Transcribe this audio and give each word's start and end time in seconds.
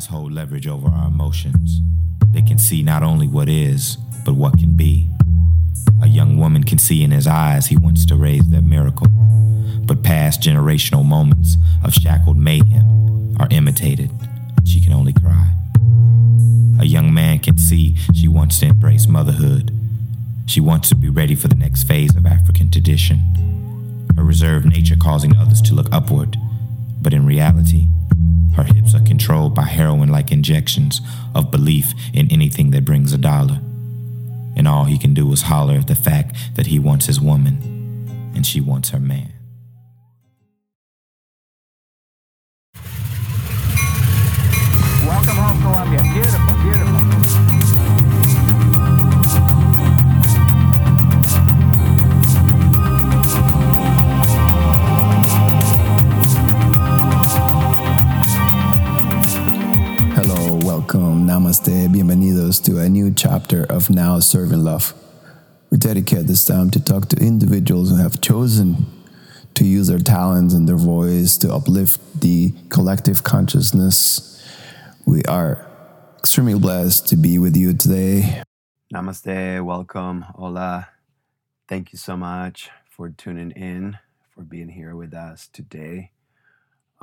Eyes 0.00 0.06
hold 0.06 0.32
leverage 0.32 0.66
over 0.66 0.88
our 0.88 1.08
emotions. 1.08 1.82
They 2.32 2.40
can 2.40 2.56
see 2.56 2.82
not 2.82 3.02
only 3.02 3.28
what 3.28 3.50
is, 3.50 3.98
but 4.24 4.34
what 4.34 4.58
can 4.58 4.74
be. 4.74 5.10
A 6.00 6.08
young 6.08 6.38
woman 6.38 6.64
can 6.64 6.78
see 6.78 7.02
in 7.02 7.10
his 7.10 7.26
eyes 7.26 7.66
he 7.66 7.76
wants 7.76 8.06
to 8.06 8.16
raise 8.16 8.48
their 8.48 8.62
miracle. 8.62 9.08
But 9.84 10.02
past 10.02 10.40
generational 10.40 11.04
moments 11.04 11.58
of 11.84 11.92
shackled 11.92 12.38
mayhem 12.38 13.36
are 13.38 13.48
imitated, 13.50 14.10
and 14.56 14.66
she 14.66 14.80
can 14.80 14.94
only 14.94 15.12
cry. 15.12 15.50
A 16.80 16.86
young 16.86 17.12
man 17.12 17.38
can 17.38 17.58
see 17.58 17.96
she 18.14 18.26
wants 18.26 18.58
to 18.60 18.68
embrace 18.68 19.06
motherhood. 19.06 19.70
She 20.46 20.62
wants 20.62 20.88
to 20.88 20.94
be 20.94 21.10
ready 21.10 21.34
for 21.34 21.48
the 21.48 21.56
next 21.56 21.82
phase 21.82 22.16
of 22.16 22.24
African 22.24 22.70
tradition. 22.70 24.06
Her 24.16 24.24
reserved 24.24 24.64
nature 24.64 24.96
causing 24.96 25.36
others 25.36 25.60
to 25.60 25.74
look 25.74 25.92
upward, 25.92 26.38
but 27.02 27.12
in 27.12 27.26
reality, 27.26 27.88
her 28.56 28.64
hips 28.64 28.94
are 28.94 29.04
controlled 29.04 29.54
by 29.54 29.62
heroin 29.62 30.08
like 30.08 30.32
injections 30.32 31.00
of 31.34 31.50
belief 31.50 31.92
in 32.12 32.30
anything 32.30 32.70
that 32.72 32.84
brings 32.84 33.12
a 33.12 33.18
dollar. 33.18 33.60
And 34.56 34.66
all 34.66 34.84
he 34.84 34.98
can 34.98 35.14
do 35.14 35.30
is 35.32 35.42
holler 35.42 35.74
at 35.74 35.86
the 35.86 35.94
fact 35.94 36.36
that 36.56 36.66
he 36.66 36.78
wants 36.78 37.06
his 37.06 37.20
woman 37.20 38.32
and 38.34 38.44
she 38.44 38.60
wants 38.60 38.90
her 38.90 39.00
man. 39.00 39.32
Welcome 45.06 45.36
home, 45.36 45.60
Columbia. 45.62 46.09
Namaste, 61.50 61.88
bienvenidos 61.88 62.62
to 62.62 62.78
a 62.78 62.88
new 62.88 63.12
chapter 63.12 63.64
of 63.64 63.90
Now 63.90 64.20
Serving 64.20 64.62
Love. 64.62 64.94
We 65.70 65.78
dedicate 65.78 66.28
this 66.28 66.44
time 66.44 66.70
to 66.70 66.80
talk 66.80 67.08
to 67.08 67.16
individuals 67.16 67.90
who 67.90 67.96
have 67.96 68.20
chosen 68.20 68.86
to 69.54 69.64
use 69.64 69.88
their 69.88 69.98
talents 69.98 70.54
and 70.54 70.68
their 70.68 70.76
voice 70.76 71.36
to 71.38 71.52
uplift 71.52 72.20
the 72.20 72.54
collective 72.68 73.24
consciousness. 73.24 74.48
We 75.06 75.24
are 75.24 75.66
extremely 76.20 76.56
blessed 76.56 77.08
to 77.08 77.16
be 77.16 77.36
with 77.38 77.56
you 77.56 77.74
today. 77.74 78.44
Namaste, 78.94 79.64
welcome, 79.64 80.22
hola. 80.22 80.88
Thank 81.68 81.92
you 81.92 81.98
so 81.98 82.16
much 82.16 82.70
for 82.88 83.08
tuning 83.08 83.50
in, 83.50 83.98
for 84.32 84.42
being 84.42 84.68
here 84.68 84.94
with 84.94 85.14
us 85.14 85.48
today. 85.52 86.12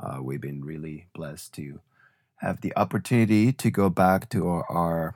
Uh, 0.02 0.20
we've 0.22 0.40
been 0.40 0.64
really 0.64 1.08
blessed 1.12 1.52
to 1.56 1.80
have 2.40 2.60
the 2.60 2.72
opportunity 2.76 3.52
to 3.52 3.70
go 3.70 3.90
back 3.90 4.28
to 4.30 4.46
our, 4.46 4.64
our 4.70 5.14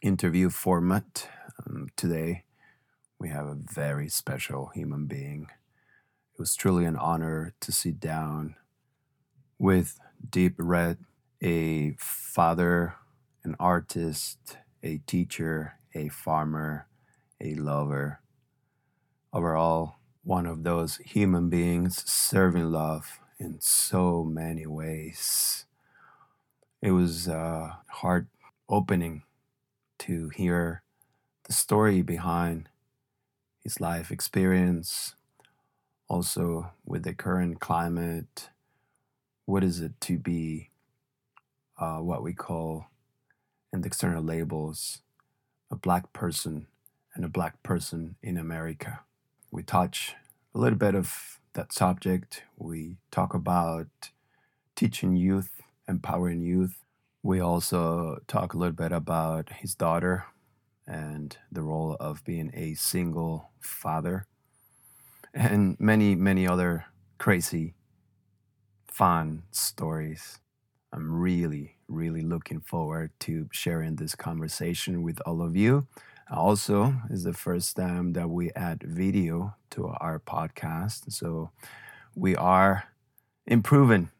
interview 0.00 0.48
format. 0.48 1.28
Um, 1.66 1.88
today, 1.96 2.44
we 3.18 3.30
have 3.30 3.46
a 3.46 3.56
very 3.56 4.08
special 4.08 4.70
human 4.74 5.06
being. 5.06 5.48
It 6.34 6.38
was 6.38 6.54
truly 6.54 6.84
an 6.84 6.96
honor 6.96 7.52
to 7.60 7.72
sit 7.72 7.98
down 7.98 8.54
with 9.58 9.98
Deep 10.28 10.54
Red, 10.56 10.98
a 11.42 11.94
father, 11.98 12.94
an 13.42 13.56
artist, 13.58 14.56
a 14.84 14.98
teacher, 14.98 15.78
a 15.94 16.08
farmer, 16.08 16.86
a 17.40 17.54
lover. 17.54 18.20
Overall, 19.32 19.96
one 20.22 20.46
of 20.46 20.62
those 20.62 20.98
human 20.98 21.48
beings 21.48 22.08
serving 22.08 22.70
love 22.70 23.18
in 23.40 23.56
so 23.60 24.22
many 24.22 24.66
ways. 24.66 25.64
It 26.82 26.90
was 26.90 27.28
uh, 27.28 27.76
heart 27.88 28.26
opening 28.68 29.22
to 30.00 30.30
hear 30.30 30.82
the 31.44 31.52
story 31.52 32.02
behind 32.02 32.68
his 33.62 33.80
life 33.80 34.10
experience, 34.10 35.14
also 36.08 36.72
with 36.84 37.04
the 37.04 37.14
current 37.14 37.60
climate. 37.60 38.50
What 39.46 39.64
is 39.64 39.80
it 39.80 40.00
to 40.02 40.18
be 40.18 40.70
uh, 41.78 41.98
what 41.98 42.22
we 42.22 42.32
call 42.32 42.86
in 43.72 43.82
the 43.82 43.88
external 43.88 44.22
labels 44.22 45.00
a 45.70 45.76
black 45.76 46.12
person 46.12 46.66
and 47.14 47.24
a 47.24 47.28
black 47.28 47.62
person 47.62 48.16
in 48.22 48.38
America? 48.38 49.00
We 49.52 49.62
touch 49.62 50.16
a 50.54 50.58
little 50.58 50.78
bit 50.78 50.96
of 50.96 51.40
that 51.54 51.72
subject. 51.72 52.44
We 52.58 52.98
talk 53.10 53.34
about 53.34 53.88
teaching 54.76 55.16
youth, 55.16 55.61
empowering 55.88 56.40
youth. 56.40 56.84
We 57.22 57.40
also 57.40 58.18
talk 58.26 58.54
a 58.54 58.58
little 58.58 58.74
bit 58.74 58.92
about 58.92 59.50
his 59.50 59.74
daughter 59.74 60.26
and 60.86 61.36
the 61.50 61.62
role 61.62 61.96
of 62.00 62.24
being 62.24 62.50
a 62.54 62.74
single 62.74 63.50
father, 63.60 64.26
and 65.32 65.76
many, 65.78 66.14
many 66.14 66.46
other 66.46 66.86
crazy, 67.18 67.74
fun 68.88 69.44
stories. 69.50 70.40
I'm 70.92 71.10
really, 71.10 71.78
really 71.88 72.22
looking 72.22 72.60
forward 72.60 73.12
to 73.20 73.48
sharing 73.50 73.96
this 73.96 74.14
conversation 74.14 75.02
with 75.02 75.20
all 75.24 75.40
of 75.40 75.56
you. 75.56 75.86
Also, 76.30 76.94
is 77.10 77.24
the 77.24 77.32
first 77.32 77.76
time 77.76 78.12
that 78.14 78.28
we 78.28 78.50
add 78.52 78.82
video 78.82 79.54
to 79.70 79.86
our 79.86 80.18
podcast. 80.18 81.12
So 81.12 81.50
we 82.14 82.36
are 82.36 82.84
improving 83.46 84.10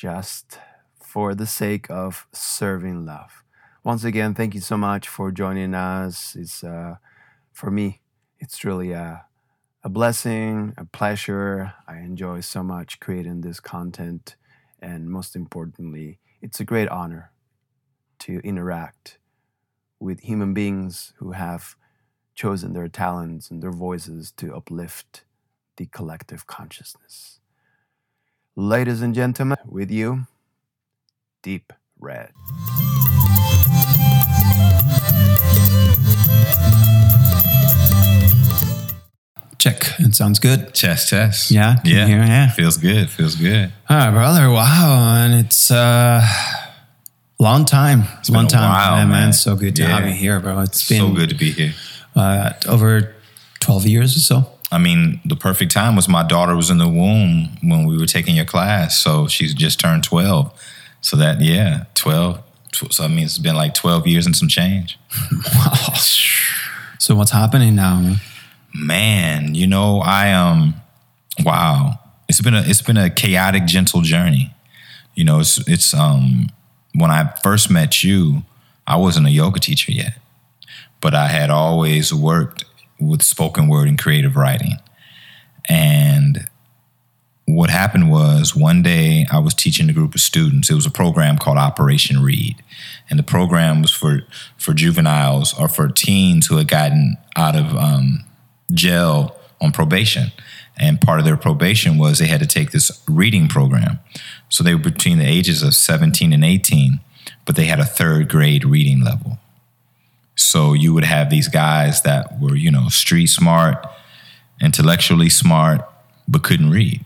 just 0.00 0.58
for 0.98 1.34
the 1.34 1.44
sake 1.44 1.90
of 1.90 2.26
serving 2.32 3.04
love. 3.04 3.44
Once 3.84 4.02
again, 4.02 4.32
thank 4.32 4.54
you 4.54 4.60
so 4.60 4.74
much 4.74 5.06
for 5.06 5.30
joining 5.30 5.74
us. 5.74 6.34
It's 6.34 6.64
uh, 6.64 6.94
for 7.52 7.70
me, 7.70 8.00
it's 8.38 8.64
really 8.64 8.92
a, 8.92 9.26
a 9.84 9.90
blessing, 9.90 10.72
a 10.78 10.86
pleasure. 10.86 11.74
I 11.86 11.98
enjoy 11.98 12.40
so 12.40 12.62
much 12.62 12.98
creating 12.98 13.42
this 13.42 13.60
content, 13.60 14.36
and 14.80 15.10
most 15.10 15.36
importantly, 15.36 16.18
it's 16.40 16.60
a 16.60 16.64
great 16.64 16.88
honor 16.88 17.32
to 18.20 18.40
interact 18.42 19.18
with 19.98 20.20
human 20.20 20.54
beings 20.54 21.12
who 21.18 21.32
have 21.32 21.76
chosen 22.34 22.72
their 22.72 22.88
talents 22.88 23.50
and 23.50 23.62
their 23.62 23.70
voices 23.70 24.32
to 24.38 24.56
uplift 24.56 25.24
the 25.76 25.84
collective 25.84 26.46
consciousness. 26.46 27.39
Ladies 28.56 29.00
and 29.02 29.14
gentlemen, 29.14 29.56
with 29.66 29.90
you, 29.90 30.26
Deep 31.42 31.72
Red. 31.98 32.32
Check. 39.58 39.92
It 39.98 40.14
sounds 40.14 40.38
good. 40.38 40.72
Chest, 40.72 41.10
chest. 41.10 41.50
Yeah, 41.50 41.76
can 41.76 41.90
you 41.90 41.96
yeah. 41.98 42.06
hear? 42.06 42.18
Yeah. 42.20 42.50
Feels 42.52 42.78
good. 42.78 43.10
Feels 43.10 43.34
good. 43.34 43.70
All 43.90 43.96
right, 43.96 44.10
brother. 44.10 44.48
Wow. 44.50 45.16
And 45.22 45.34
it's 45.34 45.70
uh 45.70 46.26
long 47.38 47.66
time. 47.66 48.04
It's 48.20 48.30
been 48.30 48.36
long 48.36 48.46
a 48.46 48.48
time. 48.48 48.70
while, 48.70 48.96
Yeah, 48.96 49.04
man. 49.04 49.08
man. 49.24 49.32
So 49.34 49.56
good 49.56 49.76
to 49.76 49.84
have 49.86 50.06
you 50.06 50.14
here, 50.14 50.40
bro. 50.40 50.60
It's 50.60 50.88
been 50.88 50.98
so 51.00 51.12
good 51.12 51.28
to 51.28 51.34
be 51.34 51.52
here. 51.52 51.74
uh, 52.16 52.52
over 52.68 53.14
12 53.60 53.86
years 53.86 54.16
or 54.16 54.20
so. 54.20 54.50
I 54.72 54.78
mean, 54.78 55.20
the 55.24 55.36
perfect 55.36 55.72
time 55.72 55.96
was 55.96 56.08
my 56.08 56.22
daughter 56.22 56.54
was 56.54 56.70
in 56.70 56.78
the 56.78 56.88
womb 56.88 57.56
when 57.62 57.86
we 57.86 57.98
were 57.98 58.06
taking 58.06 58.36
your 58.36 58.44
class. 58.44 59.02
So 59.02 59.26
she's 59.26 59.52
just 59.52 59.80
turned 59.80 60.04
12. 60.04 60.52
So 61.00 61.16
that, 61.16 61.40
yeah, 61.40 61.84
12. 61.94 62.40
So 62.90 63.04
I 63.04 63.08
mean, 63.08 63.24
it's 63.24 63.38
been 63.38 63.56
like 63.56 63.74
12 63.74 64.06
years 64.06 64.26
and 64.26 64.36
some 64.36 64.48
change. 64.48 64.98
Wow. 65.54 65.94
So 66.98 67.14
what's 67.16 67.30
happening 67.30 67.74
now? 67.74 67.98
man? 68.00 68.16
Man, 68.74 69.54
you 69.54 69.66
know, 69.66 70.00
I 70.00 70.32
um 70.32 70.74
wow. 71.42 71.98
It's 72.28 72.40
been 72.40 72.54
a 72.54 72.60
it's 72.60 72.82
been 72.82 72.98
a 72.98 73.10
chaotic, 73.10 73.64
gentle 73.64 74.02
journey. 74.02 74.54
You 75.14 75.24
know, 75.24 75.40
it's 75.40 75.66
it's 75.66 75.94
um 75.94 76.50
when 76.94 77.10
I 77.10 77.32
first 77.42 77.70
met 77.70 78.04
you, 78.04 78.42
I 78.86 78.96
wasn't 78.96 79.26
a 79.26 79.30
yoga 79.30 79.58
teacher 79.60 79.92
yet. 79.92 80.18
But 81.00 81.14
I 81.14 81.28
had 81.28 81.48
always 81.48 82.12
worked 82.12 82.64
with 83.00 83.22
spoken 83.22 83.68
word 83.68 83.88
and 83.88 83.98
creative 83.98 84.36
writing. 84.36 84.76
And 85.68 86.48
what 87.46 87.70
happened 87.70 88.10
was 88.10 88.54
one 88.54 88.82
day 88.82 89.26
I 89.30 89.38
was 89.38 89.54
teaching 89.54 89.88
a 89.88 89.92
group 89.92 90.14
of 90.14 90.20
students. 90.20 90.70
It 90.70 90.74
was 90.74 90.86
a 90.86 90.90
program 90.90 91.38
called 91.38 91.58
Operation 91.58 92.22
Read. 92.22 92.56
And 93.08 93.18
the 93.18 93.24
program 93.24 93.82
was 93.82 93.92
for 93.92 94.22
for 94.56 94.72
juveniles 94.72 95.58
or 95.58 95.68
for 95.68 95.88
teens 95.88 96.46
who 96.46 96.56
had 96.56 96.68
gotten 96.68 97.16
out 97.36 97.56
of 97.56 97.74
um, 97.74 98.24
jail 98.72 99.36
on 99.60 99.72
probation. 99.72 100.32
And 100.76 101.00
part 101.00 101.18
of 101.18 101.26
their 101.26 101.36
probation 101.36 101.98
was 101.98 102.18
they 102.18 102.26
had 102.26 102.40
to 102.40 102.46
take 102.46 102.70
this 102.70 103.02
reading 103.08 103.48
program. 103.48 103.98
So 104.48 104.64
they 104.64 104.74
were 104.74 104.80
between 104.80 105.18
the 105.18 105.26
ages 105.26 105.62
of 105.62 105.74
17 105.74 106.32
and 106.32 106.44
18, 106.44 107.00
but 107.44 107.56
they 107.56 107.66
had 107.66 107.80
a 107.80 107.84
third 107.84 108.28
grade 108.28 108.64
reading 108.64 109.04
level. 109.04 109.38
So 110.40 110.72
you 110.72 110.94
would 110.94 111.04
have 111.04 111.30
these 111.30 111.48
guys 111.48 112.02
that 112.02 112.40
were, 112.40 112.56
you 112.56 112.70
know, 112.70 112.88
street 112.88 113.26
smart, 113.26 113.86
intellectually 114.60 115.28
smart, 115.28 115.86
but 116.26 116.42
couldn't 116.42 116.70
read. 116.70 117.04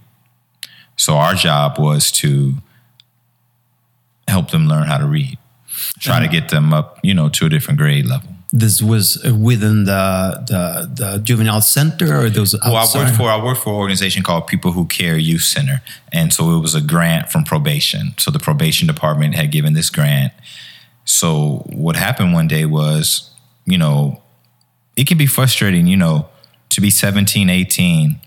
So 0.96 1.16
our 1.16 1.34
job 1.34 1.78
was 1.78 2.12
to 2.12 2.54
help 4.28 4.50
them 4.50 4.66
learn 4.66 4.86
how 4.86 4.98
to 4.98 5.06
read. 5.06 5.38
Try 5.98 6.20
to 6.20 6.28
get 6.28 6.50
them 6.50 6.72
up, 6.72 7.00
you 7.02 7.14
know, 7.14 7.28
to 7.30 7.46
a 7.46 7.48
different 7.48 7.78
grade 7.78 8.06
level. 8.06 8.30
This 8.52 8.80
was 8.80 9.22
uh, 9.24 9.34
within 9.34 9.84
the 9.84 10.44
the, 10.46 10.88
the 10.94 11.18
juvenile 11.18 11.60
center, 11.60 12.20
or 12.20 12.30
those. 12.30 12.54
Well, 12.64 12.76
I 12.76 12.86
worked 12.96 13.16
for 13.16 13.28
I 13.28 13.42
worked 13.42 13.62
for 13.62 13.70
an 13.70 13.76
organization 13.76 14.22
called 14.22 14.46
People 14.46 14.70
Who 14.70 14.86
Care 14.86 15.18
Youth 15.18 15.42
Center, 15.42 15.82
and 16.12 16.32
so 16.32 16.56
it 16.56 16.60
was 16.60 16.76
a 16.76 16.80
grant 16.80 17.32
from 17.32 17.42
probation. 17.42 18.14
So 18.16 18.30
the 18.30 18.38
probation 18.38 18.86
department 18.86 19.34
had 19.34 19.50
given 19.50 19.72
this 19.72 19.90
grant. 19.90 20.32
So 21.04 21.64
what 21.66 21.96
happened 21.96 22.32
one 22.32 22.48
day 22.48 22.64
was, 22.64 23.30
you 23.66 23.78
know, 23.78 24.22
it 24.96 25.06
can 25.06 25.18
be 25.18 25.26
frustrating, 25.26 25.86
you 25.86 25.96
know, 25.96 26.28
to 26.70 26.80
be 26.80 26.90
17, 26.90 27.50
18 27.50 28.20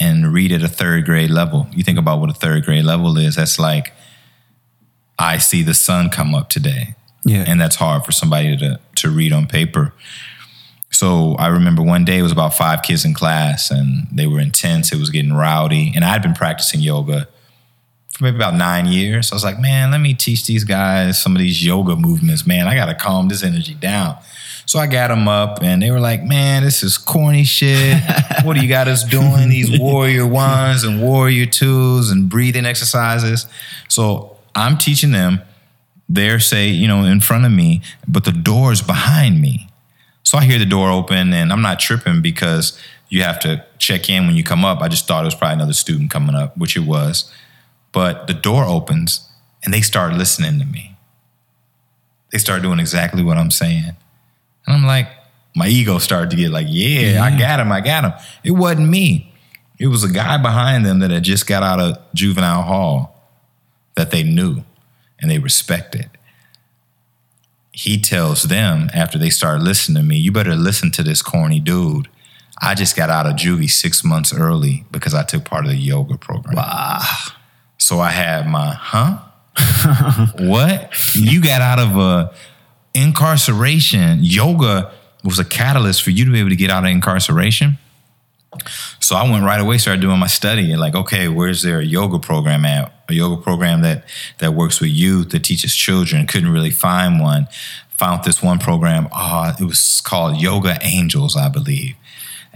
and 0.00 0.32
read 0.32 0.52
at 0.52 0.62
a 0.62 0.68
third 0.68 1.04
grade 1.04 1.30
level. 1.30 1.68
You 1.72 1.84
think 1.84 1.98
about 1.98 2.20
what 2.20 2.30
a 2.30 2.34
third 2.34 2.64
grade 2.64 2.84
level 2.84 3.16
is. 3.16 3.36
That's 3.36 3.58
like 3.58 3.92
I 5.18 5.38
see 5.38 5.62
the 5.62 5.74
sun 5.74 6.10
come 6.10 6.34
up 6.34 6.48
today. 6.48 6.94
Yeah. 7.24 7.44
And 7.46 7.60
that's 7.60 7.76
hard 7.76 8.04
for 8.04 8.12
somebody 8.12 8.56
to 8.56 8.80
to 8.96 9.10
read 9.10 9.32
on 9.32 9.46
paper. 9.46 9.94
So 10.90 11.34
I 11.34 11.48
remember 11.48 11.82
one 11.82 12.04
day 12.04 12.18
it 12.18 12.22
was 12.22 12.32
about 12.32 12.54
five 12.54 12.82
kids 12.82 13.04
in 13.04 13.14
class 13.14 13.70
and 13.70 14.06
they 14.12 14.26
were 14.26 14.40
intense. 14.40 14.92
It 14.92 14.98
was 14.98 15.10
getting 15.10 15.32
rowdy. 15.32 15.92
And 15.94 16.04
I'd 16.04 16.22
been 16.22 16.34
practicing 16.34 16.80
yoga 16.80 17.28
for 18.14 18.24
maybe 18.24 18.36
about 18.36 18.54
nine 18.54 18.86
years. 18.86 19.32
I 19.32 19.34
was 19.34 19.44
like, 19.44 19.58
man, 19.58 19.90
let 19.90 20.00
me 20.00 20.14
teach 20.14 20.46
these 20.46 20.62
guys 20.62 21.20
some 21.20 21.34
of 21.34 21.40
these 21.40 21.64
yoga 21.64 21.96
movements, 21.96 22.46
man. 22.46 22.68
I 22.68 22.74
got 22.74 22.86
to 22.86 22.94
calm 22.94 23.28
this 23.28 23.42
energy 23.42 23.74
down. 23.74 24.16
So 24.66 24.78
I 24.78 24.86
got 24.86 25.08
them 25.08 25.28
up 25.28 25.62
and 25.62 25.82
they 25.82 25.90
were 25.90 26.00
like, 26.00 26.22
man, 26.22 26.62
this 26.62 26.82
is 26.82 26.96
corny 26.96 27.44
shit. 27.44 28.00
what 28.44 28.54
do 28.54 28.62
you 28.62 28.68
got 28.68 28.88
us 28.88 29.04
doing? 29.04 29.48
These 29.48 29.78
warrior 29.78 30.26
ones 30.26 30.84
and 30.84 31.02
warrior 31.02 31.44
twos 31.44 32.10
and 32.10 32.28
breathing 32.28 32.64
exercises. 32.64 33.46
So 33.88 34.36
I'm 34.54 34.78
teaching 34.78 35.10
them. 35.10 35.42
They're 36.08 36.38
say, 36.38 36.68
you 36.68 36.86
know, 36.86 37.04
in 37.04 37.20
front 37.20 37.44
of 37.44 37.52
me, 37.52 37.82
but 38.06 38.24
the 38.24 38.32
door's 38.32 38.80
behind 38.80 39.40
me. 39.40 39.68
So 40.22 40.38
I 40.38 40.44
hear 40.44 40.58
the 40.58 40.66
door 40.66 40.90
open 40.90 41.32
and 41.32 41.52
I'm 41.52 41.62
not 41.62 41.80
tripping 41.80 42.22
because 42.22 42.80
you 43.08 43.22
have 43.22 43.38
to 43.40 43.64
check 43.78 44.08
in 44.08 44.26
when 44.26 44.36
you 44.36 44.44
come 44.44 44.64
up. 44.64 44.80
I 44.80 44.88
just 44.88 45.06
thought 45.06 45.24
it 45.24 45.26
was 45.26 45.34
probably 45.34 45.54
another 45.54 45.72
student 45.72 46.10
coming 46.10 46.34
up, 46.34 46.56
which 46.56 46.76
it 46.76 46.84
was. 46.84 47.30
But 47.94 48.26
the 48.26 48.34
door 48.34 48.64
opens 48.64 49.26
and 49.62 49.72
they 49.72 49.80
start 49.80 50.12
listening 50.14 50.58
to 50.58 50.66
me. 50.66 50.96
They 52.32 52.38
start 52.38 52.62
doing 52.62 52.80
exactly 52.80 53.22
what 53.22 53.38
I'm 53.38 53.52
saying. 53.52 53.94
And 54.66 54.76
I'm 54.76 54.84
like, 54.84 55.08
my 55.54 55.68
ego 55.68 55.98
started 55.98 56.30
to 56.30 56.36
get 56.36 56.50
like, 56.50 56.66
yeah, 56.68 57.22
I 57.22 57.30
mm-hmm. 57.30 57.38
got 57.38 57.60
him, 57.60 57.70
I 57.70 57.80
got 57.80 58.04
him. 58.04 58.12
It 58.42 58.50
wasn't 58.50 58.88
me. 58.88 59.32
It 59.78 59.86
was 59.86 60.02
a 60.02 60.10
guy 60.10 60.36
behind 60.38 60.84
them 60.84 60.98
that 60.98 61.12
had 61.12 61.22
just 61.22 61.46
got 61.46 61.62
out 61.62 61.78
of 61.78 61.98
juvenile 62.14 62.62
hall 62.62 63.22
that 63.94 64.10
they 64.10 64.24
knew 64.24 64.64
and 65.20 65.30
they 65.30 65.38
respected. 65.38 66.10
He 67.70 68.00
tells 68.00 68.44
them 68.44 68.90
after 68.92 69.18
they 69.18 69.30
start 69.30 69.60
listening 69.60 70.02
to 70.02 70.08
me, 70.08 70.16
you 70.16 70.32
better 70.32 70.56
listen 70.56 70.90
to 70.92 71.02
this 71.04 71.22
corny 71.22 71.60
dude. 71.60 72.08
I 72.60 72.74
just 72.74 72.96
got 72.96 73.10
out 73.10 73.26
of 73.26 73.34
juvie 73.34 73.70
six 73.70 74.04
months 74.04 74.32
early 74.32 74.84
because 74.90 75.14
I 75.14 75.22
took 75.22 75.44
part 75.44 75.64
of 75.64 75.70
the 75.70 75.76
yoga 75.76 76.16
program. 76.16 76.56
Wow. 76.56 77.00
So 77.78 78.00
I 78.00 78.10
had 78.10 78.46
my, 78.46 78.72
huh? 78.72 79.18
what? 80.38 80.92
You 81.14 81.42
got 81.42 81.60
out 81.60 81.78
of 81.78 81.96
a 81.96 82.34
incarceration. 82.94 84.18
Yoga 84.22 84.92
was 85.22 85.38
a 85.38 85.44
catalyst 85.44 86.02
for 86.02 86.10
you 86.10 86.24
to 86.24 86.30
be 86.30 86.40
able 86.40 86.50
to 86.50 86.56
get 86.56 86.70
out 86.70 86.84
of 86.84 86.90
incarceration. 86.90 87.78
So 89.00 89.16
I 89.16 89.28
went 89.28 89.44
right 89.44 89.60
away, 89.60 89.78
started 89.78 90.00
doing 90.00 90.18
my 90.18 90.28
study, 90.28 90.70
and 90.70 90.80
like, 90.80 90.94
okay, 90.94 91.28
where's 91.28 91.62
there 91.62 91.80
a 91.80 91.84
yoga 91.84 92.18
program 92.18 92.64
at? 92.64 92.92
A 93.08 93.14
yoga 93.14 93.42
program 93.42 93.82
that 93.82 94.04
that 94.38 94.54
works 94.54 94.80
with 94.80 94.90
youth, 94.90 95.30
that 95.30 95.40
teaches 95.44 95.74
children. 95.74 96.26
Couldn't 96.26 96.50
really 96.50 96.70
find 96.70 97.20
one. 97.20 97.48
Found 97.96 98.24
this 98.24 98.42
one 98.42 98.58
program. 98.58 99.08
Oh, 99.12 99.54
it 99.58 99.64
was 99.64 100.00
called 100.00 100.40
Yoga 100.40 100.78
Angels, 100.82 101.36
I 101.36 101.48
believe. 101.48 101.94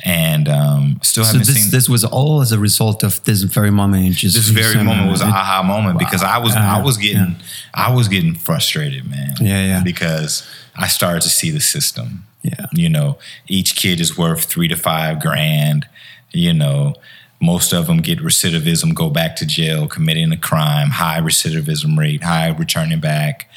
And 0.04 0.48
um, 0.48 1.00
still 1.02 1.24
So 1.24 1.32
haven't 1.32 1.46
this 1.46 1.62
seen 1.62 1.70
this 1.70 1.88
was 1.88 2.04
all 2.04 2.40
as 2.40 2.52
a 2.52 2.58
result 2.58 3.02
of 3.02 3.22
this 3.24 3.42
very 3.42 3.70
moment. 3.70 4.04
you 4.04 4.12
Just 4.12 4.36
this 4.36 4.48
very 4.48 4.82
moment 4.84 5.10
was 5.10 5.20
an 5.20 5.28
aha 5.28 5.62
moment 5.62 5.98
because 5.98 6.22
I 6.22 6.38
was 6.38 6.54
I 6.54 6.78
Uh, 6.78 6.84
was 6.84 6.96
getting 6.96 7.36
I 7.74 7.92
was 7.92 8.08
getting 8.08 8.34
frustrated, 8.34 9.08
man. 9.10 9.34
Yeah, 9.40 9.64
yeah. 9.66 9.82
Because 9.82 10.46
I 10.76 10.86
started 10.86 11.22
to 11.22 11.28
see 11.28 11.50
the 11.50 11.60
system. 11.60 12.24
Yeah. 12.42 12.66
You 12.72 12.88
know, 12.88 13.18
each 13.48 13.74
kid 13.74 14.00
is 14.00 14.16
worth 14.16 14.44
three 14.44 14.68
to 14.68 14.76
five 14.76 15.20
grand. 15.20 15.86
You 16.30 16.52
know, 16.52 16.94
most 17.40 17.72
of 17.72 17.86
them 17.86 17.98
get 17.98 18.20
recidivism, 18.20 18.94
go 18.94 19.10
back 19.10 19.34
to 19.36 19.46
jail, 19.46 19.88
committing 19.88 20.32
a 20.32 20.36
crime, 20.36 20.90
high 20.90 21.20
recidivism 21.20 21.98
rate, 21.98 22.22
high 22.22 22.48
returning 22.48 23.00
back. 23.00 23.50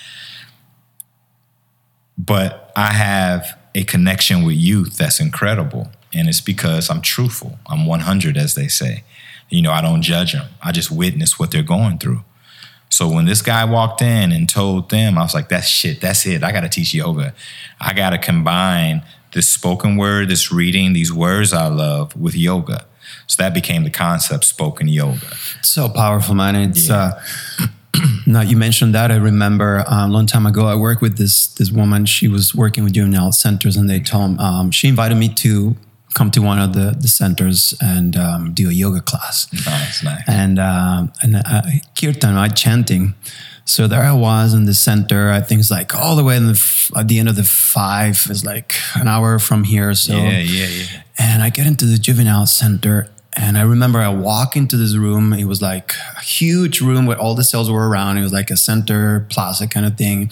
But 2.17 2.71
I 2.75 2.88
have 2.93 3.57
a 3.73 3.83
connection 3.83 4.43
with 4.43 4.55
youth 4.55 4.97
that's 4.97 5.19
incredible. 5.19 5.91
And 6.13 6.28
it's 6.28 6.42
because 6.42 6.90
I'm 6.90 7.02
truthful. 7.02 7.58
I'm 7.68 7.86
100, 7.86 8.38
as 8.38 8.56
they 8.56 8.68
say. 8.68 9.04
You 9.50 9.62
know, 9.62 9.72
I 9.72 9.81
don't 9.81 10.02
judge 10.02 10.34
them, 10.34 10.48
I 10.62 10.72
just 10.72 10.92
witness 10.92 11.38
what 11.38 11.52
they're 11.52 11.63
going 11.63 11.98
through. 11.98 12.24
So 12.90 13.08
when 13.10 13.25
this 13.25 13.42
guy 13.42 13.63
walked 13.66 14.02
in 14.02 14.31
and 14.34 14.48
told 14.50 14.90
them, 14.90 15.18
I 15.18 15.22
was 15.22 15.34
like, 15.34 15.48
that's 15.50 15.68
shit, 15.68 16.02
that's 16.02 16.25
it. 16.25 16.44
I 16.44 16.52
got 16.52 16.62
to 16.62 16.69
teach 16.69 16.94
yoga. 16.94 17.34
I 17.80 17.94
got 17.94 18.10
to 18.12 18.18
combine 18.18 19.04
this 19.34 19.50
spoken 19.50 19.96
word, 19.96 20.28
this 20.30 20.52
reading, 20.52 20.92
these 20.94 21.12
words 21.13 21.54
I 21.54 21.68
love 21.68 22.16
with 22.18 22.36
yoga. 22.36 22.86
So 23.28 23.42
that 23.44 23.54
became 23.54 23.84
the 23.84 23.90
concept 23.90 24.44
spoken 24.44 24.88
yoga. 24.90 25.36
so 25.62 25.88
powerful, 25.90 26.36
man. 26.36 26.56
It's 26.56 26.90
Yeah. 26.90 27.13
uh, 27.62 27.68
now 28.25 28.42
you 28.42 28.58
mentioned 28.58 28.94
that. 28.96 29.10
I 29.12 29.16
remember 29.16 29.80
uh, 29.88 30.08
a 30.08 30.10
long 30.10 30.25
time 30.25 30.46
ago. 30.46 30.66
I 30.68 30.75
worked 30.75 31.02
with 31.02 31.18
this 31.18 31.48
this 31.48 31.72
woman. 31.72 32.06
She 32.06 32.28
was 32.28 32.54
working 32.56 32.84
with 32.84 32.94
juvenile 32.94 33.31
centers, 33.31 33.75
and 33.78 33.90
they 33.90 34.00
told 34.02 34.40
um, 34.40 34.72
she 34.72 34.88
invited 34.90 35.16
me 35.16 35.30
to 35.36 35.75
come 36.13 36.30
to 36.31 36.42
one 36.42 36.60
of 36.60 36.74
the 36.74 36.96
the 37.00 37.08
centers 37.08 37.74
and 37.81 38.16
um, 38.16 38.54
do 38.54 38.69
a 38.69 38.74
yoga 38.74 39.02
class. 39.02 39.48
Nice, 39.66 40.04
nice. 40.04 40.24
and 40.28 40.60
um, 40.60 41.12
and 41.22 41.36
uh, 41.36 41.62
kirtan, 42.00 42.36
right, 42.36 42.56
chanting. 42.56 43.13
So 43.66 43.88
there 43.88 44.02
I 44.02 44.12
was 44.13 44.54
in 44.54 44.66
the 44.66 44.74
center. 44.74 45.30
I 45.31 45.40
think 45.40 45.60
it's 45.62 45.72
like 45.72 45.96
all 45.96 46.16
the 46.16 46.24
way 46.24 46.36
in 46.36 46.46
the 46.48 46.54
f- 46.54 46.92
at 46.98 47.08
the 47.08 47.19
end 47.19 47.30
of 47.30 47.36
the 47.36 47.44
five 47.44 48.28
is 48.30 48.44
like 48.44 48.74
an 48.96 49.08
hour 49.08 49.40
from 49.40 49.63
here. 49.63 49.94
So 49.94 50.13
Yeah, 50.13 50.40
yeah, 50.40 50.68
yeah. 50.68 51.04
and 51.19 51.44
I 51.44 51.50
get 51.52 51.68
into 51.68 51.86
the 51.86 51.98
juvenile 51.98 52.48
center, 52.48 53.08
and 53.38 53.58
I 53.58 53.62
remember 53.62 54.00
I 54.00 54.10
walk 54.10 54.58
into 54.58 54.75
this 54.78 54.96
room. 54.98 55.31
It 55.34 55.46
was 55.46 55.62
like 55.62 55.94
a 56.18 56.22
huge 56.22 56.81
room 56.81 57.06
where 57.06 57.18
all 57.19 57.36
the 57.36 57.44
cells 57.44 57.69
were 57.69 57.88
around. 57.88 58.18
It 58.18 58.24
was 58.24 58.34
like 58.34 58.50
a 58.51 58.58
center 58.58 59.25
plaza 59.30 59.68
kind 59.68 59.86
of 59.86 59.96
thing. 59.96 60.32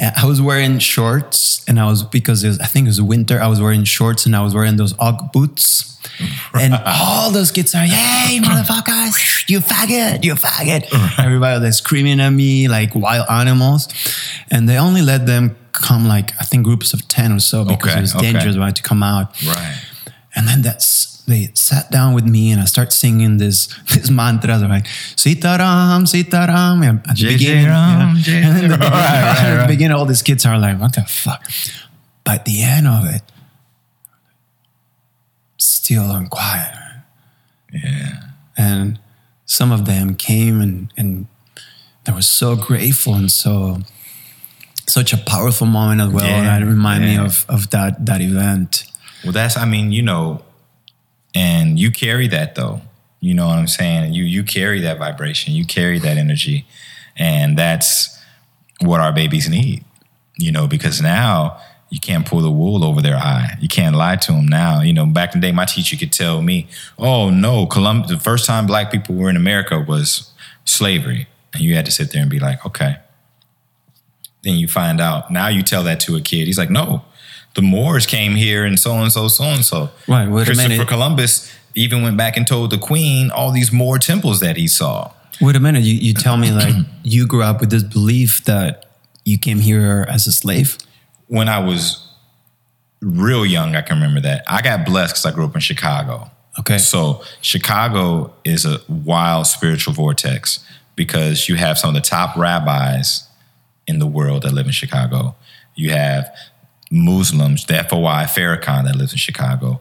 I 0.00 0.26
was 0.26 0.40
wearing 0.40 0.78
shorts, 0.78 1.64
and 1.66 1.80
I 1.80 1.86
was 1.86 2.04
because 2.04 2.44
it 2.44 2.48
was, 2.48 2.58
I 2.60 2.66
think 2.66 2.86
it 2.86 2.90
was 2.90 3.02
winter. 3.02 3.40
I 3.40 3.48
was 3.48 3.60
wearing 3.60 3.82
shorts, 3.84 4.26
and 4.26 4.36
I 4.36 4.42
was 4.42 4.54
wearing 4.54 4.76
those 4.76 4.94
UGG 5.00 5.32
boots. 5.32 5.98
And 6.54 6.74
all 6.86 7.30
those 7.32 7.50
kids 7.50 7.74
are, 7.74 7.84
"Yay, 7.84 8.38
motherfuckers! 8.40 9.48
You 9.48 9.60
faggot! 9.60 10.22
You 10.22 10.34
faggot!" 10.34 10.86
Everybody 11.18 11.64
was 11.64 11.78
screaming 11.78 12.20
at 12.20 12.30
me 12.30 12.68
like 12.68 12.94
wild 12.94 13.26
animals, 13.28 13.88
and 14.50 14.68
they 14.68 14.78
only 14.78 15.02
let 15.02 15.26
them 15.26 15.56
come 15.72 16.06
like 16.06 16.30
I 16.40 16.44
think 16.44 16.64
groups 16.64 16.92
of 16.94 17.06
ten 17.08 17.32
or 17.32 17.40
so 17.40 17.64
because 17.64 17.90
Okay, 17.90 17.98
it 17.98 18.02
was 18.02 18.14
okay. 18.16 18.32
dangerous 18.32 18.56
right, 18.56 18.74
to 18.74 18.82
come 18.82 19.02
out. 19.02 19.34
Right. 19.44 19.80
And 20.36 20.46
then 20.46 20.62
that's 20.62 21.17
they 21.28 21.50
sat 21.54 21.90
down 21.90 22.14
with 22.14 22.24
me 22.24 22.50
and 22.50 22.60
I 22.60 22.64
start 22.64 22.92
singing 22.92 23.36
this 23.38 23.66
this 23.94 24.10
mantras 24.10 24.62
like 24.62 24.84
Sitaram, 25.14 26.06
Sitaram 26.06 26.82
and 26.88 26.98
at 27.08 27.16
the 27.16 27.28
beginning. 27.28 27.66
Ram, 27.66 28.16
yeah. 28.26 28.34
And 28.34 28.56
then 28.56 28.70
the, 28.70 28.76
Right, 28.78 28.90
right, 28.90 29.36
at 29.38 29.52
the 29.52 29.58
right. 29.58 29.68
beginning, 29.68 29.96
all 29.96 30.06
these 30.06 30.22
kids 30.22 30.44
are 30.46 30.58
like, 30.58 30.80
what 30.80 30.94
the 30.94 31.02
fuck? 31.02 31.44
But 32.24 32.40
at 32.40 32.44
the 32.44 32.62
end 32.62 32.86
of 32.86 33.04
it, 33.06 33.22
still 35.58 36.10
I'm 36.10 36.28
quiet. 36.28 36.74
Yeah. 37.72 38.22
And 38.56 38.98
some 39.44 39.72
of 39.72 39.84
them 39.84 40.14
came 40.14 40.60
and 40.60 40.92
and 40.96 41.26
they 42.04 42.12
were 42.12 42.22
so 42.22 42.56
grateful 42.56 43.14
and 43.14 43.30
so 43.30 43.78
such 44.86 45.12
a 45.12 45.18
powerful 45.18 45.66
moment 45.66 46.00
as 46.00 46.08
well. 46.08 46.24
Yeah, 46.24 46.58
it 46.58 46.64
remind 46.64 47.04
me 47.04 47.18
of 47.18 47.44
of 47.48 47.70
that 47.70 48.04
that 48.06 48.20
event. 48.20 48.84
Well, 49.24 49.32
that's 49.32 49.56
I 49.56 49.64
mean, 49.64 49.92
you 49.92 50.02
know, 50.02 50.42
and 51.38 51.78
you 51.78 51.92
carry 51.92 52.26
that 52.26 52.56
though. 52.56 52.80
You 53.20 53.32
know 53.32 53.46
what 53.46 53.58
I'm 53.58 53.68
saying? 53.68 54.12
You 54.12 54.24
you 54.24 54.42
carry 54.42 54.80
that 54.80 54.98
vibration, 54.98 55.54
you 55.54 55.64
carry 55.64 55.98
that 56.00 56.16
energy, 56.16 56.66
and 57.16 57.56
that's 57.56 58.18
what 58.80 59.00
our 59.00 59.12
babies 59.12 59.48
need. 59.48 59.84
You 60.36 60.50
know, 60.50 60.66
because 60.66 61.00
now 61.00 61.60
you 61.90 62.00
can't 62.00 62.26
pull 62.26 62.40
the 62.40 62.50
wool 62.50 62.84
over 62.84 63.00
their 63.00 63.16
eye. 63.16 63.56
You 63.60 63.68
can't 63.68 63.94
lie 63.94 64.16
to 64.16 64.32
them 64.32 64.46
now. 64.46 64.80
You 64.82 64.92
know, 64.92 65.06
back 65.06 65.34
in 65.34 65.40
the 65.40 65.46
day, 65.46 65.52
my 65.52 65.64
teacher 65.64 65.96
could 65.96 66.12
tell 66.12 66.42
me, 66.42 66.66
"Oh 66.98 67.30
no. 67.30 67.66
The 67.66 68.20
first 68.20 68.44
time 68.44 68.66
Black 68.66 68.90
people 68.90 69.14
were 69.14 69.30
in 69.30 69.36
America 69.36 69.78
was 69.78 70.30
slavery," 70.64 71.28
and 71.54 71.62
you 71.62 71.76
had 71.76 71.86
to 71.86 71.92
sit 71.92 72.12
there 72.12 72.22
and 72.22 72.30
be 72.30 72.40
like, 72.40 72.66
"Okay." 72.66 72.96
Then 74.42 74.56
you 74.56 74.66
find 74.66 75.00
out. 75.00 75.30
Now 75.30 75.48
you 75.48 75.62
tell 75.62 75.84
that 75.84 76.00
to 76.00 76.16
a 76.16 76.20
kid. 76.20 76.46
He's 76.46 76.58
like, 76.58 76.70
"No, 76.70 77.04
the 77.58 77.62
Moors 77.62 78.06
came 78.06 78.36
here 78.36 78.64
and 78.64 78.78
so 78.78 78.92
and 78.92 79.10
so, 79.10 79.26
so 79.26 79.44
and 79.44 79.64
so." 79.64 79.90
Right, 80.06 80.28
wait 80.28 80.42
a 80.42 80.44
Christopher 80.46 80.68
minute. 80.68 80.88
Columbus 80.88 81.52
even 81.74 82.02
went 82.02 82.16
back 82.16 82.36
and 82.36 82.46
told 82.46 82.70
the 82.70 82.78
Queen 82.78 83.30
all 83.32 83.50
these 83.50 83.72
Moor 83.72 83.98
temples 83.98 84.38
that 84.38 84.56
he 84.56 84.68
saw. 84.68 85.12
Wait 85.40 85.56
a 85.56 85.60
minute. 85.60 85.82
You, 85.82 85.94
you 85.94 86.14
tell 86.14 86.36
me 86.36 86.52
like 86.52 86.74
you 87.02 87.26
grew 87.26 87.42
up 87.42 87.60
with 87.60 87.70
this 87.70 87.82
belief 87.82 88.44
that 88.44 88.86
you 89.24 89.38
came 89.38 89.58
here 89.58 90.06
as 90.08 90.26
a 90.26 90.32
slave? 90.32 90.78
When 91.26 91.48
I 91.48 91.58
was 91.58 92.08
real 93.00 93.44
young, 93.44 93.76
I 93.76 93.82
can 93.82 93.96
remember 93.96 94.20
that. 94.20 94.44
I 94.46 94.62
got 94.62 94.86
blessed 94.86 95.14
because 95.14 95.26
I 95.26 95.32
grew 95.32 95.44
up 95.44 95.54
in 95.54 95.60
Chicago. 95.60 96.30
Okay. 96.58 96.78
So 96.78 97.22
Chicago 97.40 98.32
is 98.44 98.64
a 98.64 98.80
wild 98.88 99.46
spiritual 99.46 99.94
vortex 99.94 100.64
because 100.96 101.48
you 101.48 101.56
have 101.56 101.78
some 101.78 101.90
of 101.90 101.94
the 101.94 102.00
top 102.00 102.36
rabbis 102.36 103.28
in 103.86 103.98
the 103.98 104.06
world 104.06 104.42
that 104.42 104.52
live 104.52 104.66
in 104.66 104.72
Chicago. 104.72 105.36
You 105.76 105.90
have 105.90 106.34
Muslims, 106.90 107.66
the 107.66 107.74
FOI 107.88 108.24
Farrakhan 108.24 108.84
that 108.84 108.96
lives 108.96 109.12
in 109.12 109.18
Chicago. 109.18 109.80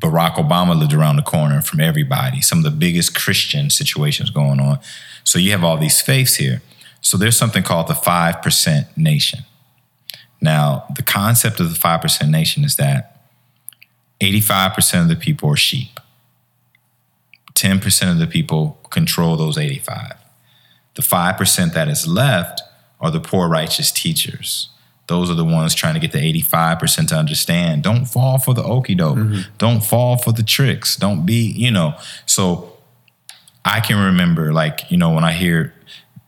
Barack 0.00 0.34
Obama 0.36 0.78
lived 0.78 0.92
around 0.92 1.16
the 1.16 1.22
corner 1.22 1.60
from 1.60 1.80
everybody. 1.80 2.40
Some 2.40 2.58
of 2.58 2.64
the 2.64 2.70
biggest 2.70 3.14
Christian 3.14 3.68
situations 3.70 4.30
going 4.30 4.60
on. 4.60 4.78
So 5.24 5.38
you 5.38 5.50
have 5.50 5.62
all 5.62 5.76
these 5.76 6.00
faiths 6.00 6.36
here. 6.36 6.62
So 7.00 7.16
there's 7.16 7.36
something 7.36 7.62
called 7.62 7.88
the 7.88 7.94
5% 7.94 8.96
nation. 8.96 9.40
Now, 10.40 10.86
the 10.94 11.02
concept 11.02 11.60
of 11.60 11.70
the 11.70 11.78
5% 11.78 12.30
nation 12.30 12.64
is 12.64 12.76
that 12.76 13.28
85% 14.20 15.02
of 15.02 15.08
the 15.08 15.16
people 15.16 15.50
are 15.50 15.56
sheep. 15.56 16.00
10% 17.54 18.10
of 18.10 18.18
the 18.18 18.26
people 18.26 18.78
control 18.90 19.36
those 19.36 19.58
85. 19.58 20.14
The 20.94 21.02
5% 21.02 21.72
that 21.74 21.88
is 21.88 22.06
left 22.06 22.62
are 23.00 23.10
the 23.10 23.20
poor 23.20 23.48
righteous 23.48 23.92
teachers. 23.92 24.70
Those 25.10 25.28
are 25.28 25.34
the 25.34 25.44
ones 25.44 25.74
trying 25.74 25.94
to 25.94 26.00
get 26.00 26.12
the 26.12 26.18
85% 26.42 27.08
to 27.08 27.16
understand. 27.16 27.82
Don't 27.82 28.04
fall 28.04 28.38
for 28.38 28.54
the 28.54 28.62
okey 28.62 28.94
doke. 28.94 29.18
Mm-hmm. 29.18 29.40
Don't 29.58 29.82
fall 29.82 30.16
for 30.16 30.30
the 30.30 30.44
tricks. 30.44 30.94
Don't 30.94 31.26
be, 31.26 31.50
you 31.50 31.72
know. 31.72 31.94
So 32.26 32.78
I 33.64 33.80
can 33.80 33.98
remember, 33.98 34.52
like, 34.52 34.88
you 34.88 34.96
know, 34.96 35.10
when 35.10 35.24
I 35.24 35.32
hear 35.32 35.74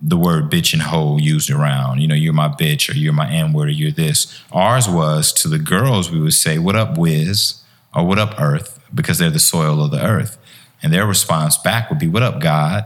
the 0.00 0.16
word 0.16 0.50
bitch 0.50 0.72
and 0.72 0.82
hoe 0.82 1.16
used 1.16 1.48
around, 1.48 2.00
you 2.00 2.08
know, 2.08 2.16
you're 2.16 2.32
my 2.32 2.48
bitch 2.48 2.90
or 2.90 2.94
you're 2.94 3.12
my 3.12 3.30
N 3.30 3.52
word 3.52 3.68
or 3.68 3.70
you're 3.70 3.92
this. 3.92 4.42
Ours 4.50 4.88
was 4.88 5.32
to 5.34 5.48
the 5.48 5.60
girls, 5.60 6.10
we 6.10 6.20
would 6.20 6.34
say, 6.34 6.58
what 6.58 6.74
up, 6.74 6.98
whiz? 6.98 7.62
Or 7.94 8.04
what 8.04 8.18
up, 8.18 8.40
earth? 8.40 8.80
Because 8.92 9.18
they're 9.18 9.30
the 9.30 9.38
soil 9.38 9.80
of 9.80 9.92
the 9.92 10.04
earth. 10.04 10.38
And 10.82 10.92
their 10.92 11.06
response 11.06 11.56
back 11.56 11.88
would 11.88 12.00
be, 12.00 12.08
what 12.08 12.24
up, 12.24 12.40
God? 12.40 12.84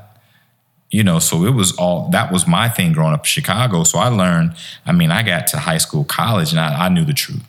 You 0.90 1.02
know, 1.02 1.18
so 1.18 1.44
it 1.44 1.50
was 1.50 1.72
all 1.76 2.08
that 2.10 2.32
was 2.32 2.46
my 2.46 2.68
thing 2.68 2.92
growing 2.92 3.12
up 3.12 3.20
in 3.20 3.24
Chicago. 3.24 3.82
So 3.82 3.98
I 3.98 4.08
learned, 4.08 4.54
I 4.86 4.92
mean, 4.92 5.10
I 5.10 5.22
got 5.22 5.48
to 5.48 5.58
high 5.58 5.78
school, 5.78 6.04
college, 6.04 6.52
and 6.52 6.60
I, 6.60 6.86
I 6.86 6.88
knew 6.88 7.04
the 7.04 7.12
truth. 7.12 7.42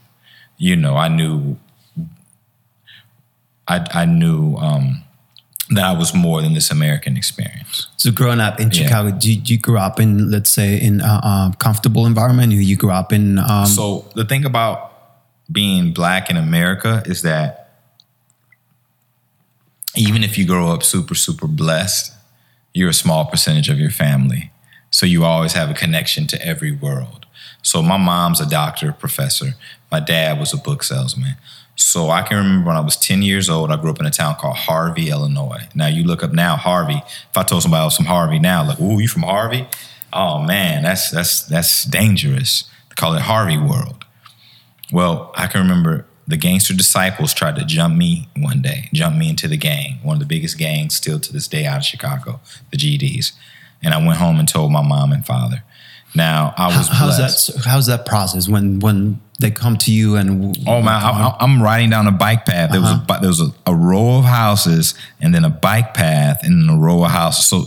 You 0.58 0.76
know, 0.76 0.96
I 0.96 1.08
knew 1.08 1.58
I, 3.68 3.86
I 3.94 4.06
knew 4.06 4.56
um, 4.58 5.04
that 5.70 5.84
I 5.84 5.92
was 5.92 6.14
more 6.14 6.42
than 6.42 6.54
this 6.54 6.72
American 6.72 7.18
experience. 7.18 7.88
So 7.98 8.12
growing 8.12 8.40
up 8.40 8.60
in 8.60 8.72
Chicago, 8.72 9.12
do 9.12 9.32
you, 9.32 9.42
you 9.44 9.60
grew 9.60 9.78
up 9.78 10.00
in, 10.00 10.32
let's 10.32 10.50
say, 10.50 10.82
in 10.82 11.02
a, 11.02 11.04
a 11.04 11.56
comfortable 11.60 12.06
environment? 12.06 12.54
You, 12.54 12.60
you 12.60 12.78
grew 12.78 12.92
up 12.92 13.12
in, 13.12 13.38
um, 13.40 13.66
So 13.66 14.06
the 14.16 14.26
thing 14.26 14.46
about 14.46 14.94
being 15.52 15.92
black 15.94 16.30
in 16.30 16.38
America 16.38 17.04
is 17.06 17.22
that 17.24 17.66
even 19.96 20.24
if 20.24 20.38
you 20.38 20.46
grow 20.46 20.70
up 20.72 20.84
super, 20.84 21.16
super 21.16 21.48
blessed, 21.48 22.14
you're 22.74 22.90
a 22.90 22.94
small 22.94 23.26
percentage 23.26 23.70
of 23.70 23.80
your 23.80 23.92
family. 23.92 24.52
So 24.90 25.06
you 25.06 25.24
always 25.24 25.54
have 25.54 25.70
a 25.70 25.74
connection 25.74 26.28
to 26.28 26.46
every 26.46 26.72
world. 26.72 27.26
So 27.62 27.82
my 27.82 27.98
mom's 27.98 28.40
a 28.40 28.50
doctor, 28.50 28.94
professor. 28.94 29.56
My 29.92 30.00
dad 30.00 30.40
was 30.40 30.54
a 30.54 30.58
book 30.58 30.84
salesman. 30.84 31.36
So 31.76 32.10
I 32.10 32.24
can 32.24 32.38
remember 32.38 32.68
when 32.68 32.76
I 32.76 32.82
was 32.82 32.98
10 32.98 33.22
years 33.22 33.50
old, 33.50 33.72
I 33.72 33.76
grew 33.76 33.92
up 33.92 34.00
in 34.00 34.06
a 34.06 34.12
town 34.12 34.36
called 34.36 34.58
Harvey, 34.58 35.10
Illinois. 35.10 35.68
Now 35.76 35.88
you 35.88 36.04
look 36.04 36.24
up 36.24 36.34
now 36.34 36.56
Harvey. 36.56 37.02
If 37.06 37.38
I 37.38 37.44
told 37.44 37.62
somebody 37.62 37.82
else 37.82 37.98
from 37.98 38.06
Harvey 38.06 38.40
now, 38.40 38.66
like, 38.66 38.80
ooh, 38.80 39.00
you 39.00 39.08
from 39.08 39.24
Harvey? 39.24 39.68
Oh 40.12 40.40
man, 40.40 40.84
that's 40.84 41.12
that's 41.12 41.44
that's 41.44 41.84
dangerous. 41.84 42.64
They 42.90 42.96
call 42.96 43.14
it 43.14 43.22
Harvey 43.22 43.58
World. 43.58 44.06
Well, 44.92 45.32
I 45.36 45.48
can 45.48 45.62
remember 45.62 46.06
the 46.28 46.38
gangster 46.38 46.74
disciples 46.74 47.34
tried 47.34 47.56
to 47.56 47.66
jump 47.66 47.96
me 47.96 48.28
one 48.38 48.62
day, 48.62 48.90
jump 48.94 49.16
me 49.16 49.30
into 49.30 49.48
the 49.48 49.58
gang, 49.58 50.00
one 50.04 50.16
of 50.16 50.20
the 50.20 50.26
biggest 50.26 50.58
gangs 50.58 50.96
still 50.96 51.20
to 51.20 51.32
this 51.32 51.48
day 51.48 51.66
out 51.66 51.78
of 51.78 51.86
Chicago, 51.86 52.40
the 52.72 52.78
GDs. 52.78 53.32
And 53.82 53.94
I 53.94 53.98
went 54.06 54.20
home 54.20 54.40
and 54.40 54.48
told 54.48 54.72
my 54.72 54.82
mom 54.82 55.12
and 55.14 55.26
father. 55.26 55.64
Now 56.16 56.54
I 56.58 56.68
was 56.76 56.88
how's 56.88 57.18
blessed. 57.18 57.56
that, 57.56 57.66
how's 57.66 57.86
that 57.88 58.06
process 58.06 58.50
when, 58.50 58.80
when 58.80 59.22
they 59.40 59.52
come 59.52 59.78
to 59.80 59.94
you 59.94 60.16
and, 60.16 60.58
Oh 60.68 60.82
man, 60.82 61.02
I, 61.04 61.36
I'm 61.40 61.62
riding 61.62 61.90
down 61.92 62.08
a 62.08 62.12
bike 62.12 62.46
path. 62.46 62.72
There 62.72 62.82
was 62.82 62.90
a 62.90 62.94
uh-huh. 62.96 63.20
there 63.20 63.30
was 63.30 63.42
a, 63.42 63.54
a 63.66 63.76
row 63.76 64.18
of 64.18 64.26
houses, 64.26 64.96
and 65.22 65.34
then 65.34 65.46
a 65.46 65.50
bike 65.50 65.94
path, 65.94 66.40
and 66.44 66.62
then 66.62 66.76
a 66.76 66.80
row 66.80 67.04
of 67.04 67.12
houses. 67.12 67.46
So 67.46 67.66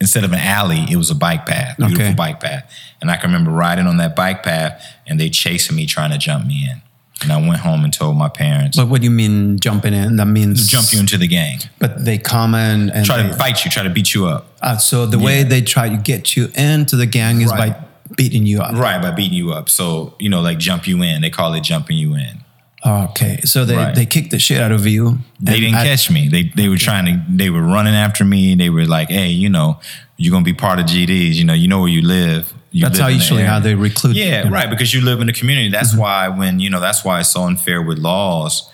instead 0.00 0.22
of 0.24 0.32
an 0.32 0.38
alley, 0.40 0.84
it 0.90 0.96
was 0.96 1.10
a 1.10 1.14
bike 1.14 1.46
path, 1.46 1.76
beautiful 1.78 2.04
Okay. 2.04 2.14
bike 2.14 2.40
path. 2.40 2.70
And 3.00 3.10
I 3.10 3.16
can 3.16 3.30
remember 3.30 3.50
riding 3.50 3.86
on 3.86 3.96
that 3.96 4.14
bike 4.14 4.42
path, 4.42 4.84
and 5.06 5.18
they 5.18 5.30
chasing 5.30 5.74
me, 5.76 5.86
trying 5.86 6.10
to 6.10 6.18
jump 6.18 6.46
me 6.46 6.68
in. 6.70 6.82
And 7.22 7.32
I 7.32 7.36
went 7.36 7.58
home 7.60 7.82
and 7.84 7.92
told 7.92 8.16
my 8.16 8.28
parents, 8.28 8.76
But 8.76 8.88
what 8.88 9.00
do 9.00 9.04
you 9.06 9.10
mean 9.10 9.58
jumping 9.58 9.92
in? 9.92 10.16
That 10.16 10.26
means 10.26 10.68
"Jump 10.68 10.92
you 10.92 11.00
into 11.00 11.18
the 11.18 11.26
gang, 11.26 11.58
But 11.80 12.04
they 12.04 12.16
come 12.18 12.54
in 12.54 12.90
and 12.90 13.04
try 13.04 13.22
they- 13.22 13.28
to 13.30 13.34
fight 13.34 13.64
you, 13.64 13.70
try 13.70 13.82
to 13.82 13.90
beat 13.90 14.14
you 14.14 14.26
up." 14.26 14.46
uh, 14.62 14.76
so 14.78 15.04
the 15.06 15.18
way 15.18 15.42
they 15.42 15.60
try 15.60 15.88
to 15.88 15.96
get 15.96 16.36
you 16.36 16.50
into 16.54 16.94
the 16.96 17.06
gang 17.06 17.40
is 17.40 17.50
Right. 17.50 17.72
by 17.72 17.84
beating 18.16 18.46
you 18.46 18.60
up. 18.60 18.74
Right, 18.74 19.02
by 19.02 19.10
beating 19.10 19.34
you 19.36 19.52
up. 19.52 19.68
So 19.68 20.14
you 20.20 20.28
know, 20.28 20.40
like 20.40 20.58
jump 20.58 20.86
you 20.86 21.02
in. 21.02 21.20
They 21.22 21.30
call 21.30 21.54
it 21.54 21.62
jumping 21.64 21.96
you 21.98 22.14
in. 22.14 22.38
Okay, 22.86 23.40
so 23.44 23.64
they 23.64 23.74
Right. 23.76 23.94
they 23.94 24.06
kick 24.06 24.30
the 24.30 24.38
shit 24.38 24.60
out 24.62 24.70
of 24.70 24.86
you. 24.86 25.18
They 25.40 25.58
didn't 25.58 25.74
at- 25.74 25.86
catch 25.86 26.10
me. 26.10 26.28
They 26.28 26.52
they 26.54 26.68
were 26.68 26.76
trying 26.78 27.06
to. 27.06 27.20
They 27.28 27.50
were 27.50 27.62
running 27.62 27.94
after 27.94 28.24
me. 28.24 28.54
They 28.54 28.70
were 28.70 28.86
like, 28.86 29.10
"Hey, 29.10 29.30
you 29.30 29.48
know, 29.48 29.80
you're 30.18 30.30
gonna 30.32 30.44
be 30.44 30.52
part 30.52 30.78
of 30.78 30.84
GDs. 30.86 31.34
You 31.36 31.44
know, 31.44 31.54
you 31.54 31.68
know 31.68 31.80
where 31.80 31.88
you 31.88 32.02
live. 32.02 32.52
You 32.70 32.82
That's 32.82 32.98
live 32.98 33.02
how 33.02 33.08
in 33.08 33.14
the 33.14 33.18
usually 33.22 33.42
how 33.44 33.60
they 33.60 33.74
recruit. 33.74 34.14
Yeah, 34.16 34.42
them. 34.42 34.52
right. 34.52 34.68
Because 34.68 34.92
you 34.92 35.00
live 35.00 35.20
in 35.22 35.26
the 35.26 35.32
community. 35.32 35.70
That's 35.70 35.92
Mm-hmm. 35.92 36.00
why 36.00 36.28
when 36.28 36.60
you 36.60 36.68
know. 36.68 36.80
That's 36.80 37.02
why 37.04 37.20
it's 37.20 37.30
so 37.30 37.44
unfair 37.44 37.80
with 37.80 37.98
laws 37.98 38.68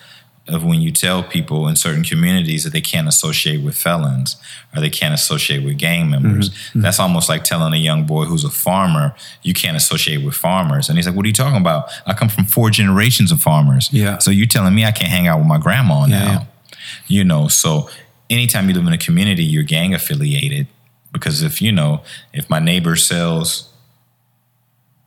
of 0.46 0.62
when 0.62 0.80
you 0.82 0.90
tell 0.90 1.22
people 1.22 1.68
in 1.68 1.74
certain 1.76 2.02
communities 2.04 2.64
that 2.64 2.72
they 2.74 2.80
can't 2.80 3.08
associate 3.08 3.62
with 3.64 3.74
felons 3.78 4.36
or 4.76 4.80
they 4.82 4.90
can't 4.90 5.14
associate 5.14 5.64
with 5.64 5.78
gang 5.78 6.10
members. 6.10 6.50
Mm-hmm. 6.50 6.82
That's 6.82 7.00
almost 7.00 7.30
like 7.30 7.44
telling 7.44 7.72
a 7.72 7.78
young 7.78 8.04
boy 8.04 8.24
who's 8.26 8.44
a 8.44 8.50
farmer 8.50 9.14
you 9.42 9.54
can't 9.54 9.74
associate 9.76 10.22
with 10.22 10.34
farmers. 10.34 10.88
And 10.88 10.98
he's 10.98 11.06
like, 11.06 11.16
"What 11.16 11.24
are 11.24 11.28
you 11.28 11.32
talking 11.34 11.60
about? 11.60 11.88
I 12.06 12.12
come 12.14 12.28
from 12.28 12.44
four 12.46 12.68
generations 12.70 13.30
of 13.32 13.40
farmers. 13.40 13.88
Yeah. 13.92 14.18
So 14.18 14.30
you're 14.30 14.46
telling 14.46 14.74
me 14.74 14.84
I 14.84 14.92
can't 14.92 15.10
hang 15.10 15.26
out 15.28 15.38
with 15.38 15.46
my 15.46 15.58
grandma 15.58 16.04
Yeah, 16.06 16.18
now? 16.18 16.30
yeah. 16.32 16.44
You 17.06 17.24
know, 17.24 17.48
so 17.48 17.88
anytime 18.28 18.68
you 18.68 18.74
live 18.74 18.86
in 18.86 18.92
a 18.92 18.98
community, 18.98 19.44
you're 19.44 19.62
gang 19.62 19.94
affiliated. 19.94 20.66
Because 21.14 21.40
if 21.42 21.62
you 21.62 21.73
know, 21.73 22.02
if 22.35 22.50
my 22.50 22.59
neighbor 22.59 22.94
sells 22.97 23.71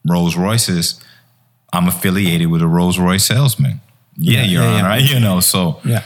Rolls 0.06 0.36
Royces, 0.36 1.00
I'm 1.74 1.88
affiliated 1.88 2.48
with 2.48 2.62
a 2.64 2.68
Rolls 2.68 2.98
Royce 2.98 3.26
salesman. 3.26 3.82
Yeah, 4.18 4.40
Yeah, 4.40 4.46
you're 4.46 4.62
yeah, 4.64 4.70
on, 4.70 4.78
yeah. 4.80 4.88
right? 4.88 5.02
You 5.14 5.20
know, 5.20 5.40
so 5.42 5.80
Yeah. 5.86 6.04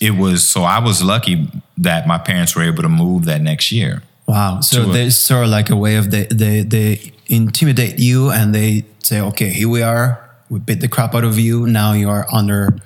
it 0.00 0.12
was 0.12 0.46
so 0.48 0.62
I 0.64 0.78
was 0.80 1.02
lucky 1.02 1.48
that 1.78 2.06
my 2.06 2.18
parents 2.18 2.56
were 2.56 2.62
able 2.64 2.82
to 2.82 2.88
move 2.88 3.26
that 3.26 3.40
next 3.42 3.70
year. 3.70 4.02
Wow. 4.26 4.60
So 4.60 4.86
there's 4.86 5.16
sort 5.20 5.44
of 5.44 5.50
like 5.50 5.68
a 5.70 5.76
way 5.76 5.96
of 5.96 6.10
they, 6.10 6.24
they 6.24 6.62
they 6.62 7.12
intimidate 7.26 7.98
you 7.98 8.30
and 8.30 8.54
they 8.54 8.84
say, 9.00 9.20
okay, 9.20 9.50
here 9.50 9.68
we 9.68 9.82
are. 9.82 10.18
We 10.48 10.58
beat 10.60 10.80
the 10.80 10.88
crap 10.88 11.14
out 11.14 11.24
of 11.24 11.38
you. 11.38 11.66
Now 11.66 11.92
you 11.92 12.08
are 12.08 12.26
under, 12.32 12.76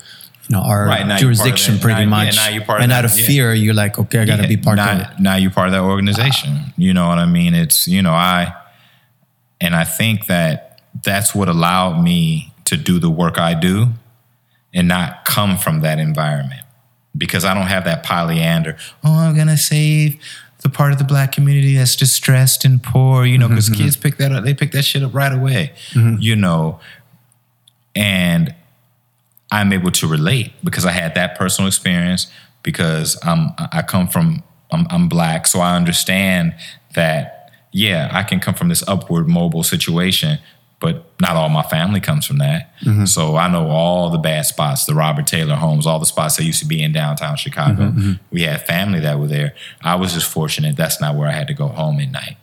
you 0.49 0.57
know, 0.57 0.63
our 0.63 0.87
Right, 0.87 1.07
now 1.07 1.07
you're 1.07 1.09
part 1.09 1.13
of 1.13 1.21
jurisdiction 1.21 1.79
pretty 1.79 2.07
Now- 2.07 2.21
yeah, 2.21 2.25
much. 2.25 2.37
now 2.37 2.49
you're 2.49 2.65
part 2.65 2.81
of 2.81 2.85
and 2.85 2.93
that, 2.93 3.05
out 3.05 3.05
of 3.05 3.19
yeah. 3.19 3.27
fear, 3.27 3.55
you're 3.55 3.75
like, 3.75 3.99
okay, 3.99 4.21
I 4.21 4.25
got 4.25 4.37
to 4.37 4.43
Yeah, 4.43 4.49
be 4.49 4.57
part 4.57 4.77
now, 4.77 4.93
of 4.93 5.01
it. 5.01 5.21
Now 5.21 5.37
you're 5.37 5.51
part 5.51 5.69
of 5.69 5.73
that 5.73 5.83
organization. 5.83 6.57
Ah. 6.59 6.73
You 6.77 6.95
know 6.95 7.07
what 7.09 7.19
I 7.19 7.27
mean? 7.27 7.55
It's 7.55 7.87
you 7.87 8.01
know 8.03 8.13
I, 8.13 8.55
and 9.61 9.77
I 9.77 9.85
think 9.85 10.27
that 10.27 10.81
that's 11.05 11.35
what 11.35 11.49
allowed 11.49 12.03
me 12.03 12.53
to 12.65 12.77
do 12.77 12.99
the 12.99 13.11
work 13.11 13.39
I 13.39 13.55
do, 13.55 13.89
and 14.73 14.89
not 14.89 15.25
come 15.25 15.59
from 15.59 15.81
that 15.81 15.99
environment 15.99 16.63
because 17.17 17.45
I 17.45 17.53
don't 17.53 17.67
have 17.67 17.85
that 17.85 18.05
polyander. 18.05 18.79
Oh, 19.05 19.13
I'm 19.13 19.37
gonna 19.37 19.59
save 19.59 20.19
the 20.63 20.71
part 20.71 20.93
of 20.93 20.99
the 20.99 21.05
black 21.05 21.33
community 21.33 21.77
that's 21.77 21.95
distressed 21.95 22.65
and 22.65 22.83
poor. 22.83 23.27
You 23.27 23.37
know, 23.37 23.47
mm-hmm, 23.47 23.55
because 23.55 23.69
mm-hmm. 23.69 23.83
kids 23.85 23.97
pick 23.97 24.17
that 24.17 24.33
up. 24.33 24.45
They 24.45 24.55
pick 24.55 24.73
that 24.73 24.85
shit 24.85 25.03
up 25.03 25.15
right 25.15 25.33
away. 25.33 25.73
Mm-hmm. 25.91 26.23
You 26.23 26.37
know, 26.37 26.81
and 27.95 28.55
I'm 29.51 29.73
able 29.73 29.91
to 29.93 30.07
relate 30.07 30.53
because 30.63 30.85
I 30.85 30.93
had 30.93 31.15
that 31.15 31.39
personal 31.39 31.69
experience 31.69 32.31
because 32.63 33.19
I'm 33.25 33.51
I 33.59 33.83
come 33.83 34.09
from 34.09 34.43
I'm, 34.71 34.87
I'm 34.91 35.09
black, 35.09 35.47
so 35.47 35.61
I 35.61 35.77
understand 35.77 36.55
that 36.95 37.51
yeah, 37.73 38.11
I 38.13 38.23
can 38.23 38.41
come 38.41 38.55
from 38.55 38.69
this 38.69 38.87
upward 38.89 39.29
mobile 39.29 39.63
situation, 39.63 40.39
but 40.81 41.05
not 41.21 41.37
all 41.37 41.49
my 41.49 41.63
family 41.63 42.01
comes 42.01 42.27
from 42.27 42.39
that. 42.39 42.75
Mm-hmm. 42.83 43.05
So 43.05 43.37
I 43.37 43.49
know 43.49 43.69
all 43.69 44.11
the 44.11 44.19
bad 44.19 44.47
spots, 44.47 44.87
the 44.87 44.95
Robert 44.95 45.27
Taylor 45.27 45.55
homes, 45.55 45.87
all 45.87 45.99
the 45.99 46.07
spots 46.07 46.37
that 46.37 46.45
used 46.45 46.61
to 46.61 46.67
be 46.67 46.83
in 46.83 46.93
downtown 46.93 47.37
Chicago. 47.37 47.85
Mm-hmm, 47.85 48.01
mm-hmm. 48.01 48.13
We 48.31 48.43
had 48.43 48.67
family 48.67 49.01
that 49.01 49.19
were 49.19 49.27
there. 49.27 49.55
I 49.83 49.97
was 49.97 50.15
just 50.15 50.31
fortunate 50.31 50.77
that's 50.77 51.01
not 51.01 51.15
where 51.15 51.29
I 51.29 51.33
had 51.33 51.47
to 51.49 51.55
go 51.55 51.69
home 51.69 52.01
at 52.01 52.11
night 52.11 52.37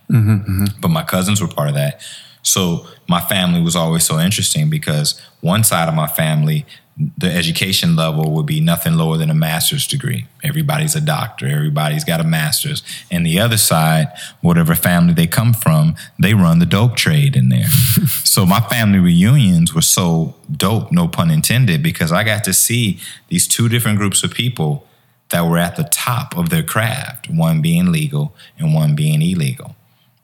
but 0.80 0.90
my 0.90 1.04
cousins 1.04 1.42
were 1.42 1.48
part 1.48 1.70
of 1.70 1.76
that. 1.76 2.02
So 2.44 2.86
my 3.08 3.22
family 3.22 3.62
was 3.62 3.76
always 3.76 4.06
so 4.06 4.20
interesting 4.20 4.70
because 4.70 5.20
one 5.42 5.64
side 5.64 5.90
of 5.90 5.96
my 5.96 6.08
family 6.08 6.66
the 6.98 7.30
education 7.30 7.96
level 7.96 8.32
would 8.32 8.46
be 8.46 8.62
nothing 8.62 8.94
lower 8.94 9.18
than 9.18 9.30
a 9.30 9.34
master's 9.34 9.86
degree. 9.86 10.28
Everybody's 10.44 10.96
a 10.96 11.02
doctor, 11.02 11.46
everybody's 11.46 12.06
got 12.06 12.22
a 12.22 12.24
master's. 12.24 12.84
And 13.12 13.26
the 13.26 13.38
other 13.40 13.58
side, 13.58 14.08
whatever 14.42 14.76
family 14.76 15.14
they 15.14 15.28
come 15.28 15.54
from, 15.54 15.96
they 16.18 16.34
run 16.34 16.60
the 16.60 16.66
dope 16.66 16.96
trade 16.96 17.36
in 17.36 17.50
there. 17.50 17.68
so 18.24 18.46
my 18.46 18.62
family 18.62 19.00
reunions 19.00 19.74
were 19.74 19.82
so 19.82 20.36
dope, 20.50 20.92
no 20.92 21.10
pun 21.10 21.32
intended, 21.32 21.84
because 21.84 22.14
I 22.14 22.24
got 22.24 22.46
to 22.46 22.54
see 22.54 23.00
these 23.28 23.46
two 23.46 23.68
different 23.68 23.98
groups 23.98 24.24
of 24.24 24.34
people 24.34 24.88
that 25.30 25.42
were 25.42 25.58
at 25.58 25.76
the 25.76 25.84
top 25.84 26.38
of 26.38 26.50
their 26.50 26.64
craft, 26.64 27.30
one 27.30 27.62
being 27.62 27.92
legal 27.92 28.34
and 28.58 28.74
one 28.74 28.96
being 28.96 29.22
illegal. 29.22 29.76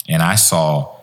And 0.08 0.22
I 0.22 0.36
saw 0.36 0.96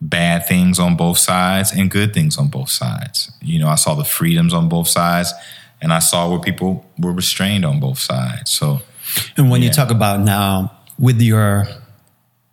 bad 0.00 0.46
things 0.46 0.78
on 0.78 0.96
both 0.96 1.18
sides 1.18 1.72
and 1.72 1.90
good 1.90 2.14
things 2.14 2.38
on 2.38 2.48
both 2.48 2.70
sides. 2.70 3.30
You 3.42 3.58
know, 3.58 3.68
I 3.68 3.74
saw 3.74 3.94
the 3.94 4.04
freedoms 4.04 4.54
on 4.54 4.68
both 4.68 4.88
sides 4.88 5.32
and 5.80 5.92
I 5.92 5.98
saw 5.98 6.30
where 6.30 6.40
people 6.40 6.86
were 6.98 7.12
restrained 7.12 7.64
on 7.64 7.80
both 7.80 7.98
sides. 7.98 8.50
So, 8.50 8.80
And 9.36 9.50
when 9.50 9.62
you 9.62 9.70
talk 9.70 9.90
about 9.90 10.20
now 10.20 10.72
with 10.98 11.20
your 11.20 11.66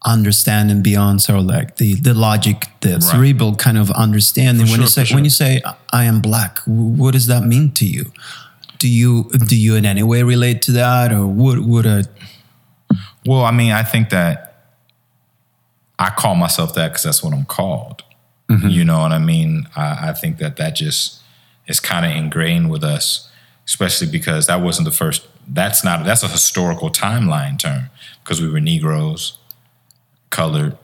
understanding 0.05 0.83
beyond 0.83 1.21
sort 1.21 1.39
of 1.39 1.45
like 1.45 1.77
the 1.77 1.95
the 1.95 2.13
logic, 2.13 2.67
the 2.81 3.01
cerebral 3.01 3.55
kind 3.55 3.77
of 3.77 3.89
understanding, 3.91 4.67
For 4.67 4.73
when 4.73 4.81
you 4.81 4.87
say 4.87 5.05
for 5.05 5.15
when 5.15 5.23
you 5.23 5.31
say 5.31 5.61
I 5.91 6.05
am 6.05 6.21
black, 6.21 6.59
what 6.65 7.13
does 7.13 7.27
that 7.27 7.43
mean 7.43 7.71
to 7.73 7.85
you? 7.85 8.11
Do 8.77 8.87
you 8.87 9.29
do 9.47 9.57
you 9.57 9.75
in 9.75 9.85
any 9.85 10.03
way 10.03 10.23
relate 10.23 10.61
to 10.63 10.71
that, 10.73 11.11
or 11.11 11.25
would 11.25 11.59
would 11.59 11.85
a 11.85 12.05
well, 13.25 13.43
I 13.43 13.51
mean, 13.51 13.71
I 13.71 13.83
think 13.83 14.09
that 14.09 14.54
I 15.97 16.09
call 16.09 16.35
myself 16.35 16.73
that 16.75 16.89
because 16.89 17.03
that's 17.03 17.23
what 17.23 17.33
I'm 17.33 17.45
called. 17.45 18.03
Mm-hmm. 18.49 18.67
You 18.69 18.83
know 18.85 18.99
what 18.99 19.11
I 19.11 19.19
mean? 19.19 19.67
I, 19.75 20.09
I 20.09 20.13
think 20.13 20.37
that 20.37 20.57
that 20.57 20.75
just 20.75 21.21
is 21.67 21.79
kind 21.79 22.05
of 22.05 22.11
ingrained 22.11 22.69
with 22.69 22.83
us, 22.83 23.29
especially 23.65 24.07
because 24.07 24.47
that 24.47 24.61
wasn't 24.61 24.85
the 24.85 24.91
first. 24.91 25.25
That's 25.47 25.83
not. 25.83 26.05
That's 26.05 26.23
a 26.23 26.27
historical 26.27 26.89
timeline 26.89 27.57
term 27.57 27.89
because 28.23 28.41
we 28.41 28.49
were 28.49 28.59
Negroes, 28.59 29.37
colored, 30.29 30.77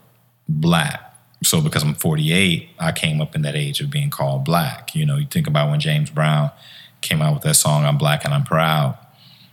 black. 0.48 1.08
So 1.44 1.60
because 1.60 1.82
I'm 1.82 1.94
48, 1.94 2.68
I 2.78 2.92
came 2.92 3.20
up 3.20 3.34
in 3.34 3.42
that 3.42 3.56
age 3.56 3.80
of 3.80 3.90
being 3.90 4.10
called 4.10 4.44
black. 4.44 4.94
You 4.94 5.04
know, 5.04 5.16
you 5.16 5.26
think 5.26 5.46
about 5.46 5.70
when 5.70 5.80
James 5.80 6.10
Brown 6.10 6.50
came 7.00 7.20
out 7.20 7.34
with 7.34 7.42
that 7.42 7.54
song 7.54 7.84
"I'm 7.84 7.98
Black 7.98 8.24
and 8.24 8.32
I'm 8.32 8.44
Proud." 8.44 8.96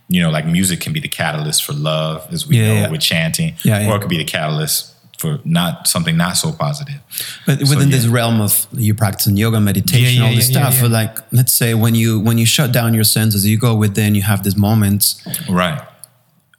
You 0.08 0.20
know, 0.22 0.30
like 0.30 0.46
music 0.46 0.80
can 0.80 0.92
be 0.92 1.00
the 1.00 1.08
catalyst 1.08 1.64
for 1.64 1.72
love, 1.72 2.26
as 2.32 2.46
we 2.46 2.58
Yeah, 2.58 2.66
know 2.66 2.74
yeah. 2.80 2.90
with 2.90 3.00
chanting, 3.00 3.54
yeah. 3.64 3.88
or 3.90 3.96
it 3.96 4.00
could 4.00 4.08
be 4.10 4.18
the 4.18 4.24
catalyst 4.24 4.89
for 5.20 5.38
not 5.44 5.86
something 5.86 6.16
not 6.16 6.36
so 6.36 6.52
positive. 6.52 6.98
But 7.46 7.58
So, 7.66 7.74
within 7.74 7.90
this 7.90 8.06
realm 8.06 8.40
of 8.40 8.66
you 8.72 8.94
practicing 8.94 9.36
yoga, 9.36 9.60
meditation, 9.60 10.14
Yeah, 10.14 10.20
yeah, 10.20 10.28
all 10.28 10.34
this 10.34 10.50
yeah, 10.50 10.60
yeah, 10.60 10.70
stuff, 10.70 10.82
yeah. 10.82 10.88
like 11.00 11.18
let's 11.32 11.52
say 11.52 11.74
when 11.74 11.94
you 11.94 12.18
when 12.20 12.38
you 12.38 12.46
shut 12.46 12.72
down 12.72 12.94
your 12.94 13.04
senses, 13.04 13.46
you 13.46 13.58
go 13.58 13.74
within, 13.74 14.14
you 14.14 14.22
have 14.22 14.42
these 14.42 14.56
moments 14.56 15.04
Right. 15.48 15.80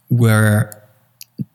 where 0.10 0.78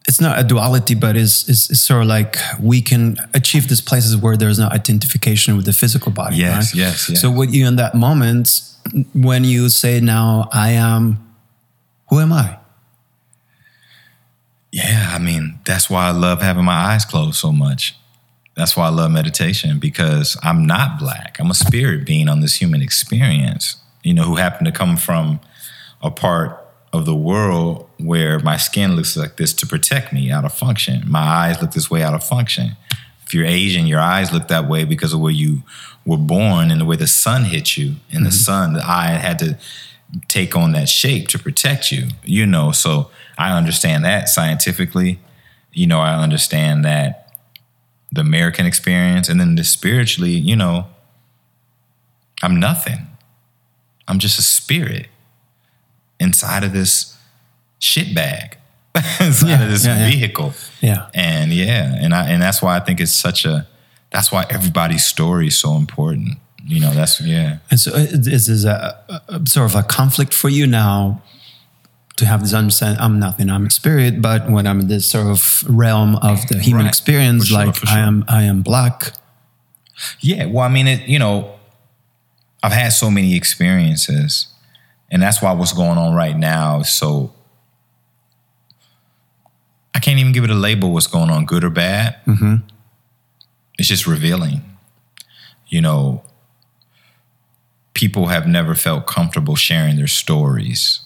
it's 0.09 0.21
not 0.21 0.39
a 0.39 0.45
duality, 0.45 0.95
but 0.95 1.17
it's, 1.17 1.49
it's, 1.49 1.69
it's 1.71 1.81
sort 1.81 2.03
of 2.03 2.07
like 2.09 2.37
we 2.61 2.81
can 2.81 3.17
achieve 3.35 3.69
these 3.69 3.81
places 3.81 4.17
where 4.17 4.37
there's 4.37 4.59
no 4.59 4.69
identification 4.69 5.57
with 5.57 5.65
the 5.65 5.73
physical 5.73 6.13
body. 6.13 6.37
Yes, 6.37 6.73
right? 6.75 6.75
yes, 6.83 7.09
yes. 7.11 7.21
So 7.21 7.31
what 7.31 7.51
you 7.53 7.67
in 7.67 7.77
that 7.77 7.95
moment 7.95 8.61
when 9.15 9.43
you 9.45 9.69
say 9.69 10.01
now 10.01 10.49
I 10.53 10.71
am, 10.71 11.19
who 12.09 12.21
am 12.21 12.33
I? 12.33 12.57
Yeah, 14.77 15.13
I 15.15 15.19
mean, 15.19 15.59
that's 15.65 15.89
why 15.89 16.07
I 16.07 16.11
love 16.11 16.43
having 16.43 16.67
my 16.67 16.93
eyes 16.93 17.07
closed 17.07 17.37
so 17.37 17.51
much. 17.51 17.97
That's 18.57 18.77
why 18.77 18.85
I 18.85 18.91
love 18.91 19.11
meditation 19.11 19.79
because 19.79 20.37
I'm 20.43 20.67
not 20.67 20.99
black. 20.99 21.39
I'm 21.41 21.51
a 21.51 21.55
spirit 21.55 22.05
being 22.05 22.29
on 22.29 22.43
this 22.43 22.57
human 22.57 22.83
experience, 22.83 23.77
you 24.03 24.13
know, 24.13 24.25
who 24.25 24.37
happened 24.37 24.67
to 24.67 24.73
come 24.73 24.99
from 24.99 25.41
a 26.03 26.11
part 26.11 26.63
of 26.93 27.07
the 27.07 27.15
world 27.15 27.89
where 27.99 28.39
my 28.41 28.59
skin 28.59 28.97
looks 28.97 29.17
like 29.17 29.39
this 29.39 29.55
to 29.55 29.67
protect 29.67 30.13
me 30.13 30.31
out 30.31 30.45
of 30.45 30.53
function. 30.53 31.05
My 31.11 31.21
eyes 31.21 31.63
look 31.63 31.71
this 31.71 31.91
way 31.91 32.03
out 32.03 32.13
of 32.13 32.23
function. 32.23 32.77
If 33.25 33.33
you're 33.33 33.47
Asian, 33.47 33.87
your 33.87 34.01
eyes 34.01 34.31
look 34.31 34.49
that 34.49 34.69
way 34.69 34.85
because 34.85 35.15
of 35.15 35.21
where 35.21 35.33
you 35.33 35.63
were 36.05 36.19
born 36.19 36.71
and 36.71 36.83
the 36.83 36.85
way 36.85 36.97
the 36.97 37.07
sun 37.07 37.45
hit 37.45 37.79
you. 37.79 37.95
In 38.11 38.25
the 38.25 38.29
mm-hmm. 38.29 38.31
sun, 38.31 38.73
the 38.75 38.87
eye 38.87 39.13
had 39.13 39.39
to 39.39 39.57
take 40.29 40.57
on 40.57 40.73
that 40.73 40.89
shape 40.89 41.29
to 41.29 41.39
protect 41.39 41.91
you, 41.93 42.09
you 42.25 42.47
know. 42.47 42.73
So 42.73 43.11
I 43.39 43.57
understand 43.57 44.05
that 44.05 44.29
scientifically. 44.29 45.19
You 45.73 45.87
know, 45.87 46.01
I 46.01 46.15
understand 46.15 46.85
that 46.85 47.23
the 48.13 48.21
American 48.23 48.67
experience 48.67 49.29
and 49.29 49.39
then 49.41 49.57
the 49.57 49.65
spiritually, 49.65 50.31
you 50.31 50.57
know, 50.57 50.87
I'm 52.43 52.59
nothing. 52.61 53.07
I'm 54.09 54.19
just 54.19 54.39
a 54.39 54.43
spirit 54.43 55.09
inside 56.21 56.65
of 56.65 56.73
this 56.73 57.17
shit 57.79 58.15
bag, 58.15 58.57
inside 59.21 59.49
Yeah, 59.49 59.63
of 59.65 59.71
this 59.71 59.85
yeah, 59.85 59.99
yeah. 59.99 60.11
vehicle. 60.11 60.55
Yeah. 60.81 61.11
And 61.13 61.53
yeah, 61.53 61.95
and 61.99 62.15
I 62.15 62.29
and 62.29 62.41
that's 62.41 62.63
why 62.63 62.77
I 62.77 62.81
think 62.81 63.01
it's 63.01 63.13
such 63.13 63.45
a 63.45 63.67
that's 64.11 64.31
why 64.31 64.47
everybody's 64.49 65.05
story 65.05 65.49
is 65.49 65.59
so 65.59 65.75
important. 65.77 66.39
You 66.67 66.81
know, 66.81 66.91
that's 66.93 67.21
yeah. 67.21 67.59
And 67.71 67.79
so 67.79 67.91
this 67.91 68.49
is 68.49 68.65
a, 68.65 68.99
a, 69.09 69.37
a 69.37 69.47
sort 69.47 69.71
of 69.71 69.77
a 69.77 69.83
conflict 69.85 70.35
for 70.35 70.49
you 70.49 70.67
now 70.67 71.23
to 72.17 72.27
have 72.27 72.41
this 72.41 72.55
understanding? 72.55 73.01
I'm 73.01 73.19
nothing, 73.19 73.51
I'm 73.51 73.67
a 73.67 73.71
spirit, 73.71 74.21
but 74.21 74.51
when 74.51 74.67
I'm 74.67 74.81
in 74.81 74.89
this 74.89 75.07
sort 75.07 75.27
of 75.27 75.65
realm 75.69 76.17
of 76.17 76.47
the 76.49 76.59
human 76.59 76.85
Right. 76.85 76.89
experience, 76.89 77.49
sure, 77.49 77.67
like 77.67 77.77
for 77.77 77.89
I 77.89 77.99
am, 78.01 78.25
I 78.27 78.43
am 78.45 78.63
black. 78.63 79.13
Yeah, 80.21 80.47
well, 80.47 80.65
I 80.65 80.69
mean, 80.69 80.87
it. 80.89 81.09
You 81.09 81.19
know, 81.19 81.55
I've 82.63 82.73
had 82.73 82.91
so 82.91 83.11
many 83.11 83.35
experiences, 83.35 84.49
and 85.11 85.23
that's 85.23 85.41
why 85.41 85.53
what's 85.53 85.73
going 85.73 85.99
on 85.99 86.15
right 86.15 86.37
now 86.37 86.81
is 86.81 86.91
so. 86.91 87.33
I 89.95 89.99
can't 89.99 90.19
even 90.19 90.33
give 90.33 90.45
it 90.45 90.51
a 90.51 90.55
label. 90.55 90.93
What's 90.93 91.07
going 91.07 91.31
on, 91.31 91.47
good 91.47 91.65
or 91.65 91.71
bad? 91.71 92.17
Mm-hmm. 92.27 92.57
It's 93.79 93.89
just 93.89 94.07
revealing. 94.07 94.61
You 95.69 95.81
know, 95.81 96.23
people 97.97 98.27
have 98.27 98.47
never 98.47 98.75
felt 98.75 99.07
comfortable 99.07 99.57
sharing 99.57 99.97
their 99.97 100.07
stories. 100.07 101.01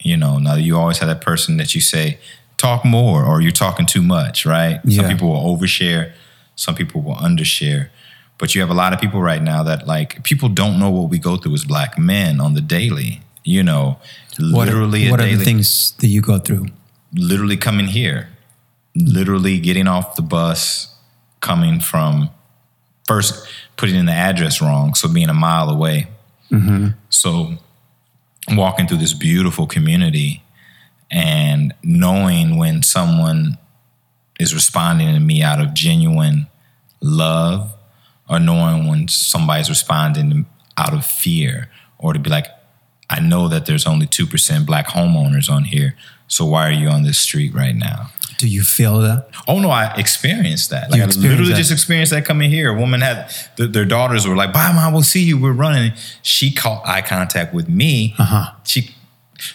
You 0.00 0.16
know, 0.16 0.38
now 0.38 0.56
you 0.56 0.76
always 0.76 0.98
have 0.98 1.08
that 1.08 1.20
person 1.20 1.58
that 1.58 1.76
you 1.76 1.80
say, 1.80 2.18
talk 2.56 2.84
more, 2.84 3.24
or 3.24 3.40
you're 3.40 3.52
talking 3.52 3.86
too 3.86 4.02
much, 4.02 4.44
right? 4.44 4.80
Some 4.90 5.06
people 5.08 5.28
will 5.30 5.56
overshare, 5.56 6.12
some 6.56 6.74
people 6.74 7.02
will 7.02 7.14
undershare. 7.14 7.88
But 8.36 8.52
you 8.54 8.60
have 8.62 8.70
a 8.70 8.74
lot 8.74 8.92
of 8.92 9.00
people 9.00 9.22
right 9.22 9.40
now 9.40 9.62
that 9.62 9.86
like 9.86 10.24
people 10.24 10.48
don't 10.48 10.80
know 10.80 10.90
what 10.90 11.08
we 11.08 11.18
go 11.18 11.36
through 11.36 11.54
as 11.54 11.64
black 11.64 11.96
men 11.96 12.40
on 12.40 12.54
the 12.54 12.60
daily. 12.60 13.22
You 13.44 13.62
know, 13.62 13.98
What, 14.40 14.66
literally 14.66 15.08
what 15.10 15.20
a 15.20 15.24
are 15.24 15.36
the 15.36 15.44
things 15.44 15.92
that 16.00 16.08
you 16.08 16.20
go 16.20 16.38
through? 16.38 16.66
literally 17.14 17.56
coming 17.56 17.86
here, 17.86 18.28
literally 18.96 19.60
getting 19.60 19.86
off 19.86 20.16
the 20.16 20.22
bus, 20.22 20.92
coming 21.40 21.78
from 21.78 22.28
first 23.06 23.46
putting 23.76 23.94
in 23.94 24.06
the 24.06 24.12
address 24.12 24.60
wrong, 24.60 24.94
so 24.94 25.06
being 25.08 25.28
a 25.28 25.34
mile 25.34 25.70
away. 25.70 26.08
Mm-hmm. 26.54 26.88
So 27.08 27.54
walking 28.50 28.86
through 28.86 28.98
this 28.98 29.14
beautiful 29.14 29.66
community 29.66 30.42
and 31.10 31.74
knowing 31.82 32.56
when 32.56 32.82
someone 32.82 33.58
is 34.38 34.54
responding 34.54 35.12
to 35.14 35.20
me 35.20 35.42
out 35.42 35.60
of 35.60 35.74
genuine 35.74 36.46
love 37.00 37.74
or 38.28 38.38
knowing 38.38 38.86
when 38.88 39.08
somebody's 39.08 39.68
responding 39.68 40.46
out 40.76 40.92
of 40.92 41.04
fear 41.04 41.70
or 41.98 42.12
to 42.12 42.18
be 42.18 42.30
like 42.30 42.46
i 43.10 43.20
know 43.20 43.48
that 43.48 43.66
there's 43.66 43.86
only 43.86 44.06
2% 44.06 44.66
black 44.66 44.88
homeowners 44.88 45.48
on 45.50 45.64
here 45.64 45.94
so 46.26 46.44
why 46.44 46.68
are 46.68 46.72
you 46.72 46.88
on 46.88 47.04
this 47.04 47.18
street 47.18 47.54
right 47.54 47.76
now 47.76 48.10
Do 48.44 48.50
you 48.50 48.62
feel 48.62 48.98
that? 48.98 49.28
Oh 49.48 49.58
no, 49.58 49.70
I 49.70 49.94
experienced 49.96 50.68
that. 50.68 50.90
Like 50.90 50.98
You 50.98 51.04
I 51.04 51.06
literally 51.06 51.52
that. 51.52 51.56
just 51.56 51.72
experienced 51.72 52.12
that 52.12 52.26
coming 52.26 52.50
here. 52.50 52.76
A 52.76 52.78
woman 52.78 53.00
had 53.00 53.30
th- 53.56 53.70
their 53.72 53.86
daughters 53.86 54.28
were 54.28 54.36
like, 54.36 54.52
"Bye, 54.52 54.70
mom, 54.70 54.92
we'll 54.92 55.02
see 55.02 55.22
you. 55.22 55.38
We're 55.40 55.52
running." 55.54 55.92
She 56.20 56.52
caught 56.52 56.86
eye 56.86 57.00
contact 57.00 57.54
with 57.54 57.70
me. 57.70 58.14
Uh-huh. 58.18 58.52
She, 58.64 58.94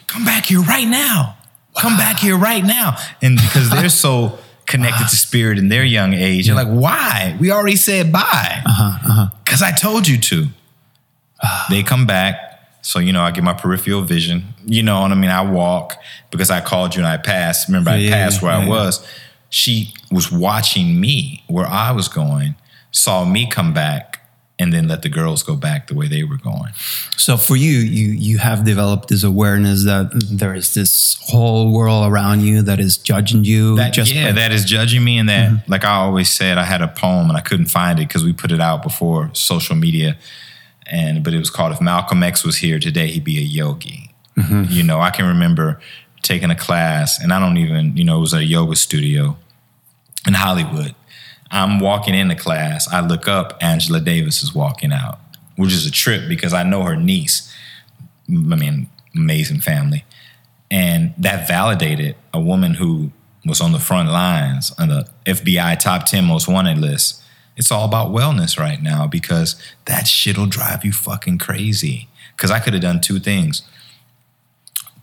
come 0.08 0.25
back 0.25 0.45
here 0.45 0.62
right 0.62 0.88
now. 0.88 1.38
Come 1.78 1.97
back 1.97 2.17
here 2.17 2.36
right 2.36 2.63
now. 2.63 2.95
And 3.21 3.36
because 3.38 3.69
they're 3.69 3.89
so 3.89 4.39
connected 4.65 5.08
to 5.10 5.15
spirit 5.15 5.60
in 5.60 5.69
their 5.69 5.84
young 5.84 6.13
age, 6.15 6.47
they're 6.47 6.56
like, 6.56 6.67
"Why? 6.67 7.38
We 7.39 7.52
already 7.52 7.75
said 7.75 8.12
bye." 8.12 8.63
Uh-huh, 8.65 9.28
Because 9.45 9.62
I 9.62 9.71
told 9.71 10.08
you 10.08 10.17
to. 10.17 10.47
they 11.69 11.84
come 11.84 12.08
back. 12.08 12.48
So, 12.89 12.97
you 12.97 13.13
know, 13.13 13.21
I 13.21 13.30
get 13.30 13.43
my 13.43 13.54
peripheral 13.54 14.02
vision. 14.02 14.45
You 14.65 14.82
know 14.82 15.02
what 15.02 15.12
I 15.12 15.13
mean? 15.13 15.30
I 15.30 15.43
walk 15.43 15.93
because 16.32 16.49
I 16.49 16.60
called 16.60 16.95
you 16.95 17.02
and 17.02 17.08
I 17.08 17.17
passed. 17.17 17.67
Remember, 17.67 17.91
I 17.91 17.97
Yeah, 17.97 18.10
passed 18.10 18.41
where 18.41 18.52
yeah, 18.52 18.65
I 18.65 18.67
was. 18.67 19.08
She 19.49 19.93
was 20.10 20.32
watching 20.32 20.99
me 20.99 21.43
where 21.45 21.67
I 21.67 21.91
was 21.91 22.08
going, 22.08 22.56
saw 22.89 23.25
me 23.25 23.47
come 23.47 23.75
back, 23.75 24.28
and 24.58 24.73
then 24.73 24.88
let 24.88 25.04
the 25.04 25.10
girls 25.10 25.43
go 25.43 25.56
back 25.56 25.86
the 25.86 25.93
way 25.93 26.08
they 26.08 26.23
were 26.23 26.38
going. 26.38 26.73
So 27.15 27.38
for 27.38 27.56
you, 27.56 27.78
you 27.78 28.10
you 28.10 28.39
have 28.39 28.65
developed 28.65 29.10
this 29.10 29.23
awareness 29.23 29.86
that 29.86 30.10
there 30.32 30.56
is 30.56 30.73
this 30.73 31.19
whole 31.28 31.71
world 31.71 32.12
around 32.12 32.41
you 32.41 32.63
that 32.63 32.80
is 32.80 32.97
judging 32.97 33.43
you. 33.43 33.75
That, 33.75 33.93
just 33.93 34.12
yeah, 34.15 34.30
by- 34.30 34.32
that 34.32 34.52
is 34.52 34.65
judging 34.65 35.04
me. 35.04 35.19
And 35.19 35.30
that, 35.30 35.52
mm-hmm. 35.52 35.71
like 35.71 35.86
I 35.86 35.93
always 35.93 36.32
said, 36.32 36.58
I 36.58 36.63
had 36.63 36.82
a 36.82 36.88
poem 36.88 37.30
and 37.30 37.38
I 37.38 37.41
couldn't 37.41 37.67
find 37.67 37.99
it 37.99 38.08
because 38.08 38.23
we 38.23 38.34
put 38.34 38.52
it 38.52 38.60
out 38.60 38.82
before 38.82 39.30
social 39.34 39.75
media. 39.75 40.17
And 40.89 41.23
but 41.23 41.34
it 41.34 41.39
was 41.39 41.49
called 41.49 41.71
if 41.71 41.82
Malcolm 41.82 42.23
X 42.23 42.43
was 42.43 42.58
here 42.58 42.80
today, 42.80 43.08
he'd 43.08 43.23
be 43.23 43.38
a 43.38 43.41
yogi. 43.41 44.12
Mm-hmm. 44.38 44.65
You 44.69 44.84
know, 44.84 44.99
I 44.99 45.12
can 45.12 45.25
remember 45.25 45.80
taking 46.21 46.49
a 46.49 46.56
class, 46.56 47.21
and 47.21 47.34
I 47.34 47.39
don't 47.39 47.58
even, 47.58 47.95
you 47.95 48.04
know, 48.04 48.17
it 48.17 48.21
was 48.21 48.34
a 48.34 48.43
yoga 48.43 48.75
studio 48.75 49.38
in 50.28 50.34
Hollywood. 50.34 50.95
I'm 51.52 51.80
walking 51.80 52.13
into 52.13 52.36
class. 52.36 52.88
I 52.88 53.02
look 53.02 53.28
up, 53.28 53.58
Angela 53.62 53.99
Davis 53.99 54.43
is 54.43 54.54
walking 54.54 54.91
out, 54.91 55.19
which 55.56 55.73
is 55.73 55.86
a 55.86 55.91
trip 55.91 56.28
because 56.28 56.54
I 56.54 56.63
know 56.63 56.84
her 56.84 56.95
niece. 56.95 57.54
I 58.28 58.56
mean, 58.56 58.89
amazing 59.15 59.62
family. 59.62 60.06
And 60.69 61.13
that 61.17 61.47
validated 61.47 62.15
a 62.34 62.39
woman 62.39 62.75
who 62.75 63.12
was 63.45 63.62
on 63.62 63.71
the 63.71 63.80
front 63.80 64.10
lines 64.10 64.71
on 64.78 64.89
the 64.89 65.08
FBI 65.25 65.80
top 65.80 66.06
10 66.06 66.25
most 66.25 66.47
wanted 66.47 66.78
list. 66.78 67.18
It's 67.60 67.72
all 67.74 67.84
about 67.84 68.10
wellness 68.12 68.58
right 68.58 68.82
now 68.82 69.06
because 69.06 69.62
that 69.86 70.08
shit'll 70.08 70.45
drive 70.48 70.86
you 70.86 70.93
fucking 70.93 71.39
crazy. 71.39 72.08
Because 72.36 72.52
I 72.52 72.60
could 72.60 72.72
have 72.74 72.82
done 72.82 73.02
two 73.02 73.19
things, 73.19 73.63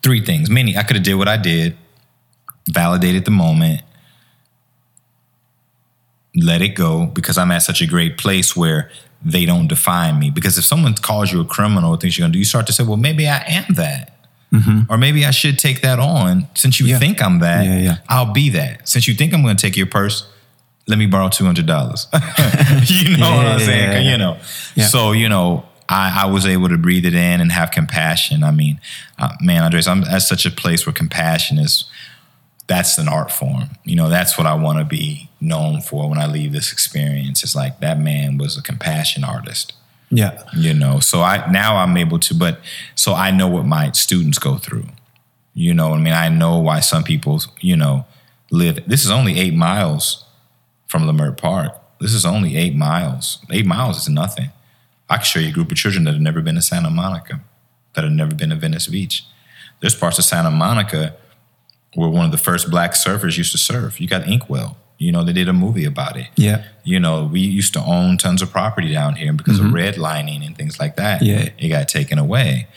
three 0.03 0.25
things. 0.25 0.49
Many, 0.49 0.75
I 0.75 0.83
could 0.83 0.97
have 0.97 1.05
did 1.05 1.14
what 1.16 1.29
I 1.29 1.37
did, 1.37 1.77
validated 2.71 3.27
the 3.27 3.31
moment, 3.31 3.83
let 6.35 6.62
it 6.62 6.71
go 6.71 7.05
because 7.07 7.37
I'm 7.37 7.51
at 7.51 7.59
such 7.59 7.83
a 7.83 7.87
great 7.87 8.16
place 8.16 8.57
where 8.57 8.90
they 9.23 9.45
don't 9.45 9.69
define 9.69 10.19
me. 10.19 10.31
Because 10.31 10.57
if 10.57 10.64
someone 10.64 10.95
calls 10.95 11.31
you 11.31 11.42
a 11.42 11.45
criminal 11.45 11.90
or 11.92 11.99
thinks 11.99 12.16
you're 12.16 12.25
gonna 12.25 12.33
do, 12.33 12.38
you 12.38 12.45
start 12.47 12.66
to 12.69 12.73
say, 12.73 12.85
well, 12.85 12.97
maybe 12.97 13.29
I 13.29 13.45
am 13.49 13.75
that. 13.75 14.12
Mm-hmm. 14.51 14.90
Or 14.90 14.97
maybe 14.97 15.27
I 15.27 15.31
should 15.31 15.59
take 15.59 15.83
that 15.83 15.99
on. 15.99 16.47
Since 16.55 16.81
you 16.81 16.87
Yeah. 16.87 16.99
think 16.99 17.23
I'm 17.23 17.40
that, 17.40 17.66
Yeah, 17.66 17.77
yeah. 17.79 17.97
I'll 18.09 18.33
be 18.33 18.49
that. 18.51 18.88
Since 18.88 19.09
you 19.09 19.14
think 19.14 19.35
I'm 19.35 19.42
gonna 19.42 19.57
take 19.57 19.77
your 19.77 19.87
purse, 19.87 20.25
let 20.87 20.99
me 20.99 21.07
borrow 21.07 21.29
two 21.29 21.44
hundred 21.44 21.66
dollars. 21.66 22.07
you 22.85 23.16
know 23.16 23.37
what 23.37 23.46
I'm 23.46 23.61
saying? 23.61 23.92
yeah, 23.92 23.99
yeah. 23.99 24.11
You 24.12 24.18
know. 24.18 24.38
Yeah. 24.75 24.87
So, 24.87 25.12
you 25.12 25.29
know, 25.29 25.66
I, 25.88 26.25
I 26.25 26.27
was 26.27 26.46
able 26.46 26.68
to 26.68 26.79
breathe 26.79 27.05
it 27.05 27.14
in 27.14 27.40
and 27.40 27.53
have 27.53 27.70
compassion. 27.70 28.44
I 28.44 28.51
mean, 28.51 28.81
uh, 29.18 29.35
man, 29.40 29.62
Andres, 29.62 29.88
I'm 29.88 30.05
at 30.05 30.22
such 30.22 30.46
a 30.46 30.51
place 30.51 30.87
where 30.87 30.92
compassion 30.92 31.59
is 31.59 31.85
that's 32.66 32.99
an 32.99 33.09
art 33.09 33.31
form. 33.31 33.70
You 33.85 33.96
know, 33.96 34.09
that's 34.09 34.37
what 34.37 34.46
I 34.46 34.55
want 34.55 34.79
to 34.79 34.85
be 34.85 35.29
known 35.40 35.81
for 35.81 36.09
when 36.09 36.18
I 36.18 36.27
leave 36.27 36.53
this 36.53 36.72
experience. 36.72 37.42
It's 37.44 37.55
like 37.55 37.81
that 37.81 37.99
man 37.99 38.38
was 38.38 38.59
a 38.59 38.62
compassion 38.62 39.22
artist. 39.22 39.72
Yeah. 40.11 40.42
You 40.57 40.72
know, 40.72 41.01
so 41.01 41.22
I 41.22 41.51
now 41.51 41.77
I'm 41.77 41.96
able 41.96 42.18
to, 42.20 42.35
but 42.35 42.61
so 42.94 43.14
I 43.14 43.31
know 43.31 43.49
what 43.49 43.66
my 43.66 43.92
students 43.92 44.38
go 44.38 44.57
through. 44.57 44.87
You 45.55 45.75
know, 45.75 45.94
I 45.94 45.99
mean, 45.99 46.12
I 46.12 46.29
know 46.29 46.59
why 46.59 46.81
some 46.81 47.03
people, 47.03 47.40
you 47.61 47.77
know, 47.77 48.05
live. 48.51 48.87
This 48.87 49.05
is 49.05 49.11
only 49.11 49.38
eight 49.38 49.55
miles 49.55 50.25
from 50.87 51.05
Leimert 51.05 51.37
Park. 51.37 51.72
This 52.01 52.12
is 52.12 52.25
only 52.25 52.57
eight 52.57 52.75
miles. 52.75 53.38
Eight 53.51 53.66
miles 53.66 53.99
is 53.99 54.09
nothing. 54.09 54.51
I 55.09 55.16
can 55.16 55.25
show 55.25 55.40
you 55.40 55.49
a 55.49 55.53
group 55.53 55.70
of 55.70 55.77
children 55.77 56.05
that 56.05 56.12
have 56.12 56.20
never 56.20 56.40
been 56.40 56.57
to 56.57 56.62
Santa 56.62 56.90
Monica, 56.90 57.40
that 57.94 58.05
have 58.05 58.12
never 58.12 58.35
been 58.35 58.51
to 58.51 58.57
Venice 58.57 58.88
Beach. 58.88 59.25
There's 59.81 59.94
parts 59.94 60.18
of 60.18 60.25
Santa 60.25 60.51
Monica 60.51 61.16
where 61.94 62.09
one 62.09 62.25
of 62.25 62.31
the 62.31 62.38
first 62.38 62.70
black 62.70 62.92
surfers 62.92 63.38
used 63.38 63.53
to 63.53 63.59
surf. 63.59 64.01
You 64.01 64.09
got 64.09 64.27
Inkwell. 64.27 64.77
You 64.99 65.12
know, 65.12 65.25
they 65.25 65.33
did 65.33 65.49
a 65.49 65.53
movie 65.53 65.85
about 65.85 66.16
it. 66.16 66.29
Yeah. 66.37 66.64
You 66.83 66.99
know, 66.99 67.29
we 67.31 67.40
used 67.40 67.75
to 67.75 67.81
own 67.81 68.16
tons 68.16 68.40
of 68.40 68.51
property 68.51 68.92
down 68.92 69.16
here 69.16 69.33
because 69.33 69.59
of 69.59 69.66
mm-hmm. 69.66 69.77
redlining 69.77 70.44
and 70.44 70.57
things 70.57 70.81
like 70.81 70.96
that. 70.96 71.22
Yeah. 71.22 71.51
It 71.59 71.68
got 71.68 71.88
taken 71.88 72.18
away. 72.18 72.68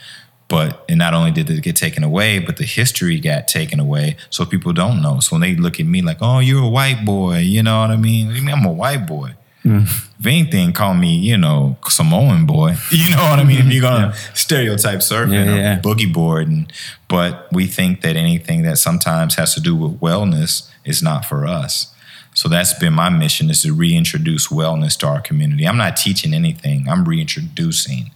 But 0.50 0.84
and 0.90 0.98
not 0.98 1.14
only 1.14 1.32
did 1.32 1.50
it 1.50 1.62
get 1.62 1.76
taken 1.76 2.04
away, 2.04 2.40
but 2.40 2.58
the 2.58 2.66
history 2.66 3.20
got 3.20 3.48
taken 3.48 3.80
away. 3.80 4.18
So 4.32 4.46
people 4.46 4.74
don't 4.74 5.02
know. 5.02 5.20
So 5.20 5.36
when 5.36 5.42
they 5.42 5.56
look 5.56 5.80
at 5.80 5.86
me 5.86 6.02
like, 6.02 6.18
oh, 6.22 6.40
you're 6.40 6.64
a 6.64 6.68
white 6.68 7.06
boy, 7.06 7.38
you 7.38 7.62
know 7.64 7.80
what 7.82 7.92
I 7.92 7.96
mean? 7.98 8.32
You 8.32 8.42
mean 8.42 8.56
I'm 8.56 8.66
a 8.66 8.72
white 8.72 9.06
boy? 9.06 9.36
Mm. 9.64 9.84
If 10.20 10.26
anything, 10.26 10.74
call 10.74 10.94
me, 10.96 11.16
you 11.18 11.38
know, 11.38 11.78
Samoan 11.88 12.46
boy. 12.46 12.76
You 12.92 13.16
know 13.16 13.22
what 13.24 13.40
I 13.40 13.44
mean? 13.44 13.60
If 13.60 13.72
you're 13.74 13.82
gonna 13.82 14.14
stereotype 14.34 15.00
surfing 15.00 15.34
Yeah, 15.34 15.54
or 15.54 15.58
yeah. 15.58 15.80
boogie 15.80 16.12
board, 16.12 16.48
and 16.48 16.72
but 17.08 17.48
we 17.52 17.68
think 17.68 18.02
that 18.02 18.16
anything 18.16 18.64
that 18.64 18.78
sometimes 18.78 19.36
has 19.36 19.54
to 19.56 19.62
do 19.62 19.76
with 19.76 20.00
wellness 20.00 20.70
is 20.84 21.04
not 21.04 21.26
for 21.26 21.46
us. 21.46 21.94
So 22.34 22.48
that's 22.48 22.74
been 22.74 22.94
my 22.94 23.10
mission 23.10 23.50
is 23.50 23.62
to 23.64 23.74
reintroduce 23.74 24.48
wellness 24.48 24.98
to 25.00 25.08
our 25.08 25.22
community. 25.22 25.68
I'm 25.68 25.78
not 25.78 25.98
teaching 25.98 26.34
anything. 26.34 26.88
I'm 26.88 27.04
reintroducing. 27.06 28.12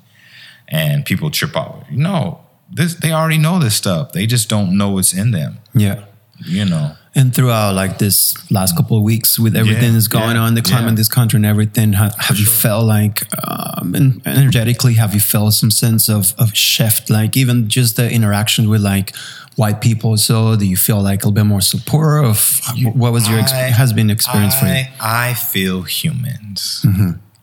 And 0.73 1.05
people 1.05 1.29
trip 1.29 1.55
out. 1.55 1.85
No, 1.91 2.39
this 2.71 2.95
they 2.95 3.11
already 3.11 3.37
know 3.37 3.59
this 3.59 3.75
stuff. 3.75 4.11
They 4.11 4.25
just 4.25 4.49
don't 4.49 4.75
know 4.77 4.89
what's 4.89 5.13
in 5.13 5.31
them. 5.31 5.59
Yeah. 5.75 6.03
You 6.45 6.65
know. 6.65 6.95
And 7.15 7.33
throughout 7.35 7.75
like 7.75 7.99
this 7.99 8.33
last 8.49 8.75
couple 8.75 8.97
of 8.97 9.03
weeks 9.03 9.37
with 9.37 9.55
everything 9.55 9.83
Yeah, 9.83 9.91
that's 9.91 10.07
going 10.07 10.35
yeah, 10.35 10.41
on, 10.41 10.55
the 10.55 10.63
climate 10.63 10.85
yeah. 10.85 10.89
in 10.89 10.95
this 10.95 11.07
country 11.07 11.37
and 11.37 11.45
everything, 11.45 11.93
have, 11.93 12.15
have 12.17 12.37
you 12.39 12.47
felt 12.47 12.85
like 12.85 13.21
um, 13.47 13.93
energetically, 14.25 14.95
have 14.95 15.13
you 15.13 15.19
felt 15.19 15.53
some 15.53 15.69
sense 15.69 16.09
of, 16.09 16.33
of 16.39 16.55
shift? 16.55 17.11
Like 17.11 17.37
even 17.37 17.69
just 17.69 17.97
the 17.97 18.09
interaction 18.11 18.67
with 18.67 18.81
like 18.81 19.15
white 19.57 19.79
people. 19.79 20.17
So 20.17 20.55
do 20.55 20.65
you 20.65 20.75
feel 20.75 21.03
like 21.03 21.21
a 21.21 21.27
little 21.27 21.33
bit 21.33 21.45
more 21.45 21.61
support 21.61 22.25
of 22.25 22.59
what 22.95 23.13
was 23.13 23.29
your, 23.29 23.39
exp- 23.39 23.53
I- 23.53 23.69
has 23.69 23.93
been 23.93 24.09
experience 24.09 24.55
for 24.59 24.65
you? 24.65 24.71
Mm-hmm. 24.71 24.99
I, 24.99 25.29
I 25.29 25.33
feel 25.35 25.83
humans. 25.83 26.83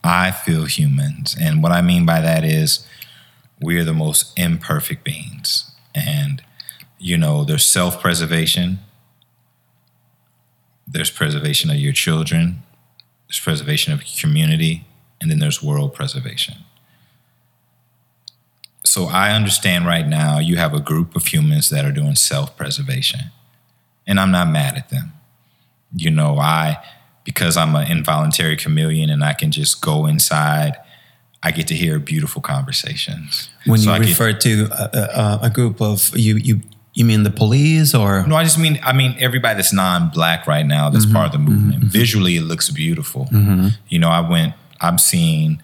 I 0.03 0.33
feel 0.33 0.64
humans. 0.64 1.37
And 1.40 1.62
what 1.62 1.71
I 1.71 1.81
mean 1.81 2.05
by 2.05 2.21
that 2.21 2.43
is 2.45 2.85
we 3.61 3.79
are 3.79 3.85
the 3.85 3.92
most 3.92 4.38
imperfect 4.38 5.05
beings. 5.05 5.70
And, 5.94 6.42
you 6.99 7.16
know, 7.16 7.44
there's 7.44 7.68
self 7.68 8.01
preservation, 8.01 8.79
there's 10.87 11.11
preservation 11.11 11.70
of 11.70 11.77
your 11.77 11.92
children, 11.92 12.62
there's 13.29 13.40
preservation 13.40 13.92
of 13.92 14.03
community, 14.20 14.87
and 15.20 15.31
then 15.31 15.38
there's 15.38 15.62
world 15.62 15.94
preservation. 15.94 16.59
So 18.85 19.07
I 19.07 19.33
understand 19.33 19.87
right 19.87 20.07
now 20.07 20.38
you 20.38 20.57
have 20.57 20.75
a 20.75 20.81
group 20.81 21.14
of 21.14 21.27
humans 21.27 21.68
that 21.68 21.85
are 21.85 21.92
doing 21.92 22.16
self 22.16 22.57
preservation, 22.57 23.31
and 24.07 24.18
I'm 24.18 24.31
not 24.31 24.49
mad 24.49 24.77
at 24.77 24.88
them. 24.88 25.12
You 25.94 26.11
know 26.11 26.38
i 26.38 26.79
because 27.25 27.57
i'm 27.57 27.75
an 27.75 27.90
involuntary 27.90 28.57
chameleon 28.57 29.11
and 29.11 29.23
i 29.23 29.33
can 29.33 29.51
just 29.51 29.83
go 29.83 30.07
inside 30.07 30.77
i 31.42 31.50
get 31.50 31.66
to 31.68 31.74
hear 31.74 31.98
beautiful 31.98 32.42
conversations. 32.42 33.50
When 33.66 33.79
So 33.79 33.90
you 33.90 33.96
I 33.96 33.98
get- 34.00 34.09
refer 34.09 34.33
to 34.33 34.68
a, 34.70 34.98
a, 34.98 35.38
a 35.44 35.50
group 35.50 35.81
of, 35.81 36.11
you, 36.16 36.37
you, 36.37 36.61
you 36.92 37.05
mean 37.05 37.22
the 37.22 37.31
police 37.31 37.94
or? 37.94 38.26
no 38.26 38.35
i 38.37 38.42
just 38.44 38.59
mean 38.59 38.79
i 38.83 38.92
mean 38.92 39.14
everybody 39.18 39.55
that's 39.55 39.72
non-black 39.72 40.46
right 40.46 40.66
now 40.66 40.90
that's 40.90 41.05
mm-hmm. 41.07 41.14
part 41.14 41.26
of 41.26 41.33
the 41.33 41.38
mm-hmm. 41.38 41.55
movement. 41.55 41.81
Mm-hmm. 41.81 41.88
Visually 41.88 42.37
it 42.37 42.42
looks 42.42 42.68
beautiful. 42.70 43.29
You 43.88 43.98
know 43.98 44.09
i 44.09 44.20
went 44.20 44.55
i'm 44.81 44.98
seeing 44.98 45.62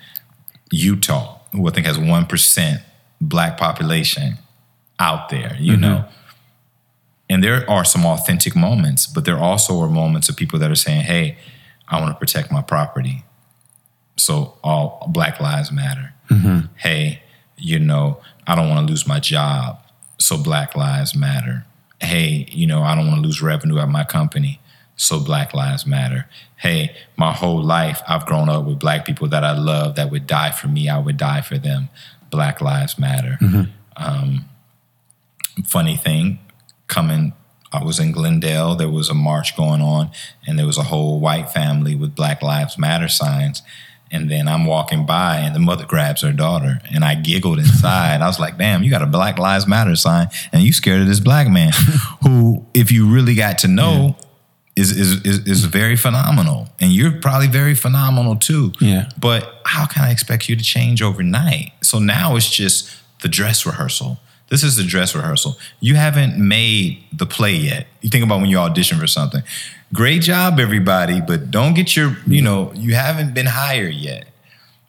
utah 0.70 1.38
who 1.52 1.66
i 1.68 1.70
think 1.72 1.86
has 1.86 1.98
1% 1.98 2.82
black 3.20 3.56
population 3.58 4.38
out 4.98 5.28
there 5.28 5.56
you 5.60 5.76
know? 5.76 6.04
And 7.28 7.42
there 7.42 7.68
are 7.68 7.84
some 7.84 8.04
authentic 8.06 8.54
moments 8.54 9.06
but 9.06 9.24
there 9.24 9.38
also 9.38 9.80
are 9.80 9.88
moments 9.88 10.28
of 10.28 10.36
people 10.36 10.58
that 10.60 10.70
are 10.70 10.76
saying 10.86 11.02
hey 11.02 11.36
i 11.88 12.00
want 12.00 12.14
to 12.14 12.18
protect 12.18 12.50
my 12.52 12.62
property 12.62 13.24
so 14.16 14.56
all 14.62 15.06
black 15.12 15.40
lives 15.40 15.70
matter. 15.72 16.12
Hey 16.76 17.22
you 17.58 17.78
know 17.78 18.20
i 18.46 18.54
don't 18.54 18.68
want 18.68 18.86
to 18.86 18.90
lose 18.90 19.06
my 19.06 19.18
job 19.18 19.78
so 20.18 20.36
black 20.36 20.74
lives 20.76 21.14
matter. 21.14 21.64
Hey 22.00 22.46
you 22.50 22.66
know 22.66 22.82
i 22.82 22.94
don't 22.94 23.06
want 23.06 23.20
to 23.20 23.26
lose 23.26 23.40
revenue 23.42 23.78
at 23.78 23.88
my 23.88 24.04
company 24.04 24.60
so 24.96 25.20
black 25.20 25.54
lives 25.54 25.86
matter. 25.86 26.26
Hey 26.56 26.94
my 27.16 27.32
whole 27.32 27.62
life 27.62 28.02
i've 28.08 28.26
grown 28.26 28.48
up 28.48 28.64
with 28.64 28.78
black 28.78 29.04
people 29.04 29.28
that 29.28 29.44
i 29.44 29.56
love 29.56 29.94
that 29.96 30.10
would 30.10 30.26
die 30.26 30.50
for 30.50 30.68
me 30.68 30.88
i 30.88 30.98
would 30.98 31.16
die 31.16 31.40
for 31.42 31.58
them. 31.58 31.88
Black 32.30 32.60
lives 32.60 32.98
matter. 32.98 33.38
Um, 33.96 34.44
funny 35.64 35.96
thing 35.96 36.38
coming 36.86 37.32
I 37.72 37.82
was 37.84 37.98
in 37.98 38.12
Glendale 38.12 38.74
there 38.74 38.90
was 38.90 39.08
a 39.08 39.14
march 39.14 39.56
going 39.56 39.80
on 39.80 40.10
and 40.46 40.58
there 40.58 40.66
was 40.66 40.78
a 40.78 40.82
whole 40.84 41.20
white 41.20 41.50
family 41.50 41.94
with 41.94 42.14
black 42.14 42.42
lives 42.42 42.76
matter 42.78 43.08
signs 43.08 43.62
and 44.10 44.30
then 44.30 44.46
I'm 44.48 44.66
walking 44.66 45.04
by 45.06 45.38
and 45.38 45.54
the 45.54 45.58
mother 45.60 45.84
grabs 45.84 46.22
her 46.22 46.32
daughter 46.32 46.80
and 46.94 47.04
I 47.04 47.14
giggled 47.16 47.58
inside 47.58 48.20
I 48.22 48.26
was 48.26 48.38
like 48.38 48.56
damn 48.58 48.82
you 48.82 48.90
got 48.90 49.02
a 49.02 49.06
black 49.06 49.38
lives 49.38 49.66
matter 49.66 49.96
sign 49.96 50.28
and 50.52 50.62
you 50.62 50.72
scared 50.72 51.00
of 51.00 51.06
this 51.08 51.20
black 51.20 51.48
man 51.48 51.72
who 52.22 52.64
if 52.74 52.92
you 52.92 53.06
really 53.12 53.34
got 53.34 53.58
to 53.58 53.68
know 53.68 54.16
is, 54.76 54.92
is 54.92 55.22
is 55.24 55.38
is 55.46 55.64
very 55.64 55.96
phenomenal 55.96 56.68
and 56.80 56.92
you're 56.92 57.12
probably 57.12 57.48
very 57.48 57.74
phenomenal 57.74 58.36
too 58.36 58.72
Yeah. 58.80 59.08
but 59.18 59.60
how 59.64 59.86
can 59.86 60.04
I 60.04 60.10
expect 60.10 60.48
you 60.48 60.56
to 60.56 60.62
change 60.62 61.02
overnight? 61.02 61.72
So 61.82 61.98
now 61.98 62.36
it's 62.36 62.48
just 62.50 62.90
the 63.22 63.28
dress 63.28 63.64
rehearsal. 63.66 64.18
This 64.48 64.62
is 64.62 64.76
the 64.76 64.84
dress 64.84 65.14
rehearsal. 65.14 65.56
You 65.80 65.96
haven't 65.96 66.36
made 66.38 67.04
the 67.12 67.26
play 67.26 67.54
yet. 67.54 67.86
You 68.00 68.10
think 68.10 68.24
about 68.24 68.40
when 68.40 68.48
you 68.48 68.58
audition 68.58 68.98
for 68.98 69.06
something. 69.06 69.42
Great 69.92 70.22
job, 70.22 70.60
everybody, 70.60 71.20
but 71.20 71.50
don't 71.50 71.74
get 71.74 71.96
your, 71.96 72.16
you 72.26 72.42
know, 72.42 72.72
you 72.74 72.94
haven't 72.94 73.34
been 73.34 73.46
hired 73.46 73.94
yet. 73.94 74.28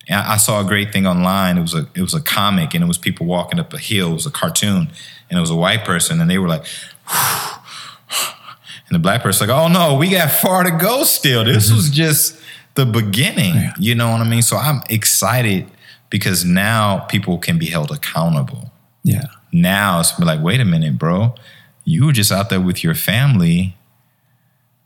And 0.08 0.20
I 0.20 0.38
saw 0.38 0.62
a 0.62 0.64
great 0.64 0.94
thing 0.94 1.06
online. 1.06 1.58
It 1.58 1.62
was 1.62 1.74
a 1.74 1.88
it 1.94 2.02
was 2.02 2.14
a 2.14 2.22
comic, 2.22 2.74
and 2.74 2.84
it 2.84 2.88
was 2.88 2.98
people 2.98 3.26
walking 3.26 3.60
up 3.60 3.74
a 3.74 3.78
hill. 3.78 4.12
It 4.12 4.14
was 4.14 4.26
a 4.26 4.32
cartoon, 4.32 4.90
and 5.30 5.38
it 5.38 5.42
was 5.42 5.50
a 5.50 5.56
white 5.56 5.84
person, 5.84 6.22
and 6.22 6.30
they 6.30 6.38
were 6.38 6.48
like, 6.48 6.66
and 8.88 8.96
the 8.96 9.00
black 9.00 9.22
person 9.22 9.48
like, 9.48 9.58
oh 9.58 9.68
no, 9.68 9.96
we 9.96 10.10
got 10.10 10.32
far 10.32 10.64
to 10.64 10.72
go 10.72 11.04
still. 11.04 11.44
This 11.44 11.68
mm-hmm. 11.68 11.76
was 11.76 11.90
just 11.90 12.40
the 12.76 12.86
beginning. 12.86 13.56
You 13.78 13.96
know 13.96 14.12
what 14.12 14.22
I 14.22 14.30
mean? 14.30 14.44
So 14.44 14.56
I'm 14.56 14.82
excited 14.90 15.70
because 16.10 16.46
now 16.46 17.00
people 17.00 17.38
can 17.38 17.58
be 17.58 17.66
held 17.66 17.92
accountable. 17.92 18.72
Yeah. 19.04 19.26
Now 19.52 20.00
it's 20.00 20.18
like, 20.20 20.42
wait 20.42 20.60
a 20.60 20.66
minute, 20.66 20.98
bro. 20.98 21.36
You 21.84 22.08
were 22.08 22.12
just 22.12 22.32
out 22.32 22.50
there 22.50 22.62
with 22.62 22.84
your 22.84 22.96
family. 22.96 23.76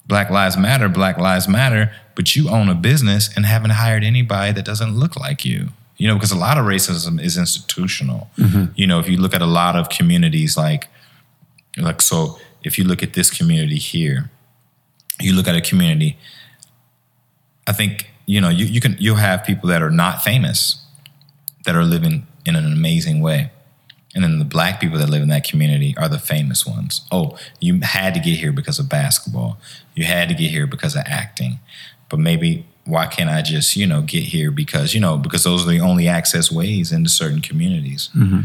Black 0.08 0.30
Lives 0.30 0.58
Matter, 0.58 0.90
Black 0.90 1.18
Lives 1.18 1.48
Matter, 1.48 1.92
but 2.16 2.36
you 2.36 2.50
own 2.50 2.68
a 2.70 2.76
business 2.76 3.30
and 3.36 3.46
haven't 3.46 3.72
hired 3.72 4.04
anybody 4.04 4.52
that 4.52 4.66
doesn't 4.66 4.98
look 4.98 5.16
like 5.16 5.46
you. 5.46 5.70
You 5.98 6.08
know, 6.08 6.16
because 6.16 6.32
a 6.32 6.38
lot 6.38 6.58
of 6.58 6.66
racism 6.66 7.22
is 7.22 7.38
institutional. 7.38 8.30
Mm-hmm. 8.38 8.74
You 8.76 8.88
know, 8.88 9.00
if 9.00 9.08
you 9.08 9.18
look 9.18 9.34
at 9.34 9.42
a 9.42 9.48
lot 9.48 9.76
of 9.76 9.90
communities 9.90 10.58
like 10.58 10.90
like 11.78 12.02
so 12.02 12.40
if 12.64 12.78
you 12.78 12.84
look 12.84 13.02
at 13.02 13.14
this 13.14 13.30
community 13.30 13.78
here, 13.78 14.30
you 15.20 15.34
look 15.34 15.48
at 15.48 15.56
a 15.56 15.62
community, 15.62 16.18
I 17.68 17.74
think, 17.74 18.10
you 18.26 18.42
know, 18.42 18.50
you, 18.50 18.66
you 18.66 18.82
can 18.82 18.96
you'll 19.00 19.16
have 19.16 19.44
people 19.44 19.70
that 19.70 19.82
are 19.82 19.92
not 19.92 20.24
famous 20.24 20.84
that 21.66 21.76
are 21.76 21.84
living 21.84 22.28
in 22.46 22.56
an 22.56 22.66
amazing 22.66 23.22
way. 23.22 23.52
And 24.14 24.24
then 24.24 24.40
the 24.40 24.46
black 24.46 24.82
people 24.82 24.98
that 24.98 25.10
live 25.10 25.22
in 25.22 25.30
that 25.30 25.44
community 25.44 25.96
are 25.98 26.10
the 26.10 26.20
famous 26.20 26.66
ones. 26.66 27.02
Oh, 27.12 27.38
you 27.60 27.80
had 27.82 28.14
to 28.14 28.20
get 28.20 28.38
here 28.38 28.52
because 28.52 28.78
of 28.78 28.90
basketball. 28.90 29.58
You 29.96 30.04
had 30.04 30.28
to 30.30 30.36
get 30.36 30.52
here 30.52 30.68
because 30.68 30.96
of 30.96 31.04
acting. 31.06 31.60
But 32.10 32.20
maybe 32.20 32.66
why 32.86 33.06
can't 33.08 33.30
I 33.30 33.42
just, 33.42 33.76
you 33.78 33.88
know, 33.88 34.02
get 34.02 34.24
here 34.24 34.52
because, 34.52 34.94
you 34.94 35.00
know, 35.00 35.18
because 35.18 35.44
those 35.44 35.66
are 35.66 35.70
the 35.70 35.80
only 35.80 36.08
access 36.08 36.52
ways 36.52 36.92
into 36.92 37.10
certain 37.10 37.42
communities. 37.42 38.10
Mm-hmm. 38.16 38.42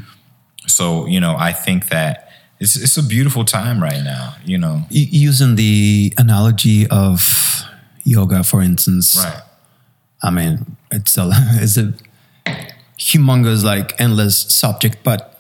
So, 0.68 1.07
you 1.07 1.18
know, 1.18 1.37
I 1.37 1.52
think 1.52 1.88
that 1.88 2.31
it's 2.59 2.76
it's 2.76 2.96
a 2.96 3.02
beautiful 3.02 3.44
time 3.44 3.83
right 3.83 4.02
now, 4.02 4.35
you 4.44 4.59
know. 4.59 4.83
Using 4.90 5.57
the 5.57 6.14
analogy 6.16 6.87
of 6.87 7.64
yoga, 8.05 8.42
for 8.42 8.62
instance, 8.62 9.16
Right. 9.16 9.42
I 10.22 10.31
mean, 10.31 10.76
it's 10.90 11.18
a 11.18 11.29
it's 11.61 11.76
a 11.76 11.92
humongous, 12.98 13.62
like 13.64 14.00
endless 14.00 14.38
subject. 14.38 14.98
But 15.05 15.36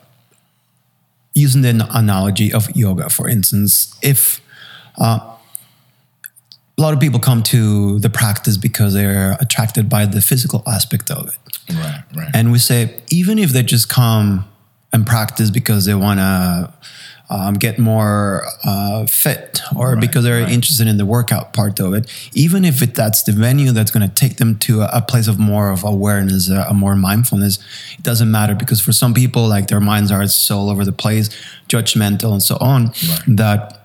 using 1.36 1.62
the 1.62 1.86
analogy 1.92 2.52
of 2.52 2.74
yoga, 2.74 3.08
for 3.10 3.28
instance, 3.28 3.94
if 4.02 4.40
uh, 4.98 5.18
a 6.78 6.82
lot 6.82 6.94
of 6.94 7.00
people 7.00 7.20
come 7.20 7.42
to 7.44 7.98
the 8.00 8.10
practice 8.10 8.56
because 8.56 8.94
they're 8.94 9.36
attracted 9.40 9.88
by 9.88 10.06
the 10.06 10.20
physical 10.20 10.62
aspect 10.66 11.10
of 11.10 11.28
it, 11.28 11.38
Right, 11.74 12.02
right. 12.16 12.30
and 12.34 12.52
we 12.52 12.58
say 12.58 13.00
even 13.10 13.38
if 13.38 13.50
they 13.50 13.62
just 13.62 13.88
come 13.88 14.46
and 14.92 15.06
practice 15.06 15.50
because 15.50 15.84
they 15.84 15.94
want 15.94 16.20
to 16.20 16.72
um, 17.28 17.54
get 17.54 17.78
more 17.78 18.44
uh, 18.64 19.04
fit 19.06 19.60
or 19.74 19.92
Right, 19.94 20.00
because 20.00 20.22
they're 20.24 20.42
right. 20.42 20.52
interested 20.52 20.86
in 20.86 20.96
the 20.96 21.04
workout 21.06 21.52
part 21.52 21.80
of 21.80 21.92
it 21.94 22.08
even 22.34 22.64
if 22.64 22.82
it, 22.82 22.94
that's 22.94 23.22
the 23.24 23.32
venue 23.32 23.72
that's 23.72 23.90
going 23.90 24.08
to 24.08 24.14
take 24.14 24.36
them 24.36 24.58
to 24.58 24.82
a, 24.82 24.88
a 24.94 25.02
place 25.02 25.26
of 25.26 25.38
more 25.38 25.70
of 25.70 25.82
awareness 25.84 26.48
a, 26.50 26.66
a 26.68 26.74
more 26.74 26.94
mindfulness 26.94 27.58
it 27.98 28.02
doesn't 28.04 28.30
matter 28.30 28.54
because 28.54 28.80
for 28.80 28.92
some 28.92 29.12
people 29.14 29.48
like 29.48 29.66
their 29.68 29.80
minds 29.80 30.12
are 30.12 30.26
so 30.26 30.56
all 30.58 30.70
over 30.70 30.84
the 30.84 30.92
place 30.92 31.28
judgmental 31.68 32.32
and 32.32 32.42
so 32.42 32.56
on 32.60 32.86
Right. 32.86 33.22
that 33.28 33.80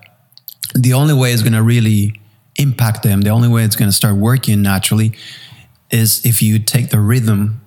the 0.74 0.92
only 0.92 1.14
way 1.14 1.32
is 1.32 1.42
going 1.42 1.52
to 1.54 1.62
really 1.62 2.20
impact 2.56 3.02
them 3.02 3.22
the 3.22 3.30
only 3.30 3.48
way 3.48 3.64
it's 3.64 3.76
going 3.76 3.88
to 3.88 3.96
start 3.96 4.16
working 4.16 4.62
naturally 4.62 5.12
is 5.90 6.24
if 6.24 6.42
you 6.42 6.58
take 6.58 6.90
the 6.90 7.00
rhythm 7.00 7.61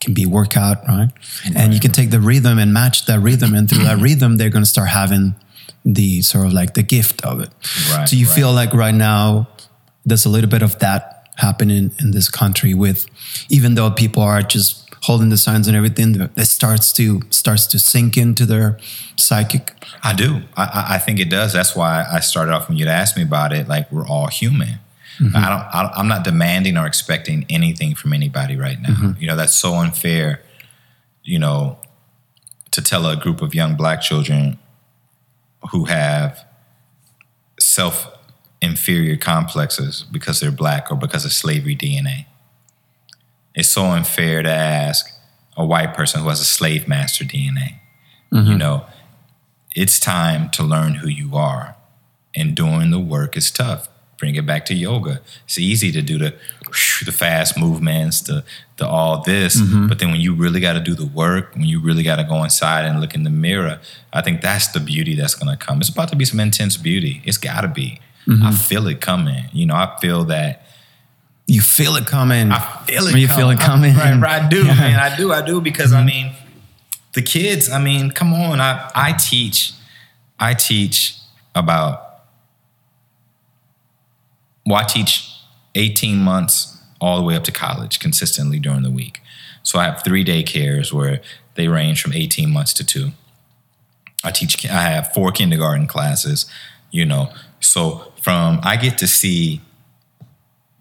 can 0.00 0.14
be 0.14 0.26
workout, 0.26 0.86
right? 0.86 1.08
And 1.54 1.74
you 1.74 1.80
can 1.80 1.90
take 1.92 2.10
the 2.10 2.20
rhythm 2.20 2.58
and 2.58 2.72
match 2.72 3.06
that 3.06 3.20
rhythm, 3.20 3.54
and 3.54 3.68
through 3.68 3.84
that 3.84 3.98
rhythm, 4.08 4.36
they're 4.36 4.50
going 4.50 4.64
to 4.64 4.68
start 4.70 4.88
having 4.90 5.34
the 5.84 6.22
sort 6.22 6.46
of 6.46 6.52
like 6.52 6.74
the 6.74 6.82
gift 6.82 7.24
of 7.24 7.40
it. 7.40 7.50
Right, 7.92 8.08
so 8.08 8.16
you 8.16 8.26
right. 8.26 8.34
feel 8.34 8.52
like 8.52 8.72
right 8.74 8.94
now 8.94 9.48
there's 10.04 10.24
a 10.26 10.28
little 10.28 10.50
bit 10.50 10.62
of 10.62 10.78
that 10.80 11.28
happening 11.36 11.92
in 12.00 12.10
this 12.10 12.28
country 12.28 12.74
with, 12.74 13.06
even 13.48 13.74
though 13.74 13.90
people 13.90 14.22
are 14.22 14.42
just 14.42 14.84
holding 15.02 15.28
the 15.28 15.36
signs 15.38 15.68
and 15.68 15.76
everything, 15.76 16.20
it 16.36 16.46
starts 16.46 16.92
to 16.92 17.20
starts 17.30 17.66
to 17.68 17.78
sink 17.78 18.16
into 18.16 18.44
their 18.44 18.78
psychic. 19.16 19.72
I 20.02 20.12
do. 20.14 20.42
I, 20.56 20.64
I- 20.64 20.94
I 20.94 20.98
think 20.98 21.20
it 21.20 21.30
does. 21.30 21.52
That's 21.52 21.74
why 21.76 22.04
I 22.10 22.20
started 22.20 22.52
off 22.52 22.68
when 22.68 22.76
you'd 22.78 22.88
asked 22.88 23.16
me 23.16 23.22
about 23.22 23.52
it. 23.52 23.68
Like 23.68 23.90
we're 23.92 24.06
all 24.06 24.26
human. 24.28 24.80
Mm-hmm. 25.20 25.36
I 25.36 25.48
don't. 25.48 25.60
I, 25.60 25.92
I'm 25.96 26.08
not 26.08 26.24
demanding 26.24 26.76
or 26.76 26.86
expecting 26.86 27.44
anything 27.48 27.94
from 27.94 28.12
anybody 28.12 28.56
right 28.56 28.80
now. 28.80 28.90
Mm-hmm. 28.90 29.20
You 29.20 29.26
know 29.26 29.36
that's 29.36 29.56
so 29.56 29.74
unfair. 29.74 30.42
You 31.22 31.38
know, 31.38 31.78
to 32.70 32.82
tell 32.82 33.06
a 33.06 33.16
group 33.16 33.42
of 33.42 33.54
young 33.54 33.76
black 33.76 34.00
children 34.00 34.58
who 35.72 35.84
have 35.86 36.44
self 37.58 38.06
inferior 38.60 39.16
complexes 39.16 40.04
because 40.10 40.40
they're 40.40 40.50
black 40.50 40.90
or 40.90 40.96
because 40.96 41.24
of 41.24 41.32
slavery 41.32 41.76
DNA. 41.76 42.26
It's 43.54 43.68
so 43.68 43.86
unfair 43.86 44.42
to 44.42 44.50
ask 44.50 45.10
a 45.56 45.64
white 45.64 45.94
person 45.94 46.22
who 46.22 46.28
has 46.28 46.40
a 46.40 46.44
slave 46.44 46.86
master 46.86 47.24
DNA. 47.24 47.80
You 48.30 48.38
mm-hmm. 48.38 48.58
know, 48.58 48.86
it's 49.74 49.98
time 49.98 50.50
to 50.50 50.62
learn 50.62 50.94
who 50.94 51.08
you 51.08 51.34
are. 51.36 51.74
And 52.36 52.54
doing 52.54 52.90
the 52.90 53.00
work 53.00 53.36
is 53.36 53.50
tough. 53.50 53.88
Bring 54.18 54.34
it 54.34 54.44
back 54.44 54.66
to 54.66 54.74
yoga. 54.74 55.20
It's 55.44 55.58
easy 55.58 55.92
to 55.92 56.02
do 56.02 56.18
the 56.18 56.34
the 57.04 57.12
fast 57.12 57.56
movements, 57.56 58.20
the 58.20 58.44
the 58.76 58.86
all 58.86 59.22
this, 59.22 59.56
mm-hmm. 59.56 59.86
but 59.86 60.00
then 60.00 60.10
when 60.10 60.20
you 60.20 60.34
really 60.34 60.60
got 60.60 60.74
to 60.74 60.80
do 60.80 60.94
the 60.94 61.06
work, 61.06 61.54
when 61.54 61.64
you 61.64 61.80
really 61.80 62.02
got 62.02 62.16
to 62.16 62.24
go 62.24 62.42
inside 62.44 62.84
and 62.84 63.00
look 63.00 63.14
in 63.14 63.22
the 63.22 63.30
mirror, 63.30 63.80
I 64.12 64.20
think 64.20 64.40
that's 64.40 64.66
the 64.68 64.80
beauty 64.80 65.14
that's 65.14 65.34
going 65.34 65.56
to 65.56 65.66
come. 65.66 65.80
It's 65.80 65.88
about 65.88 66.08
to 66.08 66.16
be 66.16 66.24
some 66.24 66.40
intense 66.40 66.76
beauty. 66.76 67.22
It's 67.24 67.38
got 67.38 67.62
to 67.62 67.68
be. 67.68 68.00
Mm-hmm. 68.26 68.46
I 68.46 68.52
feel 68.52 68.86
it 68.88 69.00
coming. 69.00 69.44
You 69.52 69.66
know, 69.66 69.74
I 69.74 69.96
feel 70.00 70.24
that 70.24 70.66
You 71.46 71.62
feel 71.62 71.96
it 71.96 72.06
coming. 72.06 72.52
I 72.52 72.58
feel 72.86 73.06
it. 73.06 73.16
You 73.16 73.28
feel 73.28 73.50
it 73.50 73.58
coming. 73.58 73.94
coming. 73.94 74.20
Right, 74.20 74.40
right, 74.40 74.42
I 74.42 74.48
do, 74.48 74.64
man. 74.64 75.00
I 75.00 75.16
do, 75.16 75.32
I 75.32 75.40
do, 75.40 75.60
because 75.62 75.92
I 75.92 75.98
mm-hmm. 75.98 76.06
mean, 76.06 76.32
the 77.14 77.22
kids. 77.22 77.70
I 77.70 77.78
mean, 77.80 78.10
come 78.10 78.34
on. 78.34 78.60
I 78.60 78.90
I 78.94 79.12
teach, 79.12 79.72
I 80.38 80.54
teach 80.54 81.16
about. 81.54 82.07
Well, 84.68 84.78
I 84.78 84.84
teach 84.84 85.32
eighteen 85.74 86.18
months 86.18 86.76
all 87.00 87.16
the 87.16 87.22
way 87.22 87.34
up 87.34 87.44
to 87.44 87.52
college 87.52 87.98
consistently 87.98 88.58
during 88.58 88.82
the 88.82 88.90
week. 88.90 89.20
So 89.62 89.78
I 89.78 89.84
have 89.84 90.02
three 90.04 90.24
day 90.24 90.42
cares 90.42 90.92
where 90.92 91.22
they 91.54 91.68
range 91.68 92.02
from 92.02 92.12
eighteen 92.12 92.52
months 92.52 92.74
to 92.74 92.84
two. 92.84 93.12
I 94.22 94.30
teach. 94.30 94.66
I 94.66 94.82
have 94.82 95.12
four 95.14 95.32
kindergarten 95.32 95.86
classes. 95.86 96.44
You 96.90 97.06
know, 97.06 97.32
so 97.60 98.12
from 98.20 98.60
I 98.62 98.76
get 98.76 98.98
to 98.98 99.06
see 99.06 99.62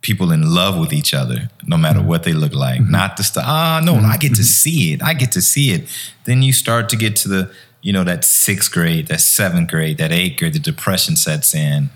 people 0.01 0.31
in 0.31 0.53
love 0.53 0.77
with 0.79 0.93
each 0.93 1.13
other, 1.13 1.49
no 1.65 1.77
matter 1.77 2.01
what 2.01 2.23
they 2.23 2.33
look 2.33 2.53
like. 2.53 2.81
Not 2.81 3.17
the 3.17 3.23
stuff. 3.23 3.43
Ah, 3.47 3.81
no, 3.83 3.95
I 3.95 4.17
get 4.17 4.35
to 4.35 4.43
see 4.43 4.93
it. 4.93 5.01
I 5.01 5.13
get 5.13 5.31
to 5.33 5.41
see 5.41 5.71
it. 5.71 5.89
Then 6.25 6.41
you 6.41 6.53
start 6.53 6.87
to 6.89 6.95
get 6.95 7.15
to 7.17 7.29
the, 7.29 7.51
you 7.81 7.91
know, 7.91 8.03
that 8.03 8.23
sixth 8.23 8.71
grade, 8.71 9.07
that 9.07 9.21
seventh 9.21 9.69
grade, 9.69 9.97
that 9.97 10.11
eighth 10.11 10.39
grade. 10.39 10.53
The 10.53 10.59
depression 10.59 11.15
sets 11.15 11.53
in. 11.53 11.89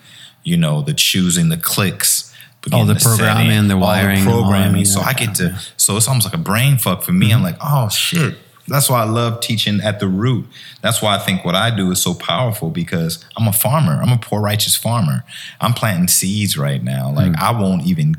You 0.43 0.57
know, 0.57 0.81
the 0.81 0.93
choosing, 0.93 1.49
the 1.49 1.57
clicks. 1.57 2.29
Oh, 2.31 2.69
begin 2.69 2.87
the 2.87 2.93
to 2.93 2.99
set 2.99 3.17
programming, 3.17 3.57
in, 3.57 3.67
the 3.67 3.73
all 3.73 3.81
wiring, 3.81 4.19
and 4.19 4.29
all 4.29 4.41
programming. 4.43 4.83
that, 4.83 4.89
so 4.89 4.99
yeah, 4.99 5.07
I 5.07 5.13
get 5.13 5.35
to. 5.35 5.59
So 5.77 5.97
it's 5.97 6.07
almost 6.07 6.27
like 6.27 6.35
a 6.35 6.37
brain 6.37 6.77
fuck 6.77 7.01
for 7.01 7.11
me. 7.11 7.31
I'm 7.31 7.37
mm-hmm. 7.37 7.45
like, 7.45 7.57
oh 7.61 7.89
shit. 7.89 8.37
That's 8.67 8.89
why 8.89 9.01
I 9.01 9.05
love 9.05 9.41
teaching 9.41 9.81
at 9.81 9.99
the 9.99 10.07
root. 10.07 10.45
That's 10.81 11.01
why 11.01 11.15
I 11.15 11.19
think 11.19 11.43
what 11.43 11.55
I 11.55 11.75
do 11.75 11.91
is 11.91 12.01
so 12.01 12.13
powerful 12.13 12.69
because 12.69 13.25
I'm 13.35 13.47
a 13.47 13.53
farmer. 13.53 13.99
I'm 14.01 14.13
a 14.13 14.17
poor 14.17 14.39
righteous 14.39 14.75
farmer. 14.75 15.25
I'm 15.59 15.73
planting 15.73 16.07
seeds 16.07 16.57
right 16.57 16.81
now. 16.81 17.11
Like 17.11 17.33
mm. 17.33 17.39
I 17.39 17.59
won't 17.59 17.85
even 17.85 18.15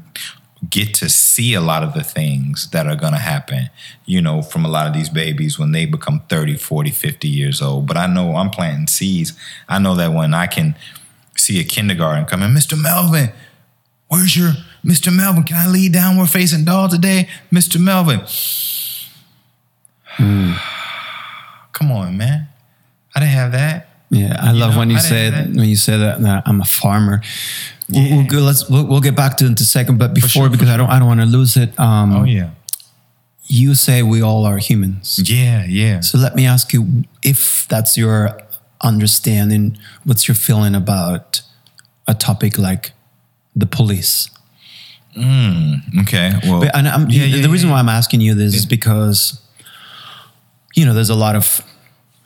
get 0.69 0.95
to 0.95 1.09
see 1.09 1.55
a 1.55 1.61
lot 1.61 1.83
of 1.83 1.95
the 1.95 2.05
things 2.05 2.69
that 2.71 2.87
are 2.87 2.95
going 2.95 3.13
to 3.13 3.19
happen, 3.19 3.69
you 4.05 4.21
know, 4.21 4.43
from 4.43 4.65
a 4.65 4.69
lot 4.69 4.87
of 4.87 4.93
these 4.93 5.09
babies 5.09 5.59
when 5.59 5.73
they 5.73 5.87
become 5.87 6.23
30, 6.29 6.57
40, 6.57 6.91
50 6.91 7.29
years 7.29 7.61
old. 7.61 7.87
But 7.87 7.97
I 7.97 8.07
know 8.07 8.37
I'm 8.37 8.51
planting 8.51 8.87
seeds. 8.87 9.33
I 9.69 9.79
know 9.79 9.95
that 9.97 10.13
when 10.13 10.35
I 10.35 10.47
can 10.47 10.77
see 11.43 11.61
a 11.61 11.65
kindergarten 11.65 12.25
come 12.25 12.43
in, 12.43 12.53
Mr. 12.53 12.81
Melvin, 12.81 13.33
where's 14.09 14.37
your 14.37 14.53
Mr. 14.85 15.15
Melvin? 15.15 15.43
Can 15.45 15.57
I 15.57 15.67
lay 15.71 15.89
down? 15.89 16.17
We're 16.17 16.27
facing 16.27 16.65
dog 16.65 16.91
today, 16.91 17.29
Mr. 17.53 17.81
Melvin. 17.81 18.21
Come 21.73 21.91
on, 21.91 22.17
man. 22.17 22.49
I 23.15 23.21
didn't 23.21 23.33
have 23.33 23.53
that. 23.53 23.89
Yeah, 24.11 24.37
I 24.39 24.53
You 24.53 24.59
love 24.61 24.73
know, 24.73 24.79
when 24.81 24.91
you 24.91 24.99
said 24.99 25.33
that. 25.33 25.47
when 25.49 25.69
you 25.69 25.77
said 25.77 25.99
that, 25.99 26.21
that 26.23 26.43
I'm 26.47 26.61
a 26.61 26.65
farmer. 26.65 27.23
We'll, 27.89 28.27
we'll 28.31 28.43
let's 28.43 28.69
we'll, 28.69 28.87
we'll 28.87 29.01
get 29.01 29.17
back 29.17 29.37
to 29.39 29.45
it 29.45 29.49
in 29.49 29.55
a 29.55 29.59
second, 29.59 29.99
but 29.99 30.15
before 30.15 30.29
sure, 30.29 30.51
because 30.51 30.69
I 30.69 30.77
don't 30.77 30.91
I 30.91 30.99
don't 30.99 31.09
want 31.09 31.21
to 31.21 31.27
lose 31.27 31.57
it. 31.57 31.79
Um, 31.79 32.13
Oh 32.13 32.25
yeah. 32.25 32.51
You 33.47 33.75
say 33.75 34.03
we 34.03 34.23
all 34.23 34.45
are 34.45 34.59
humans. 34.59 35.21
Yeah, 35.31 35.65
yeah. 35.67 36.01
So 36.01 36.17
let 36.19 36.35
me 36.35 36.47
ask 36.47 36.73
you 36.73 37.05
if 37.23 37.67
that's 37.69 37.97
your 37.99 38.39
understanding. 38.83 39.79
What's 40.05 40.29
your 40.29 40.35
feeling 40.35 40.75
about 40.75 41.43
a 42.09 42.15
topic 42.15 42.59
like 42.59 42.93
the 43.55 43.67
police? 43.67 44.29
Hmm, 45.15 45.75
okay. 46.01 46.33
Well, 46.45 46.61
But, 46.61 46.75
and 46.77 46.89
I'm, 46.89 47.11
yeah, 47.11 47.25
yeah, 47.25 47.43
the 47.43 47.49
reason 47.51 47.69
yeah. 47.69 47.75
why 47.75 47.81
I'm 47.81 47.89
asking 47.89 48.21
you 48.23 48.35
this 48.35 48.55
is 48.55 48.65
because 48.67 49.41
you 50.75 50.87
know 50.87 50.95
there's 50.95 51.11
a 51.11 51.15
lot 51.15 51.37
of 51.37 51.61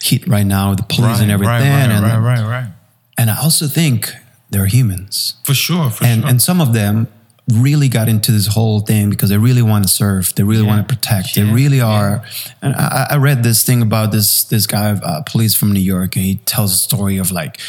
heat 0.01 0.27
right 0.29 0.47
now 0.47 0.71
with 0.71 0.79
the 0.79 0.85
police 0.85 1.21
and 1.21 1.31
everything, 1.31 1.53
Right, 1.53 1.69
right, 1.69 1.91
and 1.91 2.05
right, 2.05 2.19
right, 2.19 2.49
right. 2.49 2.73
and 3.19 3.29
I 3.31 3.41
also 3.43 3.67
think 3.67 4.13
they're 4.51 4.67
humans. 4.67 5.35
For 5.45 5.55
sure, 5.55 5.91
for 5.91 6.05
and 6.05 6.21
sure. 6.23 6.31
and 6.31 6.41
some 6.41 6.61
of 6.61 6.73
them 6.75 7.09
really 7.49 7.89
got 7.89 8.09
into 8.09 8.33
this 8.33 8.49
whole 8.49 8.81
thing 8.81 9.09
because 9.11 9.31
they 9.31 9.39
really 9.39 9.63
want 9.63 9.85
to 9.85 9.89
serve, 9.89 10.35
they 10.35 10.43
really 10.43 10.65
want 10.65 10.87
to 10.87 10.95
protect, 10.95 11.37
they 11.37 11.45
really 11.45 11.81
are. 11.81 12.25
And 12.61 12.75
I, 12.75 13.09
I 13.11 13.17
read 13.19 13.45
this 13.45 13.63
thing 13.63 13.83
about 13.83 14.11
this 14.11 14.45
this 14.45 14.67
guy, 14.67 14.91
uh, 14.91 15.23
police 15.23 15.55
from 15.55 15.73
New 15.73 15.81
York, 15.81 16.17
and 16.17 16.25
he 16.25 16.37
tells 16.39 16.73
a 16.73 16.77
story 16.77 17.19
of 17.19 17.31
like 17.31 17.61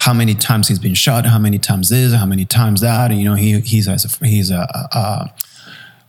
how 0.00 0.14
many 0.14 0.34
times 0.34 0.68
he's 0.68 0.78
been 0.78 0.94
shot, 0.94 1.26
how 1.26 1.38
many 1.38 1.58
times 1.58 1.90
this, 1.90 2.14
how 2.14 2.24
many 2.24 2.46
times 2.46 2.80
that, 2.80 3.10
and 3.10 3.20
you 3.20 3.28
know 3.28 3.34
he 3.34 3.60
he's 3.60 3.86
a, 3.86 3.98
he's 4.24 4.50
a, 4.50 4.88
a, 4.94 5.30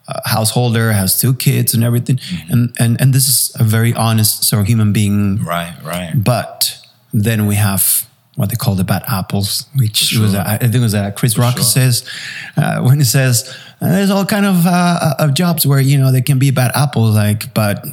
a 0.08 0.30
householder, 0.30 0.94
has 0.94 1.20
two 1.20 1.34
kids 1.34 1.74
and 1.74 1.84
everything, 1.84 2.18
and 2.50 2.74
and 2.80 3.00
and 3.02 3.14
this 3.14 3.28
is 3.28 3.52
a 3.60 3.64
very 3.66 3.94
honest 3.94 4.46
sort 4.46 4.62
of 4.62 4.68
human 4.68 4.94
being. 4.94 5.44
Right, 5.44 5.76
right. 5.84 6.14
but 6.16 6.78
then 7.14 7.46
we 7.46 7.56
have 7.56 8.08
what 8.36 8.50
they 8.50 8.56
call 8.56 8.76
the 8.76 8.84
bad 8.84 9.04
apples, 9.08 9.66
which 9.76 10.14
For 10.14 10.22
was 10.22 10.32
sure. 10.32 10.42
uh, 10.42 10.54
I 10.54 10.58
think 10.58 10.76
it 10.76 10.80
was 10.80 10.96
uh, 10.96 11.12
Chris 11.12 11.38
Rock 11.38 11.56
sure. 11.56 11.64
says 11.64 12.10
uh, 12.58 12.82
when 12.82 12.98
he 13.00 13.04
says 13.04 13.54
uh, 13.82 13.90
there's 13.90 14.10
all 14.10 14.26
kind 14.26 14.46
of 14.46 14.66
uh, 14.66 15.16
of 15.20 15.34
jobs 15.34 15.66
where 15.68 15.80
you 15.80 15.98
know 15.98 16.12
they 16.12 16.22
can 16.22 16.40
be 16.40 16.52
bad 16.52 16.72
apples, 16.76 17.16
like 17.16 17.54
but 17.54 17.86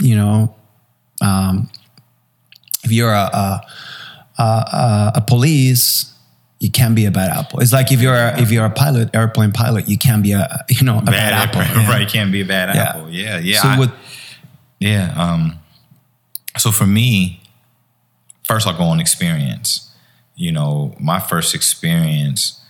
you 0.00 0.14
know 0.16 0.54
um, 1.20 1.68
if 2.84 2.92
you're 2.92 3.12
a 3.12 3.16
a, 3.32 3.60
a, 4.38 4.42
a, 4.42 5.12
a 5.16 5.20
police. 5.20 6.06
You 6.62 6.70
can 6.70 6.94
be 6.94 7.06
a 7.06 7.10
bad 7.10 7.30
apple. 7.30 7.60
It's 7.60 7.72
like 7.72 7.90
if 7.90 8.02
you're 8.02 8.12
a, 8.14 8.38
if 8.38 8.50
you're 8.50 8.66
a 8.66 8.70
pilot, 8.70 9.08
airplane 9.14 9.50
pilot, 9.50 9.88
you 9.88 9.96
can 9.96 10.20
be 10.20 10.32
a 10.32 10.62
you 10.68 10.84
know 10.84 10.98
a 10.98 11.02
bad, 11.02 11.32
apple. 11.32 11.60
right? 11.62 11.74
yeah. 11.74 11.88
Right, 11.88 12.06
can't 12.06 12.30
be 12.30 12.42
a 12.42 12.44
bad 12.44 12.74
Yeah. 12.74 12.82
apple. 12.82 13.08
Yeah, 13.08 13.38
yeah. 13.38 13.62
So 13.62 13.68
I- 13.68 13.78
with 13.78 13.90
Yeah. 14.78 15.10
Um, 15.16 15.58
so 16.58 16.70
for 16.70 16.86
me, 16.86 17.39
first 18.50 18.66
I'll 18.66 18.76
go 18.76 18.84
on 18.84 18.98
experience. 18.98 19.88
You 20.34 20.50
know, 20.50 20.96
my 20.98 21.20
first 21.20 21.54
experience 21.54 22.60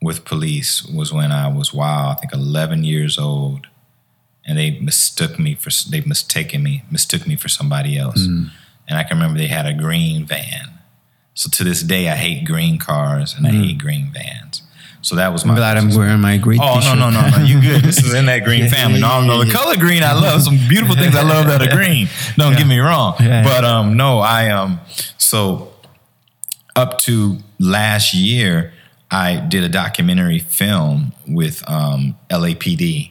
with 0.00 0.24
police 0.24 0.82
was 0.86 1.12
when 1.12 1.30
I 1.30 1.46
was 1.48 1.74
wow, 1.74 2.10
I 2.10 2.14
think 2.14 2.32
11 2.32 2.84
years 2.84 3.18
old, 3.18 3.66
and 4.46 4.56
they 4.56 4.78
mistook 4.80 5.38
me 5.38 5.54
for 5.54 5.70
they 5.90 6.00
mistaken 6.00 6.62
me 6.62 6.84
mistook 6.90 7.26
me 7.26 7.36
for 7.36 7.48
somebody 7.48 7.98
else. 7.98 8.26
Mm. 8.26 8.50
And 8.88 8.98
I 8.98 9.02
can 9.02 9.18
remember 9.18 9.38
they 9.38 9.46
had 9.46 9.66
a 9.66 9.74
green 9.74 10.24
van. 10.24 10.78
So 11.34 11.50
to 11.50 11.64
this 11.64 11.82
day, 11.82 12.08
I 12.08 12.16
hate 12.16 12.46
green 12.46 12.78
cars 12.78 13.34
and 13.34 13.46
I 13.46 13.50
hate 13.50 13.76
mm. 13.76 13.80
green 13.80 14.10
vans. 14.12 14.59
So 15.02 15.16
that 15.16 15.32
was 15.32 15.44
my 15.44 15.52
I'm 15.52 15.56
glad 15.56 15.76
I'm 15.78 15.94
wearing 15.94 16.20
my 16.20 16.36
green. 16.36 16.60
Oh 16.60 16.74
no 16.74 16.80
t-shirt. 16.80 16.98
no 16.98 17.10
no 17.10 17.28
no! 17.30 17.38
You 17.44 17.60
good? 17.60 17.82
This 17.82 18.04
is 18.04 18.12
in 18.12 18.26
that 18.26 18.44
green 18.44 18.68
family. 18.76 19.00
No, 19.00 19.20
yeah, 19.20 19.32
I 19.32 19.44
the 19.44 19.50
color 19.50 19.76
green. 19.76 20.02
I 20.02 20.12
love 20.12 20.42
some 20.42 20.58
beautiful 20.68 20.94
things. 20.94 21.16
I 21.16 21.22
love 21.22 21.46
that 21.46 21.62
are 21.62 21.74
green. 21.74 22.08
Don't 22.36 22.56
get 22.56 22.66
me 22.66 22.78
wrong. 22.78 23.14
Yeah. 23.18 23.42
But 23.42 23.64
um, 23.64 23.96
no, 23.96 24.18
I 24.18 24.50
um, 24.50 24.80
so 25.16 25.72
up 26.76 26.98
to 27.00 27.38
last 27.58 28.12
year, 28.14 28.72
I 29.10 29.36
did 29.36 29.64
a 29.64 29.68
documentary 29.68 30.38
film 30.38 31.12
with 31.26 31.68
um, 31.68 32.16
LAPD 32.30 33.10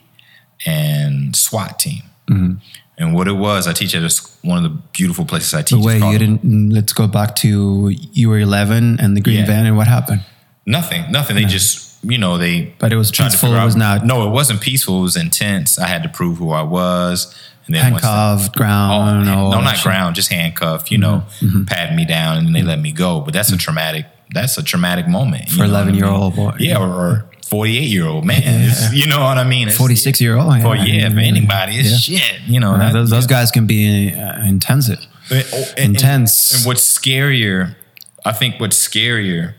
and 0.66 1.36
SWAT 1.36 1.80
team. 1.80 2.04
Mm-hmm. 2.30 2.54
And 2.98 3.14
what 3.14 3.28
it 3.30 3.34
was, 3.34 3.66
I 3.68 3.74
teach 3.74 3.96
at 3.96 4.04
a 4.04 4.28
one 4.46 4.58
of 4.58 4.64
the 4.64 4.78
beautiful 4.92 5.24
places 5.26 5.54
I 5.54 5.62
teach. 5.62 5.70
The 5.72 5.78
is 5.78 5.86
way 5.86 6.12
you 6.12 6.20
didn't. 6.20 6.70
Let's 6.70 6.92
go 6.92 7.08
back 7.08 7.36
to 7.38 7.90
you 7.90 8.30
were 8.30 8.40
11 8.40 9.00
and 9.00 9.16
the 9.16 9.22
green 9.22 9.40
Yeah. 9.40 9.46
van 9.46 9.66
and 9.66 9.78
what 9.78 9.88
happened. 9.88 10.22
Nothing, 10.70 11.12
nothing. 11.12 11.36
They 11.36 11.46
just, 11.46 11.96
you 12.04 12.18
know, 12.18 12.38
they. 12.38 12.74
But 12.78 12.94
it 12.94 12.96
was 12.96 13.10
peaceful, 13.12 13.54
it 13.56 13.66
was 13.66 13.76
not- 13.76 14.06
No, 14.06 14.28
it 14.28 14.32
wasn't 14.32 14.62
peaceful. 14.62 15.00
It 15.00 15.04
was 15.04 15.18
intense. 15.18 15.80
I 15.80 15.88
had 15.88 16.04
to 16.04 16.10
prove 16.10 16.38
who 16.38 16.52
I 16.52 16.62
was. 16.62 17.36
And 17.66 17.76
then 17.76 17.92
once 17.92 18.04
the- 18.04 18.08
Handcuffed, 18.08 18.52
Oh, 18.56 18.58
ground, 18.58 19.26
no, 19.26 19.50
not 19.62 19.76
shit. 19.78 19.84
ground, 19.84 20.16
just 20.16 20.32
handcuffed. 20.32 20.92
You 20.92 21.00
know, 21.00 21.24
Mm-hmm. 21.42 21.64
patted 21.66 21.96
me 21.96 22.06
down 22.06 22.38
and 22.38 22.46
then 22.46 22.54
they 22.54 22.62
let 22.64 22.80
me 22.80 22.92
go. 22.92 23.20
But 23.22 23.34
that's 23.34 23.52
a 23.52 23.58
traumatic. 23.58 24.06
That's 24.32 24.58
a 24.60 24.64
traumatic 24.64 25.08
moment 25.08 25.50
For 25.50 25.66
know 25.68 25.74
11-year-old 25.74 26.36
boy. 26.36 26.56
Yeah, 26.60 26.78
or, 26.78 26.88
or 26.88 27.26
forty-eight-year-old 27.48 28.26
man. 28.26 28.44
It's- 28.44 28.94
you 28.94 29.08
know 29.08 29.22
what 29.22 29.40
I 29.40 29.44
mean? 29.44 29.64
It's- 29.70 29.78
46 29.78 30.22
year 30.22 30.38
old. 30.38 30.62
For 30.62 30.76
yeah, 30.76 31.10
for 31.10 31.18
anybody, 31.20 31.78
it's 31.78 32.08
Yeah. 32.08 32.20
shit. 32.20 32.42
You 32.48 32.60
know, 32.60 32.78
that- 32.78 32.94
those, 32.94 33.10
those 33.10 33.24
yeah. 33.26 33.30
guys 33.38 33.50
can 33.50 33.66
be 33.66 34.14
uh, 34.14 34.46
intensive. 34.46 35.00
And- 35.32 35.46
oh, 35.52 35.66
and- 35.78 35.96
Intense. 35.96 36.52
And, 36.52 36.60
and 36.60 36.68
what's 36.68 36.84
scarier, 37.00 37.76
I 38.24 38.32
think 38.34 38.60
what's 38.60 38.78
scarier 38.78 39.54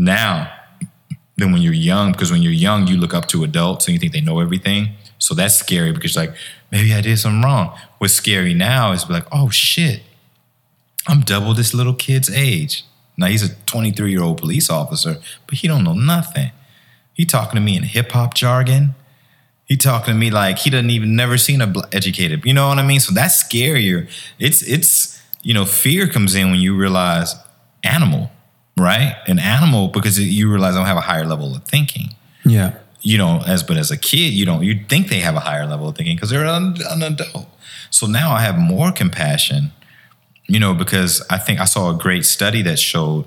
now 0.00 0.52
than 1.36 1.52
when 1.52 1.62
you're 1.62 1.72
young, 1.72 2.12
because 2.12 2.30
when 2.32 2.42
you're 2.42 2.52
young, 2.52 2.86
you 2.86 2.96
look 2.96 3.14
up 3.14 3.26
to 3.28 3.44
adults 3.44 3.86
and 3.86 3.94
you 3.94 3.98
think 3.98 4.12
they 4.12 4.20
know 4.20 4.40
everything. 4.40 4.90
So 5.18 5.34
that's 5.34 5.54
scary 5.54 5.92
because 5.92 6.16
like, 6.16 6.34
maybe 6.72 6.92
I 6.92 7.00
did 7.00 7.18
something 7.18 7.42
wrong. 7.42 7.76
What's 7.98 8.14
scary 8.14 8.54
now 8.54 8.92
is 8.92 9.08
like, 9.08 9.26
oh 9.30 9.50
shit, 9.50 10.02
I'm 11.06 11.20
double 11.20 11.54
this 11.54 11.74
little 11.74 11.94
kid's 11.94 12.30
age. 12.30 12.84
Now 13.16 13.26
he's 13.26 13.42
a 13.42 13.54
23 13.66 14.10
year 14.10 14.22
old 14.22 14.38
police 14.38 14.70
officer, 14.70 15.18
but 15.46 15.58
he 15.58 15.68
don't 15.68 15.84
know 15.84 15.92
nothing. 15.92 16.52
He 17.12 17.26
talking 17.26 17.56
to 17.56 17.60
me 17.60 17.76
in 17.76 17.82
hip 17.82 18.12
hop 18.12 18.34
jargon. 18.34 18.94
He 19.66 19.76
talking 19.76 20.14
to 20.14 20.18
me 20.18 20.30
like 20.30 20.58
he 20.58 20.70
doesn't 20.70 20.90
even 20.90 21.14
never 21.14 21.36
seen 21.36 21.60
a 21.60 21.66
bl- 21.66 21.80
educated. 21.92 22.44
You 22.44 22.54
know 22.54 22.68
what 22.68 22.78
I 22.78 22.82
mean? 22.82 22.98
So 22.98 23.12
that's 23.12 23.42
scarier. 23.42 24.10
It's 24.38 24.62
it's 24.62 25.22
you 25.42 25.54
know 25.54 25.64
fear 25.64 26.08
comes 26.08 26.34
in 26.34 26.50
when 26.50 26.60
you 26.60 26.74
realize 26.74 27.34
animal, 27.84 28.30
right? 28.80 29.16
An 29.26 29.38
animal 29.38 29.88
because 29.88 30.18
you 30.18 30.50
realize 30.50 30.74
I 30.74 30.78
don't 30.78 30.86
have 30.86 30.96
a 30.96 31.02
higher 31.02 31.26
level 31.26 31.54
of 31.54 31.64
thinking. 31.64 32.14
Yeah. 32.44 32.74
You 33.02 33.18
know, 33.18 33.42
as 33.46 33.62
but 33.62 33.76
as 33.76 33.90
a 33.90 33.96
kid, 33.96 34.32
you 34.32 34.44
don't 34.44 34.62
you 34.62 34.84
think 34.88 35.08
they 35.08 35.20
have 35.20 35.36
a 35.36 35.40
higher 35.40 35.66
level 35.66 35.88
of 35.88 35.96
thinking 35.96 36.16
because 36.16 36.30
they're 36.30 36.44
an, 36.44 36.76
an 36.88 37.02
adult. 37.02 37.46
So 37.90 38.06
now 38.06 38.32
I 38.32 38.40
have 38.40 38.58
more 38.58 38.92
compassion. 38.92 39.72
You 40.46 40.58
know, 40.58 40.74
because 40.74 41.24
I 41.30 41.38
think 41.38 41.60
I 41.60 41.64
saw 41.64 41.94
a 41.94 41.96
great 41.96 42.24
study 42.24 42.60
that 42.62 42.78
showed 42.80 43.26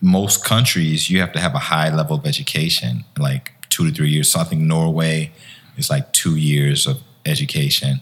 most 0.00 0.44
countries 0.44 1.10
you 1.10 1.20
have 1.20 1.32
to 1.32 1.40
have 1.40 1.54
a 1.54 1.58
high 1.58 1.94
level 1.94 2.16
of 2.16 2.26
education, 2.26 3.04
like 3.18 3.52
two 3.68 3.86
to 3.86 3.94
three 3.94 4.10
years. 4.10 4.30
So 4.30 4.40
I 4.40 4.44
think 4.44 4.62
Norway 4.62 5.30
is 5.76 5.90
like 5.90 6.12
two 6.12 6.36
years 6.36 6.86
of 6.86 7.02
education. 7.26 8.00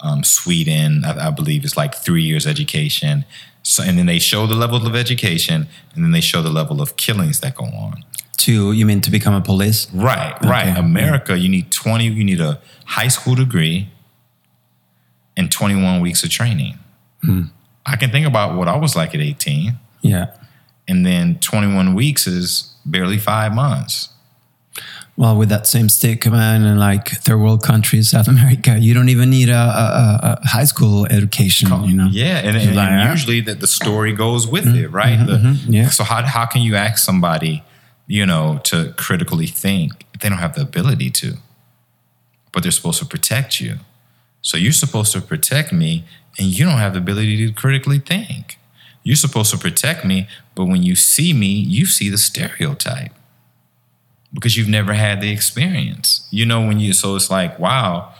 Um, 0.00 0.22
Sweden, 0.22 1.04
I, 1.04 1.28
I 1.28 1.30
believe, 1.30 1.64
is 1.64 1.76
like 1.76 1.94
three 1.94 2.22
years 2.22 2.46
education. 2.46 3.24
So, 3.62 3.82
and 3.82 3.98
then 3.98 4.06
they 4.06 4.18
show 4.18 4.46
the 4.46 4.54
level 4.54 4.86
of 4.86 4.94
education, 4.94 5.68
and 5.94 6.04
then 6.04 6.12
they 6.12 6.20
show 6.22 6.40
the 6.42 6.50
level 6.50 6.80
of 6.80 6.96
killings 6.96 7.40
that 7.40 7.54
go 7.54 7.64
on. 7.64 8.04
To 8.38 8.72
you 8.72 8.86
mean 8.86 9.00
to 9.02 9.10
become 9.10 9.34
a 9.34 9.40
police? 9.40 9.92
Right, 9.92 10.36
right. 10.44 10.68
Okay. 10.68 10.78
America, 10.78 11.36
you 11.36 11.48
need 11.48 11.70
20, 11.72 12.06
you 12.06 12.24
need 12.24 12.40
a 12.40 12.60
high 12.86 13.08
school 13.08 13.34
degree 13.34 13.90
and 15.36 15.50
21 15.50 16.00
weeks 16.00 16.22
of 16.24 16.30
training. 16.30 16.78
Hmm. 17.22 17.42
I 17.84 17.96
can 17.96 18.10
think 18.10 18.26
about 18.26 18.56
what 18.56 18.68
I 18.68 18.76
was 18.76 18.94
like 18.96 19.14
at 19.14 19.20
18, 19.20 19.74
Yeah. 20.02 20.26
and 20.86 21.04
then 21.04 21.38
21 21.40 21.94
weeks 21.94 22.26
is 22.26 22.74
barely 22.84 23.18
five 23.18 23.52
months. 23.54 24.10
Well, 25.18 25.36
with 25.36 25.48
that 25.48 25.66
same 25.66 25.88
stick, 25.88 26.30
man, 26.30 26.64
in 26.64 26.78
like 26.78 27.08
third 27.08 27.38
world 27.38 27.64
countries, 27.64 28.10
South 28.10 28.28
America, 28.28 28.78
you 28.78 28.94
don't 28.94 29.08
even 29.08 29.30
need 29.30 29.48
a, 29.48 29.52
a, 29.52 30.38
a, 30.44 30.46
high 30.46 30.64
school 30.64 31.06
education. 31.06 31.68
You 31.82 31.96
know. 31.96 32.08
Yeah, 32.12 32.38
and, 32.38 32.56
and, 32.56 32.76
like, 32.76 32.88
and 32.88 33.10
usually 33.10 33.40
that 33.40 33.58
the 33.58 33.66
story 33.66 34.12
goes 34.12 34.46
with 34.46 34.68
it, 34.68 34.86
right? 34.92 35.16
The- 35.26 35.38
mhm, 35.38 35.56
yeah. 35.66 35.88
So 35.88 36.04
how 36.04 36.22
how 36.22 36.46
can 36.46 36.62
you 36.62 36.76
ask 36.76 37.04
somebody, 37.04 37.64
you 38.06 38.24
know, 38.26 38.60
to 38.70 38.94
critically 38.96 39.48
think 39.48 40.06
if 40.14 40.20
they 40.20 40.28
don't 40.28 40.38
have 40.38 40.54
the 40.54 40.62
ability 40.62 41.10
to? 41.10 41.38
But 42.52 42.62
they're 42.62 42.70
supposed 42.70 43.00
to 43.00 43.06
protect 43.06 43.60
you. 43.60 43.78
So 44.40 44.56
you're 44.56 44.70
supposed 44.84 45.12
to 45.14 45.20
protect 45.20 45.72
me, 45.72 46.04
and 46.38 46.46
you 46.46 46.64
don't 46.64 46.78
have 46.78 46.92
the 46.92 47.00
ability 47.00 47.44
to 47.44 47.52
critically 47.52 47.98
think. 47.98 48.56
You're 49.02 49.16
supposed 49.16 49.50
to 49.50 49.58
protect 49.58 50.04
me, 50.04 50.28
but 50.54 50.66
when 50.66 50.84
you 50.84 50.94
see 50.94 51.32
me, 51.32 51.48
you 51.48 51.86
see 51.86 52.08
the 52.08 52.18
stereotype 52.18 53.17
because 54.32 54.56
you've 54.56 54.68
never 54.68 54.92
had 54.92 55.20
the 55.20 55.30
experience. 55.30 56.26
You 56.30 56.46
know, 56.46 56.66
when 56.66 56.80
you 56.80 56.92
so 56.92 57.16
it's 57.16 57.30
like, 57.30 57.58
wow, 57.58 58.12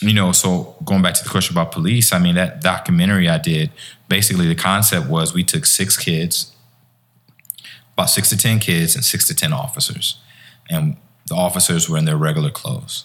you 0.00 0.14
know, 0.14 0.32
so 0.32 0.76
going 0.84 1.02
back 1.02 1.14
to 1.14 1.24
the 1.24 1.30
question 1.30 1.54
about 1.54 1.72
police, 1.72 2.12
I 2.12 2.18
mean, 2.18 2.34
that 2.34 2.62
documentary 2.62 3.28
I 3.28 3.38
did, 3.38 3.70
basically 4.08 4.46
the 4.46 4.54
concept 4.54 5.08
was 5.08 5.34
we 5.34 5.44
took 5.44 5.66
six 5.66 5.96
kids, 5.96 6.52
about 7.92 8.08
six 8.08 8.28
to 8.30 8.36
10 8.36 8.60
kids, 8.60 8.94
and 8.94 9.04
six 9.04 9.26
to 9.28 9.34
10 9.34 9.52
officers. 9.52 10.18
And 10.70 10.96
the 11.28 11.34
officers 11.34 11.88
were 11.88 11.98
in 11.98 12.06
their 12.06 12.16
regular 12.16 12.50
clothes. 12.50 13.04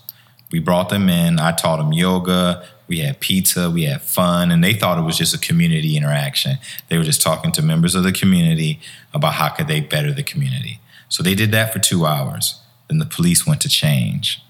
We 0.51 0.59
brought 0.59 0.89
them 0.89 1.09
in, 1.09 1.39
I 1.39 1.51
taught 1.51 1.77
them 1.77 1.91
yoga, 1.91 2.65
we 2.87 2.99
had 2.99 3.19
pizza, 3.19 3.69
we 3.69 3.83
had 3.83 4.01
fun, 4.01 4.51
and 4.51 4.63
they 4.63 4.73
thought 4.73 4.97
it 4.97 5.01
was 5.01 5.17
just 5.17 5.33
a 5.33 5.39
community 5.39 5.97
interaction. 5.97 6.59
They 6.87 6.97
were 6.97 7.03
just 7.03 7.21
talking 7.21 7.51
to 7.53 7.61
members 7.61 7.95
of 7.95 8.03
the 8.03 8.11
community 8.11 8.79
about 9.13 9.33
how 9.33 9.49
could 9.49 9.67
they 9.67 9.81
better 9.81 10.13
the 10.13 10.23
community. 10.23 10.79
So 11.09 11.23
they 11.23 11.35
did 11.35 11.51
that 11.51 11.71
for 11.73 11.79
two 11.79 12.05
hours. 12.05 12.59
Then 12.89 12.99
the 12.99 13.05
police 13.05 13.45
went 13.47 13.61
to 13.61 13.69
change. 13.69 14.41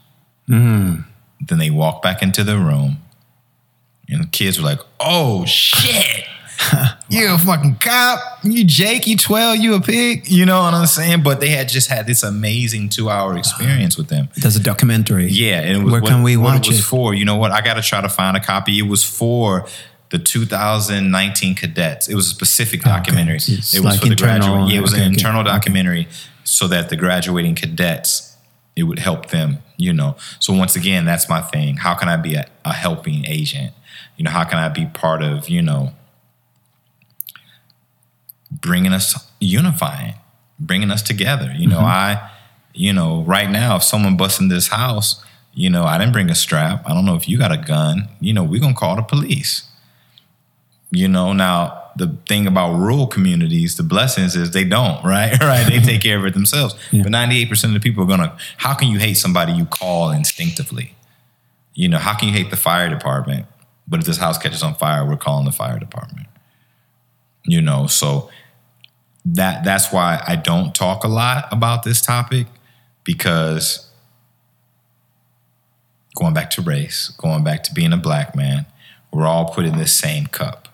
Mm-hmm. 0.49 1.01
Then 1.41 1.57
they 1.57 1.69
walked 1.69 2.03
back 2.03 2.21
into 2.21 2.43
the 2.43 2.57
room, 2.57 2.97
and 4.09 4.23
the 4.23 4.27
kids 4.27 4.59
were 4.59 4.65
like, 4.65 4.79
"Oh 4.99 5.45
shit, 5.45 6.25
you 7.09 7.33
a 7.33 7.37
fucking 7.37 7.75
cop? 7.75 8.19
You 8.43 8.63
Jake? 8.63 9.07
You 9.07 9.17
twelve? 9.17 9.57
You 9.57 9.75
a 9.75 9.81
pig? 9.81 10.29
You 10.29 10.45
know 10.45 10.61
what 10.61 10.73
I'm 10.73 10.85
saying?" 10.85 11.23
But 11.23 11.39
they 11.39 11.49
had 11.49 11.67
just 11.69 11.89
had 11.89 12.07
this 12.07 12.23
amazing 12.23 12.89
two 12.89 13.09
hour 13.09 13.37
experience 13.37 13.97
with 13.97 14.07
them. 14.07 14.29
There's 14.37 14.55
a 14.55 14.63
documentary. 14.63 15.27
Yeah, 15.27 15.61
and 15.61 15.77
it 15.77 15.83
was 15.83 15.91
Where 15.91 16.01
what, 16.01 16.09
can 16.09 16.23
we 16.23 16.37
watch 16.37 16.67
it 16.67 16.71
It 16.71 16.71
was 16.71 16.79
it? 16.79 16.83
for. 16.83 17.13
You 17.13 17.25
know 17.25 17.35
what? 17.37 17.51
I 17.51 17.61
got 17.61 17.75
to 17.75 17.81
try 17.81 18.01
to 18.01 18.09
find 18.09 18.37
a 18.37 18.39
copy. 18.41 18.77
It 18.79 18.87
was 18.87 19.03
for 19.03 19.65
the 20.17 20.19
the 20.19 20.23
2019 20.23 21.55
cadets. 21.55 22.07
It 22.07 22.15
was 22.15 22.27
a 22.27 22.29
specific 22.29 22.81
documentary. 22.81 23.37
It's 23.37 23.73
It 23.73 23.83
was 23.83 23.95
like 23.95 24.01
for 24.01 24.09
the 24.09 24.15
graduate. 24.15 24.69
Yeah, 24.69 24.79
it 24.79 24.81
was 24.81 24.93
okay, 24.93 25.01
an 25.01 25.07
okay, 25.07 25.13
internal 25.13 25.41
okay. 25.41 25.49
documentary 25.49 26.07
so 26.43 26.67
that 26.67 26.89
the 26.89 26.95
graduating 26.95 27.55
cadets 27.55 28.35
it 28.75 28.83
would 28.83 28.99
help 28.99 29.27
them. 29.29 29.59
You 29.77 29.93
know. 29.93 30.15
So 30.39 30.53
once 30.53 30.75
again, 30.75 31.05
that's 31.05 31.29
my 31.29 31.41
thing. 31.41 31.77
How 31.77 31.95
can 31.95 32.09
I 32.09 32.17
be 32.17 32.35
a, 32.35 32.47
a 32.63 32.73
helping 32.73 33.25
agent? 33.25 33.73
You 34.17 34.23
know, 34.23 34.31
how 34.31 34.43
can 34.43 34.57
I 34.57 34.69
be 34.69 34.85
part 34.85 35.23
of 35.23 35.49
you 35.49 35.61
know 35.61 35.93
bringing 38.61 38.93
us 38.93 39.31
unifying, 39.39 40.15
bringing 40.59 40.91
us 40.91 41.01
together. 41.01 41.53
You 41.55 41.67
know, 41.67 41.77
mm-hmm. 41.77 41.85
I, 41.85 42.31
you 42.73 42.93
know, 42.93 43.23
right 43.23 43.49
now, 43.49 43.77
if 43.77 43.83
someone 43.83 44.17
busts 44.17 44.39
in 44.39 44.47
this 44.47 44.67
house, 44.67 45.23
you 45.53 45.69
know, 45.69 45.83
I 45.83 45.97
didn't 45.97 46.13
bring 46.13 46.29
a 46.29 46.35
strap. 46.35 46.83
I 46.85 46.93
don't 46.93 47.05
know 47.05 47.15
if 47.15 47.29
you 47.29 47.37
got 47.37 47.51
a 47.51 47.57
gun. 47.57 48.09
You 48.19 48.33
know, 48.33 48.43
we're 48.43 48.59
gonna 48.59 48.73
call 48.73 48.95
the 48.95 49.01
police. 49.01 49.67
You 50.95 51.07
know, 51.07 51.33
now 51.33 51.83
the 51.97 52.17
thing 52.27 52.47
about 52.47 52.75
rural 52.75 53.07
communities, 53.07 53.77
the 53.77 53.83
blessings 53.83 54.35
is 54.35 54.51
they 54.51 54.63
don't, 54.63 55.03
right? 55.05 55.39
right. 55.41 55.67
They 55.67 55.79
take 55.79 56.01
care 56.01 56.17
of 56.17 56.25
it 56.25 56.33
themselves. 56.33 56.75
But 56.91 57.11
98% 57.11 57.63
of 57.65 57.73
the 57.73 57.79
people 57.79 58.03
are 58.03 58.07
gonna, 58.07 58.37
how 58.57 58.73
can 58.73 58.89
you 58.89 58.99
hate 58.99 59.15
somebody 59.15 59.53
you 59.53 59.65
call 59.65 60.11
instinctively? 60.11 60.95
You 61.73 61.89
know, 61.89 61.97
how 61.97 62.15
can 62.15 62.29
you 62.29 62.33
hate 62.33 62.49
the 62.49 62.57
fire 62.57 62.89
department? 62.89 63.45
But 63.87 63.99
if 63.99 64.05
this 64.05 64.17
house 64.17 64.37
catches 64.37 64.63
on 64.63 64.75
fire, 64.75 65.05
we're 65.05 65.17
calling 65.17 65.45
the 65.45 65.51
fire 65.51 65.77
department. 65.77 66.27
You 67.45 67.61
know, 67.61 67.87
so 67.87 68.29
that 69.25 69.63
that's 69.63 69.91
why 69.91 70.23
I 70.25 70.35
don't 70.35 70.73
talk 70.73 71.03
a 71.03 71.07
lot 71.07 71.47
about 71.51 71.83
this 71.83 72.01
topic 72.01 72.47
because 73.03 73.91
going 76.15 76.33
back 76.33 76.49
to 76.51 76.61
race, 76.61 77.09
going 77.17 77.43
back 77.43 77.63
to 77.63 77.73
being 77.73 77.93
a 77.93 77.97
black 77.97 78.35
man, 78.35 78.65
we're 79.11 79.27
all 79.27 79.49
put 79.49 79.65
in 79.65 79.77
this 79.77 79.93
same 79.93 80.27
cup. 80.27 80.64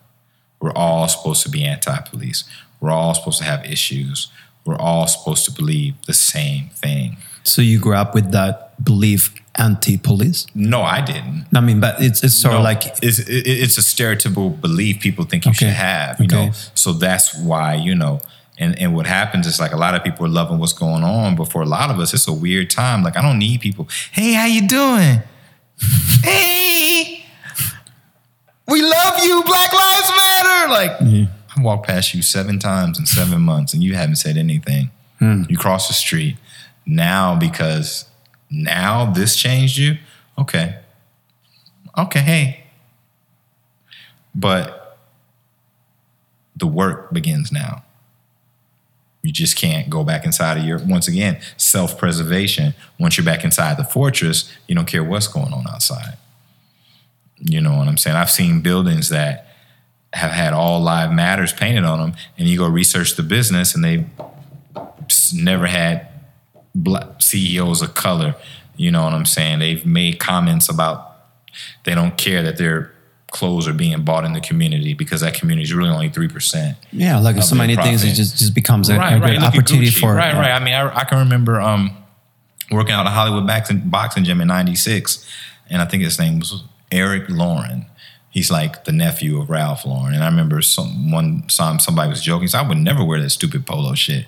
We're 0.61 0.73
all 0.73 1.07
supposed 1.07 1.43
to 1.43 1.49
be 1.49 1.63
anti-police. 1.65 2.43
We're 2.79 2.91
all 2.91 3.13
supposed 3.13 3.39
to 3.39 3.43
have 3.45 3.65
issues. 3.65 4.27
We're 4.65 4.77
all 4.77 5.07
supposed 5.07 5.43
to 5.45 5.51
believe 5.51 5.95
the 6.05 6.13
same 6.13 6.69
thing. 6.69 7.17
So 7.43 7.61
you 7.61 7.79
grew 7.79 7.95
up 7.95 8.13
with 8.13 8.31
that 8.31 8.83
belief 8.83 9.33
anti-police. 9.55 10.45
No, 10.53 10.81
I 10.83 11.01
didn't. 11.01 11.45
I 11.55 11.61
mean, 11.61 11.79
but 11.79 11.95
it's 12.01 12.23
it's 12.23 12.35
sort 12.35 12.53
No, 12.53 12.59
of 12.59 12.63
like 12.63 12.85
it's 13.01 13.19
it's 13.27 13.77
a 13.77 13.81
stereotypical 13.81 14.59
belief 14.61 14.99
people 14.99 15.25
think 15.25 15.45
you 15.45 15.51
Okay. 15.51 15.65
should 15.65 15.73
have, 15.73 16.19
you 16.19 16.25
Okay. 16.25 16.45
know. 16.47 16.51
So 16.75 16.93
that's 16.93 17.35
why 17.35 17.73
you 17.75 17.95
know. 17.95 18.19
And 18.59 18.77
and 18.79 18.93
what 18.95 19.07
happens 19.07 19.47
is 19.47 19.59
like 19.59 19.73
a 19.73 19.77
lot 19.77 19.95
of 19.95 20.03
people 20.03 20.25
are 20.25 20.29
loving 20.29 20.59
what's 20.59 20.73
going 20.73 21.03
on, 21.03 21.35
but 21.35 21.45
for 21.51 21.61
a 21.63 21.65
lot 21.65 21.89
of 21.89 21.99
us, 21.99 22.13
it's 22.13 22.27
a 22.27 22.33
weird 22.33 22.69
time. 22.69 23.01
Like 23.03 23.17
I 23.17 23.21
don't 23.21 23.39
need 23.39 23.61
people. 23.61 23.87
Hey, 24.11 24.33
how 24.33 24.45
you 24.45 24.67
doing? 24.67 25.21
hey, 26.23 27.20
we 28.71 28.81
love 28.81 29.19
you. 29.23 29.43
Black 29.45 29.73
Lives 29.73 30.11
Matter. 30.15 30.69
Like 30.69 31.27
I 31.57 31.61
walked 31.61 31.85
past 31.87 32.13
you 32.13 32.21
seven 32.21 32.59
times 32.59 32.97
in 32.97 33.05
seven 33.05 33.41
months, 33.41 33.73
and 33.73 33.83
you 33.83 33.93
haven't 33.95 34.15
said 34.15 34.37
anything. 34.37 34.89
Hmm. 35.19 35.43
You 35.49 35.57
cross 35.57 35.87
the 35.87 35.93
street 35.93 36.37
now 36.85 37.35
because 37.35 38.05
now 38.49 39.11
this 39.11 39.35
changed 39.35 39.77
you. 39.77 39.97
Okay, 40.37 40.77
okay, 41.97 42.19
hey. 42.19 42.63
But 44.33 44.97
the 46.55 46.67
work 46.67 47.11
begins 47.11 47.51
now. 47.51 47.83
You 49.21 49.31
just 49.31 49.55
can't 49.55 49.89
go 49.89 50.03
back 50.03 50.25
inside 50.25 50.57
of 50.57 50.63
your, 50.63 50.79
once 50.79 51.07
again, 51.07 51.39
self 51.57 51.97
preservation. 51.97 52.73
Once 52.99 53.17
you're 53.17 53.25
back 53.25 53.43
inside 53.43 53.77
the 53.77 53.83
fortress, 53.83 54.51
you 54.67 54.73
don't 54.73 54.87
care 54.87 55.03
what's 55.03 55.27
going 55.27 55.53
on 55.53 55.67
outside. 55.67 56.17
You 57.43 57.59
know 57.61 57.75
what 57.77 57.87
I'm 57.87 57.97
saying? 57.97 58.15
I've 58.15 58.29
seen 58.31 58.61
buildings 58.61 59.09
that 59.09 59.47
have 60.13 60.31
had 60.31 60.53
all 60.53 60.79
live 60.81 61.11
matters 61.11 61.53
painted 61.53 61.83
on 61.83 61.99
them, 61.99 62.13
and 62.37 62.47
you 62.47 62.57
go 62.57 62.67
research 62.67 63.15
the 63.15 63.23
business, 63.23 63.73
and 63.75 63.83
they 63.83 64.05
never 65.33 65.67
had 65.67 66.07
black 66.75 67.21
CEOs 67.21 67.81
of 67.81 67.93
color. 67.93 68.35
You 68.77 68.91
know 68.91 69.03
what 69.03 69.13
I'm 69.13 69.25
saying? 69.25 69.59
They've 69.59 69.85
made 69.85 70.19
comments 70.19 70.69
about 70.69 71.07
they 71.83 71.93
don't 71.95 72.17
care 72.17 72.41
that 72.43 72.57
their 72.57 72.93
clothes 73.31 73.67
are 73.67 73.73
being 73.73 74.03
bought 74.03 74.25
in 74.25 74.33
the 74.33 74.41
community 74.41 74.93
because 74.93 75.21
that 75.21 75.33
community 75.33 75.63
is 75.63 75.73
really 75.73 75.89
only 75.89 76.09
three 76.09 76.27
percent. 76.27 76.77
yeah, 76.91 77.17
like 77.19 77.41
so 77.43 77.55
many 77.55 77.75
things. 77.75 78.03
It 78.03 78.13
just 78.13 78.37
just 78.37 78.53
becomes 78.53 78.89
a, 78.89 78.97
Right, 78.97 79.13
a 79.13 79.19
right. 79.19 79.41
opportunity 79.41 79.89
for 79.91 80.13
right, 80.13 80.33
yeah. 80.33 80.39
right. 80.39 80.51
I 80.51 80.63
mean, 80.63 80.73
I, 80.73 80.99
I 80.99 81.03
can 81.05 81.19
remember 81.19 81.59
um, 81.61 81.95
working 82.71 82.93
out 82.93 83.05
a 83.07 83.09
Hollywood 83.09 83.47
boxing, 83.47 83.81
boxing 83.89 84.23
gym 84.23 84.41
in 84.41 84.47
'96, 84.47 85.25
and 85.69 85.81
I 85.81 85.85
think 85.85 86.03
his 86.03 86.19
name 86.19 86.39
was 86.39 86.63
Eric 86.91 87.29
Lauren. 87.29 87.85
He's 88.29 88.49
like 88.49 88.85
the 88.85 88.91
nephew 88.93 89.41
of 89.41 89.49
Ralph 89.49 89.85
Lauren, 89.85 90.13
and 90.13 90.23
I 90.23 90.27
remember 90.27 90.61
some 90.61 91.11
one 91.11 91.43
time 91.47 91.79
somebody 91.79 92.09
was 92.09 92.21
joking. 92.21 92.47
So 92.47 92.59
I 92.59 92.67
would 92.67 92.77
never 92.77 93.03
wear 93.03 93.19
that 93.21 93.29
stupid 93.31 93.65
polo 93.65 93.93
shit. 93.93 94.25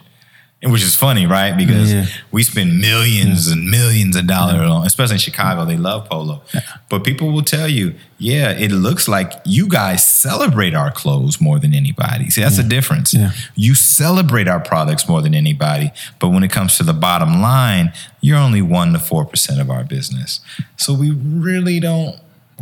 And 0.61 0.71
which 0.71 0.81
is 0.83 0.95
funny, 0.95 1.25
right? 1.25 1.57
Because 1.57 1.91
Yeah. 1.91 2.05
we 2.31 2.41
spend 2.41 2.79
millions 2.79 3.47
and 3.49 3.69
millions 3.69 4.15
of 4.15 4.27
dollars 4.27 4.61
on, 4.69 4.85
especially 4.87 5.15
in 5.15 5.19
Chicago, 5.19 5.65
they 5.65 5.75
love 5.75 6.07
polo. 6.09 6.41
But 6.87 7.03
people 7.03 7.33
will 7.33 7.41
tell 7.43 7.67
you, 7.67 7.95
yeah, 8.17 8.51
it 8.51 8.71
looks 8.71 9.09
like 9.09 9.33
you 9.45 9.67
guys 9.67 10.07
celebrate 10.07 10.73
our 10.73 10.89
clothes 10.89 11.41
more 11.41 11.59
than 11.59 11.73
anybody. 11.73 12.29
See, 12.29 12.41
that's 12.41 12.55
the 12.55 12.63
difference. 12.63 13.13
Yeah. 13.13 13.31
You 13.55 13.75
celebrate 13.75 14.47
our 14.47 14.61
products 14.61 15.05
more 15.09 15.21
than 15.21 15.35
anybody. 15.35 15.91
But 16.19 16.29
when 16.29 16.43
it 16.43 16.51
comes 16.51 16.77
to 16.77 16.83
the 16.83 16.93
bottom 16.93 17.41
line, 17.41 17.91
you're 18.21 18.37
only 18.37 18.61
one 18.61 18.93
to 18.93 18.99
four 18.99 19.25
percent 19.25 19.59
of 19.59 19.69
our 19.69 19.83
business. 19.83 20.39
So 20.77 20.93
we 20.93 21.11
really 21.11 21.81
don't 21.81 22.15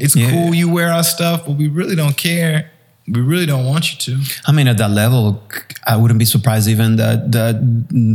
it's 0.04 0.16
Yeah. 0.16 0.30
cool 0.32 0.54
you 0.56 0.68
wear 0.70 0.90
our 0.92 1.04
stuff, 1.04 1.46
but 1.46 1.56
we 1.62 1.68
really 1.68 1.96
don't 1.96 2.18
care. 2.18 2.70
We 3.08 3.20
really 3.20 3.48
don't 3.48 3.66
want 3.66 3.92
you 3.92 3.98
to. 4.06 4.24
I 4.46 4.52
mean, 4.52 4.68
at 4.68 4.78
that 4.78 4.92
level, 4.92 5.42
I 5.88 5.96
wouldn't 5.98 6.20
be 6.20 6.26
surprised 6.26 6.68
even 6.70 6.98
that 6.98 7.32
that 7.32 7.56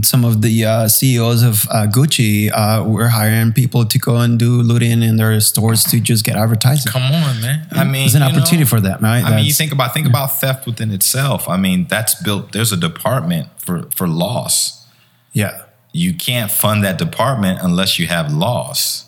some 0.04 0.24
of 0.24 0.42
the 0.42 0.64
uh, 0.64 0.88
CEOs 0.88 1.42
of 1.42 1.66
uh, 1.68 1.86
Gucci 1.90 2.50
uh, 2.54 2.84
were 2.86 3.08
hiring 3.08 3.52
people 3.52 3.84
to 3.84 3.98
go 3.98 4.16
and 4.24 4.38
do 4.38 4.62
looting 4.62 5.02
in 5.02 5.16
their 5.16 5.40
stores 5.40 5.82
to 5.90 5.98
just 6.00 6.24
get 6.24 6.36
advertising. 6.36 6.92
Come 6.92 7.02
on, 7.02 7.40
man. 7.40 7.66
I 7.72 7.82
mean, 7.84 8.06
it's 8.06 8.14
an 8.14 8.22
you 8.22 8.28
know, 8.28 8.36
opportunity 8.38 8.64
for 8.64 8.80
that, 8.80 9.02
right? 9.02 9.24
I 9.24 9.34
mean, 9.36 9.44
you 9.44 9.52
think 9.52 9.72
about 9.72 9.92
think 9.92 10.06
about 10.06 10.38
theft 10.40 10.66
within 10.66 10.92
itself. 10.92 11.48
I 11.48 11.56
mean, 11.56 11.86
that's 11.88 12.14
built. 12.22 12.52
There's 12.52 12.72
a 12.72 12.76
department 12.88 13.48
for 13.58 13.76
for 13.96 14.06
loss. 14.06 14.86
yeah, 15.32 15.52
You 15.92 16.14
can't 16.14 16.50
fund 16.50 16.84
that 16.84 16.96
department 16.98 17.58
unless 17.60 17.98
you 17.98 18.06
have 18.06 18.32
loss. 18.32 19.05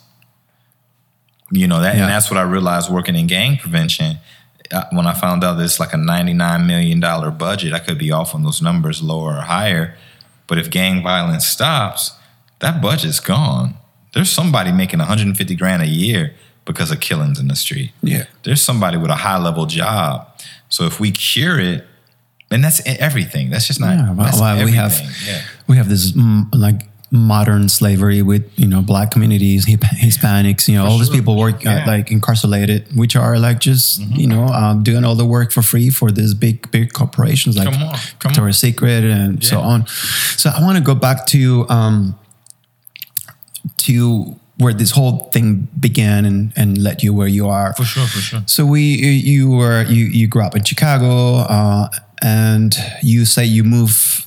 You 1.50 1.66
know 1.66 1.80
that, 1.80 1.96
Yeah. 1.96 2.02
and 2.02 2.10
that's 2.10 2.30
what 2.30 2.38
I 2.38 2.42
realized 2.42 2.90
working 2.90 3.16
in 3.16 3.26
gang 3.26 3.56
prevention. 3.56 4.18
When 4.92 5.06
I 5.06 5.14
found 5.14 5.44
out 5.44 5.54
there's 5.54 5.80
like 5.80 5.94
a 5.94 5.96
ninety-nine 5.96 6.66
million 6.66 7.00
dollar 7.00 7.30
budget, 7.30 7.72
I 7.72 7.78
could 7.78 7.98
be 7.98 8.12
off 8.12 8.34
on 8.34 8.42
those 8.42 8.60
numbers, 8.60 9.02
lower 9.02 9.36
or 9.38 9.40
higher. 9.40 9.96
But 10.46 10.58
if 10.58 10.70
gang 10.70 11.02
violence 11.02 11.46
stops, 11.46 12.12
that 12.58 12.82
budget's 12.82 13.20
gone. 13.20 13.74
There's 14.14 14.30
somebody 14.30 14.72
making 14.72 14.98
150 14.98 15.54
grand 15.54 15.82
a 15.82 15.86
year 15.86 16.34
because 16.64 16.90
of 16.90 17.00
killings 17.00 17.38
in 17.38 17.48
the 17.48 17.56
street 17.56 17.92
yeah. 18.02 18.24
there's 18.42 18.60
somebody 18.60 18.98
with 18.98 19.10
a 19.10 19.16
high 19.16 19.38
level 19.38 19.64
job. 19.64 20.28
So 20.68 20.84
if 20.84 21.00
we 21.00 21.10
cure 21.12 21.58
it, 21.58 21.86
and 22.50 22.64
that's 22.64 22.80
everything. 22.86 23.50
That's 23.50 23.66
just 23.66 23.80
not. 23.80 23.96
Yeah, 23.96 24.12
well, 24.12 24.30
well, 24.40 24.64
we 24.64 24.72
have. 24.72 24.98
Yeah. 25.26 25.42
we 25.66 25.76
have 25.76 25.88
this 25.88 26.12
mm, 26.12 26.46
like 26.54 26.82
modern 27.10 27.68
slavery 27.70 28.20
with 28.20 28.44
you 28.56 28.66
know 28.68 28.82
black 28.82 29.10
communities, 29.10 29.64
Hispanics, 29.66 30.68
you 30.68 30.74
know, 30.76 30.84
all 30.86 30.98
these 30.98 31.08
people 31.08 31.36
work 31.36 31.62
sure. 31.62 31.70
uh, 31.72 31.74
Mm-hmm. 31.78 31.88
like 31.88 32.10
incarcerated, 32.10 32.86
which 32.94 33.16
are 33.16 33.38
like 33.38 33.60
just 33.60 34.00
you 34.00 34.26
know 34.26 34.44
um, 34.48 34.82
doing 34.82 35.04
all 35.04 35.14
the 35.14 35.24
work 35.26 35.50
for 35.52 35.62
free 35.62 35.90
for 35.90 36.10
these 36.10 36.34
big 36.34 36.70
big 36.70 36.92
corporations 36.92 37.56
like 37.56 37.72
Come 37.72 37.82
on, 37.82 37.94
come 38.18 38.30
Victoria's 38.30 38.58
Secret 38.58 39.04
and 39.04 39.42
so 39.42 39.60
on. 39.60 39.86
So 40.36 40.50
I 40.50 40.60
want 40.62 40.76
to 40.76 40.84
go 40.84 40.94
back 40.94 41.26
to 41.28 41.66
um, 41.70 42.18
to 43.78 44.36
where 44.58 44.74
this 44.74 44.90
whole 44.90 45.30
thing 45.32 45.68
began 45.78 46.24
and 46.24 46.52
and 46.56 46.76
led 46.78 47.02
you 47.02 47.14
where 47.14 47.28
you 47.28 47.48
are. 47.48 47.72
For 47.74 47.84
sure, 47.84 48.06
for 48.06 48.18
sure. 48.18 48.42
So 48.46 48.66
we 48.66 48.80
you 48.82 49.50
were 49.50 49.84
you 49.84 50.04
you 50.06 50.26
grew 50.28 50.42
up 50.42 50.56
in 50.56 50.64
Chicago 50.64 51.36
uh, 51.48 51.88
and 52.22 52.76
you 53.02 53.24
say 53.24 53.44
you 53.44 53.64
moved 53.64 54.26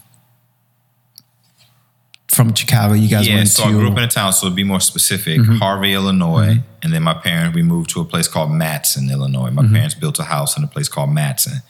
from 2.34 2.54
Chicago. 2.54 2.94
You 2.94 3.08
guys 3.10 3.28
Yeah, 3.28 3.36
went 3.36 3.50
so 3.50 3.64
to 3.64 3.70
Mm-hmm. 3.70 3.78
I 3.78 3.80
grew 3.82 3.92
up 3.92 3.98
in 3.98 4.04
a 4.04 4.08
town, 4.08 4.32
so 4.34 4.48
to 4.50 4.56
be 4.56 4.64
more 4.64 4.80
specific, 4.80 5.42
Harvey, 5.46 5.94
Illinois. 5.94 6.58
And 6.82 6.92
then 6.94 7.04
my 7.04 7.14
parents, 7.14 7.54
we 7.56 7.62
moved 7.64 7.90
to 7.92 8.02
a 8.02 8.06
place 8.06 8.28
called 8.28 8.50
Matteson, 8.50 9.12
Illinois. 9.12 9.52
My 9.52 9.62
Mm-hmm. 9.64 9.74
parents 9.74 9.96
built 9.96 10.18
a 10.20 10.24
house 10.24 10.58
in 10.58 10.64
a 10.64 10.68
place 10.68 10.88
called 10.88 11.10
Matteson. 11.10 11.62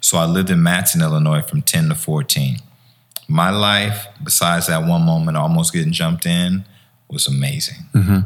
So 0.00 0.18
I 0.18 0.26
lived 0.26 0.50
in 0.50 0.58
Matteson, 0.58 1.00
Illinois 1.02 1.42
from 1.42 1.62
10 1.62 1.88
to 1.88 1.94
14. 1.94 2.58
My 3.28 3.50
life, 3.50 4.06
besides 4.22 4.66
that 4.66 4.84
one 4.86 5.02
moment 5.02 5.36
almost 5.36 5.72
getting 5.72 5.92
jumped 5.92 6.26
in, 6.26 6.64
was 7.08 7.26
amazing. 7.26 7.78
Mm-hmm. 7.94 8.18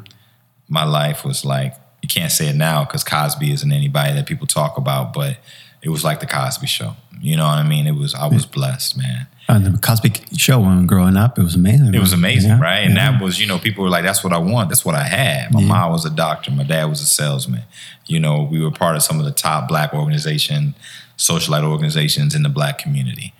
My 0.69 0.85
life 0.85 1.25
was 1.25 1.45
like, 1.45 1.75
you 2.03 2.09
can't 2.09 2.33
say 2.33 2.49
it 2.49 2.57
now 2.57 2.85
because 2.85 3.05
Cosby 3.05 3.53
isn't 3.53 3.73
anybody 3.73 4.13
that 4.15 4.27
people 4.27 4.47
talk 4.47 4.77
about, 4.79 5.13
but 5.13 5.39
it 5.87 5.91
was 5.91 6.03
like 6.03 6.19
the 6.19 6.27
Cosby 6.27 6.67
Show. 6.67 6.97
You 7.21 7.37
know 7.37 7.45
what 7.45 7.59
I 7.59 7.63
mean? 7.63 7.87
It 7.87 7.95
was 7.95 8.13
I 8.13 8.27
was 8.27 8.45
blessed, 8.45 8.99
man. 8.99 9.29
And 9.49 9.65
the 9.65 9.79
Cosby 9.79 10.13
Show 10.37 10.59
when 10.59 10.85
growing 10.89 11.17
up, 11.17 11.39
it 11.39 11.45
was 11.45 11.55
amazing. 11.55 11.95
It 11.95 12.01
was 12.01 12.13
amazing, 12.13 12.51
Yeah, 12.51 12.61
right? 12.61 12.81
And 12.81 12.97
yeah. 12.97 13.13
that 13.13 13.23
was, 13.23 13.41
you 13.41 13.47
know, 13.47 13.61
people 13.61 13.85
were 13.85 13.91
like, 13.91 14.03
"That's 14.03 14.25
what 14.25 14.33
I 14.33 14.39
want. 14.39 14.69
That's 14.69 14.85
what 14.85 14.97
I 14.97 15.05
had." 15.05 15.55
My 15.55 15.63
mom 15.63 15.93
was 15.93 16.05
a 16.05 16.11
doctor. 16.11 16.51
My 16.51 16.65
dad 16.65 16.87
was 16.87 17.01
a 17.01 17.07
salesman. 17.07 17.63
You 18.07 18.19
know, 18.19 18.43
we 18.43 18.61
were 18.61 18.73
part 18.73 18.97
of 18.97 19.05
some 19.05 19.21
of 19.21 19.25
the 19.25 19.31
top 19.31 19.69
black 19.69 19.95
organization, 19.95 20.75
socialite 21.17 21.63
organizations 21.63 22.35
in 22.35 22.43
the 22.43 22.49
black 22.49 22.79
community. 22.79 23.33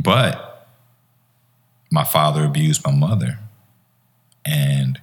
But 0.00 0.68
my 1.90 2.04
father 2.04 2.44
abused 2.44 2.84
my 2.84 2.92
mother, 2.94 3.40
and 4.46 5.00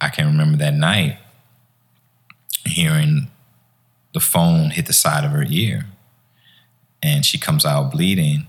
I 0.00 0.08
can 0.08 0.26
remember 0.26 0.58
that 0.58 0.74
night 0.74 1.18
hearing 2.64 3.30
the 4.16 4.20
phone 4.20 4.70
hit 4.70 4.86
the 4.86 4.94
side 4.94 5.26
of 5.26 5.32
her 5.32 5.44
ear, 5.46 5.84
and 7.02 7.22
she 7.22 7.36
comes 7.36 7.66
out 7.66 7.92
bleeding 7.92 8.46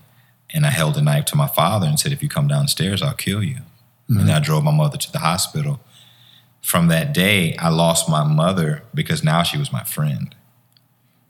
and 0.52 0.66
I 0.66 0.70
held 0.70 0.96
a 0.98 1.02
knife 1.02 1.26
to 1.26 1.36
my 1.36 1.48
father 1.48 1.86
and 1.88 2.00
said, 2.00 2.14
"If 2.14 2.24
you 2.24 2.30
come 2.30 2.48
downstairs, 2.48 3.02
I'll 3.02 3.14
kill 3.14 3.44
you." 3.44 3.58
And 4.08 4.20
mm-hmm. 4.20 4.32
I 4.32 4.40
drove 4.40 4.64
my 4.64 4.72
mother 4.72 4.98
to 4.98 5.12
the 5.12 5.20
hospital. 5.20 5.82
From 6.62 6.88
that 6.88 7.14
day, 7.14 7.54
I 7.58 7.68
lost 7.68 8.08
my 8.08 8.24
mother 8.24 8.84
because 8.94 9.26
now 9.26 9.44
she 9.44 9.58
was 9.58 9.74
my 9.74 9.84
friend. 9.84 10.34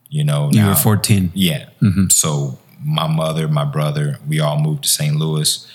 You 0.07 0.23
know, 0.23 0.51
You 0.51 0.61
now- 0.61 0.69
were 0.69 0.75
14. 0.75 1.31
Yeah. 1.33 1.69
Mm-hmm. 1.81 2.09
So 2.09 2.59
my 2.79 3.07
mother, 3.07 3.47
my 3.47 3.65
brother, 3.65 4.19
we 4.27 4.39
all 4.39 4.59
moved 4.59 4.83
to 4.83 4.89
St. 4.89 5.15
Louis, 5.15 5.65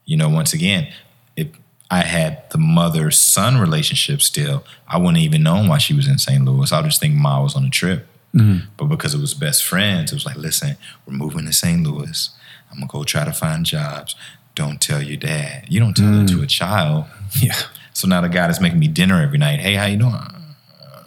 You 0.05 0.19
know, 0.19 0.29
once 0.29 0.53
again, 0.53 0.87
if 1.35 1.49
I 1.91 2.03
had 2.03 2.49
the 2.51 2.59
mother 2.59 3.11
son 3.11 3.59
relationship 3.59 4.23
still, 4.23 4.63
I 4.87 4.99
wouldn't 4.99 5.19
even 5.19 5.43
known 5.43 5.67
why 5.67 5.79
she 5.79 5.95
was 5.95 6.07
in 6.07 6.19
St. 6.19 6.45
Louis. 6.45 6.71
I 6.71 6.81
would 6.81 6.91
just 6.91 7.01
think 7.01 7.17
Ma 7.17 7.43
was 7.43 7.57
on 7.57 7.65
a 7.65 7.71
trip. 7.71 8.07
But 8.33 8.85
because 8.87 9.15
it 9.15 9.21
was 9.21 9.35
best 9.35 9.65
friends, 9.65 10.13
it 10.13 10.15
was 10.15 10.27
like, 10.27 10.37
listen, 10.37 10.77
we're 11.07 11.15
moving 11.15 11.47
to 11.47 11.53
St. 11.53 11.83
Louis. 11.85 12.31
I'm 12.71 12.79
gonna 12.79 12.87
go 12.91 13.03
try 13.05 13.25
to 13.25 13.33
find 13.33 13.65
jobs. 13.65 14.15
Don't 14.55 14.81
tell 14.81 15.03
your 15.03 15.17
dad. 15.17 15.67
You 15.69 15.81
don't 15.81 15.97
tell 15.97 16.21
it 16.21 16.29
to 16.29 16.43
a 16.43 16.47
child. 16.47 17.07
Yeah. 17.41 17.55
So 17.93 18.09
now 18.09 18.21
the 18.23 18.29
guy 18.29 18.47
that's 18.47 18.61
making 18.61 18.79
me 18.79 18.89
dinner 18.89 19.21
every 19.21 19.39
night, 19.39 19.61
hey, 19.61 19.75
how 19.75 19.85
you 19.87 19.99
doing? 19.99 20.15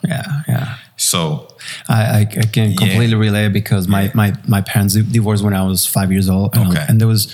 Yeah. 0.07 0.41
Yeah. 0.47 0.75
So 0.97 1.47
I, 1.89 2.19
I, 2.19 2.25
can 2.25 2.75
completely 2.75 3.15
relate 3.15 3.53
because 3.53 3.87
my, 3.87 4.03
Yeah. 4.03 4.11
my, 4.13 4.33
my 4.47 4.61
parents 4.61 4.93
divorced 4.93 5.43
when 5.43 5.53
I 5.55 5.65
was 5.65 5.85
five 5.85 6.11
years 6.11 6.29
old. 6.29 6.55
And, 6.55 6.69
Okay. 6.69 6.85
and 6.87 6.99
there 7.01 7.07
was 7.07 7.33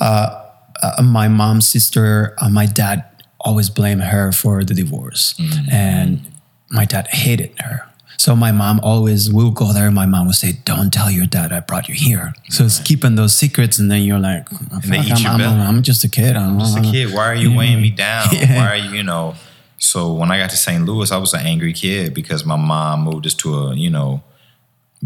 uh, 0.00 0.42
uh, 0.82 1.02
my 1.02 1.28
mom's 1.28 1.68
sister, 1.68 2.34
uh, 2.38 2.48
my 2.48 2.64
dad 2.66 3.04
always 3.40 3.68
blamed 3.68 4.02
her 4.04 4.32
for 4.32 4.64
the 4.64 4.72
divorce. 4.72 5.34
Mm-hmm. 5.34 5.70
And 5.70 6.26
my 6.70 6.84
dad 6.86 7.06
hated 7.08 7.52
her. 7.60 7.82
So 8.18 8.34
my 8.34 8.52
mom 8.52 8.80
always 8.82 9.30
will 9.30 9.50
go 9.50 9.72
there. 9.72 9.86
And 9.86 9.94
my 9.94 10.06
mom 10.06 10.26
would 10.26 10.36
say, 10.36 10.52
"Don't 10.64 10.92
tell 10.92 11.10
your 11.10 11.26
dad 11.26 11.52
I 11.52 11.60
brought 11.60 11.88
you 11.88 11.94
here." 11.94 12.34
So 12.50 12.64
it's 12.64 12.80
keeping 12.80 13.14
those 13.14 13.34
secrets, 13.36 13.78
and 13.78 13.90
then 13.90 14.02
you're 14.02 14.18
like, 14.18 14.48
"Fuck, 14.48 14.82
they 14.82 15.00
eat 15.00 15.26
I'm, 15.26 15.40
I'm. 15.40 15.60
I'm 15.60 15.82
just 15.82 16.04
a 16.04 16.08
kid. 16.08 16.36
I'm 16.36 16.58
just 16.58 16.78
a 16.78 16.82
kid. 16.82 17.12
Why 17.12 17.26
are 17.26 17.34
you 17.34 17.56
weighing 17.56 17.80
me 17.80 17.90
down? 17.90 18.28
Yeah. 18.32 18.56
Why 18.56 18.68
are 18.72 18.76
you, 18.76 18.90
you 18.90 19.02
know? 19.02 19.34
So 19.78 20.12
when 20.12 20.30
I 20.30 20.38
got 20.38 20.50
to 20.50 20.56
St. 20.56 20.84
Louis, 20.84 21.10
I 21.12 21.16
was 21.18 21.32
an 21.34 21.46
angry 21.46 21.72
kid 21.72 22.14
because 22.14 22.44
my 22.44 22.56
mom 22.56 23.02
moved 23.04 23.26
us 23.26 23.34
to 23.34 23.54
a, 23.54 23.74
you 23.74 23.90
know, 23.90 24.22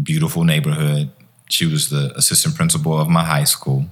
beautiful 0.01 0.43
neighborhood. 0.43 1.11
She 1.49 1.65
was 1.65 1.89
the 1.89 2.13
assistant 2.15 2.55
principal 2.55 2.99
of 2.99 3.09
my 3.09 3.23
high 3.23 3.43
school. 3.43 3.85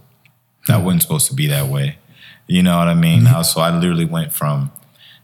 That 0.67 0.79
hmm. 0.79 0.85
wasn't 0.85 1.01
supposed 1.03 1.27
to 1.27 1.35
be 1.35 1.47
that 1.47 1.67
way. 1.67 1.97
You 2.47 2.63
know 2.63 2.77
what 2.77 2.87
I 2.87 2.95
mean? 2.95 3.23
Mm-hmm. 3.23 3.35
I- 3.35 3.41
So 3.43 3.61
I 3.61 3.75
literally 3.75 4.05
went 4.05 4.33
from 4.33 4.71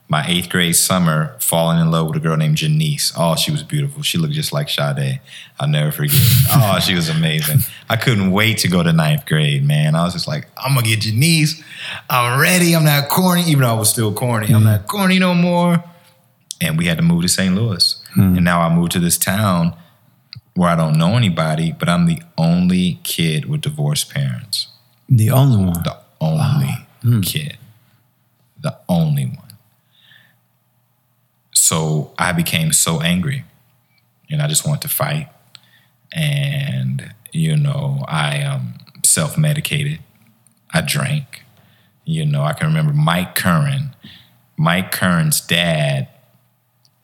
my 0.07 0.23
eighth 0.27 0.49
grade 0.49 0.75
summer 0.75 1.35
falling 1.39 1.79
in 1.79 1.89
love 1.89 2.07
with 2.07 2.17
a 2.17 2.19
girl 2.19 2.37
named 2.37 2.57
Janice. 2.57 3.11
Oh, 3.17 3.35
she 3.35 3.51
was 3.51 3.63
beautiful. 3.63 4.03
She 4.03 4.17
looked 4.19 4.33
just 4.33 4.53
like 4.53 4.69
Sade. 4.69 5.19
I'll 5.59 5.67
never 5.67 5.91
forget. 5.91 6.19
oh, 6.51 6.79
she 6.79 6.93
was 6.93 7.09
amazing. 7.09 7.59
I 7.89 7.95
couldn't 7.95 8.31
wait 8.31 8.59
to 8.59 8.67
go 8.67 8.83
to 8.83 8.93
ninth 8.93 9.25
grade, 9.25 9.65
man. 9.65 9.95
I 9.95 10.03
was 10.03 10.13
just 10.13 10.27
like, 10.27 10.47
I'm 10.57 10.75
gonna 10.75 10.87
get 10.87 11.01
Janice. 11.01 11.61
I'm 12.09 12.39
ready. 12.39 12.75
I'm 12.75 12.83
not 12.85 13.09
corny, 13.09 13.43
even 13.43 13.61
though 13.61 13.75
I 13.75 13.79
was 13.79 13.89
still 13.89 14.13
corny. 14.13 14.47
I'm 14.53 14.61
hmm. 14.61 14.67
not 14.67 14.87
corny 14.87 15.17
no 15.17 15.33
more. 15.33 15.83
And 16.61 16.77
we 16.77 16.85
had 16.85 16.97
to 16.97 17.03
move 17.03 17.23
to 17.23 17.27
St. 17.27 17.53
Louis. 17.55 18.01
Hmm. 18.13 18.35
And 18.35 18.45
now 18.45 18.61
I 18.61 18.73
moved 18.73 18.91
to 18.93 18.99
this 18.99 19.17
town 19.17 19.75
where 20.53 20.69
I 20.69 20.75
don't 20.75 20.97
know 20.97 21.17
anybody, 21.17 21.71
but 21.71 21.89
I'm 21.89 22.05
the 22.05 22.21
only 22.37 22.99
kid 23.03 23.45
with 23.45 23.61
divorced 23.61 24.13
parents 24.13 24.67
The 25.09 25.29
only 25.31 25.57
one. 25.57 25.83
the 25.83 25.97
only 26.21 26.69
ah, 26.69 26.85
hmm. 27.01 27.21
kid, 27.21 27.57
the 28.61 28.77
only 28.87 29.25
one. 29.25 29.44
So 31.65 32.11
I 32.19 32.31
became 32.31 32.71
so 32.73 33.01
angry 33.01 33.43
and 34.29 34.39
I 34.39 34.47
just 34.47 34.67
wanted 34.67 34.83
to 34.83 34.87
fight. 34.87 35.29
And, 36.11 37.11
you 37.31 37.57
know, 37.57 38.05
I 38.07 38.43
um, 38.43 38.75
self 39.03 39.35
medicated, 39.35 39.97
I 40.71 40.81
drank. 40.81 41.41
You 42.05 42.23
know, 42.23 42.43
I 42.43 42.53
can 42.53 42.67
remember 42.67 42.93
Mike 42.93 43.33
Curran, 43.33 43.95
Mike 44.57 44.91
Curran's 44.91 45.41
dad 45.41 46.07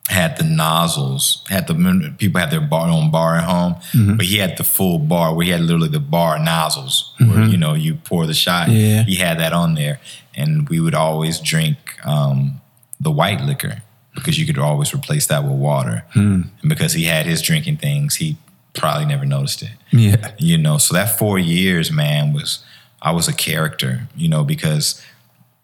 had 0.08 0.36
the 0.36 0.44
nozzles, 0.44 1.44
had 1.48 1.66
the 1.66 2.14
people 2.16 2.40
had 2.40 2.52
their 2.52 2.60
bar 2.60 2.88
own 2.88 3.10
bar 3.10 3.34
at 3.34 3.44
home, 3.44 3.74
but 4.16 4.26
he 4.26 4.36
had 4.36 4.56
the 4.58 4.64
full 4.64 5.00
bar 5.00 5.34
where 5.34 5.44
he 5.44 5.50
had 5.50 5.62
literally 5.62 5.88
the 5.88 5.98
bar 5.98 6.38
nozzles 6.38 7.12
where 7.18 7.46
you 7.46 7.56
know 7.56 7.74
you 7.74 7.96
pour 7.96 8.26
the 8.28 8.34
shot. 8.34 8.68
Yeah. 8.68 9.02
He 9.02 9.16
had 9.16 9.40
that 9.40 9.52
on 9.52 9.74
there, 9.74 9.98
and 10.36 10.68
we 10.68 10.78
would 10.78 10.94
always 10.94 11.40
drink 11.40 11.76
um, 12.04 12.60
the 13.00 13.10
white 13.10 13.40
liquor 13.40 13.82
because 14.14 14.38
you 14.38 14.46
could 14.46 14.58
always 14.58 14.94
replace 14.94 15.26
that 15.28 15.42
with 15.42 15.52
water. 15.52 16.04
Hmm. 16.12 16.42
And 16.60 16.68
because 16.68 16.92
he 16.92 17.04
had 17.04 17.26
his 17.26 17.40
drinking 17.42 17.78
things, 17.78 18.16
he 18.16 18.36
probably 18.74 19.06
never 19.06 19.24
noticed 19.24 19.62
it. 19.62 19.70
Yeah. 19.90 20.32
you 20.38 20.56
know 20.56 20.78
so 20.78 20.94
that 20.94 21.18
four 21.18 21.38
years 21.38 21.92
man 21.92 22.32
was 22.32 22.64
i 23.02 23.12
was 23.12 23.28
a 23.28 23.34
character 23.34 24.08
you 24.16 24.26
know 24.26 24.42
because 24.42 25.02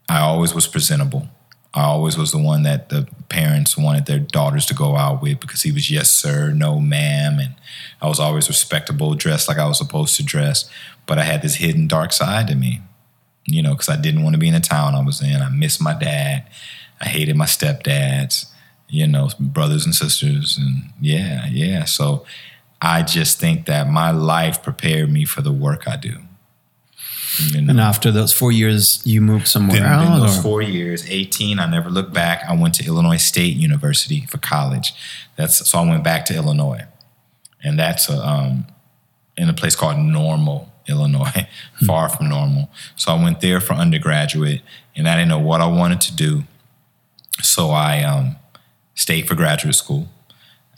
i 0.09 0.21
always 0.21 0.55
was 0.55 0.67
presentable. 0.67 1.29
I 1.75 1.85
always 1.85 2.17
was 2.19 2.33
the 2.33 2.39
one 2.43 2.63
that 2.65 2.89
the 2.89 3.07
parents 3.29 3.77
wanted 3.77 4.07
their 4.07 4.19
daughters 4.19 4.67
to 4.67 4.75
go 4.75 4.97
out 4.97 5.23
with 5.23 5.39
because 5.39 5.63
he 5.63 5.71
was 5.71 5.91
yes 5.91 6.11
sir 6.11 6.51
no 6.53 6.81
ma'am 6.81 7.39
and 7.39 7.55
i 8.03 8.09
was 8.09 8.19
always 8.19 8.49
respectable 8.49 9.15
dressed 9.15 9.49
like 9.49 9.59
i 9.59 9.67
was 9.67 9.79
supposed 9.79 10.17
to 10.17 10.25
dress 10.25 10.69
but 11.07 11.19
i 11.19 11.23
had 11.23 11.41
this 11.43 11.57
hidden 11.57 11.87
dark 11.87 12.13
side 12.13 12.49
to 12.49 12.55
me 12.55 12.81
you 13.45 13.63
know 13.63 13.73
because 13.73 13.89
i 13.89 13.97
didn't 13.97 14.23
want 14.23 14.35
to 14.35 14.39
be 14.39 14.49
in 14.49 14.55
the 14.55 14.61
town 14.61 14.95
i 14.95 15.03
was 15.03 15.23
in. 15.23 15.41
I 15.41 15.49
missed 15.51 15.81
my 15.81 15.95
dad 15.95 16.47
i 17.01 17.09
hated 17.09 17.37
my 17.37 17.45
stepdads 17.47 18.47
you 18.89 19.07
know 19.07 19.29
brothers 19.39 19.85
and 19.85 19.95
sisters 19.95 20.57
and 20.59 20.85
yeah 21.01 21.47
yeah 21.51 21.85
so 21.85 22.25
I 22.81 23.03
just 23.03 23.41
think 23.41 23.67
that 23.67 23.89
my 23.89 24.13
life 24.13 24.63
prepared 24.63 25.11
me 25.11 25.25
for 25.25 25.43
the 25.43 25.51
work 25.51 25.89
I 25.89 25.97
do. 25.97 26.15
You 27.39 27.61
know? 27.61 27.71
And 27.71 27.81
after 27.81 28.11
those 28.11 28.33
four 28.33 28.53
years, 28.53 29.03
you 29.05 29.21
moved 29.21 29.49
somewhere 29.49 29.81
Then, 29.81 29.93
else. 29.93 30.21
those 30.21 30.39
or- 30.39 30.43
four 30.43 30.63
years, 30.63 31.05
18, 31.09 31.59
I 31.59 31.67
never 31.67 31.91
looked 31.91 32.13
back. 32.13 32.45
I 32.49 32.55
went 32.55 32.75
to 32.77 32.87
Illinois 32.87 33.17
State 33.17 33.57
University 33.57 34.27
for 34.27 34.39
college. 34.39 34.93
That's 35.37 35.69
so 35.69 35.79
I 35.79 35.89
went 35.89 36.05
back 36.05 36.25
to 36.27 36.35
Illinois. 36.37 36.85
And 37.63 37.79
that's 37.79 38.09
a, 38.09 38.25
um, 38.25 38.67
in 39.37 39.49
a 39.49 39.53
place 39.55 39.75
called 39.75 39.99
Normal, 39.99 40.73
Illinois, 40.87 41.49
far 41.87 42.09
from 42.09 42.29
normal. 42.29 42.71
So 42.97 43.13
I 43.13 43.21
went 43.21 43.41
there 43.41 43.61
for 43.61 43.75
undergraduate 43.75 44.63
and 44.95 45.09
I 45.09 45.17
didn't 45.17 45.31
know 45.31 45.41
what 45.41 45.61
I 45.61 45.67
wanted 45.67 46.01
to 46.03 46.15
do. 46.15 46.45
So 47.43 47.71
I 47.71 48.03
um, 48.03 48.37
stayed 48.95 49.29
for 49.29 49.35
graduate 49.35 49.75
school 49.75 50.09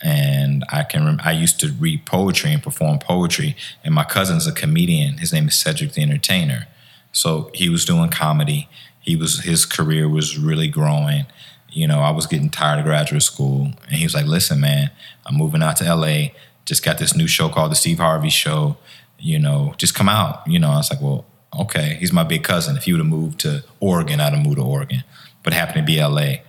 and 0.03 0.65
I 0.71 0.83
can 0.83 1.05
rem- 1.05 1.21
I 1.23 1.33
used 1.33 1.61
to 1.61 1.73
read 1.73 2.07
poetry 2.07 2.53
and 2.53 2.63
perform 2.63 2.99
poetry. 2.99 3.57
And 3.85 3.95
my 3.95 4.05
cousin's 4.05 4.47
a 4.47 4.53
comedian. 4.53 5.19
His 5.19 5.33
name 5.33 5.49
is 5.49 5.57
Cedric 5.57 5.93
the 5.93 6.03
Entertainer. 6.03 6.67
So 7.13 7.51
he 7.55 7.69
was 7.69 7.85
doing 7.85 8.11
comedy. 8.11 8.69
He 9.01 9.17
was 9.17 9.41
his 9.41 9.67
career 9.67 10.09
was 10.09 10.39
really 10.39 10.69
growing. 10.69 11.27
You 11.71 11.87
know, 11.87 12.01
I 12.01 12.11
was 12.11 12.27
getting 12.27 12.51
tired 12.51 12.81
of 12.81 12.85
graduate 12.85 13.23
school, 13.23 13.73
and 13.87 13.97
he 13.97 14.05
was 14.05 14.15
like, 14.15 14.27
"Listen, 14.27 14.61
man, 14.61 14.91
I'm 15.27 15.37
moving 15.37 15.63
out 15.63 15.77
to 15.77 15.95
LA. 15.95 16.29
Just 16.65 16.85
got 16.85 16.99
this 16.99 17.15
new 17.15 17.27
show 17.27 17.49
called 17.49 17.71
The 17.71 17.77
Steve 17.77 17.99
Harvey 17.99 18.31
Show. 18.31 18.77
You 19.19 19.39
know, 19.39 19.75
just 19.77 19.95
come 19.95 20.09
out." 20.09 20.47
You 20.47 20.59
know, 20.59 20.71
I 20.71 20.77
was 20.77 20.91
like, 20.91 21.01
"Well, 21.01 21.25
okay." 21.59 21.97
He's 22.01 22.13
my 22.13 22.25
big 22.25 22.43
cousin. 22.43 22.77
If 22.77 22.85
he 22.85 22.93
would 22.93 22.99
have 22.99 23.07
moved 23.07 23.41
to 23.41 23.65
Oregon, 23.79 24.21
I'd 24.21 24.33
have 24.33 24.45
moved 24.45 24.57
to 24.57 24.65
Oregon, 24.65 25.05
but 25.43 25.53
happened 25.53 25.87
to 25.87 25.93
be 25.93 26.01
LA. 26.03 26.43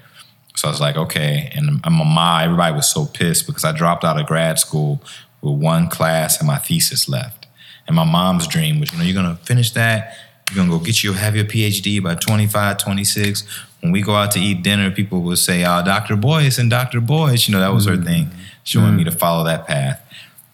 So 0.55 0.67
I 0.67 0.71
was 0.71 0.81
like, 0.81 0.95
okay. 0.95 1.51
And 1.55 1.81
my 1.83 2.03
mom, 2.03 2.43
everybody 2.43 2.75
was 2.75 2.87
so 2.87 3.05
pissed 3.05 3.47
because 3.47 3.63
I 3.63 3.71
dropped 3.71 4.03
out 4.03 4.19
of 4.19 4.27
grad 4.27 4.59
school 4.59 5.01
with 5.41 5.59
one 5.59 5.89
class 5.89 6.39
and 6.39 6.47
my 6.47 6.57
thesis 6.57 7.09
left. 7.09 7.47
And 7.87 7.95
my 7.95 8.03
mom's 8.03 8.47
dream 8.47 8.79
was, 8.79 8.91
you 8.91 8.99
know, 8.99 9.03
you're 9.03 9.15
gonna 9.15 9.37
finish 9.37 9.71
that, 9.71 10.15
You're 10.49 10.63
gonna 10.63 10.77
go 10.77 10.83
get 10.83 11.03
you 11.03 11.13
have 11.13 11.35
your 11.35 11.45
PhD 11.45 12.01
by 12.01 12.15
25, 12.15 12.77
26. 12.77 13.43
When 13.81 13.91
we 13.91 14.01
go 14.01 14.13
out 14.13 14.31
to 14.31 14.39
eat 14.39 14.61
dinner, 14.61 14.91
people 14.91 15.21
will 15.21 15.35
say, 15.35 15.63
ah, 15.63 15.81
oh, 15.81 15.85
Dr. 15.85 16.15
Boyce 16.15 16.59
and 16.59 16.69
Dr. 16.69 17.01
Boyce." 17.01 17.47
You 17.47 17.53
know, 17.53 17.59
that 17.59 17.73
was 17.73 17.85
her 17.85 17.97
thing. 17.97 18.25
Mm-hmm. 18.25 18.39
She 18.63 18.77
wanted 18.77 18.97
me 18.97 19.03
mm-hmm. 19.03 19.11
to 19.11 19.17
follow 19.17 19.43
that 19.45 19.65
path. 19.65 19.99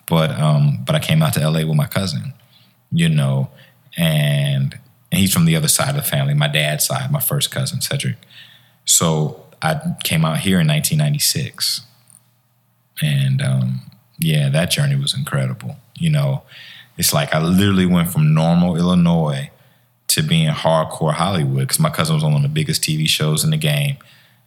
But 0.05 0.31
um, 0.31 0.83
but 0.85 0.95
I 0.95 0.99
came 0.99 1.21
out 1.21 1.33
to 1.33 1.41
LA 1.41 1.65
with 1.65 1.75
my 1.75 1.87
cousin, 1.87 2.33
you 2.91 3.09
know, 3.09 3.49
and 3.97 4.79
and 5.11 5.19
he's 5.19 5.33
from 5.33 5.45
the 5.45 5.55
other 5.55 5.67
side 5.67 5.89
of 5.89 5.95
the 5.95 6.01
family, 6.01 6.33
my 6.33 6.47
dad's 6.47 6.85
side, 6.85 7.11
my 7.11 7.19
first 7.19 7.51
cousin, 7.51 7.81
Cedric. 7.81 8.15
So 8.85 9.46
I 9.61 9.79
came 10.03 10.23
out 10.25 10.39
here 10.39 10.59
in 10.59 10.67
1996. 10.67 11.81
And 13.01 13.41
um, 13.41 13.81
yeah, 14.19 14.49
that 14.49 14.71
journey 14.71 14.95
was 14.95 15.15
incredible. 15.15 15.77
You 15.95 16.09
know, 16.09 16.43
it's 16.97 17.13
like 17.13 17.33
I 17.33 17.41
literally 17.43 17.85
went 17.85 18.09
from 18.09 18.33
normal 18.33 18.75
Illinois 18.75 19.51
to 20.07 20.23
being 20.23 20.49
hardcore 20.49 21.13
Hollywood 21.13 21.61
because 21.61 21.79
my 21.79 21.89
cousin 21.89 22.15
was 22.15 22.23
on 22.23 22.33
one 22.33 22.43
of 22.43 22.49
the 22.49 22.53
biggest 22.53 22.81
TV 22.81 23.07
shows 23.07 23.43
in 23.43 23.51
the 23.51 23.57
game. 23.57 23.97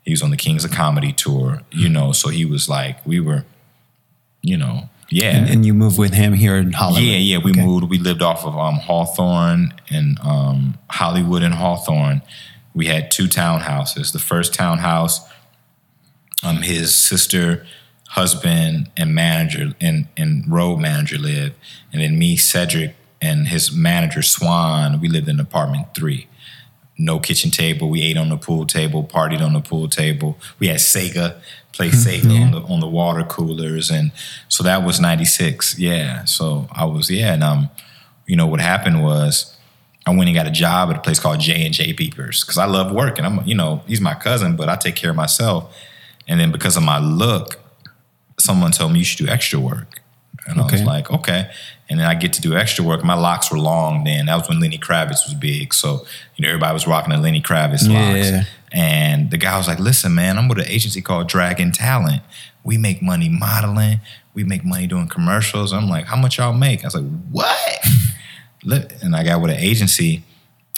He 0.05 0.13
was 0.13 0.23
on 0.23 0.31
the 0.31 0.37
Kings 0.37 0.65
of 0.65 0.71
Comedy 0.73 1.13
tour, 1.13 1.61
you 1.71 1.89
know, 1.89 2.13
so 2.13 2.31
he 2.31 2.45
was 2.47 2.69
like, 2.69 3.05
we 3.07 3.21
were, 3.21 3.45
you 4.43 4.57
know, 4.57 4.89
yeah. 5.11 5.37
And, 5.37 5.51
and 5.51 5.67
you 5.67 5.75
moved 5.75 5.99
with 5.99 6.15
him 6.15 6.33
here 6.33 6.57
in 6.57 6.73
Hollywood. 6.73 7.03
Yeah, 7.03 7.17
yeah. 7.19 7.39
We 7.39 7.51
Okay. 7.51 7.65
moved. 7.65 7.91
We 7.91 7.99
lived 7.99 8.23
off 8.23 8.45
of 8.45 8.57
um, 8.57 8.77
Hawthorne 8.77 9.75
and 9.91 10.19
um, 10.21 10.79
Hollywood 10.89 11.43
and 11.43 11.53
Hawthorne. 11.55 12.23
We 12.75 12.87
had 12.87 13.11
two 13.11 13.27
townhouses. 13.27 14.13
The 14.13 14.19
first 14.19 14.55
townhouse, 14.55 15.21
um, 16.43 16.63
his 16.63 16.95
sister, 16.95 17.67
husband, 18.11 18.91
and 18.97 19.15
manager 19.15 19.73
and, 19.81 20.09
and 20.17 20.51
road 20.51 20.79
manager 20.79 21.19
lived, 21.19 21.55
and 21.93 22.03
then 22.03 22.19
me, 22.19 22.37
Cedric, 22.37 22.95
and 23.21 23.49
his 23.49 23.73
manager 23.73 24.23
Swan. 24.23 25.01
We 25.01 25.09
lived 25.09 25.29
in 25.29 25.41
apartment 25.41 25.95
three. 25.95 26.29
No 26.99 27.19
kitchen 27.19 27.51
table. 27.51 27.89
We 27.89 28.03
ate 28.03 28.19
on 28.19 28.29
the 28.29 28.37
pool 28.37 28.67
table, 28.67 29.05
partied 29.05 29.41
on 29.41 29.55
the 29.55 29.61
pool 29.61 29.89
table. 29.89 30.39
We 30.59 30.69
had 30.69 30.79
Sega, 30.79 31.37
played 31.73 31.93
Sega 31.93 32.43
on 32.43 32.51
the 32.51 32.61
on 32.61 32.81
the 32.81 32.87
water 32.87 33.25
coolers, 33.25 33.91
and 33.91 34.13
so 34.49 34.63
that 34.65 34.85
was 34.85 35.01
'96. 35.01 35.79
Yeah. 35.79 36.25
So 36.25 36.69
I 36.73 36.85
was 36.85 37.11
yeah, 37.11 37.33
and 37.33 37.43
um, 37.43 37.71
you 38.27 38.37
know 38.37 38.47
what 38.47 38.61
happened 38.61 39.03
was 39.03 39.57
I 40.07 40.11
went 40.11 40.29
and 40.29 40.35
got 40.35 40.47
a 40.47 40.51
job 40.51 40.91
at 40.91 40.97
a 40.97 41.01
place 41.01 41.21
called 41.21 41.41
J 41.41 41.65
and 41.65 41.75
J 41.75 41.93
Beepers 41.93 42.45
because 42.45 42.59
I 42.59 42.65
love 42.65 42.93
working. 42.93 43.25
I'm 43.25 43.47
you 43.47 43.55
know 43.55 43.83
he's 43.87 44.01
my 44.01 44.15
cousin, 44.15 44.57
but 44.57 44.69
I 44.69 44.77
take 44.77 44.97
care 44.97 45.11
of 45.11 45.17
myself. 45.17 45.77
And 46.27 46.41
then 46.41 46.53
because 46.53 46.77
of 46.77 46.83
my 46.83 46.99
look, 46.99 47.59
someone 48.39 48.73
told 48.73 48.93
me 48.93 49.01
you 49.01 49.05
should 49.05 49.25
do 49.25 49.31
extra 49.31 49.59
work, 49.61 50.01
and 50.47 50.61
I 50.61 50.65
was 50.65 50.83
like 50.83 51.11
okay. 51.11 51.51
And 51.91 51.99
then 51.99 52.07
I 52.07 52.15
get 52.15 52.33
to 52.35 52.41
do 52.41 52.55
extra 52.55 52.85
work. 52.85 53.03
My 53.03 53.15
locks 53.15 53.51
were 53.51 53.59
long 53.59 54.05
then. 54.05 54.27
That 54.27 54.37
was 54.37 54.49
when 54.49 54.61
Lenny 54.61 54.79
Kravitz 54.79 55.27
was 55.27 55.35
big. 55.35 55.75
So, 55.75 56.07
you 56.37 56.43
know, 56.43 56.49
everybody 56.49 56.73
was 56.73 56.87
rocking 56.87 57.13
the 57.13 57.19
Lenny 57.19 57.43
Kravitz 57.43 57.93
locks. 57.93 58.31
Yeah. 58.31 58.45
And 58.71 59.33
the 59.33 59.37
guy 59.37 59.59
was 59.59 59.67
like, 59.67 59.81
listen, 59.81 60.15
man, 60.15 60.39
I'm 60.39 60.47
with 60.47 60.59
an 60.59 60.69
agency 60.69 61.03
called 61.03 61.29
Dragon 61.29 61.73
Talent. 61.73 62.23
We 62.63 62.79
make 62.79 63.03
money 63.03 63.29
modeling. 63.29 63.99
We 64.35 64.45
make 64.45 64.65
money 64.65 64.87
doing 64.87 65.09
commercials. 65.09 65.73
I'm 65.73 65.89
like, 65.89 66.05
how 66.05 66.15
much 66.15 66.39
y'all 66.39 66.53
make? 66.53 66.85
I 66.85 66.87
was 66.87 66.95
like, 66.95 67.23
what? 67.33 67.85
And 68.65 69.17
I 69.17 69.25
got 69.25 69.41
with 69.41 69.51
an 69.51 69.59
agency 69.59 70.23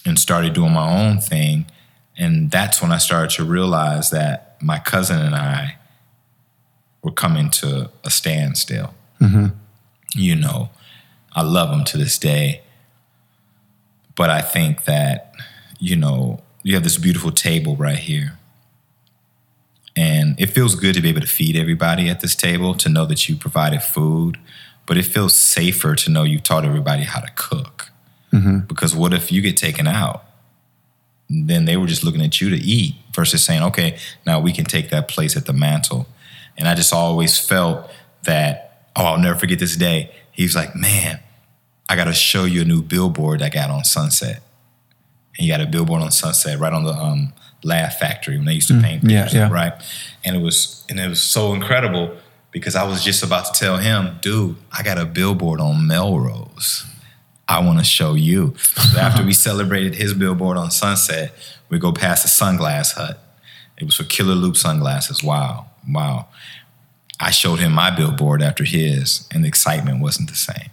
and 0.05 0.19
started 0.19 0.53
doing 0.53 0.73
my 0.73 0.89
own 0.89 1.21
thing. 1.21 1.67
And 2.17 2.51
that's 2.51 2.83
when 2.83 2.93
I 2.93 2.99
started 2.99 3.31
to 3.37 3.45
realize 3.45 4.11
that 4.11 4.57
my 4.61 4.79
cousin 4.79 5.21
and 5.21 5.35
I 5.35 5.77
were 7.03 7.13
coming 7.13 7.51
to 7.51 7.91
a 8.05 8.11
standstill. 8.11 8.95
Mm-hmm. 9.21 9.47
You 10.15 10.37
know, 10.37 10.71
I 11.33 11.43
love 11.43 11.71
him 11.71 11.85
to 11.85 11.97
this 11.97 12.19
day. 12.19 12.63
But 14.15 14.31
I 14.31 14.41
think 14.43 14.85
that, 14.85 15.33
you 15.79 15.97
know, 15.97 16.43
you 16.63 16.75
have 16.75 16.85
this 16.85 16.99
beautiful 16.99 17.33
table 17.33 17.77
right 17.77 17.99
here. 17.99 18.39
And 19.97 20.39
it 20.39 20.47
feels 20.47 20.75
good 20.75 20.95
to 20.95 21.01
be 21.01 21.09
able 21.09 21.21
to 21.23 21.27
feed 21.27 21.57
everybody 21.57 22.09
at 22.09 22.21
this 22.21 22.35
table, 22.35 22.75
to 22.75 22.89
know 22.89 23.05
that 23.07 23.29
you 23.29 23.37
provided 23.37 23.83
food. 23.83 24.39
But 24.87 24.97
it 24.97 25.05
feels 25.05 25.35
safer 25.35 25.95
to 25.95 26.11
know 26.11 26.25
you've 26.25 26.43
taught 26.43 26.65
everybody 26.65 27.05
how 27.05 27.21
to 27.21 27.31
cook. 27.35 27.91
Because 28.67 28.95
what 28.95 29.13
if 29.13 29.31
you 29.31 29.41
get 29.43 29.57
taken 29.57 29.87
out? 29.87 30.25
Then 31.29 31.65
they 31.65 31.77
were 31.77 31.87
just 31.87 32.05
looking 32.05 32.23
at 32.23 32.41
you 32.41 32.51
to 32.51 32.57
eat 32.57 32.95
versus 33.15 33.45
saying, 33.45 33.63
okay, 33.63 33.99
now 34.27 34.41
we 34.41 34.53
can 34.53 34.65
take 34.65 34.91
that 34.91 35.09
place 35.09 35.37
at 35.37 35.47
the 35.47 35.53
mantle. 35.53 36.07
And 36.57 36.69
I 36.69 36.75
just 36.75 36.93
always 36.93 37.39
felt 37.39 37.91
that, 38.25 38.89
oh, 38.97 39.05
I'll 39.05 39.19
never 39.19 39.39
forget 39.39 39.59
this 39.59 39.77
day. 39.77 40.11
He 40.33 40.43
was 40.43 40.55
like, 40.55 40.75
man, 40.75 41.21
I 41.89 41.97
got 41.97 42.05
to 42.05 42.13
show 42.13 42.45
you 42.45 42.63
a 42.63 42.65
new 42.65 42.83
billboard 42.83 43.43
I 43.43 43.49
got 43.49 43.71
on 43.71 43.85
Sunset. 43.85 44.43
And 45.37 45.47
you 45.47 45.53
got 45.53 45.61
a 45.61 45.67
billboard 45.67 46.03
on 46.03 46.11
Sunset 46.11 46.59
right 46.59 46.73
on 46.73 46.85
the 46.85 46.93
um, 46.93 47.33
Laugh 47.65 47.99
Factory 47.99 48.37
when 48.37 48.47
they 48.47 48.55
used 48.55 48.69
to 48.69 48.81
paint 48.81 49.05
yeah, 49.05 49.23
pictures, 49.23 49.39
yeah. 49.39 49.51
right? 49.51 49.73
And 50.25 50.37
it 50.37 50.41
was 50.41 50.85
and 50.89 50.99
it 50.99 51.09
was 51.09 51.23
so 51.23 51.55
incredible 51.55 52.17
because 52.53 52.77
I 52.77 52.85
was 52.85 53.03
just 53.03 53.23
about 53.25 53.47
to 53.53 53.59
tell 53.59 53.79
him, 53.79 54.19
dude, 54.21 54.57
I 54.71 54.83
got 54.83 54.99
a 54.99 55.05
billboard 55.05 55.61
on 55.61 55.87
Melrose. 55.87 56.87
I 57.49 57.61
want 57.61 57.79
to 57.81 57.85
show 57.85 58.15
you. 58.15 58.55
So 58.57 58.99
after 59.01 59.25
we 59.25 59.33
celebrated 59.49 59.95
his 59.97 60.15
billboard 60.15 60.57
on 60.57 60.71
Sunset, 60.71 61.33
we 61.69 61.79
go 61.79 61.93
past 61.93 62.23
the 62.23 62.29
Sunglass 62.29 62.93
Hut. 62.95 63.19
It 63.79 63.85
was 63.85 63.97
for 63.97 64.05
Killer 64.05 64.35
Loop 64.35 64.57
sunglasses. 64.57 65.25
Wow, 65.25 65.67
wow. 65.89 66.29
I 67.19 67.31
showed 67.31 67.59
him 67.59 67.73
my 67.73 67.91
billboard 67.91 68.43
after 68.43 68.65
his, 68.65 69.27
and 69.33 69.43
the 69.45 69.49
excitement 69.49 70.01
wasn't 70.01 70.31
the 70.31 70.37
same. 70.37 70.71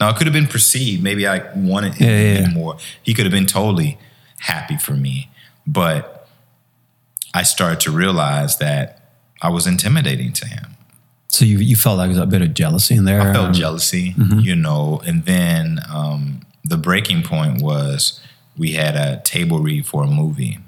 Now 0.00 0.10
it 0.10 0.16
could 0.16 0.26
have 0.26 0.34
been 0.34 0.46
perceived. 0.46 1.02
Maybe 1.02 1.26
I 1.26 1.52
wanted 1.54 1.94
him 1.94 2.08
Yeah, 2.08 2.40
yeah. 2.40 2.48
more. 2.54 2.76
He 3.02 3.14
could 3.14 3.24
have 3.24 3.32
been 3.32 3.46
totally 3.46 3.98
happy 4.38 4.76
for 4.76 4.92
me, 4.92 5.30
but 5.66 6.28
I 7.34 7.42
started 7.42 7.80
to 7.80 7.90
realize 7.90 8.58
that 8.58 9.12
I 9.40 9.48
was 9.50 9.66
intimidating 9.66 10.32
to 10.34 10.46
him. 10.46 10.71
So 11.32 11.44
you 11.46 11.58
you 11.58 11.76
felt 11.76 11.96
like 11.96 12.10
there 12.10 12.18
was 12.20 12.28
a 12.28 12.30
bit 12.30 12.42
of 12.42 12.52
jealousy 12.54 12.94
in 12.94 13.04
there. 13.06 13.20
I 13.20 13.32
felt 13.32 13.46
um, 13.48 13.52
jealousy, 13.54 14.14
you 14.38 14.54
know, 14.54 15.00
and 15.06 15.24
then 15.24 15.80
um, 15.90 16.42
the 16.62 16.76
breaking 16.76 17.22
point 17.22 17.62
was 17.62 18.20
we 18.56 18.72
had 18.72 18.94
a 18.94 19.20
table 19.24 19.58
read 19.60 19.86
for 19.86 20.04
a 20.04 20.06
movie, 20.06 20.58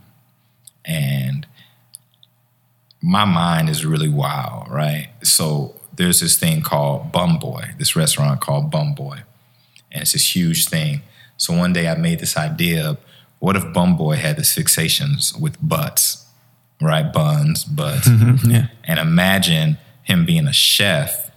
and 0.87 1.47
my 3.03 3.25
mind 3.27 3.69
is 3.69 3.85
really 3.85 4.09
wild, 4.09 4.71
right? 4.71 5.09
So 5.23 5.75
there's 5.95 6.21
this 6.21 6.39
thing 6.39 6.63
called 6.63 7.13
Bum 7.13 7.39
Boy, 7.39 7.73
this 7.79 7.95
restaurant 7.95 8.41
called 8.41 8.71
Bum 8.71 8.95
Boy, 8.95 9.19
and 9.93 10.01
it's 10.03 10.13
this 10.13 10.35
huge 10.35 10.67
thing. 10.69 11.03
So 11.37 11.55
one 11.55 11.75
day 11.75 11.89
I 11.89 11.95
made 11.97 12.21
this 12.21 12.37
idea 12.39 12.89
of 12.91 12.99
what 13.39 13.55
if 13.57 13.71
Bum 13.75 13.97
Boy 13.99 14.17
had 14.17 14.37
this 14.37 14.57
fixations 14.57 15.39
with 15.39 15.59
butts, 15.61 16.25
right? 16.81 17.13
Buns, 17.13 17.65
butts 17.65 18.09
Yeah. 18.47 18.69
and 18.85 18.99
imagine 18.99 19.77
him 20.05 20.25
being 20.25 20.47
a 20.47 20.53
chef 20.53 21.31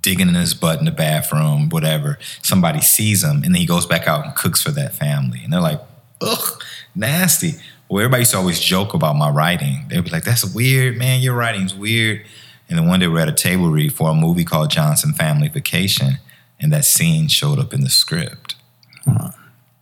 digging 0.00 0.28
in 0.28 0.34
his 0.34 0.54
butt 0.54 0.78
in 0.78 0.84
the 0.84 0.92
bathroom 0.92 1.68
whatever 1.68 2.16
somebody 2.40 2.80
sees 2.80 3.24
him 3.24 3.42
and 3.42 3.46
then 3.46 3.54
he 3.54 3.66
goes 3.66 3.84
back 3.84 4.06
out 4.06 4.24
and 4.24 4.34
cooks 4.36 4.62
for 4.62 4.70
that 4.70 4.94
family. 4.94 5.40
And 5.42 5.52
they're 5.52 5.60
like 5.60 5.80
ugh 6.20 6.62
nasty. 6.94 7.54
Well 7.88 8.00
everybody 8.00 8.20
used 8.20 8.32
to 8.32 8.38
always 8.38 8.60
joke 8.60 8.94
about 8.94 9.16
my 9.16 9.28
writing. 9.28 9.86
They'd 9.88 10.04
be 10.04 10.10
like 10.10 10.24
that's 10.24 10.54
weird 10.54 10.96
man. 10.96 11.20
Your 11.20 11.34
writing's 11.34 11.74
weird. 11.74 12.24
And 12.68 12.78
then 12.78 12.86
one 12.86 13.00
day 13.00 13.08
we're 13.08 13.18
at 13.18 13.28
a 13.28 13.32
table 13.32 13.70
read 13.70 13.92
for 13.92 14.10
a 14.10 14.14
movie 14.14 14.44
called 14.44 14.70
johnson 14.70 15.12
family 15.14 15.48
vacation 15.48 16.18
and 16.60 16.72
that 16.72 16.84
scene 16.84 17.26
showed 17.26 17.58
up 17.58 17.74
in 17.74 17.80
the 17.80 17.90
script. 17.90 18.54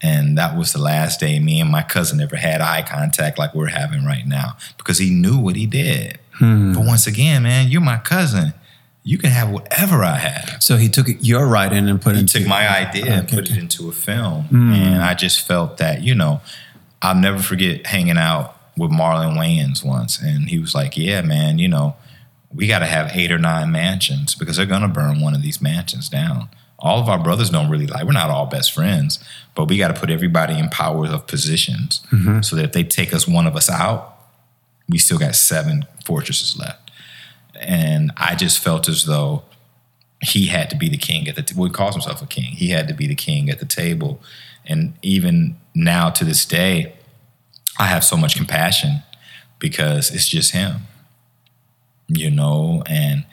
And 0.03 0.39
that 0.39 0.57
was 0.57 0.73
the 0.73 0.81
last 0.81 1.21
day 1.21 1.39
me 1.39 1.61
and 1.61 1.71
my 1.71 1.83
cousin 1.83 2.21
ever 2.21 2.37
had 2.37 2.63
eye 2.63 2.83
contact 2.83 3.39
like 3.39 3.55
we're 3.55 3.67
having 3.67 4.07
right 4.07 4.27
now 4.27 4.57
because 4.79 4.97
he 4.97 5.11
knew 5.11 5.39
what 5.39 5.57
he 5.57 5.67
did. 5.67 6.19
Hmm. 6.41 6.73
But 6.73 6.85
once 6.85 7.07
again, 7.07 7.45
man, 7.45 7.69
you're 7.69 7.81
my 7.81 7.99
cousin. 7.99 8.55
You 9.03 9.17
can 9.17 9.31
have 9.31 9.51
whatever 9.51 10.03
I 10.03 10.17
have. 10.17 10.63
So 10.63 10.77
he 10.77 10.89
took 10.89 11.07
your 11.21 11.47
writing 11.47 11.89
and 11.89 12.03
put 12.03 12.11
it 12.11 12.17
He 12.17 12.21
into 12.23 12.41
took 12.41 12.49
my 12.49 12.69
idea 12.69 13.13
and 13.13 13.29
put 13.29 13.41
okay. 13.41 13.55
it 13.55 13.59
into 13.59 13.89
a 13.89 13.93
film. 13.93 14.45
Hmm. 14.45 14.73
And 14.73 15.03
I 15.03 15.15
just 15.15 15.47
felt 15.47 15.79
that, 15.79 16.03
you 16.03 16.15
know, 16.15 16.41
I'll 17.01 17.15
never 17.15 17.39
forget 17.39 17.87
hanging 17.87 18.19
out 18.19 18.57
with 18.77 18.91
Marlon 18.91 19.37
Wayans 19.37 19.85
once. 19.85 20.21
And 20.21 20.49
he 20.49 20.59
was 20.59 20.75
like, 20.75 20.97
Yeah, 20.97 21.23
man, 21.23 21.59
you 21.59 21.69
know, 21.69 21.97
we 22.53 22.67
got 22.67 22.81
to 22.81 22.87
have 22.87 23.15
eight 23.15 23.31
or 23.31 23.39
nine 23.39 23.71
mansions 23.71 24.35
because 24.35 24.57
they're 24.57 24.67
going 24.67 24.83
to 24.83 24.89
burn 24.89 25.21
one 25.21 25.35
of 25.35 25.43
these 25.43 25.63
mansions 25.63 26.09
down. 26.09 26.49
All 26.79 26.99
of 26.99 27.09
our 27.09 27.19
brothers 27.19 27.51
don't 27.51 27.71
really 27.71 27.87
like, 27.87 28.05
we're 28.05 28.13
not 28.13 28.31
all 28.31 28.47
best 28.47 28.73
friends, 28.73 29.23
but 29.55 29.69
we 29.69 29.77
got 29.77 29.89
to 29.89 30.01
put 30.01 30.11
everybody 30.11 30.59
in 30.59 30.69
powers 30.71 31.11
of 31.11 31.27
positions 31.27 32.01
mm-hmm. 32.11 32.41
so 32.41 32.57
that 32.57 32.65
if 32.65 32.73
they 32.73 32.83
take 32.83 33.13
us, 33.13 33.29
one 33.29 33.47
of 33.47 33.55
us 33.55 33.69
out, 33.69 34.17
we 34.91 34.99
still 34.99 35.19
got 35.19 35.35
seven 35.35 35.87
fortresses 36.05 36.59
left. 36.59 36.91
And 37.61 38.13
I 38.17 38.35
just 38.35 38.59
felt 38.59 38.89
as 38.89 39.05
though 39.05 39.45
he 40.23 40.47
had 40.47 40.69
to 40.71 40.77
be 40.77 40.89
the 40.89 40.97
king 40.97 41.29
at 41.29 41.37
the 41.37 41.43
t- 41.43 41.55
well, 41.57 41.67
he 41.67 41.73
calls 41.73 41.95
himself 41.95 42.23
a 42.23 42.27
king. 42.27 42.53
He 42.53 42.71
had 42.71 42.89
to 42.89 42.95
be 42.95 43.07
the 43.07 43.15
king 43.15 43.49
at 43.49 43.59
the 43.59 43.67
table. 43.67 44.21
And 44.67 44.95
even 45.03 45.57
now 45.75 46.11
to 46.11 46.25
this 46.25 46.45
day, 46.45 46.95
I 47.79 47.87
have 47.87 48.05
so 48.05 48.17
much 48.17 48.37
compassion 48.37 49.03
because 49.59 50.11
it's 50.15 50.29
just 50.29 50.53
him. 50.53 50.83
You 52.09 52.31
know, 52.31 52.83
and 52.87 53.25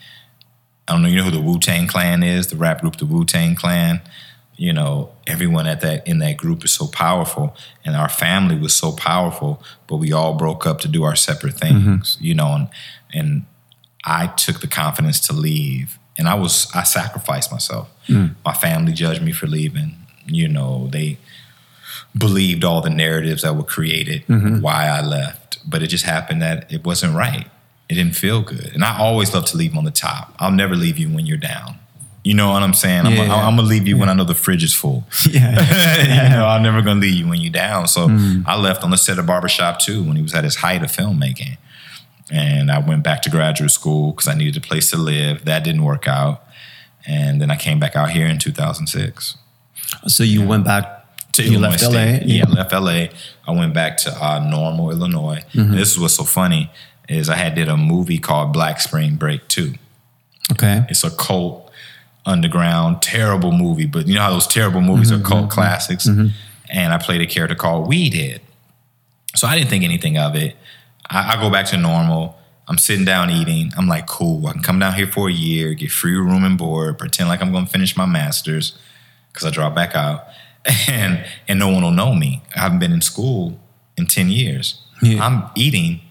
I 0.87 0.93
don't 0.93 1.01
know, 1.01 1.09
you 1.09 1.17
know 1.17 1.23
who 1.23 1.31
the 1.31 1.41
Wu 1.41 1.59
Tang 1.59 1.87
Clan 1.87 2.23
is, 2.23 2.47
the 2.47 2.55
rap 2.55 2.81
group, 2.81 2.97
the 2.97 3.05
Wu 3.05 3.25
Tang 3.25 3.55
Clan. 3.55 4.01
You 4.57 4.73
know, 4.73 5.11
everyone 5.27 5.67
at 5.67 5.81
that 5.81 6.05
in 6.07 6.17
that 6.19 6.35
group 6.35 6.65
is 6.65 6.71
so 6.71 6.87
powerful, 6.87 7.55
and 7.85 7.95
our 7.95 8.09
family 8.09 8.57
was 8.57 8.75
so 8.75 8.91
powerful, 8.91 9.63
but 9.85 9.97
we 9.97 10.11
all 10.11 10.33
broke 10.33 10.65
up 10.65 10.81
to 10.81 10.87
do 10.87 11.03
our 11.03 11.15
separate 11.15 11.55
mm-hmm. 11.55 11.93
things, 11.93 12.17
you 12.19 12.33
know, 12.33 12.53
and 12.53 12.69
and 13.13 13.45
I 14.03 14.27
took 14.27 14.61
the 14.61 14.67
confidence 14.67 15.19
to 15.27 15.33
leave, 15.33 15.99
and 16.17 16.27
I 16.27 16.33
was 16.33 16.67
I 16.73 16.83
sacrificed 16.83 17.51
myself. 17.51 17.89
Mm. 18.07 18.35
My 18.43 18.53
family 18.53 18.93
judged 18.93 19.21
me 19.21 19.31
for 19.31 19.45
leaving. 19.47 19.95
You 20.25 20.47
know, 20.47 20.87
they 20.87 21.19
believed 22.17 22.63
all 22.63 22.81
the 22.81 22.89
narratives 22.89 23.43
that 23.43 23.55
were 23.55 23.63
created 23.63 24.25
mm-hmm. 24.27 24.59
why 24.61 24.87
I 24.87 25.01
left, 25.01 25.59
but 25.69 25.83
it 25.83 25.87
just 25.87 26.05
happened 26.05 26.41
that 26.41 26.71
it 26.73 26.83
wasn't 26.83 27.15
right. 27.15 27.47
It 27.89 27.93
didn't 27.93 28.15
feel 28.15 28.41
good, 28.41 28.73
and 28.73 28.83
I 28.83 28.97
always 28.97 29.33
love 29.33 29.45
to 29.45 29.57
leave 29.57 29.77
on 29.77 29.83
the 29.83 29.91
top. 29.91 30.33
I'll 30.39 30.51
never 30.51 30.75
leave 30.75 30.97
you 30.97 31.09
when 31.09 31.27
you're 31.27 31.37
down. 31.37 31.79
You 32.27 32.33
know 32.33 32.51
what 32.51 32.61
I'm 32.61 32.73
saying? 32.73 33.05
I'm, 33.05 33.13
Yeah, 33.13 33.23
yeah. 33.23 33.47
I'm 33.47 33.55
gonna 33.55 33.61
leave 33.69 33.87
you 33.87 33.97
when 33.97 34.09
I 34.09 34.13
know 34.13 34.25
the 34.25 34.35
fridge 34.35 34.61
is 34.61 34.73
full. 34.73 35.05
yeah. 35.29 36.25
you 36.25 36.35
know, 36.35 36.45
I'm 36.45 36.61
never 36.61 36.81
gonna 36.81 36.99
leave 36.99 37.13
you 37.13 37.25
when 37.25 37.39
you're 37.39 37.53
down. 37.53 37.87
So 37.87 38.07
I 38.45 38.59
left 38.59 38.83
on 38.83 38.91
the 38.91 38.97
set 38.97 39.17
of 39.17 39.25
Barbershop 39.25 39.79
2 39.79 40.03
when 40.03 40.17
he 40.17 40.21
was 40.21 40.33
at 40.33 40.43
his 40.43 40.57
height 40.57 40.83
of 40.83 40.91
filmmaking. 40.91 41.57
And 42.29 42.69
I 42.69 42.79
went 42.79 43.03
back 43.03 43.21
to 43.21 43.29
graduate 43.29 43.71
school 43.71 44.11
because 44.11 44.27
I 44.27 44.33
needed 44.33 44.57
a 44.57 44.67
place 44.67 44.89
to 44.91 44.97
live. 44.97 45.45
That 45.45 45.63
didn't 45.63 45.85
work 45.85 46.05
out. 46.05 46.43
And 47.07 47.41
then 47.41 47.49
I 47.49 47.55
came 47.55 47.79
back 47.79 47.95
out 47.95 48.09
here 48.09 48.27
in 48.27 48.39
2006 48.39 49.37
So 50.07 50.23
you 50.23 50.45
went 50.45 50.65
back 50.65 51.31
to 51.31 51.43
you 51.43 51.51
Illinois 51.51 51.69
left 51.69 51.79
State. 51.79 52.19
LA. 52.23 52.25
Yeah, 52.25 52.45
I 52.45 52.51
left 52.51 52.73
LA. 52.73 53.07
I 53.47 53.51
went 53.57 53.73
back 53.73 53.95
to 53.99 54.11
uh, 54.11 54.39
Normal, 54.39 54.91
Illinois. 54.91 55.43
Mm-hmm. 55.53 55.75
This 55.75 55.91
is 55.91 55.99
what's 55.99 56.15
so 56.15 56.25
funny 56.25 56.69
is 57.07 57.29
I 57.29 57.37
had 57.37 57.55
did 57.55 57.69
a 57.69 57.77
movie 57.77 58.19
called 58.19 58.51
Black 58.51 58.81
Spring 58.81 59.15
Break 59.15 59.47
2. 59.47 59.75
Okay. 60.51 60.85
It's 60.89 61.05
a 61.05 61.11
cult 61.11 61.66
underground 62.27 63.01
terrible 63.01 63.51
movie, 63.51 63.87
but 63.87 64.07
you 64.07 64.15
know 64.15 64.21
how 64.21 64.31
those 64.31 64.45
terrible 64.45 64.81
movies 64.81 65.11
are 65.11 65.15
mm-hmm, 65.15 65.25
cult 65.25 65.41
mm-hmm, 65.43 65.51
classics. 65.51 66.07
Mm-hmm. 66.07 66.27
And 66.69 66.93
I 66.93 66.97
played 66.97 67.21
a 67.21 67.25
character 67.25 67.55
called 67.55 67.89
Weedhead. 67.89 68.41
So 69.35 69.47
I 69.47 69.57
didn't 69.57 69.69
think 69.69 69.83
anything 69.83 70.17
of 70.17 70.35
it. 70.35 70.55
I, 71.09 71.35
I 71.35 71.41
go 71.41 71.49
back 71.49 71.65
to 71.67 71.77
normal. 71.77 72.37
I'm 72.67 72.77
sitting 72.77 73.05
down 73.05 73.29
eating. 73.29 73.71
I'm 73.77 73.87
like, 73.87 74.07
cool. 74.07 74.45
I 74.47 74.51
can 74.51 74.61
come 74.61 74.77
down 74.77 74.93
here 74.93 75.07
for 75.07 75.29
a 75.29 75.31
year, 75.31 75.73
get 75.73 75.91
free 75.91 76.15
room 76.15 76.43
and 76.43 76.57
board, 76.57 76.97
pretend 76.97 77.29
like 77.29 77.41
I'm 77.41 77.51
going 77.51 77.65
to 77.65 77.71
finish 77.71 77.95
my 77.95 78.05
master's 78.05 78.77
because 79.31 79.47
I 79.47 79.51
drop 79.51 79.73
back 79.75 79.95
out, 79.95 80.25
and 80.89 81.25
and 81.47 81.59
no 81.59 81.69
one 81.69 81.83
will 81.83 81.91
know 81.91 82.13
me. 82.13 82.43
I 82.55 82.61
haven't 82.61 82.79
been 82.79 82.91
in 82.91 83.01
school 83.01 83.59
in 83.95 84.07
ten 84.07 84.29
years. 84.29 84.83
Yeah. 85.01 85.25
I'm 85.25 85.49
eating. 85.55 86.01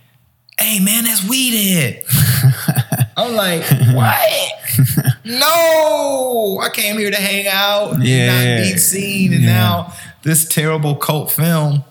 Hey 0.58 0.80
man, 0.80 1.04
that's 1.04 1.20
Weedhead. 1.20 2.04
I'm 3.16 3.34
like, 3.34 3.62
what? 3.94 4.45
no, 5.24 6.58
I 6.62 6.68
came 6.70 6.98
here 6.98 7.10
to 7.10 7.16
hang 7.20 7.46
out, 7.48 7.94
and 7.94 8.04
Yeah. 8.04 8.26
not 8.56 8.72
be 8.72 8.78
seen, 8.78 9.32
and 9.32 9.42
Yeah. 9.44 9.52
now 9.52 9.92
this 10.22 10.44
terrible 10.44 10.94
cult 10.96 11.30
film. 11.30 11.84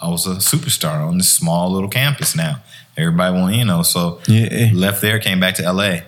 I 0.00 0.08
was 0.08 0.26
a 0.26 0.34
superstar 0.36 1.06
on 1.08 1.16
this 1.18 1.30
small 1.30 1.72
little 1.72 1.88
campus. 1.88 2.36
Now 2.36 2.60
everybody 2.96 3.34
wanted, 3.34 3.56
you 3.56 3.64
know. 3.64 3.82
So 3.82 4.20
Yeah. 4.26 4.70
left 4.74 5.00
there, 5.00 5.18
came 5.18 5.40
back 5.40 5.54
to 5.56 5.62
LA, 5.62 6.00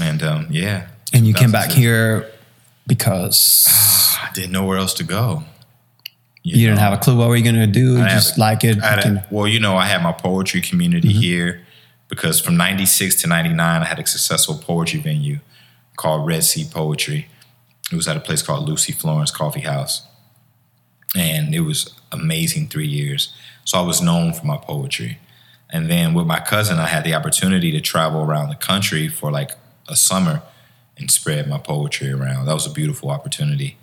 and 0.00 0.22
um, 0.22 0.46
yeah. 0.50 0.86
And 1.12 1.26
you 1.26 1.32
came 1.34 1.50
back 1.50 1.70
here 1.70 2.26
because 2.86 3.66
I 4.22 4.30
didn't 4.34 4.52
know 4.52 4.64
where 4.64 4.78
else 4.78 4.94
to 4.94 5.04
go. 5.04 5.44
you 6.42 6.66
didn't 6.68 6.78
have 6.78 6.94
a 6.94 6.96
clue 6.96 7.16
what 7.18 7.28
were 7.28 7.36
you 7.36 7.44
gonna 7.44 7.66
do. 7.66 8.00
I 8.00 8.08
just 8.08 8.36
a- 8.38 8.40
like 8.40 8.64
it. 8.64 8.82
I 8.82 8.86
had 8.86 9.04
a- 9.04 9.24
well, 9.30 9.46
you 9.46 9.60
know, 9.60 9.76
I 9.76 9.86
had 9.86 10.02
my 10.02 10.12
poetry 10.12 10.62
community 10.62 11.10
Mm-hmm. 11.10 11.20
here 11.20 11.60
because 12.10 12.40
from 12.40 12.56
96 12.56 13.22
to 13.22 13.28
99, 13.28 13.82
I 13.82 13.84
had 13.84 13.98
a 13.98 14.06
successful 14.06 14.58
poetry 14.58 15.00
venue 15.00 15.38
called 15.96 16.26
Red 16.26 16.44
Sea 16.44 16.66
Poetry. 16.70 17.28
It 17.90 17.96
was 17.96 18.08
at 18.08 18.16
a 18.16 18.20
place 18.20 18.42
called 18.42 18.68
Lucy 18.68 18.92
Florence 18.92 19.30
Coffee 19.30 19.60
House. 19.60 20.06
And 21.16 21.54
it 21.54 21.60
was 21.60 21.94
amazing 22.12 22.68
three 22.68 22.86
years. 22.86 23.32
So 23.64 23.78
I 23.78 23.82
was 23.82 24.02
known 24.02 24.32
for 24.32 24.44
my 24.44 24.56
poetry. 24.56 25.18
And 25.70 25.88
then 25.88 26.12
with 26.12 26.26
my 26.26 26.40
cousin, 26.40 26.78
I 26.78 26.88
had 26.88 27.04
the 27.04 27.14
opportunity 27.14 27.70
to 27.72 27.80
travel 27.80 28.22
around 28.22 28.48
the 28.48 28.56
country 28.56 29.08
for 29.08 29.30
like 29.30 29.52
a 29.88 29.94
summer 29.94 30.42
and 30.98 31.10
spread 31.10 31.48
my 31.48 31.58
poetry 31.58 32.10
around. 32.10 32.46
That 32.46 32.54
was 32.54 32.66
a 32.66 32.70
beautiful 32.70 33.10
opportunity. 33.10 33.76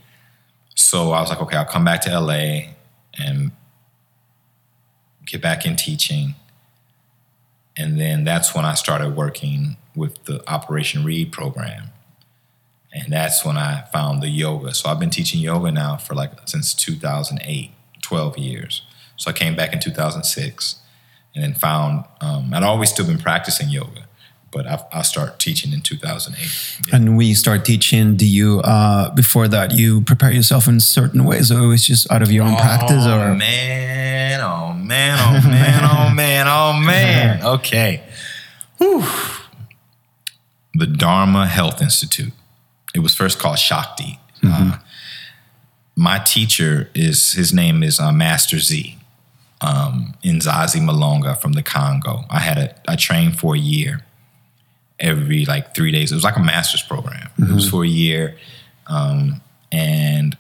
So 0.76 1.12
I 1.12 1.22
was 1.22 1.30
like, 1.30 1.42
okay, 1.42 1.58
I'll 1.58 1.66
come 1.66 1.86
back 1.86 2.02
to 2.02 2.20
LA 2.20 2.74
and 3.18 3.52
get 5.26 5.42
back 5.42 5.66
in 5.66 5.76
teaching. 5.76 6.36
And 7.78 8.00
then 8.00 8.24
that's 8.24 8.56
when 8.56 8.66
I 8.66 8.74
started 8.74 9.16
working 9.16 9.78
with 9.96 10.24
the 10.26 10.48
Operation 10.50 11.04
Read 11.04 11.32
program. 11.32 11.90
And 12.94 13.12
that's 13.12 13.46
when 13.46 13.58
I 13.58 13.84
found 13.94 14.24
the 14.24 14.30
yoga. 14.30 14.74
So 14.74 14.90
I've 14.90 15.00
been 15.00 15.10
teaching 15.10 15.40
yoga 15.40 15.72
now 15.72 15.98
for 15.98 16.16
like 16.16 16.32
since 16.46 16.74
2008, 16.74 17.72
12 18.02 18.38
years. 18.38 18.82
So 19.18 19.30
I 19.30 19.34
came 19.34 19.56
back 19.56 19.74
in 19.74 19.80
2006 19.80 20.80
and 21.36 21.44
then 21.44 21.54
found, 21.54 22.06
um, 22.22 22.54
I'd 22.54 22.64
always 22.64 22.90
still 22.90 23.06
been 23.06 23.20
practicing 23.20 23.70
yoga, 23.70 24.08
but 24.52 24.66
I, 24.68 24.80
I 24.94 25.02
start 25.02 25.40
teaching 25.40 25.74
in 25.74 25.82
2008. 25.82 26.94
And 26.94 27.18
when 27.18 27.28
you 27.28 27.36
start 27.36 27.66
teaching, 27.66 28.16
do 28.16 28.26
you 28.26 28.60
uh, 28.62 29.14
before 29.14 29.48
that 29.48 29.72
you 29.72 30.02
prepare 30.02 30.32
yourself 30.32 30.68
in 30.68 30.80
certain 30.80 31.26
ways, 31.26 31.52
or 31.52 31.64
it 31.64 31.68
was 31.68 31.86
just 31.86 32.10
out 32.12 32.22
of 32.22 32.32
your 32.32 32.46
own 32.46 32.56
practice, 32.56 33.06
oh, 33.06 33.20
or 33.20 33.36
man, 33.36 34.42
oh 34.42 34.74
man, 34.74 35.20
oh 35.20 35.48
man, 35.48 35.84
oh 35.84 36.10
man, 36.14 36.48
oh 36.48 36.74
man. 36.74 37.44
Okay. 37.58 38.04
Whew. 38.78 39.06
The 40.74 40.86
Dharma 40.86 41.48
Health 41.48 41.82
Institute. 41.82 42.34
It 42.94 43.00
was 43.00 43.16
first 43.16 43.40
called 43.40 43.60
Shakti. 43.60 44.20
Uh, 44.44 44.78
my 45.96 46.20
teacher 46.20 46.90
is 46.94 47.34
his 47.34 47.54
name 47.54 47.84
is 47.84 48.00
uh, 48.00 48.12
Master 48.12 48.60
Z. 48.60 48.98
Um, 49.60 50.14
Zazi 50.24 50.80
Malonga 50.80 51.36
from 51.36 51.54
the 51.54 51.64
Congo. 51.64 52.26
I 52.30 52.40
had 52.40 52.58
a 52.58 52.92
I 52.92 52.96
trained 52.96 53.40
for 53.40 53.56
a 53.56 53.60
year, 53.60 54.06
every 55.00 55.46
like 55.46 55.76
three 55.76 55.92
days. 55.92 56.12
It 56.12 56.16
was 56.16 56.24
like 56.24 56.38
a 56.38 56.44
master's 56.44 56.82
program. 56.82 57.30
It 57.38 57.54
was 57.54 57.70
for 57.70 57.84
a 57.84 57.88
year, 57.88 58.38
um, 58.88 59.42
and 59.72 60.38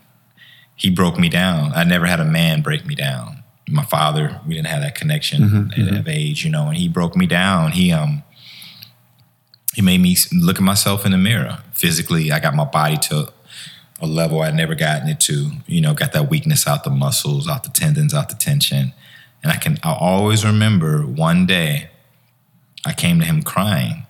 he 0.75 0.89
broke 0.89 1.19
me 1.19 1.29
down. 1.29 1.73
I 1.73 1.83
never 1.83 2.05
had 2.05 2.19
a 2.19 2.25
man 2.25 2.61
break 2.61 2.85
me 2.85 2.95
down. 2.95 3.43
My 3.67 3.83
father, 3.83 4.39
we 4.47 4.55
didn't 4.55 4.67
have 4.67 4.81
that 4.81 4.95
connection 4.95 5.71
at 5.77 5.93
of 5.99 6.07
age, 6.07 6.45
you 6.45 6.51
know, 6.51 6.67
and 6.69 6.77
he 6.77 6.87
broke 6.87 7.15
me 7.15 7.25
down. 7.25 7.73
He 7.73 7.91
um 7.91 8.23
he 9.75 9.81
made 9.81 9.99
me 9.99 10.15
look 10.33 10.57
at 10.57 10.63
myself 10.63 11.05
in 11.05 11.11
the 11.11 11.17
mirror. 11.17 11.59
Physically, 11.73 12.31
I 12.31 12.39
got 12.39 12.55
my 12.55 12.65
body 12.65 12.97
to 12.97 13.31
a 14.01 14.07
level 14.07 14.41
I'd 14.41 14.55
never 14.55 14.73
gotten 14.73 15.07
it 15.07 15.19
to. 15.21 15.51
You 15.67 15.81
know, 15.81 15.93
got 15.93 16.13
that 16.13 16.29
weakness 16.29 16.65
out 16.67 16.83
the 16.83 16.89
muscles, 16.89 17.47
out 17.47 17.63
the 17.63 17.69
tendons, 17.69 18.13
out 18.13 18.29
the 18.29 18.35
tension. 18.35 18.93
And 19.43 19.51
I 19.51 19.57
can 19.57 19.77
I 19.83 19.93
always 19.93 20.45
remember 20.45 21.01
one 21.05 21.45
day 21.45 21.89
I 22.85 22.93
came 22.93 23.19
to 23.19 23.25
him 23.25 23.43
crying 23.43 24.06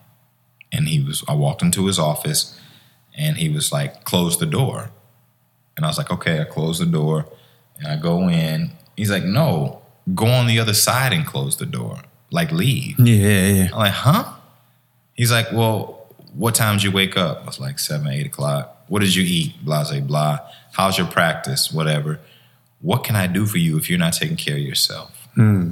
and 0.71 0.87
he 0.87 1.01
was 1.01 1.23
I 1.27 1.33
walked 1.33 1.61
into 1.61 1.85
his 1.87 1.99
office 1.99 2.59
and 3.17 3.37
he 3.37 3.49
was 3.49 3.71
like, 3.71 4.03
close 4.03 4.37
the 4.37 4.45
door. 4.45 4.91
And 5.75 5.85
I 5.85 5.89
was 5.89 5.97
like, 5.97 6.11
okay, 6.11 6.39
I 6.39 6.43
close 6.43 6.79
the 6.79 6.85
door 6.85 7.25
and 7.77 7.87
I 7.87 7.95
go 7.95 8.29
in. 8.29 8.71
He's 8.95 9.11
like, 9.11 9.23
no, 9.23 9.81
go 10.13 10.25
on 10.27 10.47
the 10.47 10.59
other 10.59 10.73
side 10.73 11.13
and 11.13 11.25
close 11.25 11.57
the 11.57 11.65
door. 11.65 11.99
Like 12.31 12.51
leave. 12.51 12.99
yeah, 12.99 13.15
yeah, 13.15 13.47
yeah. 13.47 13.69
I'm 13.71 13.79
like, 13.79 13.93
huh? 13.93 14.33
He's 15.13 15.31
like, 15.31 15.51
well, 15.51 16.07
what 16.33 16.55
time 16.55 16.75
did 16.75 16.83
you 16.83 16.91
wake 16.91 17.17
up? 17.17 17.41
I 17.41 17.45
was 17.45 17.59
like, 17.59 17.79
seven, 17.79 18.07
eight 18.07 18.27
o'clock. 18.27 18.83
What 18.87 18.99
did 18.99 19.15
you 19.15 19.23
eat? 19.23 19.53
Blah, 19.63 19.89
blah, 19.89 19.99
blah. 20.01 20.39
How's 20.73 20.97
your 20.97 21.07
practice? 21.07 21.71
Whatever. 21.71 22.19
What 22.81 23.03
can 23.03 23.15
I 23.15 23.27
do 23.27 23.45
for 23.45 23.57
you 23.57 23.77
if 23.77 23.89
you're 23.89 23.99
not 23.99 24.13
taking 24.13 24.37
care 24.37 24.55
of 24.55 24.61
yourself? 24.61 25.27
Hmm. 25.33 25.71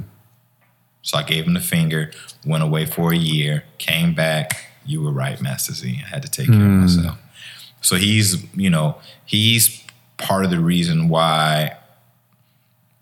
So 1.02 1.18
I 1.18 1.22
gave 1.22 1.46
him 1.46 1.54
the 1.54 1.60
finger, 1.60 2.10
went 2.44 2.64
away 2.64 2.84
for 2.84 3.12
a 3.12 3.16
year, 3.16 3.62
came 3.78 4.12
back. 4.14 4.66
You 4.86 5.02
were 5.02 5.12
right, 5.12 5.40
Master 5.40 5.72
Z. 5.72 6.02
I 6.04 6.08
had 6.08 6.22
to 6.22 6.30
take 6.30 6.46
care 6.46 6.56
of 6.56 6.60
hmm. 6.60 6.80
myself. 6.80 7.18
So 7.80 7.96
he's, 7.96 8.42
you 8.54 8.70
know, 8.70 8.98
he's 9.24 9.84
part 10.16 10.44
of 10.44 10.50
the 10.50 10.60
reason 10.60 11.08
why 11.08 11.76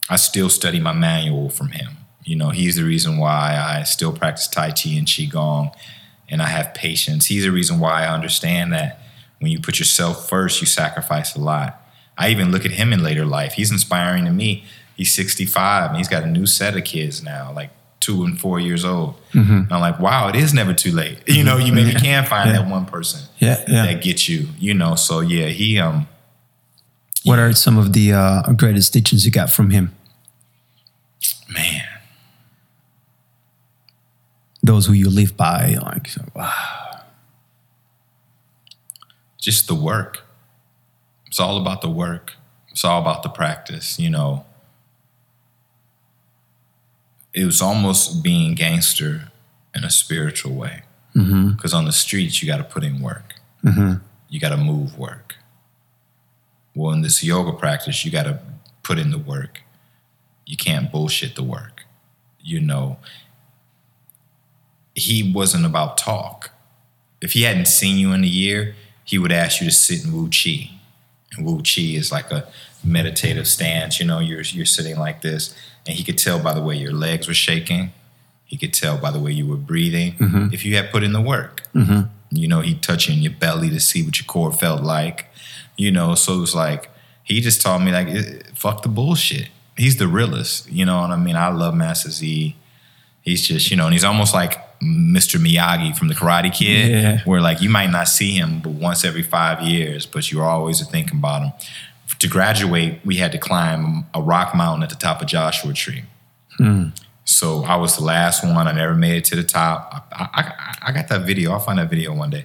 I 0.09 0.17
still 0.17 0.51
study 0.51 0.81
my 0.81 0.93
manual 0.93 1.49
from 1.49 1.69
him. 1.69 1.97
You 2.25 2.37
know, 2.37 2.51
he's 2.51 2.77
the 2.77 2.85
reason 2.85 3.19
why 3.19 3.57
I 3.57 3.83
still 3.85 4.13
practice 4.13 4.49
Tai 4.49 4.71
Chi 4.71 4.91
and 4.91 5.07
Qigong 5.07 5.75
and 6.29 6.43
I 6.43 6.47
have 6.47 6.75
patience. 6.75 7.27
He's 7.27 7.45
the 7.45 7.53
reason 7.53 7.79
why 7.79 8.05
I 8.05 8.13
understand 8.13 8.73
that 8.73 9.01
when 9.41 9.51
you 9.53 9.61
put 9.61 9.79
yourself 9.79 10.29
first, 10.29 10.61
you 10.61 10.67
sacrifice 10.67 11.35
a 11.35 11.41
lot. 11.41 11.81
I 12.17 12.31
even 12.31 12.51
look 12.51 12.65
at 12.65 12.73
him 12.73 12.93
in 12.93 13.03
later 13.03 13.27
life. 13.27 13.55
He's 13.55 13.71
inspiring 13.71 14.25
to 14.25 14.31
me. 14.31 14.65
He's 14.97 15.13
65 15.13 15.91
and 15.91 15.99
he's 15.99 16.09
got 16.09 16.23
a 16.23 16.27
new 16.27 16.47
set 16.47 16.77
of 16.77 16.85
kids 16.85 17.23
now, 17.23 17.53
like 17.53 17.71
two 18.05 18.25
and 18.25 18.39
four 18.39 18.61
years 18.61 18.85
old. 18.85 19.15
And 19.33 19.73
I'm 19.73 19.81
like, 19.81 19.99
wow, 19.99 20.29
it 20.29 20.37
is 20.37 20.53
never 20.53 20.75
too 20.75 20.93
late. 20.93 21.19
You 21.27 21.43
know, 21.43 21.57
you 21.57 21.73
maybe 21.73 21.93
can 21.95 22.25
find 22.27 22.51
that 22.55 22.69
one 22.69 22.85
person 22.87 23.21
Yeah, 23.39 23.65
yeah. 23.67 23.87
that 23.87 24.03
gets 24.03 24.29
you, 24.29 24.49
you 24.59 24.75
know. 24.75 24.95
So 24.95 25.21
yeah, 25.21 25.47
he 25.49 25.79
um 25.81 26.07
What 27.25 27.39
are 27.39 27.53
some 27.55 27.79
of 27.79 27.93
the 27.93 28.13
uh, 28.13 28.53
greatest 28.53 28.93
teachings 28.93 29.25
you 29.27 29.33
got 29.33 29.51
from 29.51 29.71
him? 29.71 29.87
man, 31.49 31.83
Those 34.63 34.87
who 34.87 34.93
you 34.93 35.09
live 35.11 35.37
by, 35.37 35.77
like 35.83 36.09
wow. 36.35 37.01
just 39.41 39.67
the 39.69 39.75
work. 39.75 40.25
It's 41.27 41.41
all 41.41 41.57
about 41.61 41.81
the 41.81 41.91
work. 41.91 42.35
It's 42.71 42.85
all 42.85 43.01
about 43.01 43.23
the 43.23 43.29
practice. 43.29 43.99
You 43.99 44.11
know, 44.11 44.45
it 47.35 47.45
was 47.45 47.61
almost 47.61 48.23
being 48.23 48.55
gangster 48.55 49.33
in 49.75 49.85
a 49.85 49.91
spiritual 49.91 50.55
way. 50.55 50.83
Mm-hmm. 51.15 51.51
Because 51.51 51.75
on 51.75 51.85
the 51.85 51.93
streets, 51.93 52.43
you 52.43 52.49
got 52.49 52.59
to 52.59 52.65
put 52.65 52.85
in 52.85 53.01
work. 53.01 53.35
Mm-hmm. 53.65 54.05
You 54.29 54.41
got 54.41 54.51
to 54.51 54.57
move 54.57 54.99
work. 54.99 55.37
Well, 56.75 56.93
in 56.93 57.03
this 57.03 57.23
yoga 57.23 57.53
practice, 57.53 58.05
you 58.05 58.11
got 58.11 58.25
to 58.25 58.41
put 58.83 58.99
in 58.99 59.11
the 59.11 59.19
work. 59.19 59.61
You 60.47 60.57
can't 60.57 60.91
bullshit 60.91 61.35
the 61.35 61.43
work. 61.43 61.85
You 62.41 62.61
know, 62.61 62.99
he 64.95 65.33
wasn't 65.33 65.67
about 65.67 65.99
talk. 65.99 66.51
If 67.21 67.33
he 67.33 67.43
hadn't 67.43 67.67
seen 67.67 67.97
you 67.97 68.13
in 68.13 68.23
a 68.23 68.29
year, 68.29 68.75
he 69.05 69.19
would 69.19 69.33
ask 69.33 69.61
you 69.61 69.69
to 69.69 69.75
sit 69.75 70.05
in 70.05 70.13
Wu 70.13 70.29
Chi. 70.29 70.71
And 71.37 71.47
Wu 71.47 71.63
Chi 71.63 71.83
is 71.97 72.13
like 72.13 72.31
a 72.31 72.49
meditative 72.83 73.49
stance. 73.49 73.99
You 73.99 74.07
know, 74.07 74.19
you're 74.19 74.43
you're 74.43 74.67
sitting 74.67 74.99
like 74.99 75.23
this, 75.23 75.55
and 75.87 75.97
he 75.97 76.05
could 76.05 76.19
tell 76.19 76.39
by 76.39 76.55
the 76.55 76.63
way 76.63 76.77
your 76.77 76.93
legs 76.93 77.29
were 77.29 77.35
shaking. 77.35 77.93
He 78.47 78.57
could 78.57 78.73
tell 78.73 78.99
by 78.99 79.11
the 79.11 79.19
way 79.19 79.33
you 79.33 79.47
were 79.47 79.57
breathing 79.57 80.13
mm-hmm. 80.15 80.49
if 80.53 80.65
you 80.65 80.77
had 80.77 80.91
put 80.91 81.03
in 81.03 81.13
the 81.13 81.21
work. 81.21 81.63
Mm-hmm. 81.75 82.09
You 82.31 82.49
know, 82.49 82.61
he'd 82.61 82.83
touch 82.83 83.09
you 83.09 83.15
in 83.15 83.21
your 83.21 83.33
belly 83.33 83.71
to 83.71 83.81
see 83.81 84.03
what 84.03 84.19
your 84.19 84.27
core 84.27 84.53
felt 84.53 84.83
like. 84.83 85.27
You 85.77 85.91
know, 85.91 86.15
so 86.15 86.35
it 86.35 86.41
was 86.41 86.55
like 86.55 86.91
he 87.25 87.41
just 87.41 87.63
taught 87.63 87.83
me 87.83 87.91
like, 87.91 88.55
fuck 88.55 88.83
the 88.83 88.89
bullshit. 88.89 89.49
He's 89.77 89.97
the 89.97 90.07
realest. 90.07 90.71
You 90.71 90.85
know 90.85 91.01
what 91.01 91.11
I 91.11 91.17
mean? 91.17 91.37
I 91.37 91.49
love 91.49 91.75
Master 91.75 92.11
Z. 92.11 92.55
He's 93.23 93.47
just, 93.47 93.71
you 93.71 93.77
know, 93.77 93.87
and 93.87 93.93
he's 93.93 94.05
almost 94.05 94.35
like 94.35 94.61
Mr. 94.81 95.41
Miyagi 95.41 95.97
from 95.97 96.09
the 96.09 96.15
Karate 96.15 96.53
Kid, 96.53 96.91
Yeah. 96.91 97.21
where 97.25 97.41
like 97.41 97.63
you 97.63 97.71
might 97.71 97.91
not 97.91 98.07
see 98.09 98.33
him 98.33 98.61
but 98.61 98.73
once 98.73 99.05
every 99.05 99.23
five 99.23 99.63
years, 99.63 100.05
but 100.07 100.31
you're 100.31 100.45
always 100.45 100.87
thinking 100.87 101.19
about 101.19 101.43
him. 101.43 101.53
To 102.19 102.29
graduate, 102.29 103.01
we 103.05 103.17
had 103.17 103.33
to 103.33 103.39
climb 103.39 104.07
a 104.15 104.21
rock 104.21 104.55
mountain 104.55 104.83
at 104.83 104.91
the 104.91 104.97
top 104.97 105.21
of 105.21 105.27
Joshua 105.27 105.73
Tree. 105.73 106.05
So 107.25 107.65
I 107.65 107.77
was 107.77 107.97
the 107.97 108.05
last 108.05 108.45
one. 108.45 108.69
I 108.69 108.73
never 108.73 108.95
made 108.95 109.17
it 109.17 109.25
to 109.27 109.37
the 109.37 109.43
top. 109.43 110.07
I, 110.13 110.29
I, 110.35 110.89
I 110.89 110.93
got 110.93 111.09
that 111.09 111.23
video. 111.23 111.53
I'll 111.53 111.61
find 111.61 111.79
that 111.79 111.89
video 111.89 112.15
one 112.15 112.31
day. 112.31 112.45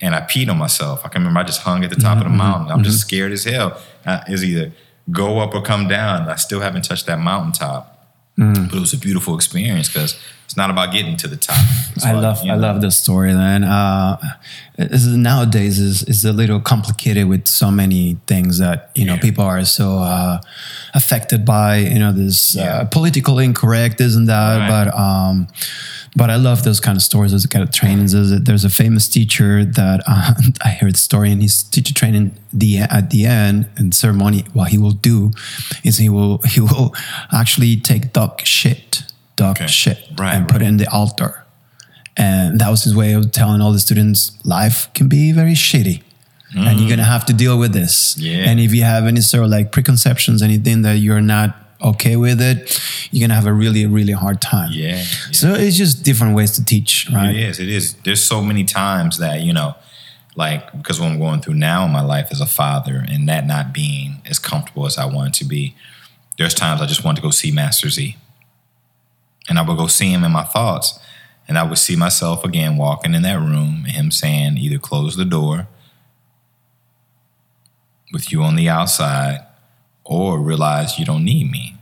And 0.00 0.14
I 0.14 0.20
peed 0.20 0.48
on 0.48 0.56
myself. 0.56 1.04
I 1.04 1.08
can 1.08 1.22
remember 1.22 1.40
I 1.40 1.42
just 1.42 1.62
hung 1.62 1.82
at 1.84 1.90
the 1.90 1.96
top 1.96 2.18
of 2.18 2.24
the 2.24 2.30
mountain. 2.30 2.70
I'm 2.70 2.84
just 2.84 3.00
scared 3.00 3.32
as 3.32 3.44
hell. 3.44 3.80
Uh, 4.06 4.20
it's 4.28 4.42
either 4.44 4.72
go 5.10 5.40
up 5.40 5.54
or 5.54 5.62
come 5.62 5.88
down. 5.88 6.28
I 6.28 6.36
still 6.36 6.60
haven't 6.60 6.84
touched 6.84 7.06
that 7.06 7.18
mountaintop. 7.18 7.99
But 8.40 8.74
it 8.74 8.80
was 8.80 8.94
a 8.94 8.98
beautiful 8.98 9.34
experience 9.34 9.88
because 9.92 10.16
it's 10.46 10.56
not 10.56 10.70
about 10.70 10.92
getting 10.92 11.16
to 11.18 11.28
the 11.28 11.36
top. 11.36 11.58
It's 11.94 12.04
I 12.06 12.10
about, 12.10 12.22
love 12.22 12.38
you 12.44 12.52
I 12.52 12.56
love 12.56 12.80
the 12.80 12.90
story, 12.90 13.34
man. 13.34 13.62
Uh, 13.64 14.16
it's- 14.78 15.04
nowadays 15.04 15.78
is 15.78 16.02
is 16.04 16.24
a 16.24 16.32
little 16.32 16.58
complicated 16.60 17.28
with 17.28 17.46
so 17.46 17.70
many 17.70 18.16
things 18.26 18.56
that 18.58 18.90
you 18.94 19.04
know 19.04 19.14
Yeah. 19.16 19.20
people 19.28 19.44
are 19.44 19.64
so 19.66 19.98
uh, 19.98 20.40
affected 20.94 21.44
by. 21.44 21.76
You 21.92 21.98
know, 21.98 22.12
this 22.12 22.54
Yeah. 22.54 22.62
uh, 22.80 22.84
political 22.86 23.38
incorrect, 23.38 24.00
isn't 24.00 24.26
that? 24.26 24.56
Right. 24.58 24.68
But 24.70 24.86
um, 24.98 25.46
but 26.16 26.28
I 26.30 26.36
love 26.36 26.64
those 26.64 26.80
kind 26.80 26.96
of 26.96 27.02
stories. 27.02 27.32
Those 27.32 27.46
kind 27.46 27.62
of 27.62 27.70
trainings. 27.70 28.12
There's 28.12 28.32
a, 28.32 28.38
there's 28.38 28.64
a 28.64 28.70
famous 28.70 29.08
teacher 29.08 29.64
that 29.64 30.02
uh, 30.08 30.34
I 30.64 30.70
heard 30.70 30.94
the 30.94 30.98
story, 30.98 31.30
and 31.30 31.40
his 31.42 31.62
teacher 31.62 31.94
training 31.94 32.32
the 32.52 32.78
at 32.78 33.10
the 33.10 33.26
end 33.26 33.68
and 33.76 33.94
ceremony. 33.94 34.44
What 34.52 34.70
he 34.70 34.78
will 34.78 34.90
do 34.92 35.30
is 35.84 35.98
he 35.98 36.08
will 36.08 36.38
he 36.44 36.60
will 36.60 36.94
actually 37.32 37.76
take 37.76 38.12
dog 38.12 38.40
shit, 38.44 39.04
dog 39.36 39.56
Okay. 39.56 39.66
shit, 39.68 39.98
Right, 40.18 40.34
and 40.34 40.48
put 40.48 40.62
it 40.62 40.66
in 40.66 40.76
the 40.78 40.88
altar. 40.90 41.44
And 42.16 42.60
that 42.60 42.68
was 42.68 42.84
his 42.84 42.94
way 42.94 43.12
of 43.14 43.30
telling 43.32 43.60
all 43.62 43.72
the 43.72 43.78
students 43.78 44.32
life 44.44 44.88
can 44.94 45.08
be 45.08 45.32
very 45.32 45.54
shitty. 45.54 46.02
And 46.54 46.80
you're 46.80 46.90
gonna 46.90 47.04
have 47.04 47.24
to 47.26 47.32
deal 47.32 47.56
with 47.58 47.72
this. 47.72 48.16
Mm. 48.16 48.22
Yeah. 48.22 48.50
And 48.50 48.58
if 48.60 48.74
you 48.74 48.82
have 48.82 49.06
any 49.06 49.20
sort 49.20 49.44
of 49.44 49.50
like 49.50 49.70
preconceptions, 49.70 50.42
anything 50.42 50.82
that 50.82 50.94
you're 50.98 51.20
not 51.20 51.56
okay 51.82 52.16
with 52.16 52.40
it, 52.40 52.80
you're 53.10 53.26
gonna 53.26 53.34
have 53.34 53.46
a 53.46 53.52
really, 53.52 53.86
really 53.86 54.12
hard 54.12 54.40
time. 54.40 54.70
Yeah. 54.72 54.96
yeah. 54.96 55.02
So 55.32 55.54
it's 55.54 55.76
just 55.76 56.02
different 56.04 56.34
ways 56.34 56.52
to 56.52 56.64
teach, 56.64 57.08
right? 57.12 57.34
It 57.34 57.36
is. 57.36 57.60
It 57.60 57.68
is. 57.68 57.94
There's 58.04 58.22
so 58.22 58.42
many 58.42 58.64
times 58.64 59.18
that, 59.18 59.40
you 59.40 59.52
know, 59.52 59.74
like, 60.36 60.72
because 60.76 61.00
what 61.00 61.10
I'm 61.10 61.18
going 61.18 61.40
through 61.40 61.54
now 61.54 61.84
in 61.84 61.90
my 61.90 62.02
life 62.02 62.28
as 62.30 62.40
a 62.40 62.46
father 62.46 63.04
and 63.08 63.28
that 63.28 63.46
not 63.46 63.72
being 63.72 64.22
as 64.26 64.38
comfortable 64.38 64.86
as 64.86 64.96
I 64.96 65.06
wanted 65.06 65.34
to 65.34 65.44
be, 65.44 65.74
there's 66.38 66.54
times 66.54 66.80
I 66.80 66.86
just 66.86 67.04
wanted 67.04 67.16
to 67.16 67.22
go 67.22 67.30
see 67.30 67.50
Master 67.50 67.88
Z. 67.90 68.16
And 69.48 69.58
I 69.58 69.62
would 69.62 69.76
go 69.76 69.88
see 69.88 70.10
him 70.12 70.24
in 70.24 70.30
my 70.30 70.44
thoughts. 70.44 70.98
And 71.48 71.58
I 71.58 71.64
would 71.64 71.78
see 71.78 71.96
myself 71.96 72.44
again 72.44 72.76
walking 72.76 73.12
in 73.12 73.22
that 73.22 73.40
room 73.40 73.82
and 73.84 73.92
him 73.92 74.10
saying, 74.12 74.56
either 74.56 74.78
close 74.78 75.16
the 75.16 75.24
door 75.24 75.66
with 78.12 78.30
you 78.30 78.42
on 78.42 78.54
the 78.54 78.68
outside 78.68 79.44
or 80.10 80.40
realize 80.40 80.98
you 80.98 81.04
don't 81.06 81.24
need 81.24 81.50
me. 81.50 81.76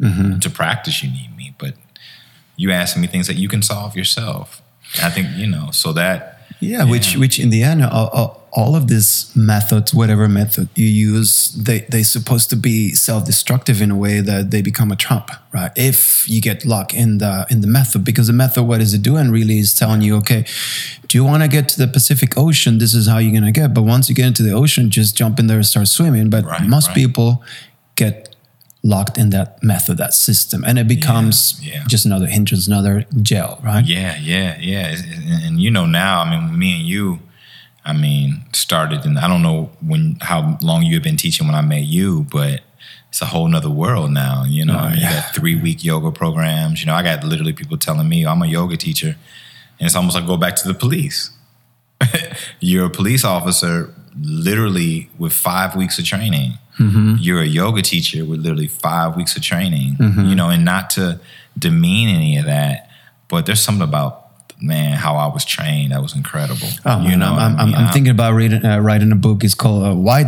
Mm-hmm. 0.00 0.38
To 0.40 0.50
practice, 0.50 1.02
you 1.02 1.10
need 1.10 1.36
me. 1.36 1.54
But 1.58 1.74
you 2.56 2.72
asking 2.72 3.02
me 3.02 3.08
things 3.08 3.26
that 3.28 3.36
you 3.36 3.48
can 3.48 3.62
solve 3.62 3.94
yourself. 3.94 4.62
I 5.02 5.10
think, 5.10 5.28
you 5.36 5.46
know, 5.46 5.70
so 5.72 5.92
that, 5.92 6.32
Yeah, 6.60 6.84
which 6.84 7.16
which 7.16 7.38
in 7.38 7.50
the 7.50 7.62
end, 7.62 7.84
all, 7.84 8.45
all 8.56 8.74
of 8.74 8.88
these 8.88 9.30
methods, 9.36 9.92
whatever 9.92 10.26
method 10.28 10.68
you 10.74 10.86
use, 10.86 11.52
they 11.52 11.80
they're 11.90 12.02
supposed 12.02 12.48
to 12.50 12.56
be 12.56 12.94
self-destructive 12.94 13.82
in 13.82 13.90
a 13.90 13.96
way 13.96 14.20
that 14.20 14.50
they 14.50 14.62
become 14.62 14.90
a 14.90 14.96
trap, 14.96 15.30
right? 15.52 15.70
If 15.76 16.26
you 16.28 16.40
get 16.40 16.64
locked 16.64 16.94
in 16.94 17.18
the 17.18 17.46
in 17.50 17.60
the 17.60 17.66
method, 17.66 18.02
because 18.02 18.28
the 18.28 18.32
method, 18.32 18.64
what 18.64 18.80
is 18.80 18.94
it 18.94 19.02
doing? 19.02 19.30
Really, 19.30 19.58
is 19.58 19.74
telling 19.74 20.00
you, 20.00 20.16
okay, 20.16 20.46
do 21.06 21.18
you 21.18 21.24
want 21.24 21.42
to 21.42 21.48
get 21.48 21.68
to 21.70 21.78
the 21.78 21.86
Pacific 21.86 22.38
Ocean? 22.38 22.78
This 22.78 22.94
is 22.94 23.06
how 23.06 23.18
you're 23.18 23.34
gonna 23.38 23.52
get. 23.52 23.74
But 23.74 23.82
once 23.82 24.08
you 24.08 24.14
get 24.14 24.26
into 24.26 24.42
the 24.42 24.52
ocean, 24.52 24.90
just 24.90 25.16
jump 25.16 25.38
in 25.38 25.46
there 25.48 25.58
and 25.58 25.66
start 25.66 25.88
swimming. 25.88 26.30
But 26.30 26.44
Right, 26.46 26.62
most 26.62 26.88
right. 26.88 26.96
people 26.96 27.44
get 27.94 28.34
locked 28.82 29.18
in 29.18 29.30
that 29.30 29.62
method, 29.62 29.98
that 29.98 30.14
system, 30.14 30.64
and 30.64 30.78
it 30.78 30.88
becomes 30.88 31.60
yeah. 31.62 31.84
just 31.88 32.06
another 32.06 32.26
hindrance, 32.26 32.66
another 32.66 33.04
jail, 33.20 33.60
right? 33.62 33.84
yeah, 33.84 34.16
yeah, 34.16 34.56
yeah. 34.60 34.94
And, 34.94 35.44
and 35.44 35.60
you 35.60 35.70
know, 35.70 35.86
now, 35.86 36.22
I 36.22 36.30
mean, 36.30 36.58
me 36.58 36.78
and 36.78 36.86
you, 36.86 37.18
I 37.86 37.92
mean, 37.92 38.42
started, 38.52 39.04
and 39.04 39.16
I 39.16 39.28
don't 39.28 39.42
know 39.42 39.70
when, 39.80 40.18
how 40.20 40.58
long 40.60 40.82
you 40.82 40.94
had 40.94 41.04
been 41.04 41.16
teaching 41.16 41.46
when 41.46 41.54
I 41.54 41.60
met 41.60 41.84
you, 41.84 42.26
but 42.32 42.62
it's 43.08 43.22
a 43.22 43.26
whole 43.26 43.46
nother 43.46 43.70
world 43.70 44.10
now. 44.10 44.44
You 44.44 44.64
know, 44.64 44.76
I 44.76 44.90
mean, 44.90 44.98
you 44.98 45.04
got 45.08 45.34
three 45.34 45.54
week 45.54 45.84
yoga 45.84 46.10
programs. 46.10 46.80
You 46.80 46.86
know, 46.86 46.94
I 46.94 47.04
got 47.04 47.22
literally 47.22 47.52
people 47.52 47.78
telling 47.78 48.08
me 48.08 48.26
I'm 48.26 48.42
a 48.42 48.46
yoga 48.46 48.76
teacher, 48.76 49.16
and 49.78 49.86
it's 49.86 49.94
almost 49.94 50.16
like 50.16 50.26
go 50.26 50.36
back 50.36 50.56
to 50.56 50.68
the 50.68 50.74
police. 50.74 51.30
You're 52.60 52.86
a 52.86 52.90
police 52.90 53.24
officer, 53.24 53.94
literally 54.20 55.08
with 55.16 55.32
five 55.32 55.76
weeks 55.76 55.98
of 55.98 56.04
training. 56.04 56.54
Mm-hmm. 56.80 57.14
You're 57.20 57.40
a 57.40 57.46
yoga 57.46 57.82
teacher 57.82 58.24
with 58.24 58.40
literally 58.40 58.66
five 58.66 59.16
weeks 59.16 59.36
of 59.36 59.42
training. 59.42 59.94
Mm-hmm. 59.94 60.26
You 60.26 60.34
know, 60.34 60.50
and 60.50 60.64
not 60.64 60.90
to 60.90 61.20
demean 61.56 62.08
any 62.08 62.36
of 62.36 62.46
that, 62.46 62.90
but 63.28 63.46
there's 63.46 63.60
something 63.60 63.88
about 63.88 64.25
man 64.60 64.96
how 64.96 65.16
I 65.16 65.26
was 65.26 65.44
trained 65.44 65.92
that 65.92 66.02
was 66.02 66.14
incredible. 66.14 66.68
Oh, 66.84 67.02
you 67.02 67.16
know, 67.16 67.26
I'm, 67.26 67.38
I 67.38 67.44
I'm, 67.44 67.58
I'm, 67.58 67.66
mean? 67.66 67.74
I'm 67.76 67.92
thinking 67.92 68.10
about 68.10 68.34
reading, 68.34 68.64
uh, 68.64 68.78
writing 68.78 69.12
a 69.12 69.16
book. 69.16 69.44
It's 69.44 69.54
called 69.54 69.84
uh, 69.84 69.94
"Why 69.94 70.24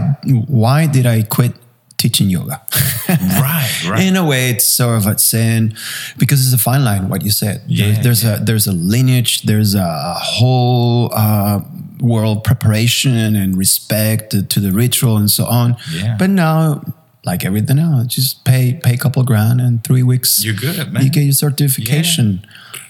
Why 0.46 0.86
Did 0.86 1.06
I 1.06 1.22
Quit 1.22 1.52
Teaching 1.96 2.28
Yoga?" 2.30 2.60
right, 3.08 3.84
right. 3.88 4.02
In 4.06 4.16
a 4.16 4.24
way, 4.26 4.50
it's 4.50 4.64
sort 4.64 4.96
of 4.98 5.06
a 5.06 5.16
saying 5.18 5.74
because 6.18 6.44
it's 6.44 6.54
a 6.54 6.62
fine 6.62 6.84
line. 6.84 7.08
What 7.08 7.22
you 7.22 7.30
said, 7.30 7.62
Yeah, 7.66 8.00
there's, 8.02 8.22
there's 8.22 8.24
a 8.24 8.44
there's 8.44 8.66
a 8.66 8.72
lineage, 8.72 9.42
there's 9.42 9.74
a 9.74 10.14
whole 10.14 11.10
uh, 11.14 11.60
world 12.00 12.44
preparation 12.44 13.34
and 13.34 13.56
respect 13.56 14.30
to, 14.30 14.42
to 14.42 14.60
the 14.60 14.72
ritual 14.72 15.16
and 15.16 15.30
so 15.30 15.44
on. 15.46 15.76
Yeah. 15.90 16.16
But 16.18 16.30
now, 16.30 16.82
like 17.24 17.44
everything 17.44 17.78
else, 17.78 18.06
just 18.14 18.44
pay 18.44 18.78
pay 18.82 18.94
a 18.94 18.98
couple 18.98 19.22
grand 19.24 19.60
and 19.60 19.82
three 19.84 20.02
weeks 20.02 20.44
You're 20.44 20.54
good, 20.54 20.92
man. 20.92 21.02
you 21.02 21.10
get 21.10 21.22
your 21.24 21.32
certification, 21.32 22.46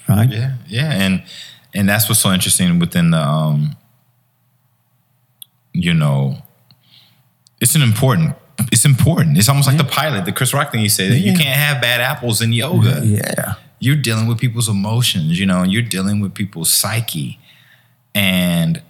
right? 0.09 0.29
Yeah, 0.31 0.55
yeah, 0.67 0.93
and 0.93 1.23
and 1.75 1.89
that's 1.89 2.09
what's 2.09 2.21
so 2.21 2.33
interesting 2.33 2.79
within 2.79 3.11
the 3.11 3.19
um, 3.19 3.77
you 5.73 5.95
know, 5.95 6.43
it's 7.61 7.75
an 7.75 7.83
important. 7.83 8.35
It's 8.73 8.85
important. 8.85 9.39
It's 9.39 9.49
almost 9.49 9.69
like 9.69 9.79
the 9.79 9.85
pilot, 9.85 10.25
the 10.25 10.33
Chris 10.33 10.53
Rock 10.53 10.73
thing 10.73 10.81
you 10.81 10.89
said 10.89 11.13
that 11.13 11.19
you 11.19 11.33
can't 11.33 11.57
have 11.57 11.81
bad 11.81 12.01
apples 12.01 12.43
in 12.43 12.53
yoga. 12.53 13.01
Yeah. 13.05 13.55
You're 13.79 13.97
dealing 13.97 14.27
with 14.27 14.39
people's 14.39 14.69
emotions, 14.69 15.39
you 15.39 15.47
know, 15.47 15.63
and 15.63 15.73
you're 15.73 15.83
dealing 15.83 16.21
with 16.21 16.35
people's 16.35 16.73
psyche. 16.73 17.39
And 18.13 18.83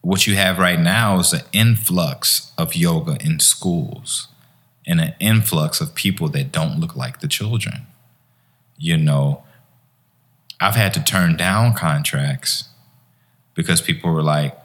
what 0.00 0.26
you 0.26 0.34
have 0.34 0.58
right 0.58 0.80
now 0.80 1.20
is 1.20 1.32
an 1.32 1.42
influx 1.52 2.50
of 2.58 2.74
yoga 2.74 3.16
in 3.24 3.38
schools 3.38 4.26
and 4.84 5.00
an 5.00 5.14
influx 5.20 5.80
of 5.80 5.94
people 5.94 6.28
that 6.30 6.50
don't 6.50 6.80
look 6.80 6.96
like 6.96 7.20
the 7.20 7.28
children. 7.28 7.86
You 8.76 8.96
know, 8.96 9.44
I've 10.62 10.76
had 10.76 10.94
to 10.94 11.02
turn 11.04 11.36
down 11.36 11.74
contracts 11.74 12.68
because 13.54 13.80
people 13.80 14.12
were 14.12 14.22
like, 14.22 14.56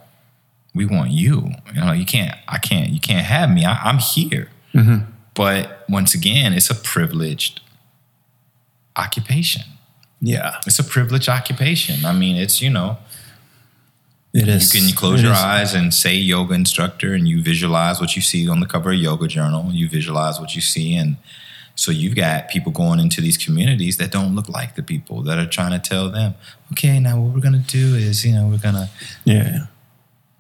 "We 0.74 0.86
want 0.86 1.12
you." 1.12 1.52
You 1.74 1.82
know, 1.82 1.92
you 1.92 2.06
can't. 2.06 2.38
I 2.48 2.58
can't. 2.60 2.90
You 2.92 3.00
can't 3.00 3.26
have 3.26 3.50
me. 3.50 3.66
I, 3.66 3.74
I'm 3.84 3.98
here. 3.98 4.50
Mm-hmm. 4.74 5.12
But 5.34 5.86
once 5.90 6.14
again, 6.14 6.54
it's 6.54 6.70
a 6.70 6.76
privileged 6.76 7.62
occupation. 8.96 9.64
Yeah. 10.22 10.60
It's 10.66 10.80
a 10.80 10.84
privileged 10.84 11.30
occupation. 11.30 12.06
I 12.06 12.12
mean, 12.14 12.36
it's 12.36 12.62
you 12.62 12.70
know, 12.70 12.98
It 14.34 14.48
is. 14.48 14.74
You 14.74 14.82
can 14.82 14.96
close 14.96 15.20
It 15.20 15.24
your 15.24 15.34
is. 15.34 15.40
eyes 15.40 15.74
and 15.76 15.94
say 15.94 16.16
yoga 16.16 16.54
instructor 16.56 17.14
and 17.14 17.28
you 17.28 17.42
visualize 17.42 18.00
what 18.02 18.16
you 18.16 18.22
see 18.22 18.50
on 18.50 18.60
the 18.60 18.66
cover 18.66 18.92
of 18.92 18.98
yoga 18.98 19.28
journal. 19.28 19.72
You 19.72 19.88
visualize 19.90 20.40
what 20.40 20.56
you 20.56 20.62
see 20.62 20.96
and 20.96 21.18
so 21.78 21.92
you've 21.92 22.16
got 22.16 22.50
people 22.50 22.72
going 22.72 23.00
into 23.00 23.22
these 23.22 23.38
communities 23.38 23.98
that 23.98 24.12
don't 24.12 24.36
look 24.36 24.50
like 24.50 24.76
the 24.76 24.82
people 24.84 25.22
that 25.22 25.38
are 25.38 25.46
trying 25.46 25.80
to 25.80 25.90
tell 25.90 26.10
them, 26.10 26.34
okay, 26.72 27.00
now 27.00 27.20
what 27.20 27.34
we're 27.34 27.40
gonna 27.40 27.60
do 27.60 27.96
is, 27.96 28.26
you 28.26 28.34
know, 28.34 28.48
we're 28.48 28.58
gonna 28.58 28.90
Yeah. 29.24 29.68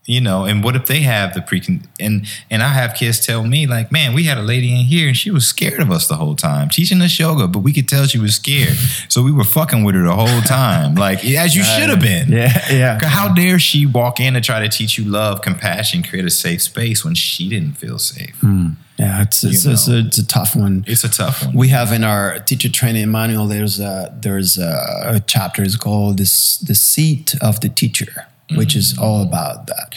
You 0.08 0.22
know, 0.22 0.46
and 0.46 0.64
what 0.64 0.78
if 0.78 0.86
they 0.86 1.02
have 1.02 1.34
the 1.34 1.42
precon 1.42 1.86
and 2.00 2.26
and 2.50 2.64
I 2.64 2.70
have 2.70 2.96
kids 2.96 3.20
tell 3.20 3.44
me 3.44 3.68
like, 3.68 3.92
man, 3.92 4.14
we 4.14 4.24
had 4.24 4.38
a 4.38 4.42
lady 4.42 4.72
in 4.74 4.86
here 4.86 5.10
and 5.10 5.18
she 5.18 5.30
was 5.30 5.46
scared 5.46 5.82
of 5.82 5.92
us 5.92 6.08
the 6.08 6.16
whole 6.16 6.36
time, 6.36 6.70
teaching 6.70 7.02
us 7.02 7.20
yoga, 7.20 7.46
but 7.46 7.60
we 7.60 7.74
could 7.74 7.90
tell 7.90 8.06
she 8.06 8.18
was 8.18 8.36
scared, 8.36 8.78
so 9.10 9.22
we 9.22 9.34
were 9.34 9.44
fucking 9.44 9.84
with 9.84 9.96
her 9.96 10.04
the 10.04 10.16
whole 10.16 10.42
time, 10.42 10.96
like 10.96 11.26
as 11.26 11.56
you 11.56 11.64
should 11.64 11.90
have 11.90 12.00
been. 12.00 12.32
Yeah. 12.32 12.48
Yeah. 12.72 13.00
How 13.04 13.34
dare 13.34 13.60
she 13.60 13.86
walk 13.86 14.22
in 14.22 14.36
and 14.38 14.44
try 14.44 14.62
to 14.62 14.70
teach 14.70 14.98
you 14.98 15.04
love, 15.04 15.42
compassion, 15.42 16.04
create 16.04 16.26
a 16.26 16.30
safe 16.30 16.62
space 16.62 17.04
when 17.04 17.14
she 17.14 17.50
didn't 17.50 17.74
feel 17.74 18.00
safe? 18.00 18.36
Hmm. 18.40 18.70
Yeah. 18.98 19.24
It's 19.24 19.44
it's, 19.44 19.66
it's, 19.66 19.90
a, 19.90 20.00
it's 20.00 20.18
a 20.18 20.26
tough 20.26 20.56
one. 20.56 20.86
It's 20.88 21.04
a 21.04 21.10
tough 21.10 21.46
one. 21.46 21.54
we 21.54 21.68
have 21.68 21.92
in 21.92 22.06
our 22.06 22.40
teacher 22.40 22.70
training 22.70 23.12
manual 23.12 23.46
there's 23.46 23.80
a 23.82 24.18
there's 24.22 24.58
a, 24.58 25.02
a 25.04 25.20
chapter 25.20 25.64
is 25.64 25.76
called 25.76 26.18
this 26.18 26.58
the 26.60 26.76
seat 26.76 27.36
of 27.42 27.60
the 27.60 27.68
teacher 27.70 28.28
which 28.56 28.76
is 28.76 28.98
all 28.98 29.22
about 29.22 29.68
that 29.68 29.94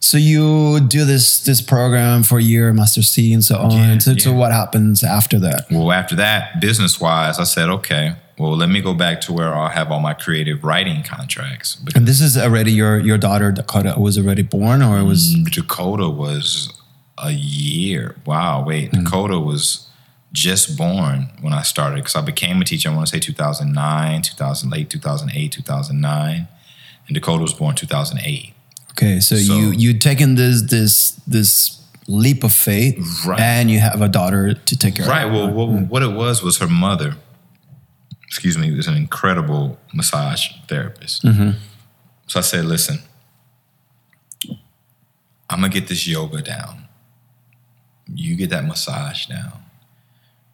so 0.00 0.18
you 0.18 0.80
do 0.80 1.04
this 1.04 1.44
this 1.44 1.60
program 1.62 2.22
for 2.22 2.38
a 2.38 2.42
year 2.42 2.72
master 2.72 3.02
c 3.02 3.32
and 3.32 3.44
so 3.44 3.56
on 3.58 3.70
Yeah, 3.70 3.98
so, 3.98 4.16
so 4.16 4.32
what 4.32 4.52
happens 4.52 5.02
after 5.04 5.38
that 5.40 5.66
Well, 5.70 5.92
after 5.92 6.16
that, 6.16 6.60
business 6.60 7.00
wise, 7.00 7.38
I 7.38 7.44
said, 7.44 7.68
okay, 7.70 8.16
well, 8.38 8.56
let 8.56 8.68
me 8.68 8.80
go 8.80 8.94
back 8.94 9.20
to 9.22 9.32
where 9.32 9.54
I'll 9.54 9.68
have 9.68 9.92
all 9.92 10.00
my 10.00 10.14
creative 10.14 10.64
writing 10.64 11.02
contracts. 11.04 11.80
And 11.94 12.06
this 12.06 12.20
is 12.20 12.36
already 12.36 12.72
your 12.72 12.98
your 12.98 13.16
daughter 13.18 13.52
dakota 13.52 13.94
was 13.96 14.18
already 14.18 14.42
born 14.42 14.82
or 14.82 14.98
it 14.98 15.04
was 15.04 15.34
mm, 15.36 15.50
Dakota 15.50 16.08
was 16.08 16.72
a 17.18 17.30
year. 17.30 18.16
Wow, 18.26 18.64
wait, 18.66 18.90
mm. 18.90 19.04
Dakota 19.04 19.38
was 19.38 19.88
just 20.32 20.76
born 20.76 21.28
when 21.42 21.52
I 21.52 21.62
started 21.62 21.96
because 21.96 22.16
I 22.16 22.22
became 22.22 22.60
a 22.60 22.64
teacher. 22.64 22.90
I 22.90 22.94
want 22.94 23.06
to 23.06 23.12
say 23.12 23.20
2009, 23.20 24.22
2000, 24.22 24.70
late 24.70 24.90
2008, 24.90 25.52
2009, 25.52 26.48
and 27.12 27.20
Dakota 27.20 27.42
was 27.42 27.52
born 27.52 27.74
2008. 27.74 28.54
okay 28.92 29.20
so, 29.20 29.36
So- 29.36 29.56
you 29.58 29.70
you 29.72 29.98
taken 29.98 30.34
this 30.36 30.62
this 30.62 31.12
this 31.26 31.78
leap 32.08 32.42
of 32.44 32.52
faith 32.52 32.96
Right. 33.26 33.38
and 33.40 33.70
you 33.70 33.78
have 33.80 34.00
a 34.02 34.08
daughter 34.08 34.54
to 34.54 34.76
take 34.76 34.96
care 34.96 35.06
Right. 35.06 35.24
of 35.26 35.30
Right. 35.30 35.34
Well, 35.34 35.50
what, 35.50 35.68
mm. 35.68 35.88
what 35.88 36.02
it 36.02 36.12
was 36.12 36.42
was 36.42 36.58
her 36.58 36.66
mother. 36.68 37.16
Excuse 38.26 38.56
me. 38.58 38.70
Was 38.74 38.88
an 38.88 38.96
incredible 38.96 39.78
massage 39.94 40.42
therapist. 40.68 41.22
Mm-hmm. 41.22 41.50
So 42.26 42.40
I 42.40 42.42
said, 42.42 42.64
"Listen, 42.64 42.98
I'm 45.50 45.60
gonna 45.60 45.68
get 45.68 45.86
this 45.88 46.06
yoga 46.08 46.40
down. 46.42 46.88
You 48.12 48.36
get 48.36 48.50
that 48.50 48.64
massage 48.64 49.26
down. 49.26 49.52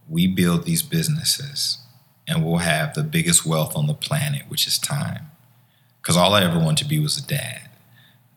We 0.09 0.27
build 0.27 0.65
these 0.65 0.83
businesses, 0.83 1.79
and 2.27 2.45
we'll 2.45 2.59
have 2.59 2.95
the 2.95 3.03
biggest 3.05 3.47
wealth 3.47 3.77
on 3.77 3.87
the 3.87 3.95
planet, 3.95 4.43
which 4.49 4.67
is 4.67 4.77
time. 4.79 5.28
Because 6.09 6.17
all 6.17 6.33
I 6.33 6.43
ever 6.43 6.59
wanted 6.59 6.85
to 6.85 6.89
be 6.89 6.99
was 6.99 7.19
a 7.19 7.27
dad. 7.27 7.69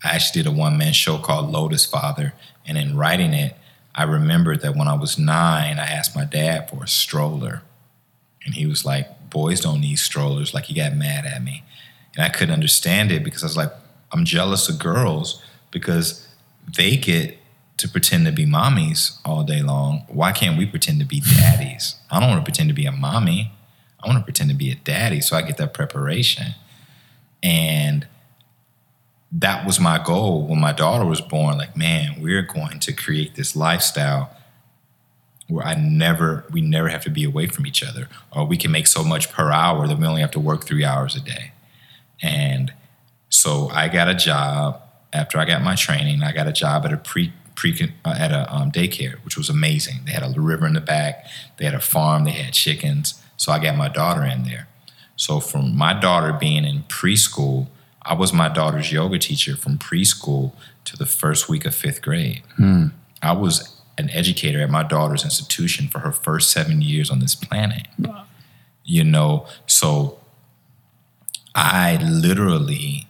I 0.03 0.09
actually 0.09 0.43
did 0.43 0.51
a 0.51 0.53
one 0.53 0.78
man 0.78 0.91
show 0.91 1.17
called 1.17 1.53
Lotus 1.53 1.86
Father. 1.86 2.34
And 2.67 2.78
in 2.78 2.97
writing 2.97 3.34
it, 3.34 3.55
I 3.95 4.03
remembered 4.03 4.59
that 4.59 4.76
when 4.76 4.89
I 4.89 4.93
was 4.93 5.17
nine, 5.17 5.80
I 5.80 5.86
asked 5.86 6.13
my 6.13 6.26
dad 6.26 6.69
for 6.69 6.84
a 6.84 6.88
stroller. 6.89 7.61
And 8.43 8.55
he 8.55 8.65
was 8.65 8.84
like, 8.84 9.30
Boys 9.30 9.61
don't 9.61 9.80
need 9.80 9.99
strollers. 9.99 10.53
Like, 10.53 10.65
he 10.65 10.74
got 10.74 10.93
mad 10.97 11.26
at 11.26 11.41
me. 11.41 11.63
And 12.13 12.26
I 12.26 12.28
couldn't 12.28 12.53
understand 12.53 13.09
it 13.09 13.24
because 13.24 13.41
I 13.41 13.45
was 13.45 13.55
like, 13.55 13.72
I'm 14.11 14.26
jealous 14.26 14.67
of 14.67 14.78
girls 14.78 15.41
because 15.72 16.28
they 16.76 16.97
get 16.97 17.38
to 17.78 17.88
pretend 17.88 18.26
to 18.26 18.34
be 18.34 18.45
mommies 18.45 19.17
all 19.24 19.45
day 19.45 19.61
long. 19.61 20.03
Why 20.09 20.34
can't 20.34 20.57
we 20.57 20.65
pretend 20.65 20.99
to 20.99 21.05
be 21.05 21.22
daddies? 21.22 21.95
I 22.09 22.19
don't 22.19 22.32
want 22.32 22.41
to 22.41 22.51
pretend 22.51 22.67
to 22.67 22.76
be 22.76 22.86
a 22.86 22.91
mommy. 22.91 23.53
I 24.03 24.07
want 24.07 24.19
to 24.19 24.26
pretend 24.26 24.49
to 24.49 24.57
be 24.57 24.72
a 24.72 24.76
daddy 24.76 25.22
so 25.22 25.38
I 25.38 25.41
get 25.41 25.55
that 25.55 25.74
preparation. 25.74 26.55
And 27.44 28.08
that 29.32 29.66
was 29.66 29.80
my 29.80 30.04
goal 30.04 30.46
when 30.46 30.60
my 30.60 30.74
daughter 30.74 31.06
was 31.06 31.22
born. 31.22 31.58
Like, 31.58 31.78
man, 31.78 32.22
we're 32.22 32.42
going 32.42 32.80
to 32.82 32.94
create 32.94 33.36
this 33.36 33.56
lifestyle 33.56 34.36
where 35.48 35.66
I 35.66 35.76
never, 35.76 36.46
we 36.52 36.62
never 36.62 36.89
have 36.89 37.04
to 37.04 37.10
be 37.10 37.24
away 37.24 37.48
from 37.48 37.66
each 37.66 37.84
other, 37.84 38.08
or 38.36 38.46
we 38.46 38.58
can 38.58 38.72
make 38.72 38.88
so 38.88 39.04
much 39.04 39.32
per 39.32 39.52
hour 39.52 39.88
that 39.88 39.98
we 39.98 40.06
only 40.06 40.22
have 40.22 40.32
to 40.32 40.39
work 40.39 40.66
three 40.66 40.86
hours 40.86 41.16
a 41.16 41.20
day. 41.20 41.52
And 42.22 42.74
so 43.30 43.70
I 43.70 43.88
got 43.88 44.08
a 44.08 44.16
job 44.16 44.82
after 45.14 45.38
I 45.38 45.46
got 45.46 45.62
my 45.62 45.76
training. 45.76 46.24
I 46.24 46.32
got 46.32 46.48
a 46.48 46.54
job 46.54 46.86
at 46.86 46.94
a 46.94 46.98
pre 46.98 47.34
pre 47.56 47.94
uh, 48.06 48.16
at 48.18 48.32
a 48.32 48.54
um, 48.54 48.72
daycare, 48.72 49.16
which 49.24 49.38
was 49.38 49.50
amazing. 49.50 50.02
They 50.06 50.12
had 50.12 50.24
a 50.24 50.39
river 50.39 50.66
in 50.66 50.74
the 50.74 50.82
back. 50.82 51.26
They 51.58 51.66
had 51.66 51.74
a 51.74 51.82
farm. 51.82 52.24
They 52.24 52.32
had 52.32 52.54
chickens. 52.54 53.22
So 53.38 53.52
I 53.52 53.60
got 53.60 53.76
my 53.76 53.89
daughter 53.89 54.24
in 54.24 54.44
there. 54.44 54.68
So 55.22 55.39
from 55.39 55.78
my 55.78 55.93
daughter 55.93 56.34
being 56.34 56.65
in 56.65 56.82
preschool, 56.86 57.67
I 58.01 58.15
was 58.15 58.34
my 58.34 58.49
daughter's 58.49 58.91
yoga 58.91 59.19
teacher 59.19 59.55
from 59.55 59.78
preschool 59.78 60.53
to 60.86 60.97
the 60.97 61.05
first 61.05 61.47
week 61.47 61.63
of 61.63 61.76
fifth 61.76 62.01
grade. 62.01 62.41
Hmm. 62.55 62.88
I 63.22 63.34
was 63.34 63.80
an 63.99 64.09
educator 64.09 64.61
at 64.61 64.72
my 64.72 64.82
daughter's 64.82 65.24
institution 65.24 65.89
for 65.89 65.99
her 65.99 66.11
first 66.11 66.49
seven 66.49 66.82
years 66.82 67.11
on 67.11 67.19
this 67.19 67.36
planet. 67.36 67.86
You 68.84 69.03
know, 69.03 69.45
so 69.67 70.19
I 71.53 71.97
literally, 71.97 73.05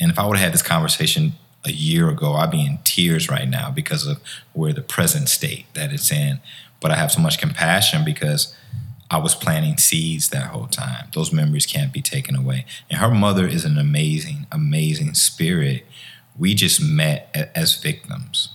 and 0.00 0.10
if 0.10 0.18
I 0.18 0.26
would 0.26 0.38
have 0.38 0.46
had 0.46 0.54
this 0.54 0.62
conversation 0.62 1.34
a 1.64 1.70
year 1.70 2.08
ago, 2.08 2.32
I'd 2.32 2.50
be 2.50 2.66
in 2.66 2.80
tears 2.82 3.28
right 3.28 3.48
now 3.48 3.70
because 3.70 4.08
of 4.08 4.20
where 4.54 4.72
the 4.72 4.82
present 4.82 5.28
state 5.28 5.66
that 5.74 5.92
it's 5.92 6.10
in. 6.10 6.40
But 6.80 6.90
I 6.90 6.96
have 6.96 7.12
so 7.12 7.20
much 7.20 7.38
compassion 7.38 8.04
because 8.04 8.56
I 9.10 9.18
was 9.18 9.34
planting 9.34 9.78
seeds 9.78 10.30
that 10.30 10.48
whole 10.48 10.66
time. 10.66 11.08
Those 11.14 11.32
memories 11.32 11.66
can't 11.66 11.92
be 11.92 12.02
taken 12.02 12.34
away. 12.34 12.66
And 12.90 13.00
her 13.00 13.10
mother 13.10 13.46
is 13.46 13.64
an 13.64 13.78
amazing, 13.78 14.46
amazing 14.50 15.14
spirit. 15.14 15.86
We 16.36 16.54
just 16.54 16.82
met 16.82 17.50
as 17.54 17.80
victims. 17.80 18.50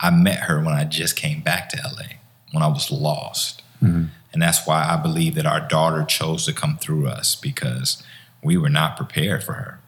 I 0.00 0.10
met 0.10 0.40
her 0.40 0.58
when 0.58 0.74
I 0.74 0.84
just 0.84 1.16
came 1.16 1.40
back 1.40 1.70
to 1.70 1.78
LA, 1.82 2.18
when 2.52 2.62
I 2.62 2.68
was 2.68 2.90
lost. 2.90 3.62
Mm-hmm. 3.82 4.04
And 4.32 4.42
that's 4.42 4.66
why 4.66 4.84
I 4.84 4.96
believe 4.96 5.34
that 5.36 5.46
our 5.46 5.60
daughter 5.60 6.04
chose 6.04 6.44
to 6.44 6.52
come 6.52 6.76
through 6.76 7.06
us 7.06 7.34
because 7.34 8.02
we 8.42 8.58
were 8.58 8.68
not 8.68 8.96
prepared 8.96 9.42
for 9.42 9.54
her. 9.54 9.80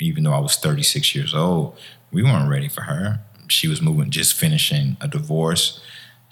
Even 0.00 0.24
though 0.24 0.32
I 0.32 0.40
was 0.40 0.56
36 0.56 1.14
years 1.14 1.34
old, 1.34 1.76
we 2.10 2.22
weren't 2.22 2.48
ready 2.48 2.68
for 2.68 2.82
her. 2.82 3.20
She 3.48 3.68
was 3.68 3.82
moving, 3.82 4.10
just 4.10 4.34
finishing 4.34 4.96
a 5.00 5.08
divorce. 5.08 5.80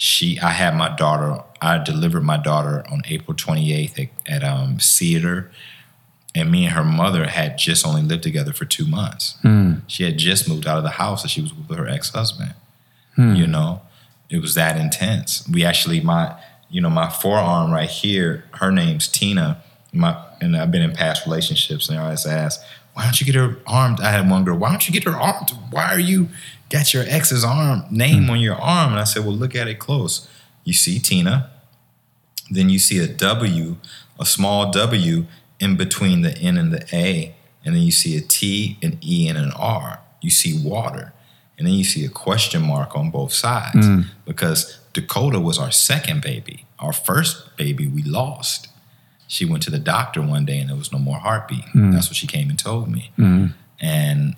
She, 0.03 0.39
I 0.41 0.53
had 0.53 0.75
my 0.77 0.89
daughter. 0.97 1.43
I 1.61 1.77
delivered 1.77 2.23
my 2.23 2.39
daughter 2.39 2.83
on 2.91 3.03
April 3.11 3.37
28th 3.37 4.09
at, 4.27 4.33
at 4.33 4.43
um, 4.43 4.81
Cedar, 4.81 5.51
and 6.35 6.51
me 6.51 6.65
and 6.65 6.73
her 6.75 6.85
mother 6.85 7.27
had 7.27 7.59
just 7.59 7.87
only 7.87 8.01
lived 8.01 8.23
together 8.23 8.55
for 8.55 8.65
two 8.65 8.87
months. 8.87 9.37
She 9.89 10.05
had 10.05 10.17
just 10.17 10.49
moved 10.49 10.67
out 10.67 10.79
of 10.79 10.85
the 10.85 10.91
house 11.05 11.21
that 11.23 11.29
she 11.29 11.43
was 11.43 11.53
with 11.53 11.77
her 11.77 11.87
ex-husband. 11.87 12.55
You 13.37 13.47
know, 13.47 13.83
it 14.31 14.41
was 14.41 14.55
that 14.55 14.79
intense. 14.81 15.47
We 15.47 15.67
actually, 15.67 16.01
my, 16.01 16.35
you 16.71 16.81
know, 16.81 16.89
my 16.89 17.11
forearm 17.11 17.71
right 17.71 17.91
here. 17.91 18.45
Her 18.53 18.71
name's 18.71 19.07
Tina. 19.07 19.63
My, 19.93 20.17
and 20.41 20.57
I've 20.57 20.71
been 20.71 20.83
in 20.83 20.93
past 20.93 21.27
relationships, 21.27 21.91
and 21.91 21.99
I 21.99 22.05
always 22.05 22.25
ask, 22.25 22.63
why 22.95 23.05
don't 23.05 23.21
you 23.21 23.27
get 23.27 23.35
her 23.35 23.57
arm? 23.67 23.97
I 24.03 24.11
had 24.13 24.31
one 24.31 24.45
girl. 24.45 24.57
Why 24.57 24.71
don't 24.71 24.87
you 24.89 24.95
get 24.95 25.05
her 25.05 25.19
arm? 25.19 25.45
Why 25.71 25.93
are 25.93 26.01
you 26.01 26.29
got 26.71 26.95
your 26.95 27.05
ex's 27.07 27.45
arm 27.45 27.85
name 27.91 28.25
hmm. 28.25 28.31
on 28.31 28.41
your 28.41 28.57
arm? 28.57 28.93
And 28.93 29.01
I 29.01 29.05
said, 29.05 29.25
well, 29.25 29.35
look 29.35 29.55
at 29.55 29.69
it 29.69 29.79
close. 29.79 30.29
You 30.65 30.73
see 30.73 30.99
Tina, 30.99 31.51
then 32.51 32.71
you 32.71 32.79
see 32.79 32.99
a 32.99 33.07
W, 33.07 33.77
a 34.19 34.25
small 34.25 34.71
W 34.71 35.27
in 35.59 35.77
between 35.77 36.23
the 36.23 36.37
N 36.39 36.57
and 36.57 36.73
the 36.73 36.87
A, 36.93 37.35
and 37.65 37.75
then 37.75 37.83
you 37.83 37.91
see 37.91 38.17
a 38.17 38.21
T, 38.21 38.79
an 38.83 38.99
E, 39.03 39.29
and 39.29 39.37
an 39.37 39.53
R. 39.53 40.01
You 40.23 40.31
see 40.31 40.59
water, 40.59 41.13
and 41.59 41.67
then 41.67 41.75
you 41.75 41.85
see 41.85 42.05
a 42.05 42.09
question 42.09 42.63
mark 42.63 42.97
on 42.97 43.11
both 43.11 43.33
sides 43.33 43.87
hmm. 43.87 44.01
because 44.25 44.79
Dakota 44.93 45.41
was 45.41 45.59
our 45.59 45.71
second 45.71 46.23
baby. 46.23 46.67
Our 46.79 46.93
first 46.93 47.57
baby 47.57 47.87
we 47.87 48.03
lost. 48.03 48.69
She 49.27 49.45
went 49.45 49.63
to 49.65 49.71
the 49.71 49.79
doctor 49.79 50.21
one 50.21 50.45
day 50.45 50.59
and 50.59 50.69
there 50.69 50.77
was 50.77 50.93
no 50.93 50.99
more 50.99 51.19
heartbeat. 51.19 51.65
Hmm. 51.67 51.93
That's 51.93 52.09
what 52.09 52.17
she 52.17 52.27
came 52.27 52.51
and 52.51 52.59
told 52.59 52.89
me. 52.89 53.13
And 53.81 54.37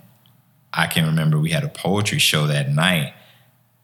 I 0.72 0.86
can 0.86 1.06
remember 1.06 1.38
we 1.38 1.50
had 1.50 1.64
a 1.64 1.68
poetry 1.68 2.18
show 2.18 2.46
that 2.46 2.70
night 2.70 3.14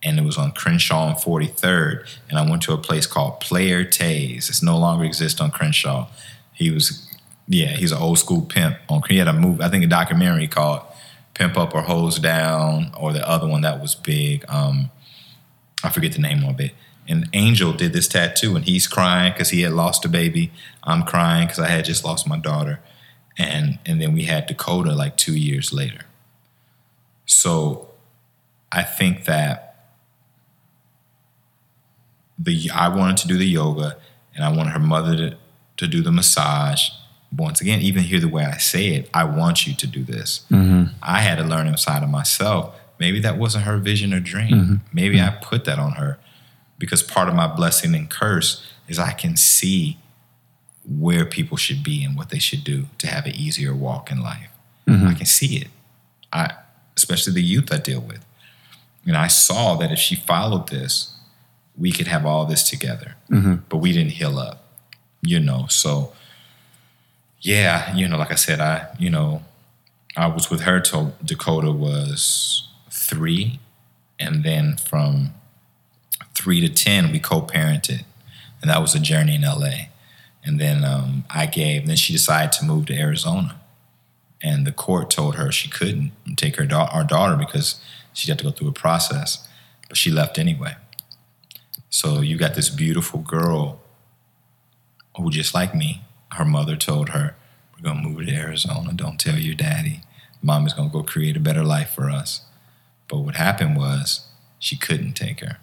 and 0.02 0.18
it 0.18 0.22
was 0.22 0.38
on 0.38 0.52
Crenshaw 0.52 1.08
and 1.08 1.16
43rd. 1.16 2.06
And 2.28 2.38
I 2.38 2.48
went 2.48 2.62
to 2.62 2.72
a 2.72 2.78
place 2.78 3.06
called 3.06 3.40
Player 3.40 3.84
Tays. 3.84 4.48
It's 4.48 4.62
no 4.62 4.78
longer 4.78 5.04
exists 5.04 5.40
on 5.40 5.50
Crenshaw. 5.50 6.08
He 6.52 6.70
was, 6.70 7.06
yeah, 7.48 7.68
he's 7.76 7.92
an 7.92 7.98
old 7.98 8.18
school 8.18 8.42
pimp. 8.42 8.76
On 8.88 9.02
he 9.08 9.18
had 9.18 9.28
a 9.28 9.32
movie, 9.32 9.62
I 9.62 9.68
think 9.68 9.84
a 9.84 9.88
documentary 9.88 10.46
called 10.46 10.82
Pimp 11.34 11.56
Up 11.56 11.74
or 11.74 11.82
Ho's 11.82 12.18
Down, 12.18 12.92
or 12.96 13.12
the 13.12 13.28
other 13.28 13.46
one 13.48 13.62
that 13.62 13.80
was 13.80 13.94
big. 13.94 14.44
Um, 14.48 14.90
I 15.82 15.90
forget 15.90 16.12
the 16.12 16.20
name 16.20 16.44
of 16.44 16.60
it. 16.60 16.72
And 17.08 17.28
Angel 17.32 17.72
did 17.72 17.92
this 17.92 18.06
tattoo, 18.06 18.54
and 18.54 18.64
he's 18.64 18.86
crying 18.86 19.32
because 19.32 19.50
he 19.50 19.62
had 19.62 19.72
lost 19.72 20.04
a 20.04 20.08
baby. 20.08 20.52
I'm 20.84 21.04
crying 21.04 21.46
because 21.46 21.58
I 21.58 21.68
had 21.68 21.84
just 21.84 22.04
lost 22.04 22.28
my 22.28 22.38
daughter. 22.38 22.80
and 23.38 23.78
and 23.86 24.00
then 24.00 24.12
we 24.14 24.24
had 24.24 24.46
Dakota 24.46 24.92
like 24.94 25.16
two 25.16 25.36
years 25.36 25.72
later. 25.72 26.07
So 27.28 27.90
I 28.72 28.82
think 28.82 29.26
that 29.26 29.90
the 32.38 32.70
I 32.74 32.88
wanted 32.88 33.18
to 33.18 33.28
do 33.28 33.36
the 33.36 33.46
yoga, 33.46 33.96
and 34.34 34.44
I 34.44 34.48
wanted 34.48 34.70
her 34.70 34.78
mother 34.80 35.16
to, 35.16 35.36
to 35.76 35.86
do 35.86 36.02
the 36.02 36.10
massage. 36.10 36.88
Once 37.36 37.60
again, 37.60 37.80
even 37.82 38.04
hear 38.04 38.20
the 38.20 38.28
way 38.28 38.44
I 38.44 38.56
say 38.56 38.88
it, 38.94 39.10
I 39.12 39.24
want 39.24 39.66
you 39.66 39.74
to 39.74 39.86
do 39.86 40.02
this. 40.02 40.46
Mm-hmm. 40.50 40.94
I 41.02 41.20
had 41.20 41.36
to 41.36 41.44
learn 41.44 41.66
inside 41.66 42.02
of 42.02 42.08
myself. 42.08 42.74
Maybe 42.98 43.20
that 43.20 43.36
wasn't 43.36 43.64
her 43.64 43.76
vision 43.76 44.14
or 44.14 44.20
dream. 44.20 44.50
Mm-hmm. 44.50 44.74
Maybe 44.92 45.18
mm-hmm. 45.18 45.36
I 45.36 45.44
put 45.44 45.66
that 45.66 45.78
on 45.78 45.92
her 45.92 46.18
because 46.78 47.02
part 47.02 47.28
of 47.28 47.34
my 47.34 47.46
blessing 47.46 47.94
and 47.94 48.08
curse 48.08 48.66
is 48.88 48.98
I 48.98 49.12
can 49.12 49.36
see 49.36 49.98
where 50.88 51.26
people 51.26 51.58
should 51.58 51.82
be 51.82 52.02
and 52.02 52.16
what 52.16 52.30
they 52.30 52.38
should 52.38 52.64
do 52.64 52.86
to 52.96 53.06
have 53.08 53.26
an 53.26 53.34
easier 53.34 53.74
walk 53.74 54.10
in 54.10 54.22
life. 54.22 54.48
I 54.88 55.12
can 55.12 55.26
see 55.26 55.58
it. 55.58 55.68
I, 56.32 56.54
especially 56.98 57.32
the 57.32 57.42
youth 57.42 57.72
I 57.72 57.78
deal 57.78 58.00
with. 58.00 58.24
And 59.06 59.16
I 59.16 59.28
saw 59.28 59.76
that 59.76 59.92
if 59.92 59.98
she 59.98 60.16
followed 60.16 60.68
this, 60.68 61.14
we 61.76 61.92
could 61.92 62.08
have 62.08 62.26
all 62.26 62.44
this 62.44 62.68
together. 62.68 63.14
But 63.68 63.78
we 63.78 63.92
didn't 63.92 64.12
heal 64.12 64.36
up, 64.38 64.64
you 65.22 65.38
know. 65.38 65.66
So, 65.68 66.12
yeah, 67.40 67.94
you 67.94 68.08
know, 68.08 68.18
like 68.18 68.32
I 68.32 68.34
said, 68.34 68.60
I, 68.60 68.88
you 68.98 69.10
know, 69.10 69.42
I 70.16 70.26
was 70.26 70.50
with 70.50 70.62
her 70.62 70.80
till 70.80 71.14
Dakota 71.24 71.70
was 71.70 72.68
three. 72.90 73.60
And 74.18 74.42
then 74.42 74.76
from 74.76 75.32
three 76.34 76.60
to 76.60 76.68
10, 76.68 77.12
we 77.12 77.20
co 77.20 77.40
parented. 77.40 78.02
And 78.60 78.68
that 78.70 78.82
was 78.82 78.96
a 78.96 79.00
journey 79.00 79.36
in 79.36 79.42
LA. 79.42 79.86
And 80.44 80.60
then 80.60 80.84
um, 80.84 81.24
I 81.30 81.46
gave, 81.46 81.86
then 81.86 81.96
she 81.96 82.12
decided 82.12 82.52
to 82.52 82.64
move 82.64 82.86
to 82.86 82.94
Arizona. 82.98 83.60
And 84.42 84.66
the 84.66 84.72
court 84.72 85.10
told 85.10 85.34
her 85.34 85.50
she 85.50 85.68
couldn't 85.68 86.12
take 86.36 86.56
her 86.56 86.66
da- 86.66 86.90
our 86.92 87.04
daughter 87.04 87.36
because 87.36 87.80
she'd 88.12 88.28
have 88.28 88.38
to 88.38 88.44
go 88.44 88.50
through 88.50 88.68
a 88.68 88.72
process. 88.72 89.46
But 89.88 89.96
she 89.96 90.10
left 90.10 90.38
anyway. 90.38 90.76
So 91.90 92.20
you 92.20 92.36
got 92.36 92.54
this 92.54 92.68
beautiful 92.68 93.20
girl 93.20 93.80
who, 95.16 95.30
just 95.30 95.54
like 95.54 95.74
me, 95.74 96.02
her 96.32 96.44
mother 96.44 96.76
told 96.76 97.10
her, 97.10 97.34
We're 97.74 97.82
going 97.82 98.02
to 98.02 98.08
move 98.08 98.26
to 98.26 98.32
Arizona. 98.32 98.92
Don't 98.92 99.18
tell 99.18 99.38
your 99.38 99.54
daddy. 99.54 100.02
Mom 100.42 100.66
is 100.66 100.74
going 100.74 100.90
to 100.90 100.92
go 100.92 101.02
create 101.02 101.36
a 101.36 101.40
better 101.40 101.64
life 101.64 101.90
for 101.90 102.08
us. 102.08 102.42
But 103.08 103.18
what 103.18 103.34
happened 103.36 103.76
was 103.76 104.28
she 104.58 104.76
couldn't 104.76 105.14
take 105.14 105.40
her. 105.40 105.58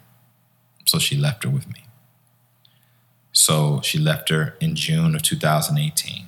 So 0.84 0.98
she 0.98 1.16
left 1.16 1.44
her 1.44 1.50
with 1.50 1.66
me. 1.68 1.86
So 3.32 3.80
she 3.82 3.98
left 3.98 4.28
her 4.30 4.56
in 4.60 4.74
June 4.74 5.14
of 5.14 5.22
2018. 5.22 6.26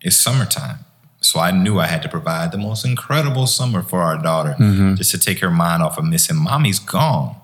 It's 0.00 0.16
summertime. 0.16 0.85
So 1.26 1.40
I 1.40 1.50
knew 1.50 1.78
I 1.78 1.86
had 1.86 2.02
to 2.02 2.08
provide 2.08 2.52
the 2.52 2.58
most 2.58 2.84
incredible 2.84 3.46
summer 3.46 3.82
for 3.82 4.00
our 4.00 4.16
daughter 4.16 4.54
just 4.96 5.10
to 5.10 5.18
take 5.18 5.40
her 5.40 5.50
mind 5.50 5.82
off 5.82 5.98
of 5.98 6.04
missing 6.04 6.36
mommy's 6.36 6.78
gone. 6.78 7.34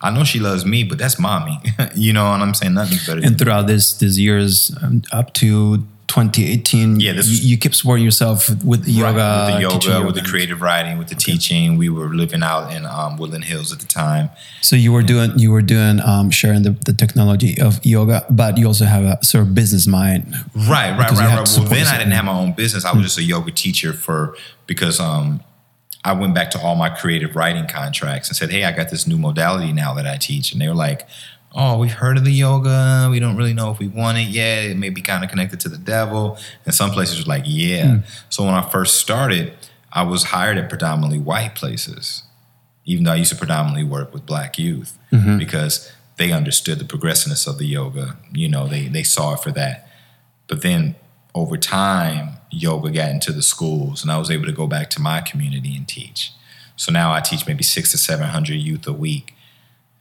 I 0.00 0.10
know 0.10 0.22
she 0.24 0.38
loves 0.38 0.64
me, 0.64 0.84
but 0.84 0.98
that's 0.98 1.18
mommy. 1.18 1.58
you 1.94 2.12
know 2.12 2.24
what 2.30 2.40
I'm 2.40 2.54
saying? 2.54 2.74
Nothing's 2.74 3.06
better 3.06 3.20
And 3.24 3.36
throughout 3.38 3.66
this 3.66 3.94
these 3.98 4.18
years 4.18 4.76
um, 4.82 5.02
up 5.12 5.32
to 5.34 5.84
2018, 6.08 7.00
Yeah, 7.00 7.12
this 7.12 7.26
you, 7.28 7.32
was- 7.32 7.44
you 7.50 7.58
kept 7.58 7.76
supporting 7.76 8.04
yourself 8.04 8.48
with 8.64 8.84
the 8.84 8.92
yoga, 8.92 9.18
Right, 9.18 9.60
with 9.60 9.62
the 9.62 9.68
teaching 9.78 9.92
yoga, 9.92 10.06
with 10.06 10.14
the 10.16 10.22
creative 10.22 10.60
writing, 10.60 10.98
with 10.98 11.08
the 11.08 11.14
teaching. 11.14 11.76
We 11.76 11.88
were 11.88 12.08
living 12.08 12.42
out 12.42 12.72
in 12.72 12.84
um, 12.86 13.16
Woodland 13.16 13.44
Hills 13.44 13.72
at 13.72 13.78
the 13.80 13.86
time. 13.86 14.30
So 14.62 14.74
you 14.74 14.92
were 14.92 15.02
doing 15.02 15.38
you 15.38 15.50
were 15.52 15.62
doing 15.62 16.00
um, 16.00 16.30
sharing 16.30 16.62
the, 16.62 16.70
the 16.70 16.92
technology 16.92 17.60
of 17.60 17.84
yoga, 17.84 18.24
but 18.30 18.58
you 18.58 18.66
also 18.66 18.84
have 18.86 19.04
a 19.04 19.24
sort 19.24 19.44
of 19.46 19.54
business 19.54 19.86
mind. 19.86 20.34
Right, 20.54 20.90
right, 20.90 20.98
right, 20.98 21.38
right. 21.38 21.48
Well, 21.58 21.68
then 21.68 21.86
I 21.86 21.98
didn't 21.98 22.12
have 22.12 22.24
my 22.24 22.32
own 22.32 22.52
business. 22.52 22.84
I 22.84 22.92
was 22.92 23.02
just 23.04 23.18
a 23.18 23.22
yoga 23.22 23.52
teacher 23.52 23.92
for 23.92 24.34
because 24.66 24.98
um, 25.00 25.40
I 26.04 26.12
went 26.12 26.34
back 26.34 26.50
to 26.52 26.60
all 26.60 26.74
my 26.74 26.88
creative 26.88 27.36
writing 27.36 27.66
contracts 27.68 28.28
and 28.28 28.36
said, 28.36 28.50
"Hey, 28.50 28.64
I 28.64 28.72
got 28.72 28.90
this 28.90 29.06
new 29.06 29.18
modality 29.18 29.72
now 29.72 29.94
that 29.94 30.06
I 30.06 30.16
teach," 30.16 30.52
and 30.52 30.60
they 30.60 30.68
were 30.68 30.74
like. 30.74 31.06
Oh, 31.54 31.78
we've 31.78 31.92
heard 31.92 32.18
of 32.18 32.24
the 32.24 32.32
yoga. 32.32 33.08
We 33.10 33.20
don't 33.20 33.36
really 33.36 33.54
know 33.54 33.70
if 33.70 33.78
we 33.78 33.88
want 33.88 34.18
it 34.18 34.28
yet. 34.28 34.64
It 34.64 34.76
may 34.76 34.90
be 34.90 35.00
kind 35.00 35.24
of 35.24 35.30
connected 35.30 35.60
to 35.60 35.68
the 35.68 35.78
devil. 35.78 36.38
And 36.64 36.74
some 36.74 36.90
places 36.90 37.24
were 37.24 37.28
like, 37.28 37.44
yeah. 37.46 37.96
Hmm. 37.96 37.98
So 38.28 38.44
when 38.44 38.54
I 38.54 38.68
first 38.68 39.00
started, 39.00 39.54
I 39.92 40.02
was 40.02 40.24
hired 40.24 40.58
at 40.58 40.68
predominantly 40.68 41.18
white 41.18 41.54
places, 41.54 42.22
even 42.84 43.04
though 43.04 43.12
I 43.12 43.16
used 43.16 43.30
to 43.30 43.36
predominantly 43.36 43.84
work 43.84 44.12
with 44.12 44.26
black 44.26 44.58
youth 44.58 44.98
mm-hmm. 45.10 45.38
because 45.38 45.90
they 46.18 46.32
understood 46.32 46.78
the 46.78 46.84
progressiveness 46.84 47.46
of 47.46 47.58
the 47.58 47.66
yoga. 47.66 48.18
You 48.32 48.48
know, 48.48 48.66
they, 48.66 48.88
they 48.88 49.02
saw 49.02 49.34
it 49.34 49.40
for 49.40 49.50
that. 49.52 49.88
But 50.48 50.62
then 50.62 50.96
over 51.34 51.56
time, 51.56 52.34
yoga 52.50 52.90
got 52.90 53.10
into 53.10 53.32
the 53.32 53.42
schools, 53.42 54.02
and 54.02 54.10
I 54.10 54.18
was 54.18 54.30
able 54.30 54.46
to 54.46 54.52
go 54.52 54.66
back 54.66 54.90
to 54.90 55.00
my 55.00 55.20
community 55.20 55.76
and 55.76 55.86
teach. 55.86 56.32
So 56.76 56.92
now 56.92 57.12
I 57.12 57.20
teach 57.20 57.46
maybe 57.46 57.62
six 57.62 57.90
to 57.92 57.98
seven 57.98 58.26
hundred 58.26 58.54
youth 58.54 58.86
a 58.86 58.92
week, 58.92 59.34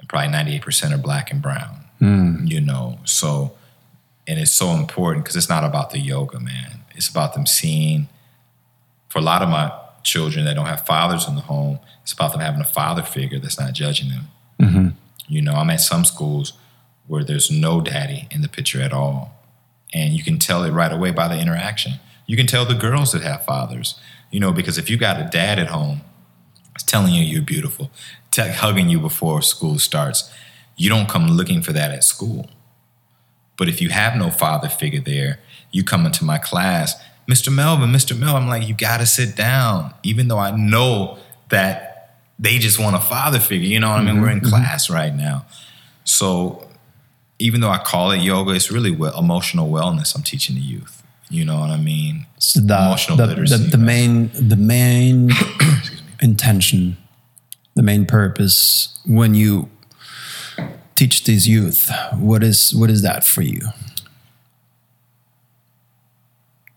probably 0.07 0.29
ninety 0.29 0.55
eight 0.55 0.61
percent 0.61 0.93
are 0.93 0.97
black 0.97 1.31
and 1.31 1.41
brown. 1.41 1.83
Hmm. 1.99 2.45
You 2.45 2.61
know, 2.61 2.99
so 3.05 3.53
and 4.27 4.39
it's 4.39 4.51
so 4.51 4.71
important 4.71 5.23
because 5.23 5.35
it's 5.35 5.49
not 5.49 5.63
about 5.63 5.91
the 5.91 5.99
yoga, 5.99 6.39
man. 6.39 6.81
It's 6.95 7.09
about 7.09 7.33
them 7.33 7.45
seeing. 7.45 8.09
For 9.09 9.19
a 9.19 9.21
lot 9.21 9.41
of 9.41 9.49
my 9.49 9.71
children 10.03 10.45
that 10.45 10.55
don't 10.55 10.65
have 10.65 10.85
fathers 10.85 11.27
in 11.27 11.35
the 11.35 11.41
home, 11.41 11.79
it's 12.03 12.11
about 12.11 12.33
them 12.33 12.41
having 12.41 12.59
a 12.59 12.65
father 12.65 13.03
figure 13.03 13.39
that's 13.39 13.59
not 13.59 13.73
judging 13.73 14.09
them. 14.09 14.27
Mm-hmm. 14.61 14.87
You 15.27 15.41
know, 15.41 15.53
I'm 15.53 15.69
at 15.69 15.79
some 15.79 16.03
schools 16.03 16.53
where 17.07 17.23
there's 17.23 17.49
no 17.49 17.79
daddy 17.79 18.27
in 18.31 18.41
the 18.41 18.49
picture 18.49 18.81
at 18.81 18.91
all. 18.91 19.33
And 19.93 20.13
you 20.13 20.23
can 20.23 20.39
tell 20.39 20.63
it 20.63 20.71
right 20.71 20.91
away 20.91 21.11
by 21.11 21.29
the 21.29 21.39
interaction. 21.39 21.93
You 22.25 22.35
can 22.35 22.47
tell 22.47 22.65
the 22.65 22.75
girls 22.75 23.13
that 23.13 23.21
have 23.21 23.45
fathers, 23.45 23.97
you 24.29 24.41
know, 24.41 24.51
because 24.51 24.77
if 24.77 24.89
you 24.89 24.97
got 24.97 25.21
a 25.21 25.29
dad 25.29 25.57
at 25.57 25.67
home 25.67 26.01
it's 26.77 26.83
telling 26.83 27.11
you 27.11 27.23
you're 27.23 27.41
beautiful, 27.41 27.89
te- 28.31 28.49
hugging 28.49 28.89
you 28.89 28.99
before 28.99 29.41
school 29.41 29.79
starts, 29.79 30.31
you 30.75 30.89
don't 30.89 31.09
come 31.09 31.27
looking 31.27 31.61
for 31.61 31.73
that 31.73 31.91
at 31.91 32.03
school. 32.03 32.49
But 33.57 33.67
if 33.67 33.81
you 33.81 33.89
have 33.89 34.15
no 34.15 34.29
father 34.29 34.69
figure 34.69 35.01
there, 35.01 35.39
you 35.71 35.83
come 35.83 36.05
into 36.05 36.23
my 36.23 36.37
class, 36.37 36.95
Mr. 37.29 37.53
Melvin, 37.53 37.91
Mr. 37.91 38.17
Melvin, 38.17 38.43
I'm 38.43 38.49
like, 38.49 38.67
you 38.67 38.73
gotta 38.73 39.05
sit 39.05 39.35
down, 39.35 39.93
even 40.03 40.27
though 40.27 40.37
I 40.37 40.51
know 40.51 41.17
that 41.49 42.15
they 42.39 42.57
just 42.57 42.79
want 42.79 42.95
a 42.95 42.99
father 42.99 43.39
figure. 43.39 43.67
You 43.67 43.79
know 43.79 43.89
what 43.89 43.99
I 43.99 44.03
mean? 44.03 44.15
Mm-hmm, 44.15 44.21
We're 44.21 44.29
in 44.29 44.39
mm-hmm. 44.39 44.49
class 44.49 44.89
right 44.89 45.13
now. 45.13 45.45
So 46.03 46.67
even 47.39 47.61
though 47.61 47.69
I 47.69 47.79
call 47.79 48.11
it 48.11 48.19
yoga, 48.19 48.51
it's 48.51 48.71
really 48.71 48.91
well, 48.91 49.17
emotional 49.17 49.69
wellness 49.69 50.15
I'm 50.15 50.23
teaching 50.23 50.55
the 50.55 50.61
youth. 50.61 51.03
You 51.29 51.43
know 51.43 51.59
what 51.59 51.69
I 51.69 51.77
mean? 51.77 52.25
So 52.37 52.61
the, 52.61 52.77
Emotional 52.77 53.17
the, 53.17 53.27
literacy, 53.27 53.57
the, 53.57 53.71
the 53.71 53.77
main 53.77 54.29
the 54.33 54.55
main 54.55 55.31
intention, 56.21 56.97
the 57.77 57.83
main 57.83 58.07
purpose 58.07 58.99
when 59.05 59.35
you 59.35 59.69
teach 60.95 61.25
these 61.25 61.47
youth, 61.47 61.91
what 62.15 62.43
is 62.43 62.73
what 62.73 62.89
is 62.89 63.03
that 63.03 63.23
for 63.23 63.43
you? 63.43 63.61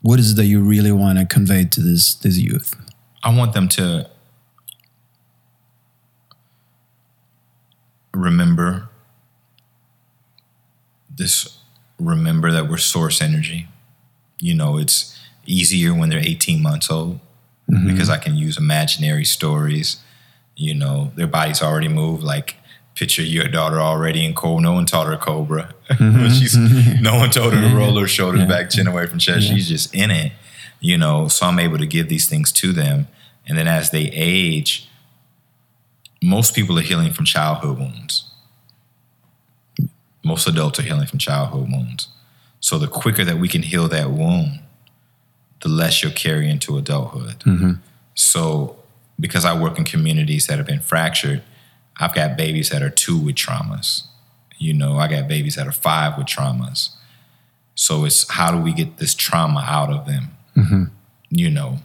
What 0.02 0.20
is 0.20 0.32
it 0.32 0.36
that 0.36 0.44
you 0.44 0.60
really 0.60 0.92
want 0.92 1.18
to 1.18 1.24
convey 1.24 1.64
to 1.64 1.80
this 1.80 2.14
this 2.14 2.36
youth? 2.36 2.76
I 3.24 3.34
want 3.34 3.54
them 3.54 3.66
to 3.68 4.10
remember 8.12 8.90
this 11.16 11.58
remember 11.98 12.52
that 12.52 12.68
we're 12.68 12.76
source 12.76 13.22
energy. 13.22 13.68
You 14.38 14.54
know, 14.54 14.76
it's 14.76 15.18
easier 15.46 15.94
when 15.94 16.10
they're 16.10 16.20
18 16.20 16.62
months 16.62 16.90
old 16.90 17.20
mm-hmm. 17.70 17.86
because 17.86 18.10
I 18.10 18.18
can 18.18 18.36
use 18.36 18.58
imaginary 18.58 19.24
stories. 19.24 19.96
You 20.60 20.74
know, 20.74 21.10
their 21.14 21.26
bodies 21.26 21.62
already 21.62 21.88
move 21.88 22.22
like 22.22 22.56
picture 22.94 23.22
your 23.22 23.48
daughter 23.48 23.80
already 23.80 24.26
in 24.26 24.34
Cobra. 24.34 24.62
No 24.62 24.74
one 24.74 24.84
taught 24.84 25.06
her 25.06 25.16
Cobra. 25.16 25.74
Mm-hmm. 25.88 26.28
She's 26.38 26.54
mm-hmm. 26.54 27.02
no 27.02 27.16
one 27.16 27.30
told 27.30 27.54
her 27.54 27.66
to 27.66 27.74
roll 27.74 27.98
her 27.98 28.06
shoulders 28.06 28.46
back, 28.46 28.68
chin 28.68 28.86
away 28.86 29.06
from 29.06 29.18
chest. 29.18 29.48
She's 29.48 29.68
just 29.68 29.94
in 29.94 30.10
it. 30.10 30.32
You 30.78 30.98
know, 30.98 31.28
so 31.28 31.46
I'm 31.46 31.58
able 31.58 31.78
to 31.78 31.86
give 31.86 32.10
these 32.10 32.28
things 32.28 32.52
to 32.52 32.72
them. 32.72 33.08
And 33.46 33.56
then 33.56 33.66
as 33.68 33.90
they 33.90 34.10
age, 34.12 34.86
most 36.22 36.54
people 36.54 36.78
are 36.78 36.82
healing 36.82 37.14
from 37.14 37.24
childhood 37.24 37.78
wounds. 37.78 38.30
Most 40.22 40.46
adults 40.46 40.78
are 40.78 40.82
healing 40.82 41.06
from 41.06 41.18
childhood 41.18 41.70
wounds. 41.72 42.08
So 42.60 42.76
the 42.76 42.86
quicker 42.86 43.24
that 43.24 43.38
we 43.38 43.48
can 43.48 43.62
heal 43.62 43.88
that 43.88 44.10
wound, 44.10 44.60
the 45.62 45.70
less 45.70 46.02
you'll 46.02 46.12
carry 46.12 46.50
into 46.50 46.76
adulthood. 46.76 47.38
Mm-hmm. 47.40 47.72
So 48.14 48.79
because 49.20 49.44
I 49.44 49.58
work 49.58 49.78
in 49.78 49.84
communities 49.84 50.46
that 50.46 50.58
have 50.58 50.66
been 50.66 50.80
fractured, 50.80 51.42
I've 51.98 52.14
got 52.14 52.36
babies 52.36 52.70
that 52.70 52.82
are 52.82 52.90
two 52.90 53.18
with 53.18 53.36
traumas. 53.36 54.04
You 54.58 54.74
know, 54.74 54.96
I 54.96 55.08
got 55.08 55.28
babies 55.28 55.54
that 55.56 55.66
are 55.66 55.72
five 55.72 56.18
with 56.18 56.26
traumas. 56.26 56.90
So 57.74 58.04
it's 58.04 58.28
how 58.30 58.50
do 58.50 58.58
we 58.60 58.72
get 58.72 58.96
this 58.98 59.14
trauma 59.14 59.64
out 59.66 59.90
of 59.90 60.06
them? 60.06 60.30
Mm-hmm. 60.56 60.84
You 61.30 61.50
know, 61.50 61.78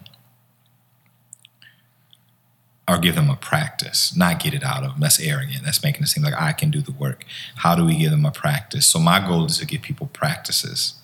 or 2.87 2.97
give 2.97 3.15
them 3.15 3.29
a 3.29 3.35
practice, 3.35 4.15
not 4.15 4.39
get 4.39 4.53
it 4.53 4.63
out 4.63 4.83
of 4.83 4.91
them. 4.91 4.99
That's 5.01 5.19
arrogant. 5.19 5.63
That's 5.63 5.83
making 5.83 6.03
it 6.03 6.07
seem 6.07 6.23
like 6.23 6.33
I 6.39 6.53
can 6.53 6.69
do 6.69 6.81
the 6.81 6.91
work. 6.91 7.25
How 7.57 7.75
do 7.75 7.85
we 7.85 7.97
give 7.97 8.11
them 8.11 8.25
a 8.25 8.31
practice? 8.31 8.85
So 8.85 8.99
my 8.99 9.25
goal 9.25 9.45
is 9.45 9.57
to 9.59 9.65
give 9.65 9.81
people 9.81 10.07
practices 10.07 10.95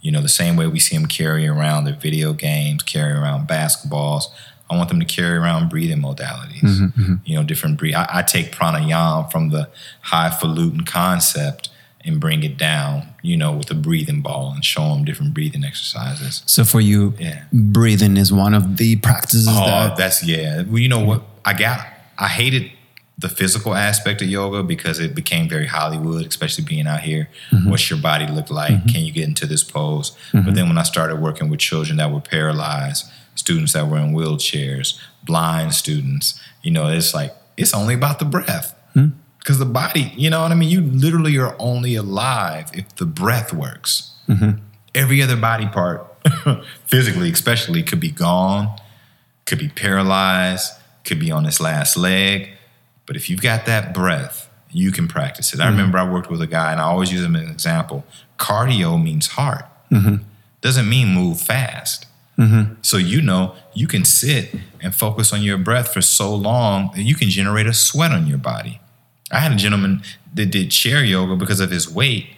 You 0.00 0.12
know, 0.12 0.20
the 0.20 0.28
same 0.28 0.56
way 0.56 0.66
we 0.66 0.78
see 0.78 0.96
them 0.96 1.06
carry 1.06 1.46
around 1.46 1.84
their 1.84 1.94
video 1.94 2.32
games, 2.32 2.82
carry 2.82 3.12
around 3.12 3.48
basketballs. 3.48 4.26
I 4.70 4.76
want 4.76 4.88
them 4.90 5.00
to 5.00 5.06
carry 5.06 5.36
around 5.36 5.70
breathing 5.70 5.98
modalities. 6.02 6.60
Mm-hmm, 6.60 7.00
mm-hmm. 7.02 7.14
You 7.24 7.36
know, 7.36 7.42
different 7.44 7.78
breathe. 7.78 7.94
I, 7.94 8.06
I 8.10 8.22
take 8.22 8.52
pranayama 8.52 9.30
from 9.32 9.50
the 9.50 9.68
highfalutin 10.02 10.82
concept 10.84 11.70
and 12.04 12.20
bring 12.20 12.42
it 12.42 12.56
down. 12.58 13.08
You 13.22 13.36
know, 13.36 13.52
with 13.52 13.70
a 13.70 13.74
breathing 13.74 14.22
ball 14.22 14.52
and 14.54 14.64
show 14.64 14.94
them 14.94 15.04
different 15.04 15.34
breathing 15.34 15.64
exercises. 15.64 16.42
So 16.46 16.64
for 16.64 16.80
you, 16.80 17.14
Yeah. 17.18 17.42
breathing 17.52 18.16
is 18.16 18.32
one 18.32 18.54
of 18.54 18.76
the 18.76 18.96
practices 18.96 19.46
Oh, 19.48 19.66
that 19.66 19.96
that's 19.96 20.22
yeah. 20.24 20.62
Well, 20.62 20.78
you 20.78 20.88
know 20.88 21.04
what? 21.04 21.24
I 21.44 21.52
got. 21.54 21.84
I 22.16 22.28
hated 22.28 22.70
the 23.18 23.28
physical 23.28 23.74
aspect 23.74 24.22
of 24.22 24.28
yoga 24.28 24.62
because 24.62 25.00
it 25.00 25.12
became 25.14 25.48
very 25.48 25.66
Hollywood, 25.66 26.24
especially 26.26 26.64
being 26.64 26.86
out 26.86 27.00
here. 27.00 27.28
Mm-hmm. 27.50 27.68
What's 27.68 27.90
your 27.90 27.98
body 27.98 28.28
look 28.28 28.48
like? 28.50 28.86
Can 28.86 29.04
you 29.04 29.10
get 29.12 29.26
into 29.26 29.44
this 29.46 29.64
pose? 29.64 30.16
But 30.32 30.54
then 30.54 30.68
when 30.68 30.78
I 30.78 30.84
started 30.84 31.16
working 31.16 31.50
with 31.50 31.58
children 31.58 31.96
that 31.98 32.12
were 32.12 32.20
paralyzed, 32.20 33.10
students 33.38 33.72
that 33.72 33.88
were 33.88 33.98
in 33.98 34.12
wheelchairs, 34.12 34.98
blind 35.24 35.74
students, 35.74 36.40
you 36.62 36.70
know, 36.70 36.88
it's 36.88 37.14
like 37.14 37.34
it's 37.56 37.72
only 37.72 37.94
about 37.94 38.18
the 38.18 38.24
breath. 38.24 38.74
Hmm. 38.92 39.08
Because 39.38 39.58
the 39.58 39.64
body, 39.64 40.12
you 40.16 40.28
know 40.28 40.42
what 40.42 40.52
I 40.52 40.54
mean? 40.54 40.68
You 40.68 40.82
literally 40.82 41.38
are 41.38 41.56
only 41.58 41.94
alive 41.94 42.70
if 42.74 42.96
the 42.96 43.06
breath 43.06 43.52
works. 43.52 44.12
Mm-hmm. 44.28 44.58
Every 44.94 45.22
other 45.22 45.36
body 45.36 45.66
part, 45.66 46.06
physically 46.86 47.30
especially, 47.30 47.82
could 47.82 48.00
be 48.00 48.10
gone 48.10 48.76
could 49.48 49.58
be 49.58 49.68
paralyzed, 49.68 50.74
could 51.04 51.18
be 51.18 51.30
on 51.30 51.46
its 51.46 51.58
last 51.58 51.96
leg. 51.96 52.50
But 53.06 53.16
if 53.16 53.30
you've 53.30 53.40
got 53.40 53.64
that 53.64 53.94
breath, 53.94 54.48
you 54.70 54.92
can 54.92 55.08
practice 55.08 55.54
it. 55.54 55.60
I 55.60 55.64
mm-hmm. 55.64 55.72
remember 55.72 55.98
I 55.98 56.08
worked 56.08 56.30
with 56.30 56.42
a 56.42 56.46
guy, 56.46 56.70
and 56.70 56.80
I 56.80 56.84
always 56.84 57.10
use 57.10 57.24
him 57.24 57.34
as 57.34 57.44
an 57.44 57.50
example. 57.50 58.04
Cardio 58.38 59.02
means 59.02 59.28
heart, 59.28 59.64
mm-hmm. 59.90 60.16
doesn't 60.60 60.88
mean 60.88 61.08
move 61.08 61.40
fast. 61.40 62.04
Mm-hmm. 62.38 62.74
So 62.82 62.96
you 62.96 63.20
know 63.20 63.54
you 63.74 63.86
can 63.86 64.04
sit 64.04 64.54
and 64.80 64.94
focus 64.94 65.32
on 65.32 65.42
your 65.42 65.58
breath 65.58 65.92
for 65.92 66.00
so 66.00 66.34
long 66.34 66.90
that 66.94 67.02
you 67.02 67.14
can 67.14 67.28
generate 67.28 67.66
a 67.66 67.74
sweat 67.74 68.12
on 68.12 68.26
your 68.26 68.38
body. 68.38 68.80
I 69.30 69.40
had 69.40 69.52
a 69.52 69.56
gentleman 69.56 70.02
that 70.34 70.46
did 70.46 70.70
chair 70.70 71.04
yoga 71.04 71.36
because 71.36 71.60
of 71.60 71.70
his 71.70 71.92
weight. 71.92 72.28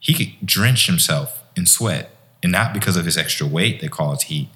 He 0.00 0.14
could 0.14 0.32
drench 0.44 0.86
himself 0.86 1.42
in 1.56 1.66
sweat, 1.66 2.10
and 2.42 2.50
not 2.50 2.72
because 2.72 2.96
of 2.96 3.04
his 3.04 3.16
extra 3.16 3.46
weight 3.46 3.80
that 3.80 3.90
caused 3.90 4.22
heat, 4.24 4.48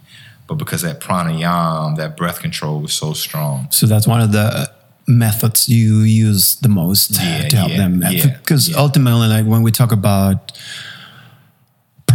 but 0.49 0.55
because 0.55 0.83
that 0.83 1.01
pranayama, 1.01 1.97
that 1.97 2.17
breath 2.17 2.41
control 2.41 2.81
was 2.81 2.93
so 2.93 3.13
strong. 3.13 3.69
So 3.71 3.87
that's 3.87 4.07
one 4.07 4.21
of 4.21 4.33
the 4.33 4.71
methods 5.07 5.69
you 5.69 5.99
use 6.01 6.57
the 6.57 6.69
most 6.69 7.13
Yeah, 7.13 7.49
to 7.49 7.57
help 7.57 7.71
yeah, 7.71 7.77
them. 7.77 8.01
Because 8.01 8.71
yeah. 8.71 8.79
ultimately, 8.79 9.29
like 9.29 9.47
when 9.47 9.63
we 9.63 9.71
talk 9.71 9.93
about 9.93 10.53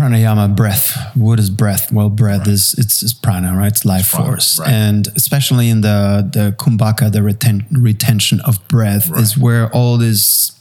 pranayama, 0.01 0.55
breath, 0.55 0.97
what 1.15 1.39
is 1.39 1.49
breath? 1.49 1.91
Well, 1.91 2.09
breath 2.09 2.47
is 2.47 2.73
it's, 2.77 3.03
it's 3.03 3.13
prana, 3.13 3.55
right? 3.55 3.67
It's 3.67 3.85
life 3.85 4.11
prana, 4.11 4.25
force, 4.25 4.59
right. 4.59 4.69
and 4.69 5.07
especially 5.15 5.69
in 5.69 5.81
the 5.81 6.27
the 6.31 6.55
kumbhaka, 6.57 7.11
the 7.11 7.19
reten- 7.19 7.65
retention 7.71 8.41
of 8.41 8.65
breath 8.67 9.15
is 9.17 9.37
where 9.37 9.69
all 9.71 9.97
these 9.97 10.51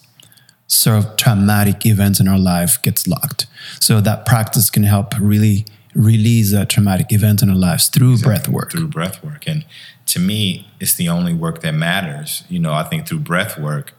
sort 0.67 0.99
of 0.99 1.17
traumatic 1.17 1.85
events 1.85 2.21
in 2.21 2.29
our 2.29 2.39
life 2.39 2.81
gets 2.83 3.07
locked. 3.07 3.47
So 3.81 4.01
that 4.01 4.25
practice 4.25 4.71
can 4.71 4.85
help 4.85 5.15
really 5.19 5.65
release 5.95 6.53
that 6.53 6.69
traumatic 6.69 7.13
event 7.13 7.43
in 7.43 7.51
our 7.51 7.57
lives 7.57 7.89
through 7.89 8.19
breath 8.19 8.49
work. 8.49 8.71
Through 8.71 8.89
breath 8.89 9.25
work. 9.25 9.45
And 9.49 9.65
to 10.07 10.21
me, 10.21 10.69
it's 10.79 10.95
the 10.95 11.09
only 11.09 11.35
work 11.35 11.63
that 11.63 11.73
matters. 11.73 12.45
You 12.49 12.61
know, 12.61 12.73
I 12.73 12.85
think 12.85 13.09
through 13.09 13.21
breath 13.21 13.59
work, 13.59 13.95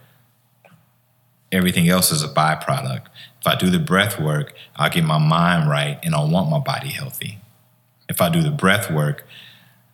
everything 1.52 1.90
else 1.90 2.12
is 2.12 2.24
a 2.24 2.30
byproduct. 2.30 3.08
If 3.42 3.48
I 3.48 3.56
do 3.56 3.70
the 3.70 3.80
breath 3.80 4.20
work, 4.20 4.54
I'll 4.76 4.90
get 4.90 5.04
my 5.04 5.18
mind 5.18 5.70
right 5.70 6.00
and 6.04 6.14
I 6.14 6.24
want 6.24 6.50
my 6.50 6.60
body 6.60 6.90
healthy. 6.90 7.40
If 8.08 8.22
I 8.22 8.30
do 8.30 8.42
the 8.42 8.52
breath 8.52 8.92
work, 8.92 9.26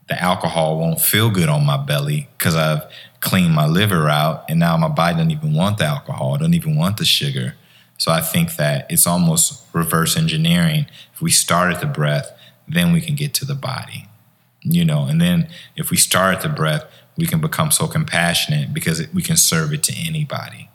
the 0.10 0.22
alcohol 0.22 0.78
won't 0.78 1.02
feel 1.02 1.30
good 1.30 1.50
on 1.50 1.66
my 1.66 1.78
belly 1.78 2.30
because 2.38 2.56
I've 2.56 2.84
cleaned 3.20 3.54
my 3.54 3.66
liver 3.66 4.10
out 4.10 4.46
and 4.50 4.60
now 4.60 4.76
my 4.78 4.90
body 4.90 5.16
doesn't 5.16 5.32
even 5.32 5.54
want 5.54 5.78
the 5.78 5.86
alcohol, 5.86 6.38
doesn't 6.38 6.54
even 6.54 6.76
want 6.76 6.98
the 6.98 7.06
sugar. 7.06 7.56
So 7.98 8.12
I 8.12 8.22
think 8.22 8.56
that 8.58 8.86
it's 8.90 9.08
almost 9.08 9.64
reverse 9.74 10.16
engineering. 10.16 10.86
If 11.14 11.22
we 11.22 11.32
start 11.32 11.74
at 11.74 11.82
the 11.82 11.88
breath, 11.88 12.32
then 12.68 12.92
we 12.94 13.02
can 13.02 13.16
get 13.16 13.34
to 13.36 13.46
the 13.46 13.56
body, 13.56 14.08
you 14.62 14.86
know. 14.86 15.06
And 15.06 15.20
then 15.20 15.50
if 15.76 15.90
we 15.90 15.98
start 15.98 16.36
at 16.36 16.42
the 16.42 16.50
breath, 16.50 16.84
we 17.18 17.26
can 17.26 17.42
become 17.42 17.72
so 17.72 17.88
compassionate 17.88 18.74
because 18.74 19.02
we 19.14 19.24
can 19.24 19.38
serve 19.38 19.74
it 19.74 19.84
to 19.84 19.94
anybody, 19.96 20.70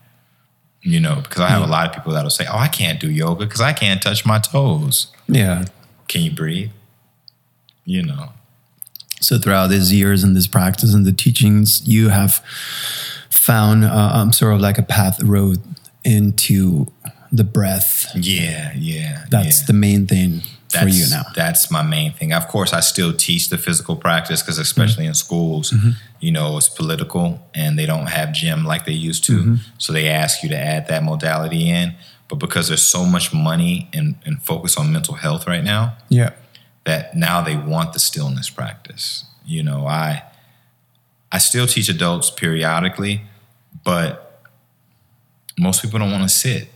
you 0.82 1.00
know. 1.00 1.16
Because 1.22 1.40
I 1.40 1.48
have 1.48 1.62
a 1.62 1.66
lot 1.66 1.88
of 1.88 1.94
people 1.94 2.12
that'll 2.12 2.30
say, 2.30 2.46
"Oh, 2.46 2.58
I 2.58 2.68
can't 2.68 3.00
do 3.00 3.10
yoga 3.10 3.46
because 3.46 3.60
I 3.60 3.72
can't 3.72 4.02
touch 4.02 4.26
my 4.26 4.38
toes." 4.38 5.08
Yeah, 5.28 5.64
Can 6.08 6.22
you 6.22 6.30
breathe? 6.30 6.70
You 7.84 8.02
know. 8.02 8.32
So 9.20 9.38
throughout 9.38 9.68
these 9.68 9.92
years 9.92 10.24
and 10.24 10.36
this 10.36 10.46
practice 10.46 10.94
and 10.94 11.06
the 11.06 11.12
teachings, 11.12 11.86
you 11.86 12.08
have 12.08 12.42
found 13.30 13.84
uh, 13.84 14.10
um, 14.12 14.32
sort 14.32 14.54
of 14.54 14.60
like 14.60 14.78
a 14.78 14.82
path 14.82 15.22
road 15.22 15.60
into 16.04 16.86
the 17.30 17.44
breath. 17.44 18.06
Yeah, 18.14 18.72
yeah. 18.74 19.24
That's 19.30 19.60
yeah. 19.60 19.66
the 19.66 19.72
main 19.72 20.06
thing 20.06 20.42
for 20.72 20.84
that's, 20.84 20.96
you 20.98 21.16
now. 21.16 21.22
That's 21.34 21.70
my 21.70 21.82
main 21.82 22.12
thing. 22.12 22.32
Of 22.32 22.48
course, 22.48 22.72
I 22.72 22.80
still 22.80 23.12
teach 23.12 23.48
the 23.48 23.58
physical 23.58 23.96
practice 23.96 24.42
because, 24.42 24.58
especially 24.58 25.06
in 25.06 25.14
schools, 25.14 25.70
Mm-hmm. 25.72 25.90
you 26.20 26.32
know, 26.32 26.56
it's 26.56 26.68
political 26.68 27.46
and 27.54 27.78
they 27.78 27.86
don't 27.86 28.08
have 28.08 28.32
gym 28.32 28.64
like 28.64 28.84
they 28.86 28.92
used 28.92 29.24
to. 29.24 29.38
Mm-hmm. 29.38 29.54
So 29.78 29.92
they 29.92 30.08
ask 30.08 30.42
you 30.42 30.48
to 30.50 30.56
add 30.58 30.88
that 30.88 31.02
modality 31.02 31.68
in. 31.70 31.94
But 32.28 32.36
because 32.38 32.68
there's 32.68 32.82
so 32.82 33.04
much 33.04 33.32
money 33.34 33.88
and, 33.92 34.14
and 34.24 34.42
focus 34.42 34.76
on 34.76 34.92
mental 34.92 35.14
health 35.14 35.46
right 35.46 35.62
now, 35.64 35.96
Yeah. 36.08 36.30
that 36.84 37.14
now 37.14 37.42
they 37.42 37.56
want 37.56 37.92
the 37.92 37.98
stillness 38.00 38.48
practice. 38.50 39.24
You 39.44 39.62
know, 39.62 39.86
I 39.86 40.22
I 41.30 41.38
still 41.38 41.66
teach 41.66 41.88
adults 41.88 42.30
periodically, 42.30 43.22
but 43.84 44.40
most 45.58 45.82
people 45.82 45.98
don't 45.98 46.10
want 46.10 46.22
to 46.22 46.28
sit. 46.28 46.68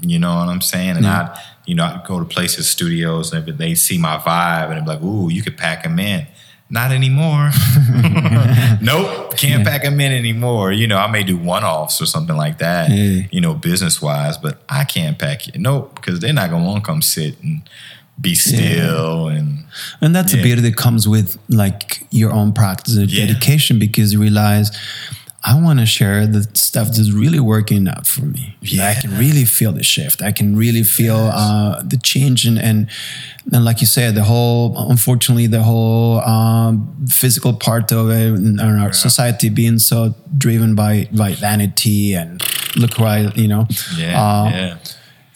You 0.00 0.18
know 0.18 0.34
what 0.36 0.48
I'm 0.48 0.60
saying? 0.60 0.96
And 0.98 1.06
I, 1.06 1.40
you 1.68 1.74
know, 1.74 1.84
I 1.84 2.00
go 2.06 2.18
to 2.18 2.24
places, 2.24 2.66
studios, 2.66 3.32
and 3.32 3.46
they 3.46 3.74
see 3.74 3.98
my 3.98 4.16
vibe, 4.16 4.70
and 4.70 4.78
they're 4.78 4.94
like, 4.94 5.02
"Ooh, 5.04 5.28
you 5.30 5.42
could 5.42 5.58
pack 5.58 5.82
them 5.82 5.98
in." 5.98 6.26
Not 6.70 6.92
anymore. 6.92 7.50
nope, 8.80 9.36
can't 9.36 9.64
pack 9.64 9.82
them 9.82 10.00
in 10.00 10.12
anymore. 10.12 10.72
You 10.72 10.86
know, 10.86 10.98
I 10.98 11.10
may 11.10 11.22
do 11.22 11.36
one-offs 11.36 12.00
or 12.00 12.06
something 12.06 12.36
like 12.36 12.58
that. 12.58 12.90
Yeah. 12.90 13.22
You 13.30 13.40
know, 13.40 13.54
business-wise, 13.54 14.38
but 14.38 14.62
I 14.68 14.84
can't 14.84 15.18
pack 15.18 15.48
it. 15.48 15.58
Nope, 15.58 15.94
because 15.94 16.20
they're 16.20 16.32
not 16.32 16.50
gonna 16.50 16.64
want 16.64 16.84
to 16.84 16.86
come 16.90 17.02
sit 17.02 17.40
and 17.42 17.62
be 18.20 18.34
still 18.34 19.28
and 19.28 19.64
And 20.00 20.14
that's 20.14 20.34
Yeah. 20.34 20.42
beauty 20.42 20.62
that 20.62 20.76
comes 20.76 21.06
with 21.06 21.38
like 21.48 22.06
your 22.10 22.32
own 22.32 22.52
practice 22.52 22.96
and 22.96 23.10
Yeah. 23.10 23.26
dedication 23.26 23.78
because 23.78 24.12
you 24.12 24.20
realize 24.20 24.70
I 25.44 25.60
want 25.62 25.78
to 25.78 25.86
share 25.86 26.26
the 26.26 26.42
stuff 26.54 26.88
that's 26.88 27.12
really 27.12 27.38
working 27.38 27.86
out 27.88 28.06
for 28.08 28.22
me. 28.22 28.56
Yeah. 28.60 28.88
I 28.88 29.00
can 29.00 29.16
really 29.16 29.44
feel 29.44 29.72
the 29.72 29.84
shift. 29.84 30.20
I 30.20 30.32
can 30.32 30.56
really 30.56 30.82
feel 30.82 31.16
uh, 31.16 31.80
the 31.82 31.96
change 31.96 32.44
and, 32.44 32.58
and 32.58 32.88
and 33.52 33.64
like 33.64 33.80
you 33.80 33.86
said, 33.86 34.14
the 34.16 34.24
whole 34.24 34.74
unfortunately 34.90 35.46
the 35.46 35.62
whole 35.62 36.20
um, 36.20 37.06
physical 37.08 37.52
part 37.54 37.92
of 37.92 38.10
it 38.10 38.32
and 38.34 38.60
our 38.60 38.92
society 38.92 39.48
being 39.48 39.78
so 39.78 40.14
driven 40.36 40.74
by 40.74 41.08
by 41.12 41.32
vanity 41.34 42.14
and 42.14 42.42
look 42.76 42.98
I 43.00 43.30
you 43.36 43.48
know 43.48 43.66
yeah, 43.96 44.20
uh, 44.22 44.50
yeah. 44.50 44.78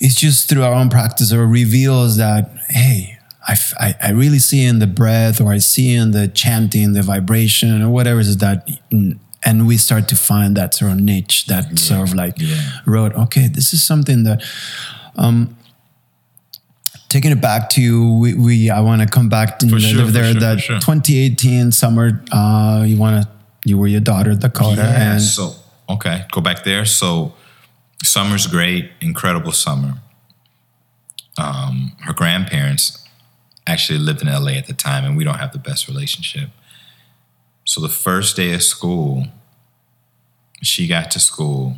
it's 0.01 0.17
just 0.17 0.49
through 0.49 0.65
our 0.65 0.75
own 0.75 0.91
practice 0.91 1.33
or 1.33 1.47
reveals 1.47 2.17
that 2.17 2.51
hey 2.69 3.19
I, 3.49 3.53
f- 3.53 3.75
I- 3.81 3.95
I 4.03 4.11
really 4.11 4.39
see 4.39 4.65
in 4.65 4.79
the 4.79 4.87
breath 4.87 5.41
or 5.41 5.51
i 5.53 5.59
see 5.59 5.95
in 5.95 6.13
the 6.13 6.29
chanting 6.29 6.93
the 6.93 7.03
vibration 7.03 7.83
or 7.83 7.89
whatever 7.91 8.21
it 8.21 8.27
is 8.27 8.37
that 8.37 8.69
and 9.45 9.67
we 9.67 9.77
start 9.77 10.09
to 10.09 10.17
find 10.17 10.57
that 10.57 10.75
sort 10.75 10.93
of 10.93 11.01
niche 11.01 11.47
that 11.47 11.79
sort 11.79 12.09
of 12.09 12.15
like 12.15 12.35
yeah. 12.39 12.81
road 12.87 13.13
okay 13.15 13.49
this 13.49 13.73
is 13.75 13.83
something 13.83 14.25
that 14.25 14.43
um 15.17 15.57
taking 17.09 17.31
it 17.31 17.41
back 17.41 17.69
to 17.69 18.19
we, 18.19 18.35
we 18.35 18.71
i 18.71 18.81
want 18.81 19.03
to 19.03 19.09
come 19.09 19.29
back 19.29 19.59
to 19.59 19.69
sure, 19.81 20.07
there 20.07 20.33
sure, 20.33 20.41
that 20.41 20.61
sure. 20.61 20.81
2018 20.81 21.73
summer 21.73 22.23
uh 22.33 22.85
you 22.87 22.97
want 22.97 23.23
to 23.23 23.29
you 23.65 23.79
were 23.79 23.87
your 23.87 24.01
daughter 24.01 24.35
dakota 24.35 24.77
Yeah, 24.77 25.13
and 25.13 25.23
so 25.23 25.55
okay, 25.89 26.25
go 26.31 26.41
back 26.41 26.65
there. 26.65 26.85
So 26.85 27.35
summer's 28.03 28.47
great, 28.47 28.91
incredible 29.01 29.53
summer. 29.53 29.95
Um, 31.39 31.93
her 32.01 32.13
grandparents 32.13 33.07
actually 33.67 33.99
lived 33.99 34.23
in 34.23 34.29
LA 34.29 34.53
at 34.53 34.67
the 34.67 34.75
time, 34.75 35.05
and 35.05 35.17
we 35.17 35.25
don't 35.25 35.39
have 35.39 35.53
the 35.53 35.59
best 35.59 35.89
relationship. 35.89 36.51
So 37.65 37.81
the 37.81 37.89
first 37.89 38.37
day 38.37 38.53
of 38.53 38.63
school, 38.63 39.27
she 40.63 40.87
got 40.87 41.11
to 41.13 41.21
school, 41.21 41.77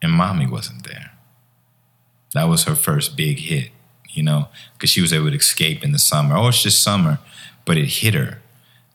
and 0.00 0.12
mommy 0.12 0.46
wasn't 0.46 0.84
there. 0.86 1.12
That 2.34 2.48
was 2.48 2.64
her 2.64 2.74
first 2.74 3.16
big 3.16 3.38
hit, 3.38 3.70
you 4.10 4.22
know, 4.22 4.48
because 4.74 4.90
she 4.90 5.00
was 5.00 5.12
able 5.12 5.30
to 5.30 5.36
escape 5.36 5.82
in 5.82 5.92
the 5.92 5.98
summer. 5.98 6.36
Oh, 6.36 6.48
it's 6.48 6.62
just 6.62 6.82
summer, 6.82 7.18
but 7.64 7.76
it 7.76 7.86
hit 7.86 8.14
her 8.14 8.40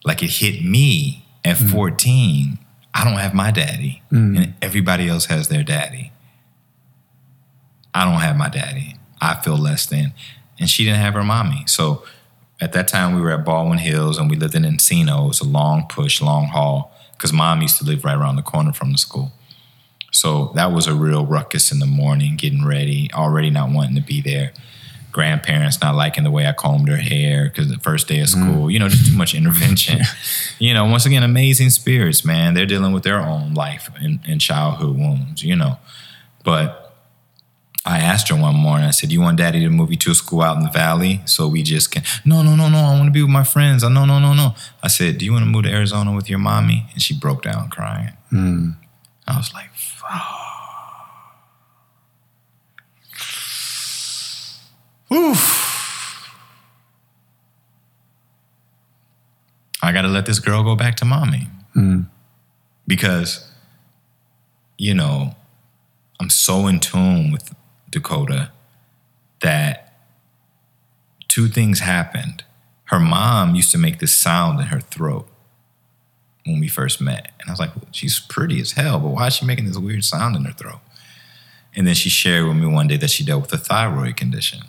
like 0.04 0.22
it 0.22 0.30
hit 0.30 0.64
me 0.64 1.26
at 1.44 1.58
mm. 1.58 1.72
14 1.72 2.60
i 2.94 3.04
don't 3.04 3.18
have 3.18 3.34
my 3.34 3.50
daddy 3.50 4.04
mm. 4.12 4.38
and 4.38 4.54
everybody 4.62 5.10
else 5.10 5.26
has 5.26 5.48
their 5.48 5.64
daddy 5.64 6.12
i 7.92 8.06
don't 8.06 8.22
have 8.22 8.38
my 8.38 8.48
daddy 8.48 8.96
I 9.22 9.36
feel 9.42 9.58
less 9.58 9.86
than. 9.86 10.14
And 10.60 10.70
she 10.70 10.86
didn't 10.86 11.00
have 11.00 11.14
her 11.14 11.24
mommy. 11.24 11.64
So 11.68 12.04
at 12.62 12.74
that 12.74 12.88
time, 12.88 13.16
we 13.16 13.22
were 13.22 13.32
at 13.32 13.44
Baldwin 13.44 13.80
Hills 13.80 14.18
and 14.18 14.30
we 14.30 14.36
lived 14.36 14.56
in 14.56 14.64
Encino. 14.64 15.26
It 15.26 15.28
was 15.28 15.42
a 15.42 15.46
long 15.46 15.86
push, 15.90 16.22
long 16.22 16.48
haul, 16.48 16.94
because 17.12 17.34
mom 17.34 17.62
used 17.62 17.78
to 17.80 17.86
live 17.86 18.06
right 18.06 18.16
around 18.16 18.38
the 18.38 18.42
corner 18.42 18.72
from 18.72 18.92
the 18.92 18.98
school. 18.98 19.32
So 20.12 20.54
that 20.56 20.72
was 20.72 20.88
a 20.88 20.94
real 20.94 21.26
ruckus 21.26 21.72
in 21.74 21.80
the 21.80 21.86
morning, 21.86 22.38
getting 22.38 22.66
ready, 22.66 23.10
already 23.14 23.50
not 23.50 23.70
wanting 23.70 23.96
to 23.96 24.02
be 24.02 24.22
there. 24.22 24.54
Grandparents 25.12 25.82
not 25.82 25.96
liking 25.96 26.24
the 26.24 26.32
way 26.32 26.48
I 26.48 26.54
combed 26.54 26.88
her 26.88 26.98
hair 26.98 27.46
because 27.46 27.70
the 27.70 27.80
first 27.80 28.08
day 28.08 28.22
of 28.22 28.28
mm-hmm. 28.28 28.52
school, 28.54 28.72
you 28.72 28.80
know, 28.80 28.88
just 28.88 29.12
too 29.12 29.18
much 29.18 29.36
intervention. 29.36 30.02
you 30.60 30.74
know, 30.74 30.86
once 30.86 31.06
again, 31.06 31.24
amazing 31.24 31.70
spirits, 31.70 32.24
man. 32.24 32.54
They're 32.54 32.66
dealing 32.66 32.94
with 32.94 33.04
their 33.04 33.20
own 33.20 33.54
life 33.54 33.90
and, 34.00 34.20
and 34.26 34.40
childhood 34.40 34.98
wounds, 34.98 35.44
you 35.44 35.56
know. 35.56 35.78
But 36.44 36.85
I 37.88 38.00
asked 38.00 38.30
her 38.30 38.36
one 38.36 38.56
morning, 38.56 38.88
I 38.88 38.92
said, 38.92 39.12
You 39.12 39.22
want 39.22 39.38
daddy 39.38 39.60
to 39.60 39.70
move 39.70 39.92
you 39.92 39.98
to 39.98 40.12
a 40.12 40.16
school 40.16 40.42
out 40.42 40.58
in 40.58 40.64
the 40.64 40.72
valley 40.72 41.22
so 41.26 41.48
we 41.48 41.62
just 41.62 41.92
can? 41.92 42.02
No, 42.26 42.42
no, 42.42 42.56
no, 42.56 42.68
no. 42.68 42.80
I 42.80 42.94
want 42.94 43.06
to 43.06 43.12
be 43.12 43.22
with 43.22 43.30
my 43.30 43.44
friends. 43.44 43.84
I, 43.84 43.90
no, 43.90 44.06
no, 44.06 44.18
no, 44.18 44.34
no. 44.34 44.56
I 44.82 44.88
said, 44.88 45.20
Do 45.20 45.26
you 45.26 45.32
want 45.32 45.44
to 45.44 45.50
move 45.50 45.66
to 45.66 45.70
Arizona 45.70 46.12
with 46.14 46.28
your 46.28 46.40
mommy? 46.40 46.88
And 46.94 47.02
she 47.02 47.18
broke 47.18 47.44
down 47.44 47.70
crying. 47.70 48.14
Hmm. 48.32 48.70
I 49.28 49.38
was 49.38 49.54
like, 49.54 49.72
Fuck. 49.76 50.42
Oof. 55.14 55.62
I 59.84 59.92
got 59.92 60.02
to 60.02 60.08
let 60.08 60.26
this 60.26 60.40
girl 60.40 60.64
go 60.64 60.76
back 60.76 60.96
to 60.96 61.06
mommy. 61.06 61.48
Hmm. 61.76 62.02
Because, 62.88 63.48
you 64.80 64.96
know, 64.96 65.36
I'm 66.20 66.32
so 66.32 66.66
in 66.66 66.80
tune 66.80 67.32
with 67.32 67.54
Dakota 67.90 68.52
that 69.42 69.94
two 71.28 71.48
things 71.48 71.80
happened. 71.80 72.44
Her 72.86 73.00
mom 73.00 73.56
used 73.56 73.72
to 73.72 73.78
make 73.78 74.00
this 74.00 74.14
sound 74.14 74.60
in 74.60 74.68
her 74.68 74.80
throat 74.80 75.28
when 76.46 76.60
we 76.60 76.68
first 76.68 77.02
met. 77.02 77.32
And 77.40 77.50
I 77.50 77.52
was 77.52 77.60
like, 77.60 77.76
well, 77.76 77.88
she's 77.92 78.20
pretty 78.20 78.62
as 78.62 78.74
hell, 78.74 79.00
but 79.00 79.10
why 79.10 79.28
is 79.28 79.36
she 79.36 79.46
making 79.46 79.66
this 79.66 79.78
weird 79.78 80.04
sound 80.04 80.36
in 80.36 80.46
her 80.46 80.54
throat? 80.54 80.80
And 81.76 81.86
then 81.86 81.96
she 81.96 82.10
shared 82.10 82.48
with 82.48 82.56
me 82.56 82.68
one 82.68 82.88
day 82.88 82.98
that 82.98 83.10
she 83.10 83.26
dealt 83.26 83.42
with 83.42 83.54
a 83.54 83.58
thyroid 83.58 84.16
condition. 84.16 84.62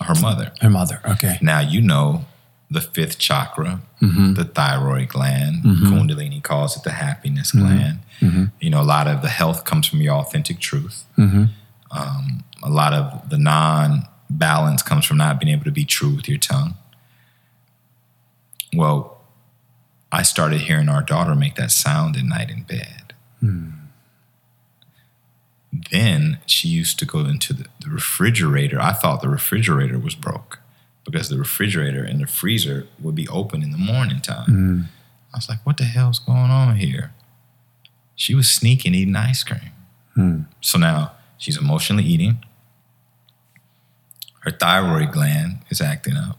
Her 0.00 0.14
mother. 0.20 0.52
Her 0.60 0.70
mother. 0.70 1.00
Okay. 1.04 1.38
Now 1.40 1.60
you 1.60 1.80
know 1.80 2.24
the 2.70 2.80
fifth 2.80 3.18
chakra, 3.18 3.80
mm-hmm. 4.00 4.34
the 4.34 4.44
thyroid 4.44 5.08
gland. 5.08 5.62
Mm-hmm. 5.62 5.86
Kundalini 5.86 6.42
calls 6.42 6.76
it 6.76 6.82
the 6.82 6.90
happiness 6.90 7.52
mm-hmm. 7.52 7.66
gland. 7.66 7.98
Mm-hmm. 8.22 8.44
You 8.60 8.70
know, 8.70 8.80
a 8.80 8.84
lot 8.84 9.08
of 9.08 9.20
the 9.20 9.28
health 9.28 9.64
comes 9.64 9.86
from 9.86 10.00
your 10.00 10.14
authentic 10.14 10.60
truth. 10.60 11.04
Mm-hmm. 11.18 11.44
Um, 11.90 12.44
a 12.62 12.70
lot 12.70 12.92
of 12.92 13.28
the 13.28 13.38
non-balance 13.38 14.82
comes 14.82 15.04
from 15.04 15.18
not 15.18 15.40
being 15.40 15.52
able 15.52 15.64
to 15.64 15.70
be 15.70 15.84
true 15.84 16.14
with 16.14 16.28
your 16.28 16.38
tongue. 16.38 16.76
Well, 18.74 19.20
I 20.10 20.22
started 20.22 20.62
hearing 20.62 20.88
our 20.88 21.02
daughter 21.02 21.34
make 21.34 21.56
that 21.56 21.70
sound 21.70 22.16
at 22.16 22.24
night 22.24 22.50
in 22.50 22.62
bed. 22.62 23.14
Hmm. 23.40 23.70
Then 25.90 26.38
she 26.46 26.68
used 26.68 26.98
to 26.98 27.06
go 27.06 27.20
into 27.20 27.54
the, 27.54 27.66
the 27.80 27.90
refrigerator. 27.90 28.78
I 28.80 28.92
thought 28.92 29.22
the 29.22 29.28
refrigerator 29.28 29.98
was 29.98 30.14
broke 30.14 30.60
because 31.04 31.28
the 31.28 31.38
refrigerator 31.38 32.04
and 32.04 32.20
the 32.20 32.26
freezer 32.26 32.86
would 33.00 33.14
be 33.14 33.26
open 33.28 33.62
in 33.62 33.72
the 33.72 33.78
morning 33.78 34.20
time. 34.20 34.44
Hmm. 34.46 34.80
I 35.34 35.38
was 35.38 35.48
like, 35.48 35.64
what 35.64 35.78
the 35.78 35.84
hell's 35.84 36.18
going 36.18 36.50
on 36.50 36.76
here? 36.76 37.12
She 38.14 38.34
was 38.34 38.50
sneaking 38.50 38.94
eating 38.94 39.16
ice 39.16 39.42
cream. 39.42 39.72
Hmm. 40.14 40.40
So 40.60 40.78
now 40.78 41.12
she's 41.38 41.56
emotionally 41.56 42.04
eating. 42.04 42.44
Her 44.40 44.50
thyroid 44.50 45.12
gland 45.12 45.60
is 45.70 45.80
acting 45.80 46.16
up. 46.16 46.38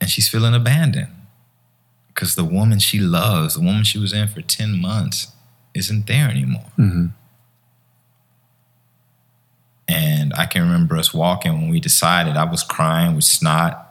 And 0.00 0.08
she's 0.08 0.28
feeling 0.28 0.54
abandoned 0.54 1.14
because 2.08 2.34
the 2.34 2.44
woman 2.44 2.78
she 2.78 2.98
loves, 2.98 3.54
the 3.54 3.60
woman 3.60 3.84
she 3.84 3.98
was 3.98 4.12
in 4.12 4.28
for 4.28 4.40
10 4.40 4.80
months, 4.80 5.32
isn't 5.74 6.06
there 6.06 6.28
anymore. 6.28 6.72
Mm-hmm. 6.78 7.06
And 9.88 10.32
I 10.34 10.46
can 10.46 10.62
remember 10.62 10.96
us 10.96 11.12
walking 11.12 11.52
when 11.52 11.68
we 11.68 11.80
decided 11.80 12.36
I 12.36 12.44
was 12.44 12.62
crying 12.62 13.14
with 13.14 13.24
snot. 13.24 13.86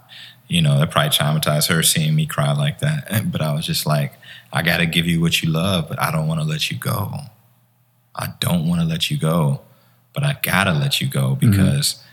You 0.47 0.61
know, 0.61 0.79
that 0.79 0.91
probably 0.91 1.09
traumatized 1.09 1.69
her 1.69 1.83
seeing 1.83 2.15
me 2.15 2.25
cry 2.25 2.53
like 2.53 2.79
that. 2.79 3.25
But 3.31 3.41
I 3.41 3.53
was 3.53 3.65
just 3.65 3.85
like, 3.85 4.13
I 4.51 4.61
got 4.61 4.77
to 4.77 4.85
give 4.85 5.05
you 5.05 5.21
what 5.21 5.43
you 5.43 5.49
love, 5.49 5.87
but 5.87 6.01
I 6.01 6.11
don't 6.11 6.27
want 6.27 6.41
to 6.41 6.45
let 6.45 6.71
you 6.71 6.77
go. 6.77 7.13
I 8.15 8.33
don't 8.39 8.67
want 8.67 8.81
to 8.81 8.87
let 8.87 9.11
you 9.11 9.17
go, 9.17 9.61
but 10.13 10.23
I 10.23 10.37
got 10.41 10.65
to 10.65 10.73
let 10.73 10.99
you 10.99 11.07
go 11.07 11.35
mm-hmm. 11.35 11.51
because 11.51 12.03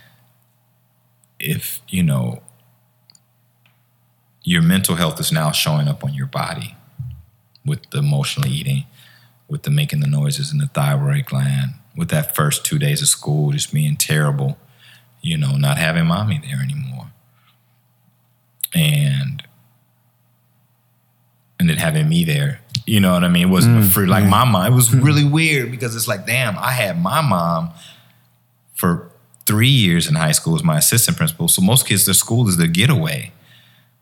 if, 1.38 1.80
you 1.88 2.02
know, 2.02 2.42
your 4.42 4.62
mental 4.62 4.96
health 4.96 5.18
is 5.18 5.32
now 5.32 5.50
showing 5.50 5.88
up 5.88 6.04
on 6.04 6.14
your 6.14 6.26
body 6.26 6.76
with 7.64 7.90
the 7.90 7.98
emotional 7.98 8.48
eating, 8.48 8.84
with 9.48 9.64
the 9.64 9.70
making 9.70 10.00
the 10.00 10.06
noises 10.06 10.52
in 10.52 10.58
the 10.58 10.68
thyroid 10.68 11.26
gland, 11.26 11.72
with 11.96 12.10
that 12.10 12.36
first 12.36 12.64
two 12.64 12.78
days 12.78 13.02
of 13.02 13.08
school 13.08 13.50
just 13.50 13.72
being 13.72 13.96
terrible, 13.96 14.58
you 15.20 15.36
know, 15.36 15.56
not 15.56 15.78
having 15.78 16.06
mommy 16.06 16.40
there 16.44 16.62
anymore. 16.62 17.10
And 18.74 19.42
and 21.58 21.68
then 21.68 21.76
having 21.76 22.08
me 22.08 22.24
there, 22.24 22.60
you 22.86 23.00
know 23.00 23.12
what 23.12 23.24
I 23.24 23.28
mean? 23.28 23.48
It 23.48 23.50
wasn't 23.50 23.78
a 23.78 23.80
mm, 23.80 23.90
free 23.90 24.06
like 24.06 24.24
my 24.24 24.44
mom. 24.44 24.72
It 24.72 24.74
was 24.74 24.88
mm-hmm. 24.88 25.04
really 25.04 25.24
weird 25.24 25.70
because 25.70 25.96
it's 25.96 26.06
like, 26.06 26.26
damn, 26.26 26.56
I 26.58 26.70
had 26.70 27.02
my 27.02 27.20
mom 27.20 27.70
for 28.74 29.10
three 29.46 29.68
years 29.68 30.08
in 30.08 30.14
high 30.14 30.32
school 30.32 30.54
as 30.54 30.62
my 30.62 30.78
assistant 30.78 31.16
principal. 31.16 31.48
So 31.48 31.62
most 31.62 31.86
kids, 31.86 32.04
their 32.04 32.14
school 32.14 32.48
is 32.48 32.56
their 32.56 32.66
getaway. 32.66 33.32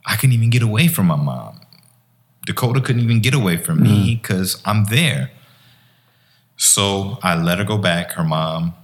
I 0.07 0.17
couldn't 0.17 0.35
even 0.35 0.51
get 0.51 0.63
away 0.63 0.89
from 0.89 1.07
my 1.07 1.17
mom. 1.17 1.61
Dakota 2.47 2.81
couldn't 2.81 3.03
even 3.03 3.21
get 3.21 3.35
away 3.35 3.57
from 3.57 3.83
me 3.83 4.17
mm. 4.17 4.23
because 4.23 4.61
I'm 4.65 4.85
there. 4.87 5.31
So 6.57 7.19
I 7.23 7.35
let 7.37 7.59
her 7.59 7.65
go 7.65 7.79
back. 7.79 8.13
Her 8.13 8.25
mom 8.25 8.75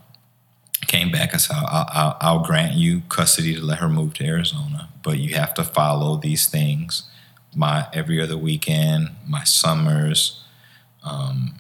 came 0.87 1.11
back. 1.11 1.35
I 1.35 1.37
said, 1.37 1.57
I'll, 1.57 1.87
I'll, 1.93 2.17
I'll 2.21 2.39
grant 2.41 2.75
you 2.75 3.03
custody 3.09 3.55
to 3.55 3.61
let 3.61 3.79
her 3.79 3.89
move 3.89 4.15
to 4.15 4.25
Arizona, 4.25 4.89
but 5.03 5.19
you 5.19 5.35
have 5.35 5.55
to 5.55 5.65
follow 5.65 6.17
these 6.17 6.47
things. 6.47 7.05
My 7.55 7.89
every 7.93 8.21
other 8.21 8.39
weekend, 8.39 9.11
my 9.27 9.45
summers, 9.45 10.43
um, 11.03 11.57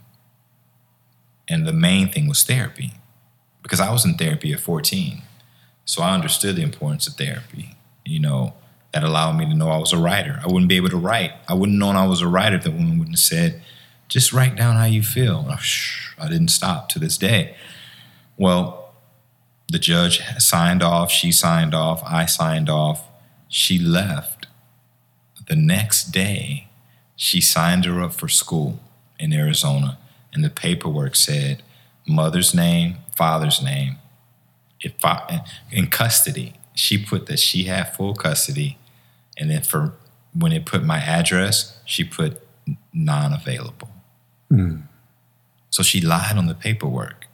and 1.49 1.67
the 1.67 1.73
main 1.73 2.09
thing 2.09 2.29
was 2.29 2.45
therapy, 2.45 2.93
because 3.63 3.81
I 3.81 3.93
was 3.93 4.05
in 4.05 4.15
therapy 4.15 4.53
at 4.53 4.61
14, 4.61 5.23
so 5.85 6.03
I 6.03 6.15
understood 6.15 6.57
the 6.57 6.63
importance 6.63 7.07
of 7.09 7.15
therapy. 7.15 7.77
You 8.05 8.21
know, 8.21 8.55
that 8.93 9.05
allowed 9.05 9.37
me 9.37 9.47
to 9.47 9.55
know 9.55 9.69
I 9.71 9.79
was 9.79 9.93
a 9.93 9.99
writer. 9.99 10.41
I 10.43 10.47
wouldn't 10.47 10.69
be 10.69 10.77
able 10.77 10.91
to 10.91 10.97
write. 10.97 11.33
I 11.49 11.55
wouldn't 11.55 11.79
known 11.79 11.97
I 11.97 12.07
was 12.07 12.21
a 12.21 12.29
writer 12.29 12.57
if 12.57 12.65
the 12.65 12.71
woman 12.71 12.99
wouldn't 12.99 13.17
have 13.17 13.21
said, 13.21 13.63
just 14.09 14.33
write 14.33 14.57
down 14.57 14.77
how 14.77 14.85
you 14.85 15.03
feel. 15.03 15.47
I 16.19 16.29
didn't 16.29 16.49
stop 16.49 16.89
to 16.91 16.99
this 16.99 17.17
day. 17.17 17.55
Well, 18.37 18.93
the 19.69 19.79
judge 19.79 20.21
signed 20.39 20.83
off, 20.83 21.13
she 21.13 21.31
signed 21.31 21.75
off, 21.75 22.03
I 22.05 22.27
signed 22.27 22.69
off. 22.69 23.07
She 23.49 23.79
left. 23.79 24.40
The 25.51 25.57
next 25.57 26.13
day, 26.13 26.69
she 27.17 27.41
signed 27.41 27.85
her 27.85 28.01
up 28.01 28.13
for 28.13 28.29
school 28.29 28.79
in 29.19 29.33
Arizona, 29.33 29.99
and 30.33 30.45
the 30.45 30.49
paperwork 30.49 31.17
said 31.17 31.65
mother's 32.07 32.55
name, 32.55 32.99
father's 33.17 33.61
name. 33.61 33.97
If 34.81 35.05
I, 35.05 35.41
in 35.73 35.89
custody, 35.89 36.53
she 36.73 37.05
put 37.05 37.27
that 37.27 37.41
she 37.41 37.65
had 37.65 37.97
full 37.97 38.15
custody, 38.15 38.79
and 39.37 39.51
then 39.51 39.63
for 39.63 39.93
when 40.33 40.53
it 40.53 40.67
put 40.67 40.85
my 40.85 40.99
address, 40.99 41.81
she 41.85 42.05
put 42.05 42.41
non-available. 42.93 43.91
Hmm. 44.49 44.83
So 45.71 45.83
she 45.83 46.01
lied 46.01 46.39
on 46.39 46.47
the 46.47 46.55
paperwork. 46.55 47.27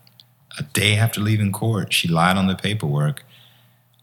A 0.59 0.62
day 0.62 0.97
after 0.97 1.20
leaving 1.20 1.52
court, 1.52 1.93
she 1.93 2.09
lied 2.09 2.38
on 2.38 2.47
the 2.47 2.56
paperwork. 2.56 3.24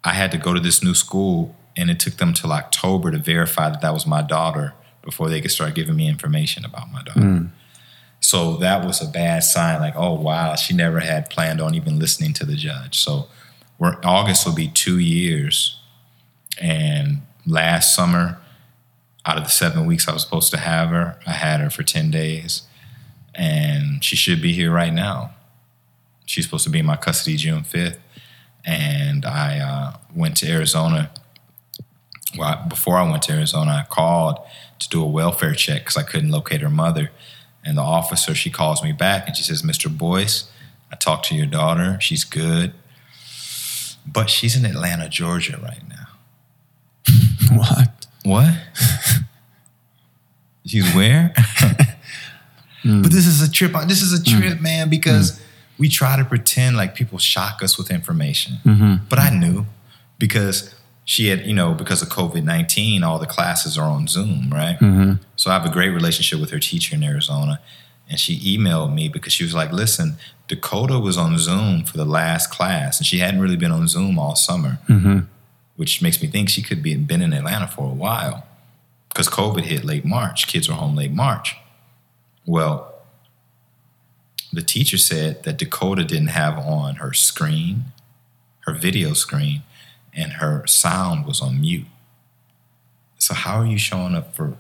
I 0.04 0.14
had 0.14 0.32
to 0.34 0.38
go 0.38 0.54
to 0.54 0.60
this 0.60 0.84
new 0.84 0.94
school, 0.94 1.56
and 1.76 1.90
it 1.90 2.00
took 2.00 2.16
them 2.18 2.34
till 2.34 2.52
October 2.52 3.12
to 3.12 3.18
verify 3.18 3.70
that 3.70 3.82
that 3.82 3.94
was 3.94 4.06
my 4.06 4.22
daughter 4.22 4.74
before 5.02 5.30
they 5.30 5.42
could 5.42 5.52
start 5.52 5.76
giving 5.76 5.96
me 5.96 6.08
information 6.08 6.64
about 6.66 6.92
my 6.92 7.02
daughter. 7.04 7.22
So 8.20 8.58
that 8.58 8.86
was 8.86 9.02
a 9.02 9.08
bad 9.08 9.44
sign. 9.44 9.82
Like, 9.82 9.96
oh 9.98 10.14
wow, 10.14 10.56
she 10.56 10.74
never 10.74 11.00
had 11.00 11.30
planned 11.30 11.60
on 11.60 11.76
even 11.76 12.00
listening 12.00 12.34
to 12.34 12.46
the 12.46 12.56
judge. 12.56 13.00
So 13.00 13.28
we're, 13.78 13.98
August 14.04 14.46
will 14.46 14.56
be 14.56 14.70
two 14.70 15.00
years, 15.00 15.80
and 16.62 17.22
last 17.46 17.94
summer, 17.96 18.40
out 19.26 19.38
of 19.38 19.44
the 19.44 19.50
seven 19.50 19.86
weeks 19.86 20.08
I 20.08 20.14
was 20.14 20.22
supposed 20.22 20.52
to 20.52 20.60
have 20.60 20.90
her, 20.90 21.20
I 21.26 21.32
had 21.32 21.60
her 21.60 21.70
for 21.70 21.84
ten 21.84 22.12
days 22.12 22.64
and 23.36 24.04
she 24.04 24.16
should 24.16 24.42
be 24.42 24.54
here 24.54 24.72
right 24.72 24.94
now. 24.94 25.32
She's 26.26 26.46
supposed 26.46 26.64
to 26.66 26.70
be 26.70 26.80
in 26.80 26.86
my 26.86 26.96
custody 26.96 27.38
June 27.38 27.64
5th. 27.64 27.98
And 28.66 29.26
I 29.26 29.60
uh, 29.60 29.98
went 30.16 30.38
to 30.38 30.50
Arizona. 30.50 31.12
Well, 32.38 32.66
before 32.68 32.98
I 32.98 33.10
went 33.10 33.24
to 33.24 33.34
Arizona, 33.34 33.72
I 33.72 33.94
called 33.94 34.40
to 34.80 34.90
do 34.90 35.04
a 35.04 35.08
welfare 35.08 35.54
check 35.54 35.82
because 35.82 35.98
I 35.98 36.04
couldn't 36.04 36.32
locate 36.32 36.62
her 36.62 36.70
mother. 36.70 37.12
And 37.66 37.78
the 37.78 37.82
officer, 37.82 38.36
she 38.36 38.50
calls 38.50 38.84
me 38.84 38.92
back 38.92 39.28
and 39.28 39.36
she 39.36 39.44
says, 39.44 39.62
Mr. 39.62 39.96
Boyce, 39.96 40.50
I 40.92 40.96
talked 40.96 41.26
to 41.26 41.36
your 41.36 41.46
daughter. 41.46 41.98
She's 42.02 42.24
good. 42.24 42.74
But 44.06 44.30
she's 44.30 44.56
in 44.56 44.66
Atlanta, 44.66 45.10
Georgia 45.10 45.60
right 45.62 45.88
now. 45.88 46.08
What? 47.52 48.08
What? 48.24 48.54
She's 50.66 50.94
where? 50.94 51.34
Hmm. 52.84 53.02
But 53.02 53.14
this 53.14 53.26
is 53.26 53.42
a 53.42 53.50
trip. 53.50 53.72
This 53.88 54.02
is 54.02 54.12
a 54.12 54.18
hmm. 54.18 54.42
trip, 54.42 54.62
man, 54.62 54.90
because 54.90 55.38
hmm. 55.38 55.44
we 55.80 55.88
try 55.88 56.18
to 56.18 56.26
pretend 56.26 56.76
like 56.76 56.96
people 56.96 57.18
shock 57.18 57.64
us 57.64 57.78
with 57.78 57.90
information. 57.90 58.58
Mm-hmm. 58.66 59.06
But 59.08 59.20
I 59.20 59.30
knew 59.30 59.66
because 60.20 60.76
she 61.06 61.28
had, 61.28 61.46
you 61.46 61.54
know, 61.54 61.74
because 61.74 62.02
of 62.02 62.10
COVID 62.10 62.44
19, 62.44 63.04
all 63.04 63.20
the 63.20 63.26
classes 63.26 63.78
are 63.78 63.90
on 63.90 64.08
Zoom, 64.08 64.50
right? 64.52 64.78
Mm-hmm. 64.80 65.14
So 65.36 65.52
I 65.52 65.54
have 65.54 65.66
a 65.66 65.72
great 65.72 65.90
relationship 65.90 66.40
with 66.40 66.52
her 66.52 66.60
teacher 66.60 66.96
in 66.96 67.04
Arizona. 67.04 67.60
And 68.10 68.20
she 68.20 68.58
emailed 68.58 68.94
me 68.94 69.08
because 69.10 69.34
she 69.34 69.44
was 69.44 69.56
like, 69.56 69.72
listen, 69.72 70.18
Dakota 70.48 71.00
was 71.00 71.18
on 71.18 71.38
Zoom 71.38 71.84
for 71.84 71.98
the 71.98 72.06
last 72.06 72.52
class, 72.52 73.00
and 73.00 73.08
she 73.08 73.20
hadn't 73.20 73.40
really 73.40 73.56
been 73.56 73.72
on 73.72 73.88
Zoom 73.88 74.20
all 74.20 74.36
summer, 74.36 74.78
mm-hmm. 74.90 75.20
which 75.78 76.02
makes 76.02 76.22
me 76.22 76.28
think 76.28 76.50
she 76.50 76.62
could 76.62 76.84
be 76.84 76.96
been 76.96 77.22
in 77.22 77.34
Atlanta 77.34 77.68
for 77.68 77.90
a 77.90 77.94
while 77.94 78.46
because 79.10 79.28
COVID 79.30 79.64
hit 79.64 79.84
late 79.84 80.06
March. 80.06 80.48
Kids 80.48 80.68
were 80.68 80.76
home 80.76 80.96
late 80.96 81.12
March. 81.12 81.56
Well, 82.46 82.94
the 84.52 84.62
teacher 84.62 84.98
said 84.98 85.44
that 85.44 85.58
Dakota 85.58 86.04
didn't 86.04 86.28
have 86.28 86.58
on 86.60 86.96
her 86.96 87.14
screen, 87.14 87.86
her 88.62 88.74
video 88.74 89.14
screen, 89.14 89.64
and 90.16 90.34
her 90.34 90.66
sound 90.68 91.26
was 91.26 91.42
on 91.42 91.62
mute. 91.62 91.86
So, 93.18 93.34
how 93.34 93.60
are 93.60 93.66
you 93.66 93.78
showing 93.78 94.16
up 94.16 94.36
for 94.36 94.58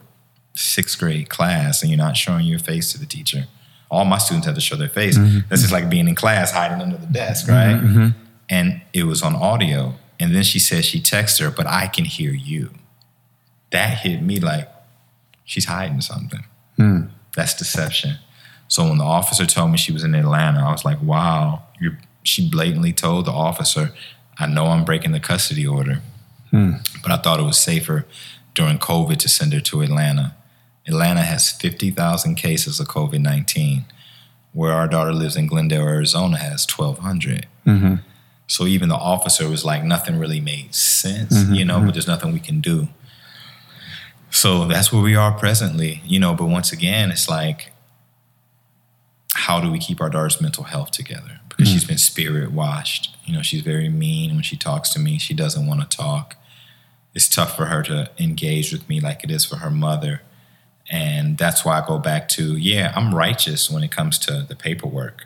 sixth 0.53 0.99
grade 0.99 1.29
class 1.29 1.81
and 1.81 1.91
you're 1.91 1.97
not 1.97 2.15
showing 2.15 2.45
your 2.45 2.59
face 2.59 2.91
to 2.93 2.99
the 2.99 3.05
teacher? 3.05 3.47
All 3.91 4.05
my 4.05 4.17
students 4.17 4.47
have 4.47 4.55
to 4.55 4.61
show 4.61 4.75
their 4.75 4.89
face. 4.89 5.17
Mm-hmm. 5.17 5.39
That's 5.49 5.61
just 5.61 5.73
like 5.73 5.89
being 5.89 6.07
in 6.07 6.15
class 6.15 6.51
hiding 6.51 6.81
under 6.81 6.97
the 6.97 7.05
desk, 7.05 7.47
mm-hmm, 7.47 7.53
right? 7.53 7.81
Mm-hmm. 7.81 8.19
And 8.49 8.81
it 8.93 9.03
was 9.03 9.21
on 9.21 9.35
audio. 9.35 9.95
And 10.19 10.33
then 10.33 10.43
she 10.43 10.59
said 10.59 10.85
she 10.85 10.99
texted 10.99 11.41
her, 11.41 11.51
but 11.51 11.67
I 11.67 11.87
can 11.87 12.05
hear 12.05 12.31
you. 12.31 12.71
That 13.71 13.99
hit 13.99 14.21
me 14.21 14.39
like 14.39 14.69
she's 15.43 15.65
hiding 15.65 16.01
something. 16.01 16.45
Hmm. 16.77 17.01
That's 17.35 17.55
deception. 17.55 18.17
So 18.67 18.87
when 18.87 18.97
the 18.97 19.03
officer 19.03 19.45
told 19.45 19.71
me 19.71 19.77
she 19.77 19.91
was 19.91 20.03
in 20.03 20.15
Atlanta, 20.15 20.65
I 20.65 20.71
was 20.71 20.85
like, 20.85 21.01
wow. 21.01 21.63
You're, 21.79 21.97
she 22.23 22.49
blatantly 22.49 22.93
told 22.93 23.25
the 23.25 23.31
officer, 23.31 23.91
I 24.37 24.47
know 24.47 24.67
I'm 24.67 24.85
breaking 24.85 25.11
the 25.11 25.19
custody 25.19 25.65
order, 25.65 26.01
hmm. 26.51 26.73
but 27.01 27.11
I 27.11 27.17
thought 27.17 27.39
it 27.39 27.43
was 27.43 27.57
safer 27.57 28.05
during 28.53 28.79
COVID 28.79 29.17
to 29.17 29.29
send 29.29 29.53
her 29.53 29.59
to 29.61 29.81
Atlanta. 29.81 30.35
Atlanta 30.87 31.21
has 31.21 31.51
50,000 31.51 32.35
cases 32.35 32.79
of 32.79 32.87
COVID 32.87 33.21
19, 33.21 33.85
where 34.51 34.73
our 34.73 34.87
daughter 34.87 35.13
lives 35.13 35.35
in 35.35 35.47
Glendale, 35.47 35.87
Arizona, 35.87 36.37
has 36.37 36.67
1,200. 36.69 37.47
Mm-hmm. 37.65 37.95
So 38.47 38.65
even 38.65 38.89
the 38.89 38.95
officer 38.95 39.47
was 39.49 39.63
like, 39.65 39.83
nothing 39.83 40.19
really 40.19 40.41
made 40.41 40.75
sense, 40.75 41.33
mm-hmm, 41.33 41.53
you 41.53 41.65
know, 41.65 41.75
but 41.75 41.81
mm-hmm. 41.81 41.91
there's 41.91 42.07
nothing 42.07 42.33
we 42.33 42.39
can 42.39 42.59
do. 42.59 42.89
So 44.29 44.67
that's 44.67 44.91
where 44.91 45.01
we 45.01 45.15
are 45.15 45.31
presently, 45.31 46.01
you 46.05 46.19
know. 46.19 46.33
But 46.33 46.45
once 46.45 46.71
again, 46.71 47.11
it's 47.11 47.29
like, 47.29 47.72
how 49.43 49.59
do 49.59 49.69
we 49.69 49.77
keep 49.77 49.99
our 49.99 50.09
daughter's 50.09 50.39
mental 50.39 50.63
health 50.63 50.91
together? 50.91 51.41
Because 51.49 51.67
she's 51.67 51.83
mm. 51.83 51.89
been 51.89 51.97
spirit 51.97 52.53
washed. 52.53 53.17
You 53.25 53.35
know, 53.35 53.41
she's 53.41 53.61
very 53.61 53.89
mean 53.89 54.35
when 54.35 54.41
she 54.41 54.55
talks 54.55 54.89
to 54.91 54.99
me. 54.99 55.17
She 55.17 55.33
doesn't 55.33 55.67
want 55.67 55.81
to 55.81 55.97
talk. 55.97 56.37
It's 57.13 57.27
tough 57.27 57.57
for 57.57 57.65
her 57.65 57.83
to 57.83 58.09
engage 58.17 58.71
with 58.71 58.87
me 58.87 59.01
like 59.01 59.21
it 59.21 59.29
is 59.29 59.43
for 59.43 59.57
her 59.57 59.69
mother. 59.69 60.21
And 60.89 61.37
that's 61.37 61.65
why 61.65 61.81
I 61.81 61.85
go 61.85 61.99
back 61.99 62.29
to, 62.29 62.55
yeah, 62.55 62.93
I'm 62.95 63.13
righteous 63.13 63.69
when 63.69 63.83
it 63.83 63.91
comes 63.91 64.17
to 64.19 64.45
the 64.47 64.55
paperwork. 64.55 65.25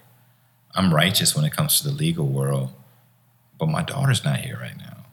I'm 0.73 0.95
righteous 0.95 1.35
when 1.35 1.45
it 1.45 1.55
comes 1.55 1.79
to 1.79 1.87
the 1.87 1.93
legal 1.93 2.25
world. 2.25 2.73
But 3.59 3.67
my 3.67 3.83
daughter's 3.83 4.25
not 4.25 4.39
here 4.39 4.57
right 4.59 4.77
now. 4.77 5.05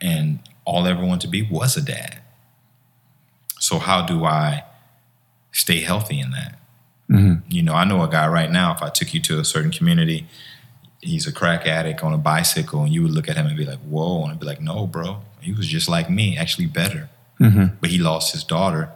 And 0.00 0.40
all 0.64 0.86
I 0.86 0.90
ever 0.90 1.04
wanted 1.04 1.20
to 1.22 1.28
be 1.28 1.42
was 1.42 1.76
a 1.76 1.82
dad. 1.82 2.18
So 3.60 3.78
how 3.78 4.04
do 4.04 4.24
I 4.24 4.64
stay 5.52 5.82
healthy 5.82 6.18
in 6.18 6.32
that? 6.32 6.58
Mm-hmm. 7.10 7.50
You 7.50 7.62
know, 7.62 7.74
I 7.74 7.84
know 7.84 8.02
a 8.02 8.08
guy 8.08 8.26
right 8.28 8.50
now, 8.50 8.74
if 8.74 8.82
I 8.82 8.88
took 8.88 9.12
you 9.12 9.20
to 9.20 9.38
a 9.38 9.44
certain 9.44 9.70
community, 9.70 10.26
he's 11.00 11.26
a 11.26 11.32
crack 11.32 11.66
addict 11.66 12.02
on 12.02 12.14
a 12.14 12.18
bicycle, 12.18 12.82
and 12.82 12.92
you 12.92 13.02
would 13.02 13.12
look 13.12 13.28
at 13.28 13.36
him 13.36 13.46
and 13.46 13.56
be 13.56 13.66
like, 13.66 13.80
whoa. 13.80 14.22
And 14.22 14.32
I'd 14.32 14.40
be 14.40 14.46
like, 14.46 14.60
no, 14.60 14.86
bro. 14.86 15.22
He 15.40 15.52
was 15.52 15.66
just 15.66 15.88
like 15.88 16.08
me, 16.08 16.36
actually 16.36 16.66
better. 16.66 17.10
Mm-hmm. 17.38 17.76
But 17.80 17.90
he 17.90 17.98
lost 17.98 18.32
his 18.32 18.44
daughter 18.44 18.90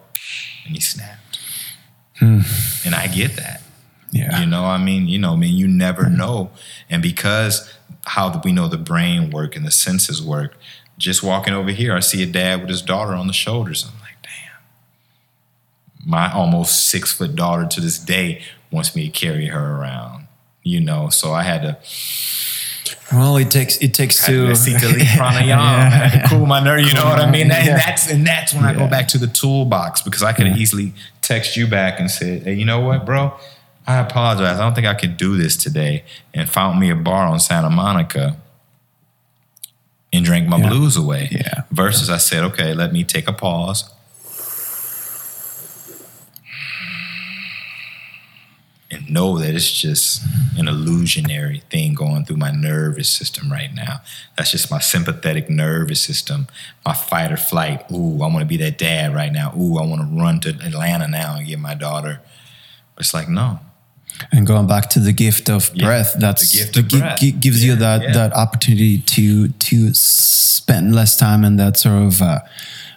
and 0.64 0.74
he 0.74 0.80
snapped. 0.80 1.38
Hmm. 2.16 2.40
And 2.84 2.94
I 2.94 3.06
get 3.08 3.36
that. 3.36 3.62
Yeah. 4.10 4.40
You 4.40 4.46
know, 4.46 4.64
I 4.64 4.78
mean, 4.78 5.06
you 5.06 5.18
know, 5.18 5.34
I 5.34 5.36
mean, 5.36 5.54
you 5.54 5.68
never 5.68 6.04
mm-hmm. 6.04 6.16
know. 6.16 6.50
And 6.88 7.02
because 7.02 7.70
how 8.06 8.40
we 8.42 8.52
know 8.52 8.68
the 8.68 8.78
brain 8.78 9.30
work 9.30 9.54
and 9.54 9.66
the 9.66 9.70
senses 9.70 10.22
work, 10.22 10.56
just 10.96 11.22
walking 11.22 11.52
over 11.52 11.70
here, 11.70 11.94
I 11.94 12.00
see 12.00 12.22
a 12.22 12.26
dad 12.26 12.60
with 12.60 12.70
his 12.70 12.80
daughter 12.80 13.12
on 13.12 13.26
the 13.26 13.32
shoulders. 13.34 13.84
I'm 13.84 14.00
like. 14.00 14.07
My 16.04 16.32
almost 16.32 16.88
six 16.88 17.12
foot 17.12 17.34
daughter 17.34 17.66
to 17.66 17.80
this 17.80 17.98
day 17.98 18.42
wants 18.70 18.94
me 18.96 19.08
to 19.08 19.10
carry 19.10 19.46
her 19.46 19.76
around. 19.76 20.26
You 20.62 20.80
know, 20.80 21.08
so 21.08 21.32
I 21.32 21.42
had 21.44 21.62
to 21.62 21.76
Well, 23.12 23.36
it 23.38 23.50
takes 23.50 23.78
it 23.78 23.94
takes 23.94 24.24
two. 24.26 24.46
to 24.48 24.52
Sitali 24.52 25.00
pranayama. 25.00 26.24
I 26.24 26.26
cool 26.28 26.44
my 26.46 26.60
nerve. 26.60 26.86
You 26.86 26.92
know 26.94 27.04
what 27.06 27.18
I 27.20 27.30
mean? 27.30 27.50
And 27.50 27.66
Yeah. 27.66 27.76
that's 27.76 28.10
and 28.10 28.26
that's 28.26 28.52
when 28.52 28.64
I 28.64 28.74
go 28.74 28.86
back 28.86 29.08
to 29.08 29.18
the 29.18 29.26
toolbox 29.26 30.02
because 30.02 30.22
I 30.22 30.32
could 30.32 30.46
have 30.46 30.58
easily 30.58 30.92
text 31.22 31.56
you 31.56 31.66
back 31.66 31.98
and 32.00 32.10
said, 32.10 32.42
"Hey, 32.42 32.54
you 32.54 32.64
know 32.66 32.80
what, 32.80 33.06
bro? 33.06 33.32
I 33.86 33.96
apologize. 33.96 34.58
I 34.58 34.62
don't 34.62 34.74
think 34.74 34.86
I 34.86 34.94
could 34.94 35.16
do 35.16 35.36
this 35.38 35.56
today." 35.56 36.04
And 36.34 36.48
found 36.50 36.78
me 36.78 36.90
a 36.90 36.94
bar 36.96 37.26
on 37.26 37.40
Santa 37.40 37.70
Monica 37.70 38.36
and 40.12 40.24
drank 40.24 40.46
my 40.48 40.58
Yeah. 40.58 40.68
blues 40.68 40.96
away. 40.96 41.28
Yeah. 41.30 41.62
Versus, 41.70 42.10
I 42.10 42.18
said, 42.18 42.42
"Okay, 42.44 42.74
let 42.74 42.92
me 42.92 43.04
take 43.04 43.26
a 43.28 43.32
pause." 43.32 43.84
And 48.90 49.10
know 49.10 49.36
that 49.38 49.54
it's 49.54 49.70
just 49.70 50.22
an 50.56 50.66
illusionary 50.66 51.62
thing 51.70 51.92
going 51.92 52.24
through 52.24 52.38
my 52.38 52.50
nervous 52.50 53.10
system 53.10 53.52
right 53.52 53.72
now. 53.74 54.00
That's 54.36 54.50
just 54.50 54.70
my 54.70 54.78
sympathetic 54.80 55.50
nervous 55.50 56.00
system, 56.00 56.46
my 56.86 56.94
fight 56.94 57.30
or 57.30 57.36
flight. 57.36 57.84
Ooh, 57.92 58.22
I 58.22 58.28
want 58.28 58.38
to 58.40 58.46
be 58.46 58.56
that 58.58 58.78
dad 58.78 59.14
right 59.14 59.30
now. 59.30 59.52
Ooh, 59.54 59.76
I 59.76 59.84
want 59.84 60.00
to 60.00 60.18
run 60.18 60.40
to 60.40 60.50
Atlanta 60.64 61.06
now 61.06 61.36
and 61.36 61.46
get 61.46 61.58
my 61.58 61.74
daughter. 61.74 62.22
It's 62.98 63.12
like, 63.12 63.28
no, 63.28 63.60
and 64.32 64.46
going 64.46 64.66
back 64.66 64.88
to 64.90 65.00
the 65.00 65.12
gift 65.12 65.48
of 65.50 65.70
Yeah, 65.74 65.86
breath, 65.86 66.14
that's 66.18 66.50
the 66.50 66.58
gift 66.58 66.74
the 66.74 66.82
gi- 66.82 66.98
breath. 66.98 67.18
gi- 67.20 67.32
gives 67.32 67.62
you 67.64 67.76
that 67.76 68.02
yeah. 68.02 68.12
that 68.12 68.32
opportunity 68.32 68.98
to 69.00 69.48
to 69.48 69.92
spend 69.94 70.94
less 70.94 71.16
time 71.16 71.44
in 71.44 71.56
that 71.56 71.76
sort 71.76 72.02
of 72.02 72.22
uh, 72.22 72.40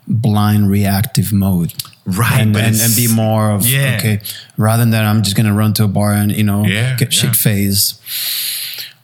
blind 0.07 0.69
reactive 0.69 1.31
mode. 1.34 1.73
Right, 2.17 2.41
and, 2.41 2.55
and, 2.57 2.75
and 2.79 2.95
be 2.95 3.07
more 3.07 3.51
of 3.51 3.65
Yeah. 3.65 3.95
okay 3.97 4.19
rather 4.57 4.85
than 4.85 5.05
I'm 5.05 5.21
just 5.23 5.35
gonna 5.35 5.53
run 5.53 5.73
to 5.75 5.83
a 5.85 5.88
bar 5.88 6.13
and 6.13 6.31
you 6.31 6.43
know 6.43 6.65
Yeah, 6.65 6.95
get 6.97 7.13
yeah. 7.13 7.21
shit 7.21 7.35
phase. 7.35 7.95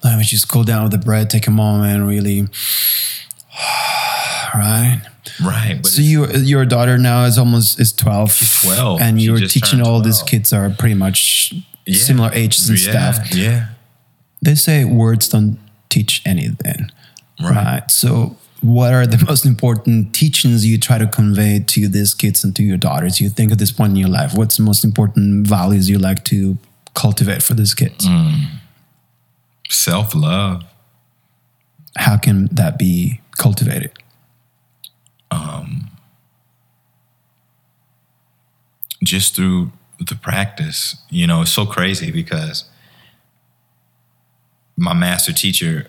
Let 0.03 0.17
me 0.17 0.23
just 0.23 0.47
cool 0.47 0.63
down 0.63 0.83
with 0.83 0.91
the 0.91 0.97
bread 0.99 1.29
take 1.29 1.47
a 1.47 1.51
moment, 1.51 2.05
really, 2.05 2.41
right? 4.55 5.01
right. 5.43 5.79
But 5.81 5.87
So 5.91 6.01
your 6.01 6.29
your 6.37 6.65
daughter 6.65 6.97
now 6.97 7.25
is 7.25 7.37
almost 7.37 7.79
is 7.79 7.91
twelve. 7.93 8.31
She's 8.31 8.61
12. 8.63 9.01
and 9.01 9.21
you're 9.21 9.39
teaching 9.39 9.81
all 9.81 10.01
these 10.01 10.21
kids 10.23 10.53
are 10.53 10.69
pretty 10.69 10.95
much 10.95 11.53
yeah. 11.85 11.97
similar 11.97 12.31
ages 12.33 12.69
and 12.69 12.79
yeah, 12.79 13.11
stuff. 13.11 13.35
Yeah. 13.35 13.65
They 14.41 14.55
say 14.55 14.85
words 14.85 15.27
don't 15.29 15.57
teach 15.89 16.21
anything, 16.25 16.91
Right. 17.41 17.55
right? 17.55 17.91
So, 17.91 18.37
what 18.67 18.93
are 18.93 19.07
the 19.07 19.23
most 19.27 19.45
important 19.45 20.13
teachings 20.13 20.65
you 20.65 20.77
try 20.77 20.97
to 20.97 21.07
convey 21.07 21.59
to 21.67 21.87
these 21.87 22.13
kids 22.13 22.43
and 22.43 22.55
to 22.55 22.63
your 22.63 22.77
daughters? 22.77 23.21
You 23.21 23.29
think 23.29 23.51
at 23.51 23.59
this 23.59 23.71
point 23.71 23.91
in 23.91 23.97
your 23.97 24.09
life, 24.09 24.33
what's 24.33 24.57
the 24.57 24.63
most 24.63 24.83
important 24.83 25.47
values 25.47 25.89
you 25.89 25.97
like 25.97 26.23
to 26.25 26.57
cultivate 26.93 27.43
for 27.43 27.53
these 27.53 27.73
kids? 27.73 28.07
Mm. 28.07 28.59
Self 29.69 30.13
love. 30.15 30.63
How 31.97 32.17
can 32.17 32.47
that 32.51 32.77
be 32.77 33.21
cultivated? 33.37 33.91
um, 35.31 35.89
just 39.03 39.35
through 39.35 39.71
the 39.99 40.15
practice. 40.15 40.95
You 41.09 41.27
know, 41.27 41.41
it's 41.41 41.51
so 41.51 41.65
crazy 41.65 42.11
because 42.11 42.65
my 44.75 44.93
master 44.93 45.33
teacher, 45.33 45.87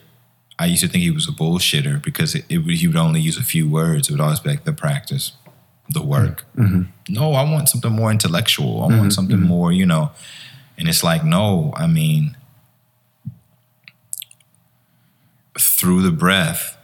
I 0.58 0.66
used 0.66 0.82
to 0.82 0.88
think 0.88 1.02
he 1.02 1.10
was 1.10 1.28
a 1.28 1.32
bullshitter 1.32 2.02
because 2.02 2.34
it, 2.34 2.44
it, 2.48 2.60
he 2.60 2.86
would 2.86 2.96
only 2.96 3.20
use 3.20 3.38
a 3.38 3.42
few 3.42 3.68
words. 3.68 4.08
It 4.08 4.12
would 4.12 4.20
always 4.20 4.40
be 4.40 4.50
like 4.50 4.64
the 4.64 4.72
practice, 4.72 5.32
the 5.88 6.02
work. 6.02 6.44
Mm-hmm. 6.56 6.62
Mm-hmm. 6.80 7.12
No, 7.14 7.32
I 7.32 7.42
want 7.44 7.68
something 7.68 7.92
more 7.92 8.10
intellectual. 8.10 8.78
I 8.82 8.86
want 8.86 8.94
mm-hmm. 8.94 9.10
something 9.10 9.40
more, 9.40 9.72
you 9.72 9.86
know. 9.86 10.10
And 10.76 10.88
it's 10.88 11.04
like, 11.04 11.24
no, 11.24 11.72
I 11.76 11.86
mean, 11.86 12.36
through 15.58 16.02
the 16.02 16.12
breath, 16.12 16.76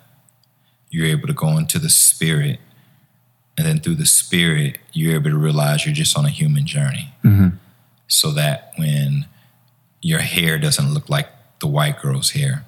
you're 0.91 1.07
able 1.07 1.27
to 1.27 1.35
go 1.35 1.57
into 1.57 1.79
the 1.79 1.91
spirit 1.91 2.61
and 3.57 3.67
then 3.67 3.79
through 3.81 3.95
the 3.97 4.07
spirit 4.07 4.79
you're 4.93 5.15
able 5.15 5.31
to 5.31 5.37
realize 5.37 5.85
you're 5.85 5.95
just 5.95 6.17
on 6.17 6.25
a 6.25 6.29
human 6.31 6.67
journey 6.67 7.13
so 8.09 8.31
that 8.31 8.73
when 8.77 9.27
your 10.01 10.21
hair 10.21 10.59
doesn't 10.59 10.93
look 10.93 11.09
like 11.09 11.29
the 11.61 11.67
white 11.67 11.99
girl's 12.01 12.33
hair. 12.33 12.65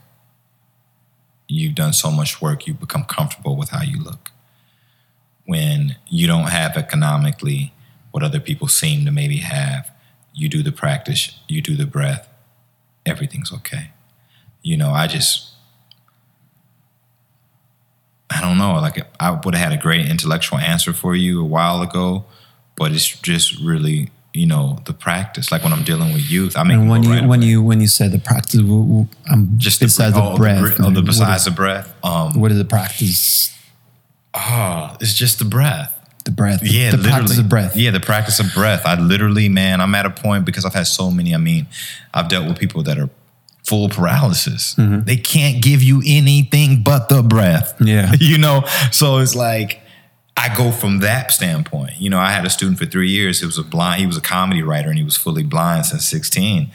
You've 1.49 1.75
done 1.75 1.93
so 1.93 2.11
much 2.11 2.41
work, 2.43 2.67
you 2.67 2.75
become 2.75 3.05
comfortable 3.05 3.57
with 3.57 3.71
how 3.71 3.83
you 3.83 4.03
look. 4.03 4.33
When 5.45 5.97
you 6.09 6.27
don't 6.27 6.51
have 6.51 6.77
economically 6.77 7.73
what 8.11 8.23
other 8.23 8.41
people 8.41 8.67
seem 8.67 9.05
to 9.05 9.13
maybe 9.13 9.39
have, 9.39 9.91
you 10.35 10.49
do 10.49 10.63
the 10.63 10.73
practice, 10.73 11.39
you 11.49 11.63
do 11.63 11.77
the 11.77 11.87
breath, 11.87 12.29
everything's 13.05 13.53
okay. 13.53 13.91
You 14.63 14.77
know, 14.77 14.91
I 14.91 15.07
just, 15.07 15.51
I 18.29 18.41
don't 18.41 18.59
know, 18.59 18.75
like 18.75 19.07
I 19.21 19.31
would 19.31 19.55
have 19.55 19.71
had 19.71 19.79
a 19.79 19.81
great 19.81 20.07
intellectual 20.07 20.59
answer 20.59 20.93
for 20.93 21.15
you 21.15 21.41
a 21.41 21.45
while 21.45 21.81
ago, 21.81 22.25
but 22.77 22.93
it's 22.93 23.07
just 23.21 23.59
really 23.61 24.11
you 24.37 24.47
know 24.47 24.79
the 24.85 24.93
practice 24.93 25.51
like 25.53 25.63
when 25.65 25.73
i'm 25.73 25.83
dealing 25.85 26.13
with 26.13 26.23
youth 26.31 26.57
i 26.57 26.63
mean 26.63 26.81
And 26.81 26.91
when 26.91 27.03
you 27.03 27.27
when 27.29 27.43
you 27.43 27.63
when 27.63 27.81
you 27.81 27.89
said 27.89 28.13
the 28.13 28.19
practice, 28.19 28.61
w- 28.61 28.83
w- 28.83 29.07
um, 29.31 29.51
just 29.57 29.81
the, 29.81 29.87
besides 29.87 30.15
the 30.15 30.23
oh, 30.23 30.37
breath, 30.37 30.61
bre- 30.77 30.83
oh, 30.85 30.91
the 30.91 31.01
what 31.01 31.07
besides 31.07 31.41
is- 31.41 31.45
the 31.47 31.51
breath 31.53 31.93
um 32.05 32.39
what 32.41 32.51
is 32.53 32.59
the 32.59 32.65
practice? 32.65 33.53
oh 34.35 34.97
it's 35.01 35.15
just 35.15 35.39
the 35.39 35.45
breath 35.45 35.93
The 36.25 36.31
breath. 36.31 36.61
yeah 36.63 36.91
the 36.91 36.97
literally 36.99 37.13
practice 37.19 37.39
of 37.39 37.49
breath. 37.49 37.77
yeah 37.77 37.91
the 37.91 38.01
practice 38.01 38.39
of 38.41 38.53
breath 38.55 38.83
i 38.85 38.99
literally 39.01 39.49
man 39.49 39.81
i'm 39.81 39.95
at 39.95 40.07
a 40.07 40.11
point 40.11 40.45
because 40.45 40.65
i've 40.65 40.75
had 40.75 40.87
so 40.87 41.11
many 41.11 41.35
i 41.35 41.39
mean 41.39 41.67
i've 42.13 42.29
dealt 42.29 42.47
with 42.47 42.59
people 42.59 42.83
that 42.85 42.99
are 42.99 43.11
full 43.65 43.89
paralysis 43.89 44.75
Mm-hmm. 44.77 45.05
they 45.05 45.17
can't 45.17 45.63
give 45.63 45.83
you 45.83 46.03
anything 46.07 46.83
but 46.83 47.09
the 47.09 47.23
breath 47.23 47.75
Yeah. 47.81 48.13
you 48.21 48.39
know 48.39 48.65
so 48.93 49.19
it's 49.19 49.35
like 49.35 49.81
I 50.37 50.55
go 50.55 50.71
from 50.71 50.99
that 51.01 51.33
standpoint. 51.33 51.95
You 51.99 52.11
know, 52.11 52.19
I 52.19 52.31
had 52.31 52.45
a 52.45 52.51
student 52.51 52.79
for 52.79 52.87
three 52.87 53.09
years. 53.11 53.41
He 53.41 53.47
was 53.47 53.59
a 53.59 53.65
blind. 53.65 54.01
He 54.01 54.07
was 54.07 54.17
a 54.17 54.21
comedy 54.21 54.63
writer, 54.63 54.89
and 54.89 54.99
he 54.99 55.05
was 55.05 55.17
fully 55.17 55.43
blind 55.43 55.87
since 55.87 56.07
sixteen. 56.07 56.71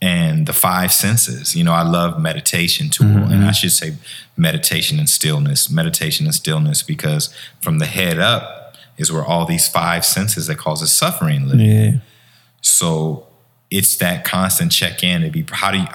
And 0.00 0.46
the 0.46 0.52
five 0.52 0.92
senses. 0.92 1.54
You 1.54 1.62
know, 1.62 1.72
I 1.72 1.82
love 1.82 2.20
meditation 2.20 2.88
tool, 2.88 3.06
and 3.06 3.26
mm-hmm. 3.26 3.44
I 3.44 3.52
should 3.52 3.72
say 3.72 3.96
meditation 4.36 4.98
and 4.98 5.08
stillness. 5.08 5.70
Meditation 5.70 6.26
and 6.26 6.34
stillness, 6.34 6.82
because 6.82 7.32
from 7.60 7.78
the 7.78 7.86
head 7.86 8.18
up 8.18 8.74
is 8.96 9.12
where 9.12 9.24
all 9.24 9.46
these 9.46 9.68
five 9.68 10.04
senses 10.04 10.46
that 10.48 10.58
causes 10.58 10.90
suffering 10.90 11.48
live. 11.48 11.60
Yeah. 11.60 11.92
So 12.62 13.26
it's 13.70 13.96
that 13.96 14.24
constant 14.24 14.72
check 14.72 15.02
in 15.02 15.22
to 15.22 15.30
be 15.30 15.44
how 15.50 15.70
do 15.70 15.78
you 15.78 15.86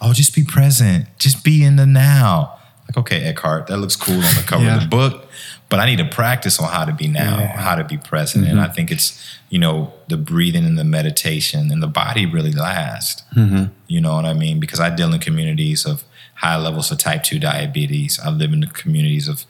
oh 0.00 0.12
just 0.12 0.34
be 0.34 0.44
present. 0.44 1.06
Just 1.18 1.42
be 1.44 1.64
in 1.64 1.76
the 1.76 1.86
now. 1.86 2.58
Like, 2.86 2.98
okay, 2.98 3.24
Eckhart, 3.24 3.68
that 3.68 3.78
looks 3.78 3.96
cool 3.96 4.16
on 4.16 4.34
the 4.34 4.44
cover 4.46 4.64
Yeah. 4.64 4.76
of 4.76 4.82
the 4.82 4.88
book, 4.88 5.26
but 5.74 5.80
I 5.80 5.86
need 5.86 5.98
to 5.98 6.04
practice 6.04 6.60
on 6.60 6.68
how 6.68 6.84
to 6.84 6.92
be 6.92 7.08
now, 7.08 7.36
Yeah. 7.40 7.60
how 7.60 7.74
to 7.74 7.82
be 7.82 7.98
present. 7.98 8.46
And 8.46 8.60
I 8.60 8.66
mm-hmm. 8.66 8.74
think 8.74 8.92
it's, 8.92 9.20
you 9.50 9.58
know, 9.58 9.92
the 10.06 10.16
breathing 10.16 10.64
and 10.64 10.78
the 10.78 10.84
meditation 10.84 11.72
and 11.72 11.82
the 11.82 11.88
body 11.88 12.26
really 12.26 12.52
last. 12.52 13.24
Mm-hmm. 13.34 13.72
You 13.88 14.00
know 14.00 14.14
what 14.14 14.24
I 14.24 14.34
mean? 14.34 14.60
Because 14.60 14.78
I 14.78 14.88
deal 14.90 15.12
in 15.12 15.18
communities 15.18 15.84
of 15.84 16.04
high 16.36 16.56
levels 16.58 16.92
of 16.92 16.98
type 16.98 17.24
2 17.24 17.40
diabetes. 17.40 18.20
I 18.24 18.30
live 18.30 18.52
in 18.52 18.60
the 18.60 18.68
communities 18.68 19.26
of 19.26 19.46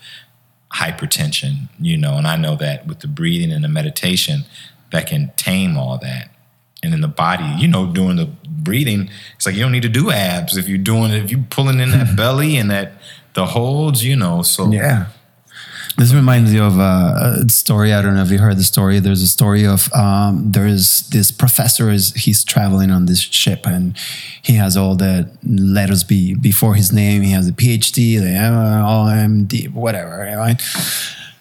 hypertension, 0.72 1.68
you 1.78 1.98
know, 1.98 2.16
and 2.16 2.26
I 2.26 2.36
know 2.36 2.56
that 2.56 2.86
with 2.86 3.01
the 3.01 3.06
breathing 3.06 3.52
and 3.52 3.62
the 3.62 3.68
meditation, 3.68 4.46
that 4.92 5.06
can 5.06 5.30
tame 5.36 5.76
all 5.76 5.98
that. 5.98 6.30
And 6.82 6.94
in 6.94 7.02
the 7.02 7.09
body, 7.09 7.52
you 7.59 7.68
know, 7.68 7.84
doing 7.92 8.16
the 8.16 8.30
breathing, 8.48 9.10
it's 9.36 9.44
like 9.44 9.56
you 9.56 9.60
don't 9.60 9.72
need 9.72 9.82
to 9.82 9.90
do 9.90 10.10
abs 10.10 10.56
if 10.56 10.70
you're 10.70 10.78
doing 10.78 11.12
it, 11.12 11.22
if 11.22 11.30
you're 11.30 11.44
pulling 11.51 11.80
in 11.80 11.90
that 11.90 12.16
belly 12.16 12.56
and 12.56 12.70
that 12.70 12.92
the 13.34 13.44
holds, 13.44 14.02
you 14.02 14.16
know. 14.16 14.40
So 14.40 14.72
Yeah. 14.72 15.09
This 15.96 16.12
reminds 16.12 16.52
me 16.52 16.58
of 16.58 16.78
uh, 16.78 17.44
a 17.44 17.48
story. 17.48 17.92
I 17.92 18.02
don't 18.02 18.14
know 18.14 18.22
if 18.22 18.30
you 18.30 18.38
heard 18.38 18.56
the 18.56 18.64
story. 18.64 18.98
There's 18.98 19.22
a 19.22 19.28
story 19.28 19.64
of 19.64 19.92
um, 19.94 20.50
there's 20.50 21.08
this 21.10 21.30
professor 21.30 21.88
is 21.88 22.12
he's 22.14 22.42
traveling 22.42 22.90
on 22.90 23.06
this 23.06 23.20
ship 23.20 23.64
and 23.64 23.96
he 24.42 24.54
has 24.54 24.76
all 24.76 24.96
the 24.96 25.30
letters 25.44 26.02
be 26.02 26.34
before 26.34 26.74
his 26.74 26.92
name. 26.92 27.22
He 27.22 27.30
has 27.30 27.46
a 27.46 27.52
PhD, 27.52 28.18
the 28.18 28.26
MD, 28.26 29.72
whatever, 29.72 30.34
right? 30.36 30.60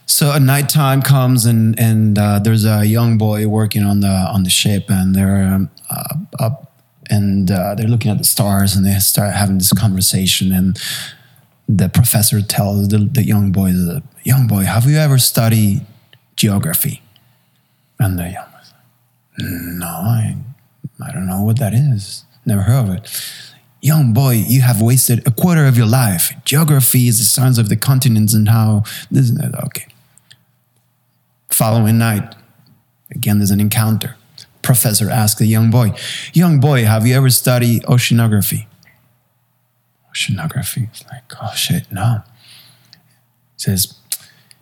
So 0.05 0.31
a 0.31 0.39
nighttime 0.39 1.01
comes 1.01 1.45
and 1.45 1.79
and 1.79 2.19
uh, 2.19 2.37
there's 2.37 2.65
a 2.65 2.85
young 2.85 3.17
boy 3.17 3.47
working 3.47 3.83
on 3.83 4.01
the 4.01 4.07
on 4.07 4.43
the 4.43 4.51
ship 4.51 4.85
and 4.89 5.15
they're 5.15 5.67
uh, 5.89 6.15
up 6.39 6.73
and 7.09 7.49
uh, 7.49 7.73
they're 7.75 7.87
looking 7.87 8.11
at 8.11 8.19
the 8.19 8.23
stars 8.23 8.75
and 8.75 8.85
they 8.85 8.93
start 8.99 9.33
having 9.33 9.57
this 9.57 9.73
conversation 9.73 10.51
and 10.51 10.79
the 11.77 11.89
professor 11.89 12.41
tells 12.41 12.89
the, 12.89 12.99
the 12.99 13.23
young 13.23 13.51
boy, 13.51 13.71
the 13.71 14.03
young 14.23 14.47
boy, 14.47 14.63
have 14.63 14.85
you 14.85 14.97
ever 14.97 15.17
studied 15.17 15.85
geography? 16.35 17.01
And 17.99 18.19
the 18.19 18.23
young 18.23 18.45
like, 18.53 18.63
no, 19.39 19.87
I, 19.87 20.35
I 21.03 21.11
don't 21.11 21.27
know 21.27 21.41
what 21.43 21.59
that 21.59 21.73
is. 21.73 22.25
Never 22.45 22.61
heard 22.61 22.89
of 22.89 22.95
it. 22.95 23.31
Young 23.81 24.13
boy, 24.13 24.43
you 24.47 24.61
have 24.61 24.81
wasted 24.81 25.27
a 25.27 25.31
quarter 25.31 25.65
of 25.65 25.77
your 25.77 25.87
life. 25.87 26.31
Geography 26.45 27.07
is 27.07 27.19
the 27.19 27.25
science 27.25 27.57
of 27.57 27.69
the 27.69 27.75
continents 27.75 28.33
and 28.33 28.47
how 28.47 28.83
this 29.09 29.29
and 29.29 29.39
that. 29.39 29.63
Okay. 29.65 29.87
Following 31.51 31.97
night, 31.97 32.35
again, 33.11 33.39
there's 33.39 33.51
an 33.51 33.59
encounter. 33.59 34.15
Professor 34.61 35.09
asks 35.09 35.39
the 35.39 35.45
young 35.45 35.69
boy, 35.69 35.93
Young 36.33 36.59
boy, 36.59 36.85
have 36.85 37.05
you 37.05 37.15
ever 37.15 37.29
studied 37.29 37.83
oceanography? 37.83 38.67
Oceanography. 40.13 40.89
It's 40.89 41.03
like, 41.11 41.23
oh 41.41 41.53
shit, 41.55 41.91
no. 41.91 42.23
says, 43.57 43.99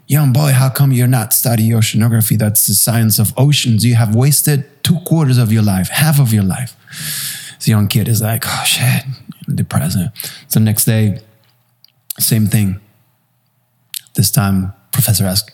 young 0.08 0.34
boy, 0.34 0.52
how 0.52 0.70
come 0.70 0.92
you're 0.92 1.08
not 1.08 1.34
studying 1.34 1.72
oceanography? 1.72 2.38
That's 2.38 2.68
the 2.68 2.74
science 2.74 3.20
of 3.20 3.34
oceans. 3.38 3.86
You 3.86 3.96
have 3.96 4.16
wasted 4.16 4.66
two 4.84 5.00
quarters 5.06 5.38
of 5.38 5.52
your 5.52 5.64
life, 5.64 5.90
half 5.90 6.20
of 6.20 6.34
your 6.34 6.44
life. 6.44 6.76
This 7.58 7.68
young 7.68 7.88
kid 7.88 8.08
is 8.08 8.22
like, 8.22 8.44
oh 8.46 8.64
shit, 8.66 9.04
I'm 9.48 9.56
depressed. 9.56 9.98
So 10.48 10.60
next 10.60 10.86
day, 10.86 11.20
same 12.20 12.48
thing. 12.48 12.80
This 14.16 14.32
time, 14.32 14.74
professor 14.92 15.26
asks, 15.26 15.54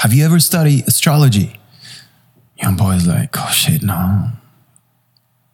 have 0.00 0.12
you 0.12 0.24
ever 0.24 0.40
studied 0.40 0.88
astrology? 0.88 1.60
Young 2.60 2.76
boy 2.76 2.92
is 2.92 3.06
like, 3.06 3.30
oh 3.36 3.50
shit, 3.52 3.82
no. 3.82 4.30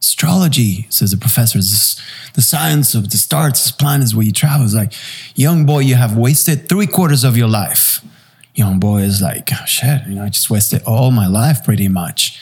Astrology, 0.00 0.86
says 0.90 1.10
the 1.10 1.16
professor, 1.16 1.58
is 1.58 2.00
the 2.34 2.42
science 2.42 2.94
of 2.94 3.10
the 3.10 3.16
stars, 3.16 3.52
this 3.54 3.72
planets 3.72 4.14
where 4.14 4.24
you 4.24 4.32
travel. 4.32 4.64
Is 4.64 4.74
like, 4.74 4.92
young 5.34 5.66
boy, 5.66 5.80
you 5.80 5.96
have 5.96 6.16
wasted 6.16 6.68
three 6.68 6.86
quarters 6.86 7.24
of 7.24 7.36
your 7.36 7.48
life. 7.48 8.04
Young 8.54 8.78
boy 8.78 9.02
is 9.02 9.20
like, 9.20 9.50
oh, 9.52 9.64
shit, 9.66 10.02
you 10.08 10.16
know, 10.16 10.24
I 10.24 10.28
just 10.28 10.50
wasted 10.50 10.82
all 10.84 11.10
my 11.10 11.26
life 11.26 11.64
pretty 11.64 11.88
much. 11.88 12.40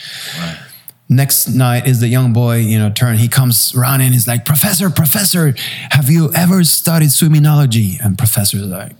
Next 1.08 1.48
night 1.48 1.86
is 1.86 2.00
the 2.00 2.08
young 2.08 2.32
boy, 2.32 2.56
you 2.56 2.78
know, 2.78 2.90
turn. 2.90 3.16
He 3.16 3.28
comes 3.28 3.74
running. 3.76 4.12
He's 4.12 4.26
like, 4.26 4.44
Professor, 4.44 4.90
Professor, 4.90 5.54
have 5.90 6.10
you 6.10 6.32
ever 6.34 6.64
studied 6.64 7.10
swimmingology? 7.10 8.00
And 8.04 8.18
Professor's 8.18 8.62
like, 8.66 8.92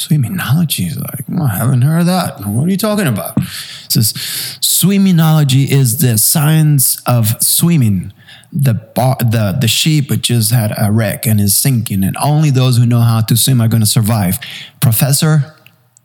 Swimmingology 0.00 0.86
is 0.86 0.98
like, 0.98 1.24
"Well, 1.28 1.42
I 1.42 1.56
haven't 1.58 1.82
heard 1.82 2.00
of 2.00 2.06
that. 2.06 2.46
What 2.46 2.66
are 2.66 2.70
you 2.70 2.78
talking 2.78 3.06
about? 3.06 3.36
It 3.36 3.92
says, 3.92 4.14
swimmingology 4.62 5.70
is 5.70 5.98
the 5.98 6.16
science 6.16 7.02
of 7.06 7.36
swimming. 7.42 8.12
The 8.50 8.74
bar, 8.74 9.16
the 9.20 9.56
the 9.60 9.68
sheep 9.68 10.10
just 10.22 10.52
had 10.52 10.72
a 10.78 10.90
wreck 10.90 11.26
and 11.26 11.38
is 11.38 11.54
sinking, 11.54 12.02
and 12.02 12.16
only 12.16 12.50
those 12.50 12.78
who 12.78 12.86
know 12.86 13.00
how 13.00 13.20
to 13.20 13.36
swim 13.36 13.60
are 13.60 13.68
going 13.68 13.82
to 13.82 13.86
survive. 13.86 14.38
Professor, 14.80 15.54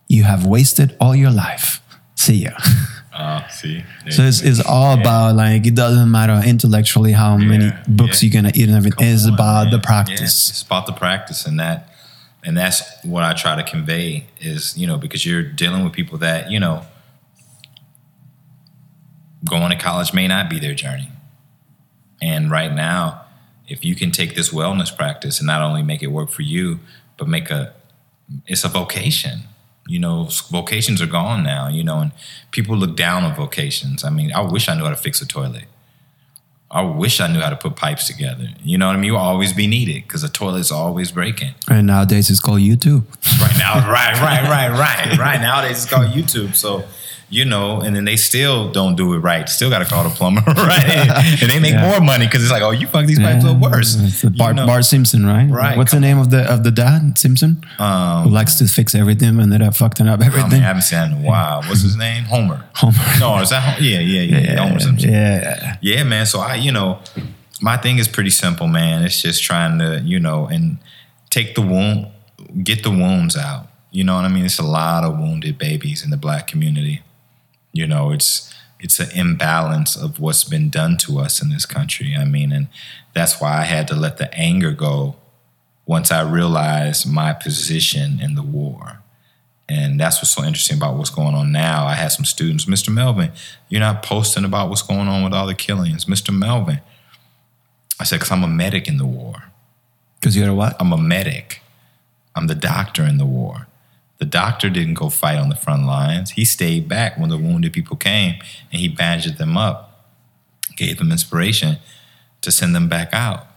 you 0.10 0.24
have 0.24 0.46
wasted 0.46 0.96
all 1.00 1.16
your 1.16 1.32
life. 1.32 1.82
See 2.16 2.44
ya. 2.44 2.52
uh, 3.14 3.48
see, 3.48 3.84
So 4.10 4.24
it's, 4.24 4.42
it's 4.42 4.64
all 4.66 5.00
about 5.00 5.36
like 5.36 5.66
it 5.66 5.74
doesn't 5.74 6.12
matter 6.12 6.40
intellectually 6.46 7.14
how 7.14 7.38
many 7.38 7.72
books 7.88 8.22
yeah. 8.22 8.28
you're 8.28 8.42
gonna 8.42 8.52
eat 8.54 8.68
and 8.68 8.78
everything. 8.78 9.08
It's 9.08 9.26
on, 9.26 9.34
about 9.34 9.72
the 9.72 9.80
practice. 9.80 10.20
Yeah, 10.20 10.52
it's 10.52 10.62
about 10.64 10.86
the 10.86 10.94
practice, 10.94 11.46
and 11.46 11.60
that, 11.62 11.90
and 12.46 12.56
that's 12.56 12.84
what 13.04 13.24
I 13.24 13.34
try 13.34 13.56
to 13.56 13.64
convey 13.64 14.26
is 14.40 14.78
you 14.78 14.86
know 14.86 14.98
because 14.98 15.26
you're 15.26 15.44
dealing 15.44 15.84
with 15.84 15.94
people 15.94 16.18
that 16.20 16.52
you 16.52 16.60
know 16.60 16.86
going 19.44 19.72
to 19.72 19.78
college 19.78 20.14
may 20.14 20.28
not 20.28 20.50
be 20.50 20.60
their 20.60 20.76
journey, 20.76 21.10
and 22.22 22.52
right 22.52 22.74
now, 22.74 23.26
if 23.68 23.84
you 23.84 23.96
can 23.96 24.12
take 24.12 24.36
this 24.36 24.50
wellness 24.50 24.96
practice 24.96 25.40
and 25.40 25.48
not 25.48 25.62
only 25.62 25.82
make 25.82 26.04
it 26.04 26.08
work 26.08 26.30
for 26.30 26.44
you, 26.44 26.80
but 27.18 27.28
make 27.28 27.50
a 27.50 27.74
it's 28.46 28.64
a 28.64 28.70
vocation. 28.70 29.42
You 29.88 30.00
know, 30.00 30.30
vocations 30.50 31.00
are 31.02 31.08
gone 31.08 31.44
now. 31.44 31.68
You 31.68 31.84
know, 31.84 32.00
and 32.00 32.12
people 32.52 32.76
look 32.78 32.96
down 32.96 33.24
on 33.24 33.36
vocations. 33.36 34.04
I 34.04 34.10
mean, 34.10 34.32
I 34.34 34.42
wish 34.42 34.70
I 34.70 34.76
knew 34.76 34.84
how 34.84 34.90
to 34.90 34.96
fix 34.96 35.22
a 35.22 35.28
toilet. 35.28 35.66
I 36.76 36.82
wish 36.82 37.22
I 37.22 37.28
knew 37.32 37.40
how 37.40 37.50
to 37.50 37.56
put 37.56 37.78
pipes 37.78 38.06
together. 38.06 38.50
You 38.62 38.78
know 38.78 38.88
what 38.88 38.98
I 38.98 39.00
mean? 39.00 39.06
You'll 39.06 39.16
always 39.16 39.54
be 39.54 39.66
needed 39.66 40.04
because 40.04 40.24
the 40.24 40.28
toilet's 40.28 40.72
always 40.72 41.10
breaking. 41.10 41.54
And 41.70 41.88
nowadays 41.88 42.30
it's 42.30 42.42
called 42.42 42.60
YouTube. 42.60 43.04
Right 43.42 43.58
now, 43.58 43.90
right, 43.90 44.14
right, 44.20 44.44
right, 44.44 44.70
right, 44.78 45.18
right. 45.18 45.40
Nowadays 45.40 45.84
it's 45.84 45.90
called 45.90 46.08
YouTube. 46.08 46.54
So, 46.54 46.84
you 47.30 47.44
know, 47.44 47.82
and 47.82 47.96
then 47.96 48.06
they 48.06 48.16
still 48.18 48.72
don't 48.72 48.96
do 48.96 49.14
it 49.14 49.20
right. 49.20 49.50
Still 49.50 49.70
got 49.70 49.80
to 49.80 49.86
call 49.86 50.04
the 50.04 50.10
plumber, 50.12 50.42
right? 50.48 51.42
And 51.42 51.50
they 51.52 51.60
make 51.60 51.74
Yeah. 51.74 51.90
more 51.90 52.00
money 52.00 52.26
because 52.28 52.44
it's 52.44 52.52
like, 52.52 52.62
oh, 52.62 52.72
you 52.72 52.88
fuck 52.88 53.06
these 53.08 53.20
pipes 53.20 53.44
up 53.44 53.58
worse. 53.60 53.96
It's 53.96 54.22
the 54.22 54.30
You 54.30 54.38
Bart. 54.38 54.56
Bart 54.58 54.86
Simpson, 54.86 55.26
right? 55.26 55.50
Right, 55.50 55.78
What's 55.78 55.92
the 55.92 56.00
name 56.00 56.18
of 56.20 56.30
the 56.30 56.42
of 56.52 56.64
the 56.64 56.72
dad 56.72 57.18
Simpson? 57.18 57.64
Um, 57.80 58.24
Who 58.26 58.30
likes 58.30 58.56
to 58.56 58.68
fix 58.68 58.94
everything 58.96 59.30
and 59.30 59.42
ended 59.42 59.62
up 59.64 59.76
fucking 59.76 60.08
up 60.08 60.20
I, 60.20 60.24
mean, 60.24 60.28
everything. 60.30 60.62
I 60.62 60.66
haven't 60.66 60.84
seen 60.84 61.00
in 61.04 61.14
a 61.14 61.28
while. 61.28 61.64
What's 61.64 61.82
his 61.82 61.96
name? 61.96 62.24
Homer. 62.34 62.64
Homer. 62.76 62.98
No, 63.20 63.40
is 63.42 63.50
that 63.50 63.62
Homer? 63.62 63.80
Yeah, 63.88 64.00
yeah, 64.00 64.22
yeah. 64.22 64.40
yeah, 64.54 64.68
Homer 64.68 64.80
Simpson. 64.80 65.10
Yeah. 65.12 65.78
Yeah, 65.82 66.04
man. 66.04 66.26
So 66.26 66.40
I, 66.42 66.56
you 66.56 66.72
know, 66.72 67.00
my 67.62 67.78
thing 67.78 67.98
is 67.98 68.08
pretty 68.08 68.30
simple, 68.30 68.68
man. 68.68 69.04
It's 69.04 69.22
just 69.22 69.42
trying 69.44 69.80
to, 69.80 70.02
you 70.06 70.20
know, 70.20 70.46
and 70.48 70.78
take 71.30 71.56
the 71.56 71.62
wound, 71.62 72.08
get 72.64 72.84
the 72.84 72.92
wounds 72.92 73.36
out. 73.36 73.68
You 73.92 74.04
know 74.04 74.16
what 74.16 74.26
I 74.26 74.28
mean? 74.28 74.46
It's 74.46 74.60
a 74.60 74.64
lot 74.64 75.04
of 75.06 75.18
wounded 75.18 75.58
babies 75.58 76.04
in 76.04 76.10
the 76.12 76.18
black 76.18 76.48
community. 76.48 77.02
You 77.76 77.86
know, 77.86 78.12
it's 78.12 78.54
it's 78.80 79.00
an 79.00 79.10
imbalance 79.14 79.98
of 79.98 80.20
what's 80.20 80.46
been 80.46 80.70
done 80.70 80.96
to 81.00 81.20
us 81.20 81.42
in 81.42 81.50
this 81.50 81.66
country. 81.66 82.16
I 82.18 82.24
mean, 82.24 82.54
and 82.54 82.68
that's 83.14 83.42
why 83.42 83.58
I 83.58 83.64
had 83.64 83.88
to 83.90 83.96
let 83.96 84.18
the 84.18 84.34
anger 84.34 84.72
go 84.72 85.18
once 85.86 86.10
I 86.10 86.22
realized 86.22 87.06
my 87.12 87.34
position 87.34 88.20
in 88.22 88.36
the 88.36 88.44
war. 88.44 89.02
And 89.68 90.00
that's 90.00 90.20
what's 90.20 90.30
so 90.30 90.44
interesting 90.44 90.78
about 90.78 90.96
what's 90.96 91.10
going 91.10 91.36
on 91.36 91.52
now. 91.52 91.86
I 91.86 91.96
had 91.96 92.10
some 92.10 92.24
students, 92.24 92.66
Mr. 92.66 92.94
Melvin, 92.94 93.32
you're 93.68 93.82
not 93.82 94.04
posting 94.04 94.46
about 94.46 94.70
what's 94.70 94.82
going 94.82 95.08
on 95.10 95.24
with 95.24 95.34
all 95.34 95.48
the 95.48 95.56
killings. 95.56 96.06
Mr. 96.06 96.34
Melvin, 96.34 96.80
I 98.00 98.06
said, 98.06 98.18
because 98.18 98.32
I'm 98.32 98.44
a 98.44 98.48
medic 98.48 98.88
in 98.88 98.98
the 98.98 99.06
war. 99.06 99.44
Because 100.20 100.38
you're 100.38 100.50
a 100.50 100.56
what? 100.56 100.78
I'm 100.80 100.94
a 100.94 100.98
medic. 100.98 101.62
I'm 102.36 102.48
the 102.48 102.56
doctor 102.56 103.04
in 103.04 103.18
the 103.18 103.26
war. 103.26 103.68
The 104.18 104.26
doctor 104.26 104.70
didn't 104.70 104.94
go 104.94 105.10
fight 105.10 105.38
on 105.38 105.50
the 105.50 105.56
front 105.56 105.86
lines. 105.86 106.32
He 106.32 106.46
stayed 106.46 106.88
back 106.88 107.18
when 107.18 107.30
the 107.30 107.38
wounded 107.38 107.74
people 107.74 107.98
came 107.98 108.36
and 108.72 108.80
he 108.80 108.88
bandaged 108.88 109.38
them 109.38 109.58
up, 109.58 110.06
gave 110.76 110.98
them 110.98 111.12
inspiration 111.12 111.78
to 112.42 112.52
send 112.52 112.74
them 112.74 112.88
back 112.88 113.10
out. 113.14 113.48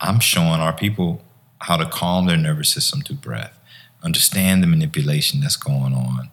I'm 0.00 0.20
showing 0.20 0.60
our 0.60 0.72
people 0.72 1.22
how 1.60 1.76
to 1.76 1.86
calm 1.86 2.26
their 2.26 2.36
nervous 2.36 2.70
system 2.70 3.00
through 3.00 3.16
breath, 3.16 3.58
understand 4.02 4.62
the 4.62 4.66
manipulation 4.66 5.40
that's 5.40 5.56
going 5.56 5.94
on, 5.94 6.30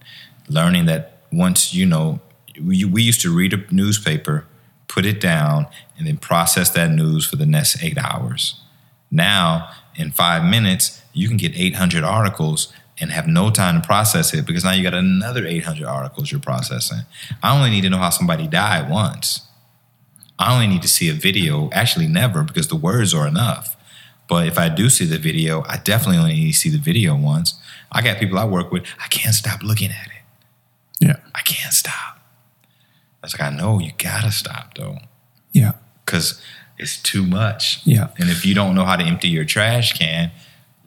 learning 0.47 0.85
that 0.85 1.21
once 1.31 1.73
you 1.73 1.85
know, 1.85 2.19
we, 2.61 2.83
we 2.85 3.01
used 3.01 3.21
to 3.21 3.35
read 3.35 3.53
a 3.53 3.63
newspaper, 3.73 4.45
put 4.87 5.05
it 5.05 5.21
down, 5.21 5.67
and 5.97 6.07
then 6.07 6.17
process 6.17 6.69
that 6.71 6.91
news 6.91 7.25
for 7.25 7.37
the 7.37 7.45
next 7.45 7.81
eight 7.83 7.97
hours. 7.97 8.61
Now, 9.09 9.69
in 9.95 10.11
five 10.11 10.43
minutes, 10.43 11.01
you 11.13 11.27
can 11.27 11.37
get 11.37 11.55
800 11.55 12.03
articles 12.03 12.73
and 13.01 13.11
have 13.11 13.27
no 13.27 13.49
time 13.49 13.81
to 13.81 13.85
process 13.85 14.33
it 14.33 14.45
because 14.45 14.63
now 14.63 14.71
you 14.71 14.83
got 14.83 14.93
another 14.93 15.45
800 15.45 15.85
articles 15.85 16.31
you're 16.31 16.39
processing. 16.39 16.99
I 17.43 17.55
only 17.55 17.69
need 17.71 17.81
to 17.81 17.89
know 17.89 17.97
how 17.97 18.11
somebody 18.11 18.47
died 18.47 18.89
once. 18.89 19.41
I 20.39 20.53
only 20.53 20.67
need 20.67 20.81
to 20.83 20.87
see 20.87 21.09
a 21.09 21.13
video, 21.13 21.69
actually, 21.71 22.07
never, 22.07 22.43
because 22.43 22.67
the 22.67 22.75
words 22.75 23.13
are 23.13 23.27
enough. 23.27 23.75
But 24.29 24.47
if 24.47 24.57
I 24.57 24.69
do 24.69 24.89
see 24.89 25.05
the 25.05 25.17
video, 25.17 25.63
I 25.67 25.77
definitely 25.77 26.17
only 26.19 26.33
need 26.33 26.53
to 26.53 26.57
see 26.57 26.69
the 26.69 26.77
video 26.77 27.15
once. 27.15 27.55
I 27.91 28.01
got 28.01 28.17
people 28.17 28.39
I 28.39 28.45
work 28.45 28.71
with, 28.71 28.83
I 29.03 29.07
can't 29.07 29.35
stop 29.35 29.61
looking 29.61 29.89
at 29.89 30.07
it. 30.07 30.23
Yeah. 30.99 31.17
I 31.35 31.41
can't 31.41 31.73
stop. 31.73 32.19
I 33.21 33.25
was 33.25 33.33
like, 33.33 33.41
I 33.41 33.55
know 33.55 33.79
you 33.79 33.91
gotta 33.97 34.31
stop 34.31 34.75
though, 34.75 34.99
Yeah. 35.51 35.73
because 36.05 36.41
it's 36.77 37.01
too 37.01 37.25
much. 37.25 37.81
Yeah. 37.85 38.07
And 38.17 38.29
if 38.29 38.45
you 38.45 38.55
don't 38.55 38.73
know 38.73 38.85
how 38.85 38.95
to 38.95 39.03
empty 39.03 39.27
your 39.27 39.45
trash 39.45 39.93
can, 39.97 40.31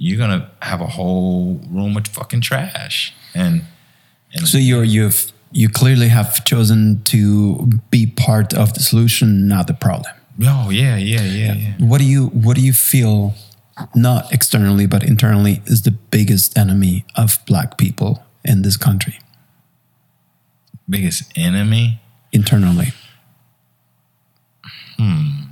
you're 0.04 0.18
gonna 0.18 0.50
have 0.60 0.80
a 0.82 0.86
whole 0.96 1.60
room 1.70 1.96
of 1.96 2.06
fucking 2.08 2.42
trash. 2.42 3.12
And 3.34 3.62
and 4.34 4.46
So 4.46 4.58
you're 4.58 4.84
you've 4.84 5.32
you 5.52 5.68
clearly 5.68 6.08
have 6.08 6.44
chosen 6.44 7.00
to 7.04 7.70
be 7.90 8.06
part 8.06 8.52
of 8.54 8.74
the 8.74 8.80
solution, 8.80 9.48
not 9.48 9.66
the 9.66 9.74
problem. 9.74 10.12
oh 10.42 10.70
yeah, 10.70 10.96
yeah, 10.98 11.22
yeah, 11.22 11.54
yeah. 11.54 11.72
What 11.90 11.98
do 12.00 12.04
you 12.04 12.26
what 12.44 12.56
do 12.56 12.62
you 12.62 12.72
feel 12.74 13.34
not 13.94 14.32
externally 14.32 14.86
but 14.86 15.02
internally 15.02 15.62
is 15.66 15.82
the 15.82 15.94
biggest 16.10 16.58
enemy 16.58 17.04
of 17.16 17.38
black 17.46 17.78
people 17.78 18.22
in 18.44 18.62
this 18.62 18.76
country? 18.76 19.18
Biggest 20.88 21.22
enemy. 21.36 22.00
Internally. 22.32 22.92
Hmm. 24.98 25.43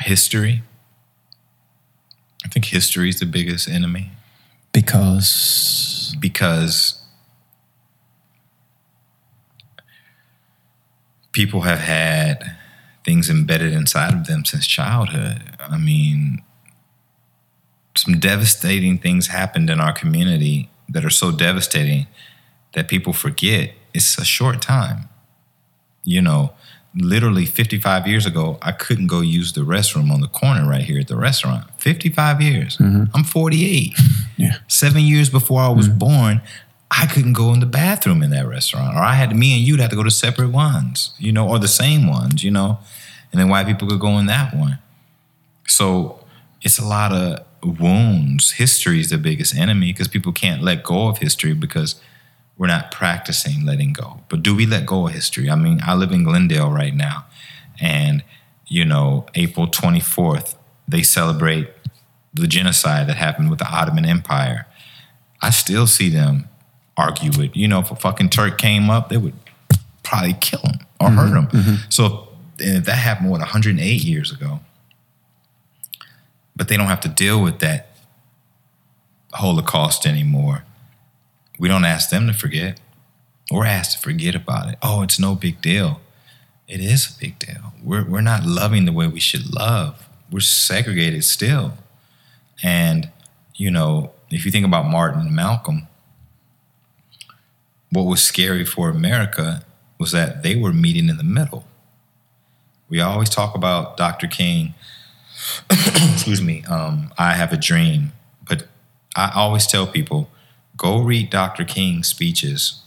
History. 0.00 0.62
I 2.44 2.48
think 2.48 2.66
history 2.66 3.08
is 3.08 3.20
the 3.20 3.26
biggest 3.26 3.68
enemy. 3.68 4.10
Because 4.72 6.14
because 6.20 7.00
people 11.32 11.62
have 11.62 11.78
had 11.78 12.56
things 13.04 13.30
embedded 13.30 13.72
inside 13.72 14.12
of 14.14 14.26
them 14.26 14.44
since 14.44 14.66
childhood. 14.66 15.42
I 15.58 15.78
mean, 15.78 16.42
some 17.96 18.18
devastating 18.18 18.98
things 18.98 19.28
happened 19.28 19.70
in 19.70 19.80
our 19.80 19.92
community 19.92 20.70
that 20.88 21.04
are 21.04 21.10
so 21.10 21.30
devastating 21.30 22.06
that 22.74 22.88
people 22.88 23.12
forget 23.12 23.72
it's 23.94 24.18
a 24.18 24.24
short 24.24 24.62
time. 24.62 25.08
You 26.04 26.22
know, 26.22 26.52
literally 26.94 27.46
55 27.46 28.06
years 28.06 28.26
ago, 28.26 28.58
I 28.62 28.72
couldn't 28.72 29.06
go 29.06 29.20
use 29.20 29.52
the 29.52 29.60
restroom 29.60 30.10
on 30.10 30.20
the 30.20 30.28
corner 30.28 30.68
right 30.68 30.82
here 30.82 31.00
at 31.00 31.08
the 31.08 31.16
restaurant. 31.16 31.68
55 31.78 32.40
years. 32.40 32.76
Mm-hmm. 32.78 33.04
I'm 33.14 33.24
48 33.24 33.94
yeah. 34.36 34.56
seven 34.68 35.02
years 35.02 35.30
before 35.30 35.60
I 35.60 35.68
was 35.68 35.88
mm-hmm. 35.88 35.98
born, 35.98 36.42
I 36.90 37.06
couldn't 37.06 37.34
go 37.34 37.52
in 37.52 37.60
the 37.60 37.66
bathroom 37.66 38.22
in 38.22 38.30
that 38.30 38.48
restaurant, 38.48 38.96
or 38.96 39.00
I 39.00 39.14
had 39.14 39.34
me 39.34 39.54
and 39.56 39.62
you'd 39.62 39.78
have 39.80 39.90
to 39.90 39.96
go 39.96 40.02
to 40.02 40.10
separate 40.10 40.50
ones, 40.50 41.14
you 41.18 41.30
know, 41.30 41.48
or 41.48 41.58
the 41.58 41.68
same 41.68 42.08
ones, 42.08 42.42
you 42.42 42.50
know, 42.50 42.80
and 43.30 43.40
then 43.40 43.48
white 43.48 43.66
people 43.66 43.86
could 43.88 44.00
go 44.00 44.18
in 44.18 44.26
that 44.26 44.54
one. 44.54 44.78
So 45.68 46.24
it's 46.62 46.80
a 46.80 46.84
lot 46.84 47.12
of 47.12 47.46
wounds. 47.62 48.52
History 48.52 48.98
is 48.98 49.10
the 49.10 49.18
biggest 49.18 49.54
enemy 49.54 49.92
because 49.92 50.08
people 50.08 50.32
can't 50.32 50.62
let 50.62 50.82
go 50.82 51.08
of 51.08 51.18
history 51.18 51.54
because 51.54 52.00
we're 52.60 52.66
not 52.66 52.90
practicing 52.90 53.64
letting 53.64 53.90
go. 53.94 54.20
But 54.28 54.42
do 54.42 54.54
we 54.54 54.66
let 54.66 54.84
go 54.84 55.06
of 55.06 55.14
history? 55.14 55.48
I 55.48 55.56
mean, 55.56 55.80
I 55.82 55.94
live 55.94 56.12
in 56.12 56.24
Glendale 56.24 56.70
right 56.70 56.94
now, 56.94 57.24
and 57.80 58.22
you 58.66 58.84
know, 58.84 59.24
April 59.34 59.66
24th, 59.66 60.56
they 60.86 61.02
celebrate 61.02 61.70
the 62.34 62.46
genocide 62.46 63.08
that 63.08 63.16
happened 63.16 63.48
with 63.48 63.60
the 63.60 63.66
Ottoman 63.66 64.04
Empire. 64.04 64.66
I 65.40 65.48
still 65.48 65.86
see 65.86 66.10
them 66.10 66.50
argue 66.98 67.30
with, 67.36 67.56
you 67.56 67.66
know, 67.66 67.80
if 67.80 67.90
a 67.90 67.96
fucking 67.96 68.28
Turk 68.28 68.58
came 68.58 68.90
up, 68.90 69.08
they 69.08 69.16
would 69.16 69.34
probably 70.02 70.34
kill 70.34 70.60
him 70.60 70.80
or 71.00 71.08
mm-hmm, 71.08 71.16
hurt 71.16 71.36
him. 71.36 71.46
Mm-hmm. 71.46 71.74
So 71.88 72.28
if 72.58 72.84
that 72.84 72.92
happened, 72.92 73.30
what, 73.30 73.40
108 73.40 74.04
years 74.04 74.30
ago? 74.30 74.60
But 76.54 76.68
they 76.68 76.76
don't 76.76 76.86
have 76.86 77.00
to 77.00 77.08
deal 77.08 77.42
with 77.42 77.60
that 77.60 77.88
Holocaust 79.32 80.06
anymore. 80.06 80.64
We 81.60 81.68
don't 81.68 81.84
ask 81.84 82.08
them 82.08 82.26
to 82.26 82.32
forget. 82.32 82.80
We're 83.50 83.66
asked 83.66 83.92
to 83.92 83.98
forget 83.98 84.34
about 84.34 84.70
it. 84.70 84.78
Oh, 84.82 85.02
it's 85.02 85.18
no 85.18 85.34
big 85.34 85.60
deal. 85.60 86.00
It 86.66 86.80
is 86.80 87.14
a 87.14 87.20
big 87.20 87.38
deal. 87.38 87.74
We're, 87.84 88.04
we're 88.04 88.22
not 88.22 88.46
loving 88.46 88.86
the 88.86 88.92
way 88.92 89.06
we 89.06 89.20
should 89.20 89.52
love. 89.52 90.08
We're 90.32 90.40
segregated 90.40 91.22
still. 91.22 91.74
And, 92.62 93.10
you 93.56 93.70
know, 93.70 94.12
if 94.30 94.46
you 94.46 94.50
think 94.50 94.64
about 94.64 94.86
Martin 94.86 95.20
and 95.20 95.36
Malcolm, 95.36 95.86
what 97.90 98.04
was 98.04 98.22
scary 98.22 98.64
for 98.64 98.88
America 98.88 99.62
was 99.98 100.12
that 100.12 100.42
they 100.42 100.56
were 100.56 100.72
meeting 100.72 101.10
in 101.10 101.18
the 101.18 101.24
middle. 101.24 101.66
We 102.88 103.02
always 103.02 103.28
talk 103.28 103.54
about 103.54 103.98
Dr. 103.98 104.28
King, 104.28 104.72
excuse 105.70 106.40
me, 106.40 106.64
um, 106.70 107.12
I 107.18 107.34
have 107.34 107.52
a 107.52 107.58
dream. 107.58 108.12
But 108.48 108.66
I 109.14 109.30
always 109.34 109.66
tell 109.66 109.86
people 109.86 110.30
go 110.80 110.98
read 110.98 111.28
Dr. 111.28 111.62
King's 111.62 112.08
speeches 112.08 112.80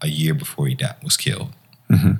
a 0.00 0.06
year 0.06 0.32
before 0.32 0.68
he 0.68 0.74
died, 0.76 0.94
was 1.02 1.16
killed. 1.16 1.52
Mm-hmm. 1.90 2.12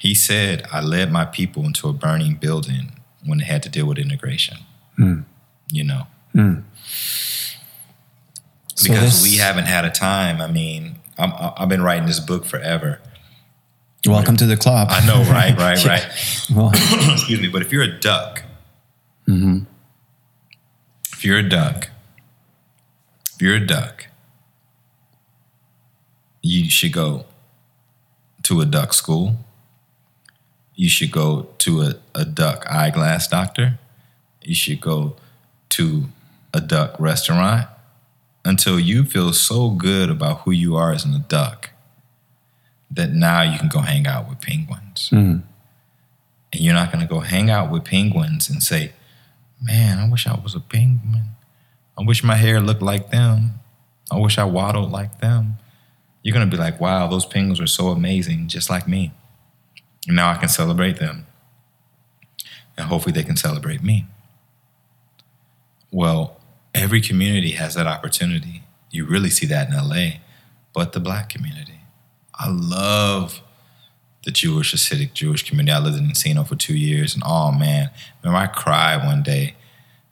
He 0.00 0.14
said, 0.14 0.66
I 0.72 0.80
led 0.80 1.12
my 1.12 1.24
people 1.24 1.64
into 1.64 1.88
a 1.88 1.92
burning 1.92 2.34
building 2.34 3.00
when 3.24 3.38
they 3.38 3.44
had 3.44 3.62
to 3.62 3.68
deal 3.68 3.86
with 3.86 3.96
integration. 3.96 4.58
Hmm. 4.96 5.20
You 5.70 5.84
know? 5.84 6.06
Hmm. 6.32 6.54
So 8.74 8.92
because 8.92 9.22
this- 9.22 9.22
we 9.22 9.36
haven't 9.36 9.66
had 9.66 9.84
a 9.84 9.90
time. 9.90 10.40
I 10.40 10.50
mean, 10.50 10.98
I'm, 11.16 11.32
I've 11.56 11.68
been 11.68 11.82
writing 11.82 12.06
this 12.06 12.20
book 12.20 12.44
forever. 12.44 13.00
welcome 14.04 14.36
to 14.36 14.46
the 14.46 14.56
club. 14.56 14.88
I 14.90 15.06
know, 15.06 15.22
right, 15.30 15.56
right, 15.58 15.84
right. 15.84 16.46
Well, 16.52 16.70
Excuse 17.12 17.40
me, 17.40 17.46
but 17.46 17.58
mm-hmm. 17.58 17.66
if 17.66 17.72
you're 17.72 17.82
a 17.82 18.00
duck, 18.00 18.42
if 21.12 21.24
you're 21.24 21.38
a 21.38 21.48
duck, 21.48 21.90
if 23.34 23.42
you're 23.42 23.56
a 23.56 23.64
duck, 23.64 24.07
you 26.42 26.70
should 26.70 26.92
go 26.92 27.24
to 28.44 28.60
a 28.60 28.64
duck 28.64 28.92
school. 28.92 29.36
You 30.74 30.88
should 30.88 31.10
go 31.10 31.48
to 31.58 31.82
a, 31.82 31.94
a 32.14 32.24
duck 32.24 32.64
eyeglass 32.70 33.26
doctor. 33.28 33.78
You 34.42 34.54
should 34.54 34.80
go 34.80 35.16
to 35.70 36.04
a 36.54 36.60
duck 36.60 36.98
restaurant 36.98 37.68
until 38.44 38.78
you 38.80 39.04
feel 39.04 39.32
so 39.32 39.70
good 39.70 40.08
about 40.08 40.40
who 40.40 40.52
you 40.52 40.76
are 40.76 40.92
as 40.92 41.04
a 41.04 41.18
duck 41.18 41.70
that 42.90 43.12
now 43.12 43.42
you 43.42 43.58
can 43.58 43.68
go 43.68 43.80
hang 43.80 44.06
out 44.06 44.28
with 44.28 44.40
penguins. 44.40 45.10
Hmm. 45.10 45.40
And 46.52 46.62
you're 46.62 46.74
not 46.74 46.90
going 46.90 47.06
to 47.06 47.12
go 47.12 47.20
hang 47.20 47.50
out 47.50 47.70
with 47.70 47.84
penguins 47.84 48.48
and 48.48 48.62
say, 48.62 48.92
man, 49.60 49.98
I 49.98 50.08
wish 50.08 50.26
I 50.26 50.38
was 50.40 50.54
a 50.54 50.60
penguin. 50.60 51.24
I 51.98 52.04
wish 52.04 52.24
my 52.24 52.36
hair 52.36 52.60
looked 52.60 52.80
like 52.80 53.10
them. 53.10 53.60
I 54.10 54.18
wish 54.18 54.38
I 54.38 54.44
waddled 54.44 54.90
like 54.90 55.20
them. 55.20 55.58
You're 56.28 56.34
gonna 56.34 56.50
be 56.50 56.58
like, 56.58 56.78
wow, 56.78 57.06
those 57.06 57.24
penguins 57.24 57.58
are 57.58 57.66
so 57.66 57.88
amazing, 57.88 58.48
just 58.48 58.68
like 58.68 58.86
me. 58.86 59.12
And 60.06 60.14
now 60.14 60.30
I 60.30 60.34
can 60.34 60.50
celebrate 60.50 60.98
them. 60.98 61.26
And 62.76 62.86
hopefully 62.86 63.14
they 63.14 63.22
can 63.22 63.38
celebrate 63.38 63.82
me. 63.82 64.04
Well, 65.90 66.38
every 66.74 67.00
community 67.00 67.52
has 67.52 67.76
that 67.76 67.86
opportunity. 67.86 68.64
You 68.90 69.06
really 69.06 69.30
see 69.30 69.46
that 69.46 69.70
in 69.70 69.74
LA, 69.74 70.18
but 70.74 70.92
the 70.92 71.00
black 71.00 71.30
community. 71.30 71.80
I 72.34 72.50
love 72.50 73.40
the 74.24 74.30
Jewish 74.30 74.74
Hasidic 74.74 75.14
Jewish 75.14 75.48
community. 75.48 75.72
I 75.72 75.78
lived 75.78 75.96
in 75.96 76.10
Encino 76.10 76.46
for 76.46 76.56
two 76.56 76.76
years, 76.76 77.14
and 77.14 77.22
oh 77.24 77.52
man, 77.52 77.88
remember 78.22 78.38
I 78.38 78.48
cried 78.48 79.02
one 79.02 79.22
day. 79.22 79.54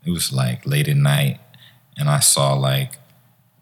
It 0.03 0.13
was 0.13 0.33
like 0.33 0.65
late 0.65 0.89
at 0.89 0.97
night, 0.97 1.41
and 1.99 2.09
I 2.09 2.21
saw 2.21 2.55
like 2.55 2.93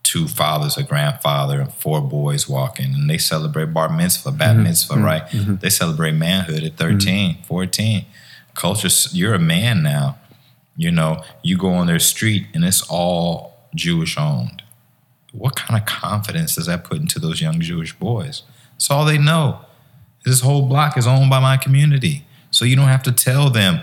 two 0.04 0.28
fathers, 0.28 0.76
a 0.76 0.84
grandfather, 0.84 1.60
and 1.60 1.72
four 1.74 2.00
boys 2.00 2.48
walking, 2.48 2.94
and 2.94 3.10
they 3.10 3.18
celebrate 3.18 3.72
bar 3.72 3.88
mitzvah, 3.88 4.30
bat 4.30 4.54
mm-hmm. 4.54 4.62
mitzvah, 4.62 4.94
mm-hmm. 4.94 5.04
right? 5.04 5.22
Mm-hmm. 5.28 5.56
They 5.56 5.70
celebrate 5.70 6.12
manhood 6.12 6.62
at 6.62 6.76
13, 6.76 7.38
14. 7.42 8.04
Culture, 8.54 8.88
you're 9.10 9.34
a 9.34 9.38
man 9.40 9.82
now. 9.82 10.18
You 10.76 10.90
know, 10.90 11.24
you 11.42 11.56
go 11.56 11.70
on 11.70 11.88
their 11.88 11.98
street, 11.98 12.46
and 12.54 12.64
it's 12.64 12.82
all 12.88 13.56
Jewish 13.74 14.16
owned. 14.16 14.62
What 15.32 15.56
kind 15.56 15.80
of 15.80 15.86
confidence 15.86 16.54
does 16.54 16.66
that 16.66 16.84
put 16.84 16.98
into 16.98 17.18
those 17.18 17.40
young 17.40 17.60
Jewish 17.60 17.92
boys? 17.92 18.42
It's 18.76 18.90
all 18.90 19.04
they 19.04 19.18
know. 19.18 19.60
This 20.24 20.40
whole 20.40 20.68
block 20.68 20.96
is 20.96 21.06
owned 21.06 21.30
by 21.30 21.40
my 21.40 21.56
community. 21.56 22.24
So 22.50 22.64
you 22.64 22.76
don't 22.76 22.88
have 22.88 23.02
to 23.04 23.12
tell 23.12 23.50
them 23.50 23.80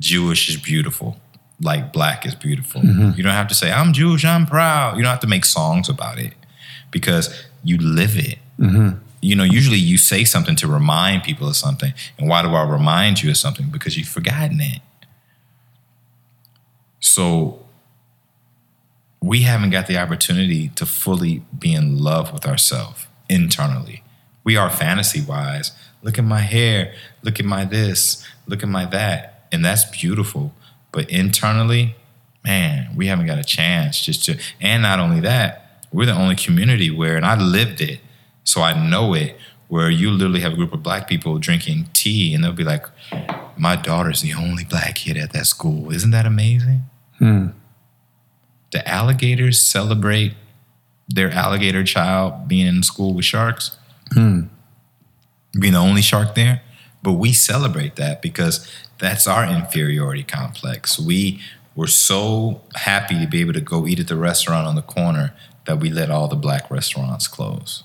Jewish 0.00 0.48
is 0.48 0.56
beautiful, 0.56 1.19
like 1.60 1.92
black 1.92 2.24
is 2.26 2.34
beautiful. 2.34 2.80
Mm-hmm. 2.80 3.16
You 3.16 3.22
don't 3.22 3.32
have 3.32 3.48
to 3.48 3.54
say, 3.54 3.70
I'm 3.70 3.92
Jewish, 3.92 4.24
I'm 4.24 4.46
proud. 4.46 4.96
You 4.96 5.02
don't 5.02 5.10
have 5.10 5.20
to 5.20 5.26
make 5.26 5.44
songs 5.44 5.88
about 5.88 6.18
it 6.18 6.34
because 6.90 7.44
you 7.62 7.78
live 7.78 8.16
it. 8.16 8.38
Mm-hmm. 8.58 8.98
You 9.22 9.36
know, 9.36 9.44
usually 9.44 9.78
you 9.78 9.98
say 9.98 10.24
something 10.24 10.56
to 10.56 10.66
remind 10.66 11.22
people 11.22 11.46
of 11.48 11.56
something. 11.56 11.92
And 12.18 12.28
why 12.28 12.42
do 12.42 12.48
I 12.48 12.62
remind 12.62 13.22
you 13.22 13.30
of 13.30 13.36
something? 13.36 13.68
Because 13.68 13.98
you've 13.98 14.08
forgotten 14.08 14.60
it. 14.60 14.80
So 17.00 17.66
we 19.20 19.42
haven't 19.42 19.70
got 19.70 19.86
the 19.86 19.98
opportunity 19.98 20.70
to 20.70 20.86
fully 20.86 21.44
be 21.58 21.74
in 21.74 21.98
love 21.98 22.32
with 22.32 22.46
ourselves 22.46 23.06
internally. 23.28 24.02
We 24.42 24.56
are 24.56 24.70
fantasy 24.70 25.20
wise. 25.20 25.72
Look 26.02 26.18
at 26.18 26.24
my 26.24 26.40
hair. 26.40 26.94
Look 27.22 27.38
at 27.38 27.44
my 27.44 27.66
this. 27.66 28.26
Look 28.46 28.62
at 28.62 28.68
my 28.70 28.86
that. 28.86 29.46
And 29.52 29.62
that's 29.62 29.84
beautiful. 29.84 30.54
But 30.92 31.08
internally, 31.10 31.96
man, 32.44 32.94
we 32.96 33.06
haven't 33.06 33.26
got 33.26 33.38
a 33.38 33.44
chance 33.44 34.04
just 34.04 34.24
to. 34.24 34.38
And 34.60 34.82
not 34.82 34.98
only 34.98 35.20
that, 35.20 35.86
we're 35.92 36.06
the 36.06 36.14
only 36.14 36.36
community 36.36 36.90
where, 36.90 37.16
and 37.16 37.24
I 37.24 37.40
lived 37.40 37.80
it, 37.80 38.00
so 38.44 38.62
I 38.62 38.88
know 38.88 39.14
it, 39.14 39.36
where 39.68 39.90
you 39.90 40.10
literally 40.10 40.40
have 40.40 40.52
a 40.52 40.56
group 40.56 40.72
of 40.72 40.82
black 40.82 41.08
people 41.08 41.38
drinking 41.38 41.88
tea 41.92 42.34
and 42.34 42.42
they'll 42.42 42.52
be 42.52 42.64
like, 42.64 42.86
my 43.56 43.76
daughter's 43.76 44.20
the 44.20 44.34
only 44.34 44.64
black 44.64 44.96
kid 44.96 45.16
at 45.16 45.32
that 45.32 45.46
school. 45.46 45.92
Isn't 45.92 46.10
that 46.10 46.26
amazing? 46.26 46.82
Hmm. 47.18 47.48
The 48.72 48.86
alligators 48.88 49.62
celebrate 49.62 50.34
their 51.08 51.30
alligator 51.30 51.84
child 51.84 52.48
being 52.48 52.66
in 52.66 52.82
school 52.82 53.14
with 53.14 53.24
sharks, 53.24 53.76
hmm. 54.12 54.42
being 55.58 55.74
the 55.74 55.78
only 55.78 56.02
shark 56.02 56.34
there. 56.34 56.62
But 57.02 57.12
we 57.12 57.32
celebrate 57.32 57.96
that 57.96 58.22
because 58.22 58.68
that's 59.00 59.26
our 59.26 59.44
inferiority 59.44 60.22
complex. 60.22 60.98
We 60.98 61.40
were 61.74 61.86
so 61.86 62.60
happy 62.74 63.18
to 63.18 63.26
be 63.26 63.40
able 63.40 63.54
to 63.54 63.60
go 63.60 63.86
eat 63.86 63.98
at 63.98 64.08
the 64.08 64.16
restaurant 64.16 64.66
on 64.66 64.74
the 64.74 64.82
corner 64.82 65.34
that 65.64 65.78
we 65.78 65.90
let 65.90 66.10
all 66.10 66.28
the 66.28 66.36
black 66.36 66.70
restaurants 66.70 67.26
close. 67.26 67.84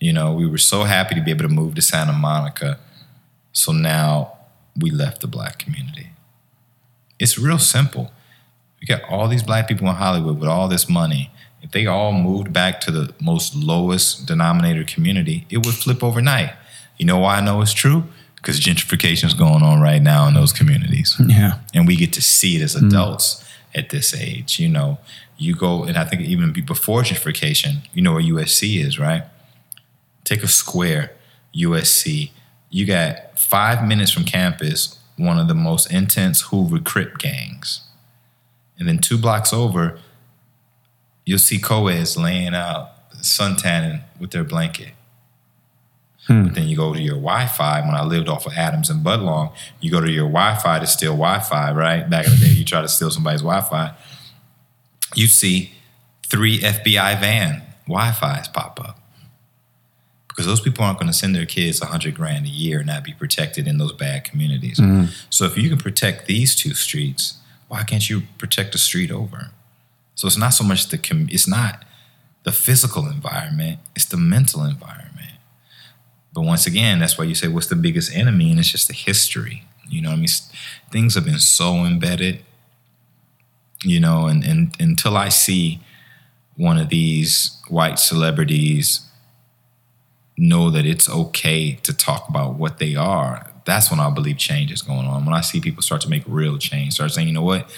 You 0.00 0.12
know, 0.12 0.32
we 0.34 0.46
were 0.46 0.58
so 0.58 0.84
happy 0.84 1.14
to 1.14 1.20
be 1.20 1.30
able 1.30 1.48
to 1.48 1.54
move 1.54 1.74
to 1.76 1.82
Santa 1.82 2.12
Monica. 2.12 2.78
So 3.52 3.72
now 3.72 4.32
we 4.76 4.90
left 4.90 5.20
the 5.20 5.26
black 5.26 5.58
community. 5.58 6.10
It's 7.18 7.38
real 7.38 7.58
simple. 7.58 8.10
We 8.80 8.86
got 8.86 9.02
all 9.08 9.28
these 9.28 9.42
black 9.42 9.68
people 9.68 9.88
in 9.88 9.94
Hollywood 9.94 10.40
with 10.40 10.48
all 10.48 10.68
this 10.68 10.88
money. 10.88 11.30
If 11.62 11.70
they 11.70 11.86
all 11.86 12.12
moved 12.12 12.52
back 12.52 12.80
to 12.82 12.90
the 12.90 13.14
most 13.20 13.54
lowest 13.54 14.26
denominator 14.26 14.84
community, 14.84 15.46
it 15.48 15.64
would 15.64 15.74
flip 15.74 16.02
overnight. 16.02 16.52
You 16.98 17.06
know 17.06 17.18
why 17.18 17.36
I 17.36 17.40
know 17.40 17.62
it's 17.62 17.72
true? 17.72 18.04
Because 18.44 18.60
gentrification 18.60 19.24
is 19.24 19.32
going 19.32 19.62
on 19.62 19.80
right 19.80 20.02
now 20.02 20.28
in 20.28 20.34
those 20.34 20.52
communities 20.52 21.16
Yeah. 21.18 21.60
and 21.72 21.86
we 21.86 21.96
get 21.96 22.12
to 22.12 22.20
see 22.20 22.56
it 22.56 22.62
as 22.62 22.76
mm. 22.76 22.88
adults 22.88 23.42
at 23.74 23.88
this 23.88 24.14
age. 24.14 24.60
You 24.60 24.68
know, 24.68 24.98
you 25.38 25.54
go, 25.54 25.84
and 25.84 25.96
I 25.96 26.04
think 26.04 26.20
even 26.20 26.52
before 26.52 27.00
gentrification, 27.00 27.86
you 27.94 28.02
know 28.02 28.12
where 28.12 28.22
USC 28.22 28.84
is, 28.84 28.98
right? 28.98 29.22
Take 30.24 30.42
a 30.42 30.48
square, 30.48 31.12
USC. 31.56 32.32
You 32.68 32.84
got 32.84 33.38
five 33.38 33.88
minutes 33.88 34.10
from 34.10 34.24
campus, 34.24 34.98
one 35.16 35.38
of 35.38 35.48
the 35.48 35.54
most 35.54 35.90
intense 35.90 36.42
Hoover 36.42 36.80
Crip 36.80 37.16
gangs. 37.16 37.80
And 38.78 38.86
then 38.86 38.98
two 38.98 39.16
blocks 39.16 39.54
over, 39.54 39.98
you'll 41.24 41.38
see 41.38 41.58
co-eds 41.58 42.18
laying 42.18 42.54
out, 42.54 43.10
suntanning 43.22 44.02
with 44.20 44.32
their 44.32 44.44
blanket. 44.44 44.90
Hmm. 46.26 46.44
But 46.44 46.54
then 46.54 46.68
you 46.68 46.76
go 46.76 46.94
to 46.94 47.00
your 47.00 47.16
Wi-Fi. 47.16 47.80
When 47.82 47.94
I 47.94 48.02
lived 48.02 48.28
off 48.28 48.46
of 48.46 48.54
Adams 48.54 48.88
and 48.88 49.04
Budlong, 49.04 49.52
you 49.80 49.90
go 49.90 50.00
to 50.00 50.10
your 50.10 50.28
Wi-Fi 50.28 50.78
to 50.78 50.86
steal 50.86 51.12
Wi-Fi. 51.12 51.72
Right 51.72 52.08
back 52.08 52.26
in 52.26 52.32
the 52.32 52.38
day, 52.38 52.52
you 52.52 52.64
try 52.64 52.80
to 52.80 52.88
steal 52.88 53.10
somebody's 53.10 53.42
Wi-Fi. 53.42 53.92
You 55.14 55.26
see 55.26 55.72
three 56.26 56.58
FBI 56.60 57.20
van 57.20 57.62
Wi-Fi's 57.86 58.48
pop 58.48 58.80
up 58.80 58.98
because 60.34 60.46
those 60.46 60.60
people 60.60 60.84
aren't 60.84 60.98
going 60.98 61.10
to 61.10 61.16
send 61.16 61.34
their 61.34 61.46
kids 61.46 61.80
a 61.80 61.86
hundred 61.86 62.14
grand 62.14 62.44
a 62.44 62.48
year 62.48 62.78
and 62.78 62.88
not 62.88 63.04
be 63.04 63.12
protected 63.12 63.68
in 63.68 63.78
those 63.78 63.92
bad 63.92 64.24
communities. 64.24 64.80
Mm-hmm. 64.80 65.12
So 65.30 65.44
if 65.44 65.56
you 65.56 65.68
can 65.68 65.78
protect 65.78 66.26
these 66.26 66.56
two 66.56 66.74
streets, 66.74 67.38
why 67.68 67.84
can't 67.84 68.08
you 68.10 68.22
protect 68.38 68.72
the 68.72 68.78
street 68.78 69.12
over? 69.12 69.50
So 70.16 70.26
it's 70.26 70.36
not 70.36 70.50
so 70.50 70.64
much 70.64 70.88
the 70.88 70.98
com- 70.98 71.28
it's 71.30 71.46
not 71.46 71.84
the 72.42 72.52
physical 72.52 73.06
environment; 73.06 73.78
it's 73.94 74.06
the 74.06 74.16
mental 74.16 74.64
environment. 74.64 75.03
But 76.34 76.42
once 76.42 76.66
again, 76.66 76.98
that's 76.98 77.16
why 77.16 77.24
you 77.24 77.34
say, 77.34 77.48
what's 77.48 77.68
the 77.68 77.76
biggest 77.76 78.14
enemy? 78.14 78.50
And 78.50 78.58
it's 78.58 78.70
just 78.70 78.88
the 78.88 78.94
history. 78.94 79.64
You 79.88 80.02
know, 80.02 80.10
I 80.10 80.16
mean, 80.16 80.26
things 80.90 81.14
have 81.14 81.24
been 81.24 81.38
so 81.38 81.84
embedded. 81.84 82.44
You 83.84 84.00
know, 84.00 84.26
and, 84.26 84.42
and 84.44 84.74
until 84.80 85.16
I 85.16 85.28
see 85.28 85.80
one 86.56 86.78
of 86.78 86.88
these 86.88 87.60
white 87.68 87.98
celebrities 87.98 89.06
know 90.36 90.70
that 90.70 90.86
it's 90.86 91.08
okay 91.08 91.74
to 91.82 91.92
talk 91.92 92.28
about 92.28 92.54
what 92.54 92.78
they 92.78 92.96
are, 92.96 93.50
that's 93.64 93.90
when 93.90 94.00
I 94.00 94.10
believe 94.10 94.38
change 94.38 94.72
is 94.72 94.82
going 94.82 95.06
on. 95.06 95.24
When 95.24 95.34
I 95.34 95.40
see 95.42 95.60
people 95.60 95.82
start 95.82 96.00
to 96.02 96.08
make 96.08 96.22
real 96.26 96.58
change, 96.58 96.94
start 96.94 97.12
saying, 97.12 97.28
you 97.28 97.34
know 97.34 97.42
what, 97.42 97.70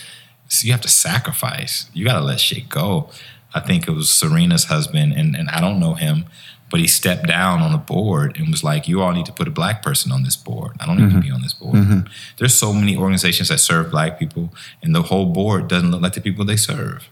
so 0.48 0.64
you 0.64 0.72
have 0.72 0.80
to 0.82 0.88
sacrifice. 0.88 1.90
You 1.92 2.04
got 2.04 2.18
to 2.18 2.24
let 2.24 2.40
shit 2.40 2.68
go. 2.68 3.10
I 3.54 3.60
think 3.60 3.88
it 3.88 3.92
was 3.92 4.10
Serena's 4.10 4.64
husband, 4.64 5.12
and, 5.12 5.34
and 5.34 5.48
I 5.48 5.60
don't 5.60 5.80
know 5.80 5.94
him, 5.94 6.26
but 6.70 6.80
he 6.80 6.86
stepped 6.86 7.26
down 7.26 7.60
on 7.60 7.72
the 7.72 7.78
board 7.78 8.36
and 8.36 8.50
was 8.50 8.64
like, 8.64 8.88
"You 8.88 9.02
all 9.02 9.12
need 9.12 9.26
to 9.26 9.32
put 9.32 9.48
a 9.48 9.50
black 9.50 9.82
person 9.82 10.12
on 10.12 10.22
this 10.22 10.36
board. 10.36 10.72
I 10.80 10.86
don't 10.86 10.96
need 10.96 11.10
to 11.10 11.16
mm-hmm. 11.16 11.20
be 11.20 11.30
on 11.30 11.42
this 11.42 11.52
board." 11.52 11.74
Mm-hmm. 11.74 12.00
There's 12.38 12.54
so 12.54 12.72
many 12.72 12.96
organizations 12.96 13.48
that 13.48 13.58
serve 13.58 13.90
black 13.90 14.18
people, 14.18 14.52
and 14.82 14.94
the 14.94 15.02
whole 15.02 15.26
board 15.26 15.68
doesn't 15.68 15.90
look 15.90 16.02
like 16.02 16.14
the 16.14 16.20
people 16.20 16.44
they 16.44 16.56
serve. 16.56 17.08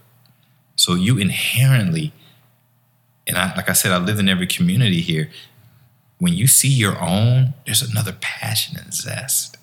So 0.75 0.93
you 0.93 1.17
inherently, 1.17 2.11
and 3.27 3.37
I, 3.37 3.55
like 3.55 3.69
I 3.69 3.73
said, 3.73 3.91
I 3.91 3.97
live 3.97 4.19
in 4.19 4.29
every 4.29 4.47
community 4.47 5.01
here. 5.01 5.29
When 6.17 6.33
you 6.33 6.47
see 6.47 6.69
your 6.69 6.99
own, 7.01 7.53
there's 7.65 7.81
another 7.81 8.15
passion 8.21 8.77
and 8.77 8.93
zest 8.93 9.57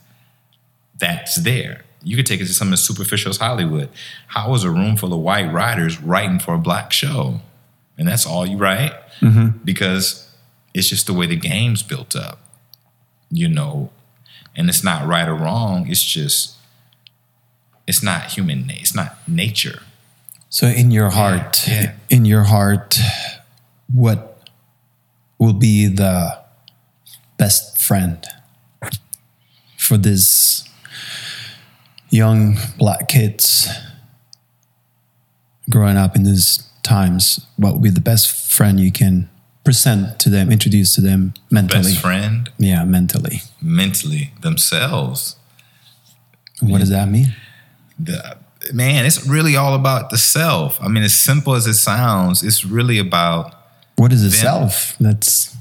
that's 1.02 1.36
there. 1.36 1.85
You 2.02 2.16
could 2.16 2.27
take 2.27 2.40
it 2.40 2.47
to 2.47 2.55
something 2.55 2.74
as 2.74 2.82
superficial 2.82 3.31
as 3.31 3.39
Hollywood. 3.39 3.89
How 4.28 4.55
is 4.55 4.64
a 4.64 4.70
room 4.70 4.97
full 4.97 5.12
of 5.12 5.20
white 5.20 5.52
writers 5.52 6.01
writing 6.01 6.39
for 6.39 6.55
a 6.55 6.59
black 6.59 6.93
show? 6.93 7.40
And 7.98 8.09
that's 8.09 8.27
all 8.27 8.47
you 8.47 8.56
write? 8.56 8.93
Mm-hmm. 9.23 9.59
Because 9.65 10.28
it's 10.74 10.89
just 10.89 11.07
the 11.07 11.12
way 11.12 11.27
the 11.27 11.36
game's 11.36 11.82
built 11.82 12.16
up, 12.16 12.40
you 13.31 13.49
know. 13.49 13.90
And 14.55 14.69
it's 14.69 14.85
not 14.85 15.07
right 15.07 15.27
or 15.27 15.35
wrong. 15.35 15.89
It's 15.89 16.05
just, 16.05 16.57
it's 17.86 18.03
not 18.03 18.32
human. 18.32 18.69
It's 18.69 18.94
not 18.94 19.16
nature. 19.27 19.82
So 20.51 20.66
in 20.66 20.90
your 20.90 21.11
heart, 21.11 21.66
yeah. 21.66 21.94
in 22.11 22.27
your 22.27 22.44
heart, 22.44 22.99
what 23.90 24.47
will 25.39 25.55
be 25.55 25.86
the 25.86 26.39
best 27.39 27.82
friend 27.82 28.24
for 29.78 29.97
this 29.97 30.69
young 32.11 32.57
black 32.78 33.09
kids 33.09 33.69
growing 35.70 35.97
up 35.97 36.15
in 36.15 36.24
these 36.24 36.69
times? 36.82 37.46
What 37.56 37.74
would 37.74 37.82
be 37.82 37.90
the 37.90 38.00
best 38.00 38.30
friend 38.50 38.78
you 38.80 38.92
can 38.92 39.28
present 39.64 40.18
to 40.20 40.28
them, 40.30 40.50
introduce 40.50 40.94
to 40.96 41.00
them 41.00 41.34
mentally? 41.50 41.82
Best 41.92 41.98
friend, 42.00 42.50
Yeah, 42.59 42.84
mentally. 42.84 43.42
mentally, 43.60 44.32
themselves. 44.40 45.36
What 46.60 46.78
does 46.78 46.90
that 46.90 47.09
mean? 47.09 47.34
the 47.98 48.36
man, 48.72 49.04
it's 49.04 49.26
really 49.26 49.56
all 49.56 49.74
about 49.74 50.10
the 50.10 50.18
self. 50.18 50.80
I 50.82 50.88
mean, 50.88 51.02
as 51.02 51.14
simple 51.14 51.54
as 51.54 51.66
it 51.66 51.74
sounds, 51.74 52.42
it's 52.42 52.64
really 52.64 52.98
about 52.98 53.54
What 53.96 54.12
is 54.12 54.22
the 54.22 54.30
self? 54.30 54.96
That's 54.98 55.56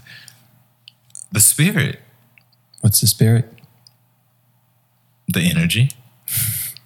the 1.32 1.40
spirit, 1.40 2.00
what's 2.82 3.02
the 3.02 3.08
spirit? 3.08 3.52
the 5.34 5.42
energy. 5.50 5.90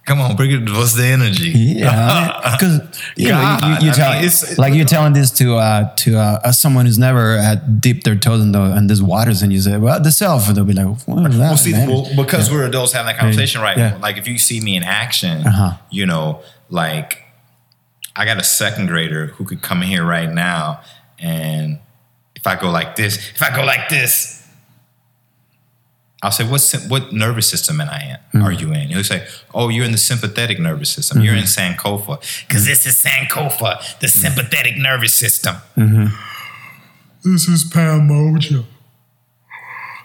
Come 0.06 0.20
on, 0.20 0.36
bring 0.36 0.52
it. 0.52 0.70
What's 0.70 0.94
the 0.94 1.04
energy? 1.04 1.50
Yeah, 1.50 2.40
because 2.58 2.78
you 3.16 3.28
know, 3.28 3.38
you, 3.40 3.60
God, 3.60 3.82
you, 3.82 3.86
you 3.86 3.92
I 3.92 3.94
tell, 3.94 4.12
mean, 4.12 4.18
it's- 4.24 4.56
like 4.56 4.72
you're 4.72 4.84
telling 4.86 5.12
this 5.14 5.30
to 5.32 5.56
uh, 5.56 5.94
to 5.96 6.16
uh, 6.16 6.40
uh, 6.44 6.52
someone 6.52 6.86
who's 6.86 6.98
never 6.98 7.36
had 7.38 7.80
dipped 7.80 8.04
their 8.04 8.14
toes 8.14 8.40
in, 8.40 8.52
the, 8.52 8.62
in 8.76 8.86
these 8.86 9.02
waters, 9.02 9.42
and 9.42 9.52
you 9.52 9.60
say, 9.60 9.76
"Well, 9.78 10.00
the 10.00 10.12
self," 10.12 10.46
and 10.46 10.56
they'll 10.56 10.64
be 10.64 10.74
like, 10.74 10.86
"What 11.06 11.30
is 11.30 11.36
that?" 11.38 11.48
Well, 11.48 11.56
see, 11.56 11.72
well, 11.72 12.08
because 12.16 12.50
we're 12.52 12.64
adults 12.66 12.92
having 12.92 13.06
that 13.12 13.18
conversation, 13.18 13.60
right? 13.60 13.76
Yeah. 13.76 13.98
Like, 14.00 14.16
if 14.16 14.28
you 14.28 14.38
see 14.38 14.60
me 14.60 14.76
in 14.76 14.84
action, 14.84 15.44
Uh-huh. 15.46 15.76
you 15.90 16.06
know, 16.06 16.40
like 16.70 17.22
I 18.14 18.24
got 18.26 18.38
a 18.40 18.44
second 18.44 18.86
grader 18.86 19.26
who 19.26 19.44
could 19.44 19.60
come 19.60 19.82
in 19.82 19.88
here 19.88 20.04
right 20.04 20.30
now, 20.32 20.82
and 21.18 21.80
if 22.36 22.46
I 22.46 22.54
go 22.54 22.70
like 22.70 22.94
this, 22.94 23.16
if 23.34 23.42
I 23.42 23.54
go 23.56 23.64
like 23.64 23.88
this, 23.88 24.35
I'll 26.26 26.32
say, 26.32 26.44
"What 26.44 26.60
what 26.88 27.12
nervous 27.12 27.48
system 27.48 27.80
am 27.80 27.88
I 27.88 28.18
in? 28.34 28.40
Mm. 28.40 28.44
Are 28.44 28.52
you 28.52 28.72
in?" 28.72 28.88
He'll 28.88 29.04
say, 29.04 29.26
"Oh, 29.54 29.68
you're 29.68 29.84
in 29.84 29.92
the 29.92 29.98
sympathetic 29.98 30.58
nervous 30.58 30.90
system. 30.90 31.22
You're 31.22 31.36
in 31.36 31.44
mm-hmm. 31.44 31.74
Sankofa 31.78 32.20
because 32.46 32.66
this 32.66 32.84
is 32.84 33.00
Sankofa, 33.00 34.00
the 34.00 34.08
mm. 34.08 34.10
sympathetic 34.10 34.76
nervous 34.76 35.14
system." 35.14 35.54
Mm-hmm. 35.76 36.06
This 37.22 37.46
is 37.46 37.64
Pamoja, 37.64 38.64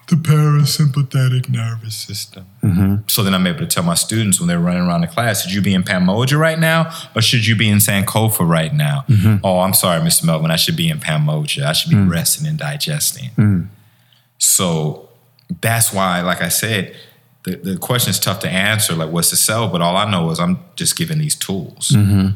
the 0.10 0.16
parasympathetic 0.16 1.50
nervous 1.50 1.96
system. 1.96 2.46
Mm-hmm. 2.64 2.96
So 3.08 3.24
then 3.24 3.34
I'm 3.34 3.48
able 3.48 3.62
to 3.62 3.66
tell 3.66 3.84
my 3.84 3.96
students 3.96 4.40
when 4.40 4.48
they're 4.48 4.60
running 4.60 4.84
around 4.84 5.02
the 5.02 5.08
class, 5.08 5.42
should 5.42 5.54
you 5.54 5.62
be 5.62 5.74
in 5.74 5.82
Pamoja 5.84 6.38
right 6.38 6.60
now 6.60 6.92
or 7.16 7.22
should 7.24 7.48
you 7.48 7.56
be 7.56 7.68
in 7.68 7.78
Sankofa 7.78 8.48
right 8.48 8.74
now? 8.74 9.06
Oh, 9.44 9.62
I'm 9.62 9.74
sorry, 9.74 10.02
Mr. 10.02 10.26
Melvin, 10.26 10.52
I 10.52 10.56
should 10.56 10.76
be 10.76 10.90
in 10.90 11.00
Pamoja. 11.00 11.64
I 11.64 11.74
should 11.74 11.90
be 11.90 11.96
mm. 11.96 12.12
resting 12.12 12.46
and 12.46 12.60
digesting. 12.60 13.70
So 14.40 15.11
that's 15.62 15.92
why, 15.92 16.22
like 16.22 16.42
I 16.42 16.50
said, 16.50 16.96
the, 17.44 17.56
the 17.56 17.78
question 17.78 18.12
is 18.12 18.20
tough 18.20 18.40
to 18.42 18.50
answer, 18.50 18.94
like 18.96 19.10
what's 19.12 19.30
to 19.32 19.36
sell, 19.36 19.68
but 19.68 19.82
all 19.82 19.98
I 19.98 20.10
know 20.10 20.30
is 20.32 20.40
I'm 20.40 20.60
just 20.76 20.96
giving 20.96 21.18
these 21.20 21.36
tools. 21.36 21.92
And, 21.96 22.36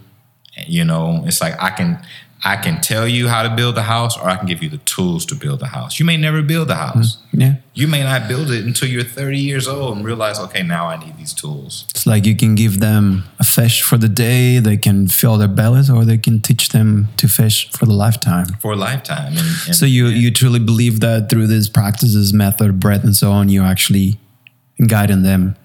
You 0.68 0.84
know, 0.86 1.24
it's 1.28 1.42
like 1.42 1.62
I 1.62 1.70
can 1.70 2.00
I 2.44 2.58
can 2.58 2.80
tell 2.82 3.08
you 3.08 3.28
how 3.28 3.42
to 3.44 3.56
build 3.56 3.76
a 3.78 3.84
house 3.84 4.18
or 4.18 4.30
I 4.30 4.36
can 4.36 4.46
give 4.46 4.62
you 4.62 4.70
the 4.70 4.78
tools 4.80 5.26
to 5.28 5.36
build 5.36 5.64
a 5.64 5.68
house. 5.68 6.00
You 6.00 6.06
may 6.06 6.18
never 6.18 6.44
build 6.44 6.70
a 6.70 6.76
house. 6.76 7.18
Mm, 7.34 7.42
yeah, 7.42 7.54
You 7.74 7.88
may 7.88 8.04
not 8.04 8.28
build 8.28 8.52
it 8.52 8.64
until 8.66 8.88
you're 8.88 9.04
30 9.04 9.40
years 9.40 9.68
old 9.68 9.98
and 9.98 10.06
realize, 10.06 10.38
okay, 10.40 10.62
now 10.62 10.86
I 10.88 10.98
need 10.98 11.18
these 11.18 11.34
tools. 11.34 11.86
it's 11.90 12.06
like 12.06 12.24
you 12.26 12.36
can 12.36 12.54
give 12.54 12.80
them 12.80 13.24
a 13.40 13.44
fish 13.44 13.82
for 13.82 13.98
the 13.98 14.10
day; 14.10 14.60
they 14.60 14.78
can 14.78 15.08
fill 15.08 15.38
their 15.38 15.48
bellies, 15.48 15.90
or 15.90 16.06
they 16.06 16.18
can 16.20 16.40
teach 16.40 16.70
them 16.70 17.08
to 17.18 17.28
fish 17.28 17.70
for 17.72 17.86
the 17.86 17.94
lifetime. 17.94 18.46
for 18.62 18.74
a 18.74 18.76
lifetime. 18.76 19.30
And, 19.38 19.48
and 19.68 19.76
So 19.76 19.86
you 19.88 20.08
you 20.08 20.30
truly 20.32 20.60
believe 20.60 21.00
that 21.00 21.30
through 21.30 21.48
these 21.48 21.68
practices, 21.70 22.32
method, 22.34 22.80
breath, 22.80 23.04
and 23.04 23.16
so 23.16 23.32
on, 23.32 23.50
you're 23.50 23.66
actually 23.76 24.20
guiding 24.88 25.24
them 25.24 25.56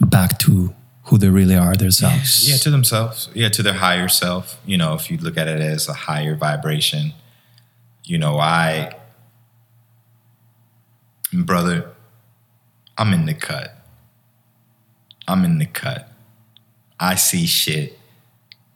back 0.00 0.38
to 0.38 0.72
who 1.04 1.18
they 1.18 1.28
really 1.28 1.56
are 1.56 1.74
themselves. 1.74 2.48
yeah, 2.48 2.56
to 2.56 2.70
themselves, 2.70 3.28
yeah, 3.34 3.48
to 3.48 3.62
their 3.62 3.74
higher 3.74 4.08
self. 4.08 4.60
You 4.64 4.76
know, 4.76 4.94
if 4.94 5.10
you 5.10 5.18
look 5.18 5.36
at 5.36 5.48
it 5.48 5.60
as 5.60 5.88
a 5.88 5.92
higher 5.92 6.36
vibration, 6.36 7.12
you 8.04 8.18
know, 8.18 8.38
I, 8.38 8.94
brother, 11.32 11.90
I'm 12.96 13.12
in 13.12 13.26
the 13.26 13.34
cut. 13.34 13.76
I'm 15.26 15.44
in 15.44 15.58
the 15.58 15.66
cut. 15.66 16.08
I 17.00 17.16
see 17.16 17.46
shit 17.46 17.98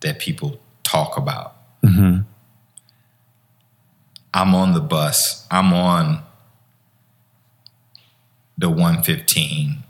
that 0.00 0.18
people 0.18 0.58
talk 0.82 1.16
about. 1.16 1.54
Mm-hmm. 1.82 2.22
I'm 4.34 4.54
on 4.54 4.74
the 4.74 4.80
bus. 4.80 5.46
I'm 5.50 5.72
on 5.72 6.22
the 8.58 8.68
115, 8.68 9.84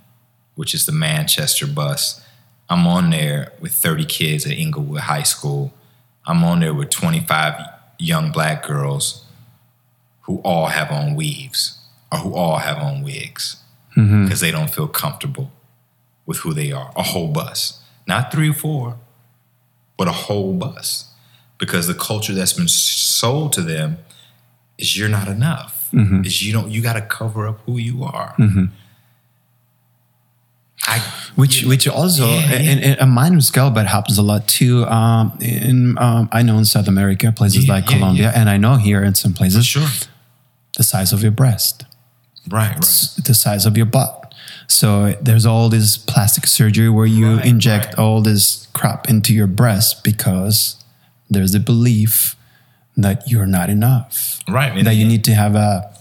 which 0.55 0.75
is 0.75 0.87
the 0.87 0.93
Manchester 0.93 1.67
bus. 1.67 2.21
I'm 2.69 2.87
on 2.87 3.11
there 3.11 3.53
with 3.61 3.73
30 3.73 4.05
kids 4.05 4.47
at 4.47 4.53
Inglewood 4.53 5.03
High 5.03 5.23
School. 5.23 5.73
I'm 6.27 6.43
on 6.43 6.61
there 6.61 6.75
with 6.75 6.91
25 6.91 7.61
young 7.99 8.33
black 8.33 8.67
girls 8.67 9.25
who 10.23 10.39
all 10.39 10.67
have 10.67 10.91
on 10.91 11.15
weaves 11.15 11.79
or 12.11 12.19
who 12.19 12.35
all 12.35 12.59
have 12.59 12.79
on 12.79 13.03
wigs 13.03 13.63
mm-hmm. 13.97 14.25
because 14.25 14.41
they 14.41 14.51
don't 14.51 14.71
feel 14.71 14.89
comfortable 14.89 15.53
with 16.27 16.39
who 16.39 16.53
they 16.53 16.73
are. 16.73 16.91
A 16.97 17.03
whole 17.03 17.29
bus, 17.29 17.83
not 18.07 18.33
three 18.33 18.51
or 18.51 18.55
four, 18.55 18.97
but 19.97 20.09
a 20.09 20.13
whole 20.13 20.53
bus 20.53 21.13
because 21.59 21.87
the 21.87 21.95
culture 21.95 22.35
that's 22.35 22.53
been 22.53 22.69
sold 22.69 23.53
to 23.55 23.63
them 23.63 23.99
is 24.79 24.99
you're 24.99 25.09
not 25.09 25.29
enough. 25.29 25.89
Mm-hmm. 25.93 26.25
Is 26.25 26.45
you 26.45 26.53
don't 26.53 26.71
you 26.71 26.83
got 26.83 26.95
to 26.95 27.01
cover 27.01 27.47
up 27.47 27.61
who 27.61 27.79
you 27.79 28.03
are. 28.05 28.35
Mm-hmm. 28.39 28.67
I 30.89 30.99
which 31.35 31.65
which 31.65 31.87
also 31.89 32.27
Yeah, 32.27 32.51
yeah. 32.53 32.71
in, 32.73 32.79
in 32.79 32.99
a 33.01 33.07
minor 33.07 33.41
scale 33.41 33.71
but 33.71 33.87
happens 33.87 34.19
a 34.19 34.23
lot 34.23 34.47
too 34.49 34.85
um, 34.87 35.37
in 35.41 35.99
um, 35.99 36.29
i 36.33 36.43
know 36.43 36.57
in 36.59 36.65
south 36.65 36.89
america 36.89 37.33
places 37.33 37.67
Yeah, 37.67 37.75
like 37.75 37.91
yeah, 37.91 37.97
colombia 37.99 38.23
yeah. 38.25 38.33
and 38.41 38.49
i 38.49 38.57
know 38.57 38.77
here 38.77 39.03
in 39.03 39.15
some 39.15 39.33
places 39.35 39.67
sure. 39.67 39.89
the 40.77 40.85
size 40.85 41.13
of 41.13 41.23
your 41.23 41.33
breast 41.33 41.85
Right, 42.49 42.75
right. 42.75 43.25
the 43.25 43.35
size 43.35 43.67
of 43.67 43.77
your 43.77 43.87
butt 43.87 44.33
so 44.69 45.13
there's 45.21 45.45
all 45.47 45.69
this 45.69 45.97
plastic 45.99 46.47
surgery 46.47 46.89
where 46.89 47.07
you 47.07 47.37
Right, 47.37 47.47
inject 47.47 47.87
right. 47.87 47.99
all 47.99 48.21
this 48.23 48.69
crap 48.73 49.09
into 49.09 49.35
your 49.35 49.47
breast 49.49 50.05
because 50.05 50.77
there's 51.29 51.55
a 51.55 51.61
belief 51.61 52.37
that 52.97 53.29
you're 53.29 53.47
not 53.47 53.69
enough 53.71 54.41
Right. 54.49 54.85
that 54.85 54.95
you 54.95 55.05
need 55.07 55.25
to 55.25 55.35
have 55.35 55.55
a, 55.57 55.93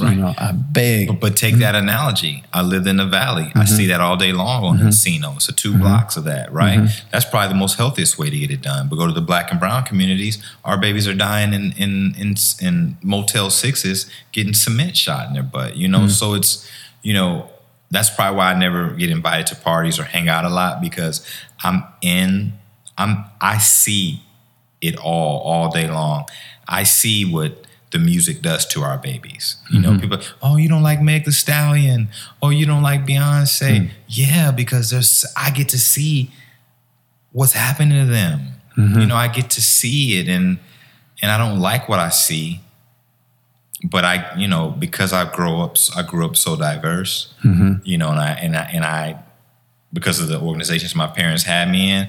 Right. 0.00 0.16
you 0.16 0.22
know 0.22 0.34
a 0.38 0.52
big 0.52 1.08
But, 1.08 1.20
but 1.20 1.36
take 1.36 1.56
that 1.56 1.74
analogy. 1.74 2.44
I 2.52 2.62
live 2.62 2.86
in 2.86 2.96
the 2.96 3.06
valley. 3.06 3.44
I 3.54 3.60
mm-hmm. 3.60 3.66
see 3.66 3.86
that 3.88 4.00
all 4.00 4.16
day 4.16 4.32
long 4.32 4.64
on 4.64 4.78
mm-hmm. 4.78 4.88
Encino. 4.88 5.40
So 5.40 5.52
2 5.52 5.70
mm-hmm. 5.70 5.80
blocks 5.80 6.16
of 6.16 6.24
that, 6.24 6.52
right? 6.52 6.88
That's 7.12 7.24
probably 7.24 7.48
the 7.48 7.58
most 7.58 7.76
healthiest 7.76 8.18
way 8.18 8.30
to 8.30 8.38
get 8.38 8.50
it 8.50 8.62
done. 8.62 8.88
But 8.88 8.96
go 8.96 9.06
to 9.06 9.12
the 9.12 9.20
black 9.20 9.50
and 9.50 9.60
brown 9.60 9.84
communities, 9.84 10.42
our 10.64 10.78
babies 10.78 11.06
are 11.06 11.14
dying 11.14 11.52
in 11.52 11.72
in 11.72 12.14
in, 12.18 12.34
in 12.60 12.96
Motel 13.02 13.50
Sixes, 13.50 14.10
getting 14.32 14.54
cement 14.54 14.96
shot 14.96 15.28
in 15.28 15.34
their 15.34 15.42
butt. 15.42 15.76
You 15.76 15.88
know, 15.88 16.08
so 16.08 16.34
it's 16.34 16.68
you 17.02 17.12
know 17.12 17.50
that's 17.90 18.10
probably 18.10 18.36
why 18.38 18.52
I 18.52 18.58
never 18.58 18.90
get 18.90 19.10
invited 19.10 19.46
to 19.48 19.56
parties 19.56 19.98
or 19.98 20.04
hang 20.04 20.28
out 20.28 20.44
a 20.44 20.50
lot 20.50 20.80
because 20.80 21.26
I'm 21.62 21.84
in. 22.02 22.54
I'm 22.96 23.24
I 23.40 23.58
see 23.58 24.22
it 24.80 24.96
all 24.96 25.40
all 25.40 25.70
day 25.70 25.88
long. 25.90 26.26
I 26.66 26.84
see 26.84 27.24
what 27.24 27.63
the 27.94 28.00
music 28.00 28.42
does 28.42 28.66
to 28.66 28.82
our 28.82 28.98
babies. 28.98 29.56
You 29.70 29.80
know, 29.80 29.92
mm-hmm. 29.92 30.00
people, 30.00 30.18
oh, 30.42 30.56
you 30.56 30.68
don't 30.68 30.82
like 30.82 31.00
Meg 31.00 31.24
the 31.24 31.30
Stallion, 31.30 32.08
oh, 32.42 32.50
you 32.50 32.66
don't 32.66 32.82
like 32.82 33.06
Beyonce. 33.06 33.82
Mm. 33.82 33.90
Yeah, 34.08 34.50
because 34.50 34.90
there's 34.90 35.24
I 35.36 35.50
get 35.50 35.68
to 35.68 35.78
see 35.78 36.32
what's 37.30 37.52
happening 37.52 38.04
to 38.04 38.12
them. 38.12 38.40
Mm-hmm. 38.76 38.98
You 38.98 39.06
know, 39.06 39.14
I 39.14 39.28
get 39.28 39.48
to 39.50 39.62
see 39.62 40.18
it 40.18 40.28
and 40.28 40.58
and 41.22 41.30
I 41.30 41.38
don't 41.38 41.60
like 41.60 41.88
what 41.88 42.00
I 42.00 42.08
see. 42.08 42.60
But 43.84 44.04
I, 44.04 44.34
you 44.36 44.48
know, 44.48 44.70
because 44.70 45.12
I 45.12 45.30
grow 45.30 45.60
up 45.60 45.76
I 45.96 46.02
grew 46.02 46.26
up 46.26 46.36
so 46.36 46.56
diverse, 46.56 47.32
mm-hmm. 47.44 47.74
you 47.84 47.96
know, 47.96 48.10
and 48.10 48.18
I 48.18 48.30
and 48.32 48.56
I 48.56 48.70
and 48.72 48.84
I 48.84 49.22
because 49.92 50.18
of 50.18 50.26
the 50.26 50.40
organizations 50.40 50.96
my 50.96 51.06
parents 51.06 51.44
had 51.44 51.70
me 51.70 51.92
in, 51.92 52.08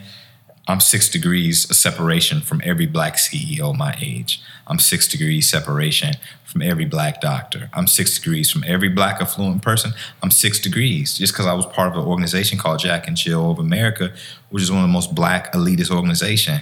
I'm 0.67 0.79
six 0.79 1.09
degrees 1.09 1.75
separation 1.77 2.41
from 2.41 2.61
every 2.63 2.87
black 2.87 3.15
CEO 3.17 3.75
my 3.75 3.95
age. 4.01 4.41
I'm 4.65 4.79
six 4.79 5.07
degrees 5.07 5.47
separation 5.47 6.15
from 6.43 6.63
every 6.63 6.85
black 6.85 7.21
doctor. 7.21 7.69
I'm 7.73 7.85
six 7.85 8.17
degrees 8.17 8.49
from 8.49 8.63
every 8.65 8.89
black 8.89 9.21
affluent 9.21 9.61
person. 9.61 9.93
I'm 10.23 10.31
six 10.31 10.59
degrees 10.59 11.17
just 11.17 11.33
because 11.33 11.45
I 11.45 11.53
was 11.53 11.67
part 11.67 11.91
of 11.91 11.97
an 11.97 12.07
organization 12.07 12.57
called 12.57 12.79
Jack 12.79 13.07
and 13.07 13.15
Jill 13.15 13.51
of 13.51 13.59
America, 13.59 14.11
which 14.49 14.63
is 14.63 14.71
one 14.71 14.81
of 14.81 14.87
the 14.87 14.93
most 14.93 15.13
black 15.13 15.53
elitist 15.53 15.91
organization. 15.91 16.61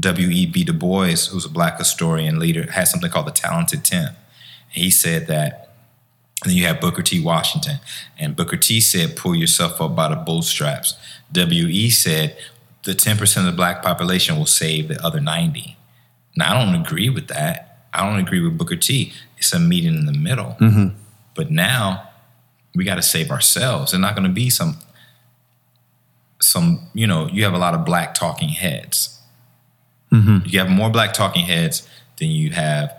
W.E.B. 0.00 0.64
Du 0.64 0.72
Bois, 0.72 1.26
who's 1.30 1.44
a 1.44 1.50
black 1.50 1.78
historian 1.78 2.38
leader, 2.38 2.70
had 2.72 2.88
something 2.88 3.10
called 3.10 3.26
the 3.26 3.32
Talented 3.32 3.84
Ten. 3.84 4.16
He 4.70 4.90
said 4.90 5.26
that 5.28 5.64
and 6.44 6.50
then 6.50 6.58
you 6.58 6.66
have 6.66 6.80
Booker 6.80 7.02
T. 7.02 7.20
Washington. 7.20 7.78
And 8.18 8.36
Booker 8.36 8.58
T 8.58 8.80
said, 8.80 9.16
pull 9.16 9.34
yourself 9.34 9.80
up 9.80 9.96
by 9.96 10.08
the 10.08 10.16
bootstraps. 10.16 10.94
W.E. 11.32 11.88
said, 11.88 12.36
the 12.84 12.92
10% 12.92 13.36
of 13.38 13.44
the 13.44 13.52
black 13.52 13.82
population 13.82 14.36
will 14.36 14.46
save 14.46 14.88
the 14.88 15.04
other 15.04 15.20
90. 15.20 15.76
Now, 16.36 16.54
I 16.54 16.64
don't 16.64 16.80
agree 16.80 17.08
with 17.08 17.28
that. 17.28 17.88
I 17.92 18.08
don't 18.08 18.18
agree 18.18 18.40
with 18.40 18.58
Booker 18.58 18.76
T. 18.76 19.12
It's 19.38 19.52
a 19.52 19.58
meeting 19.58 19.94
in 19.94 20.06
the 20.06 20.12
middle. 20.12 20.56
Mm-hmm. 20.60 20.96
But 21.34 21.50
now 21.50 22.08
we 22.74 22.84
got 22.84 22.96
to 22.96 23.02
save 23.02 23.30
ourselves. 23.30 23.92
There's 23.92 24.00
not 24.00 24.14
going 24.14 24.26
to 24.26 24.32
be 24.32 24.50
some, 24.50 24.78
some, 26.40 26.88
you 26.92 27.06
know, 27.06 27.28
you 27.28 27.44
have 27.44 27.54
a 27.54 27.58
lot 27.58 27.74
of 27.74 27.84
black 27.84 28.14
talking 28.14 28.50
heads. 28.50 29.20
Mm-hmm. 30.12 30.46
You 30.46 30.58
have 30.58 30.70
more 30.70 30.90
black 30.90 31.12
talking 31.12 31.44
heads 31.44 31.88
than 32.18 32.30
you 32.30 32.50
have 32.50 32.94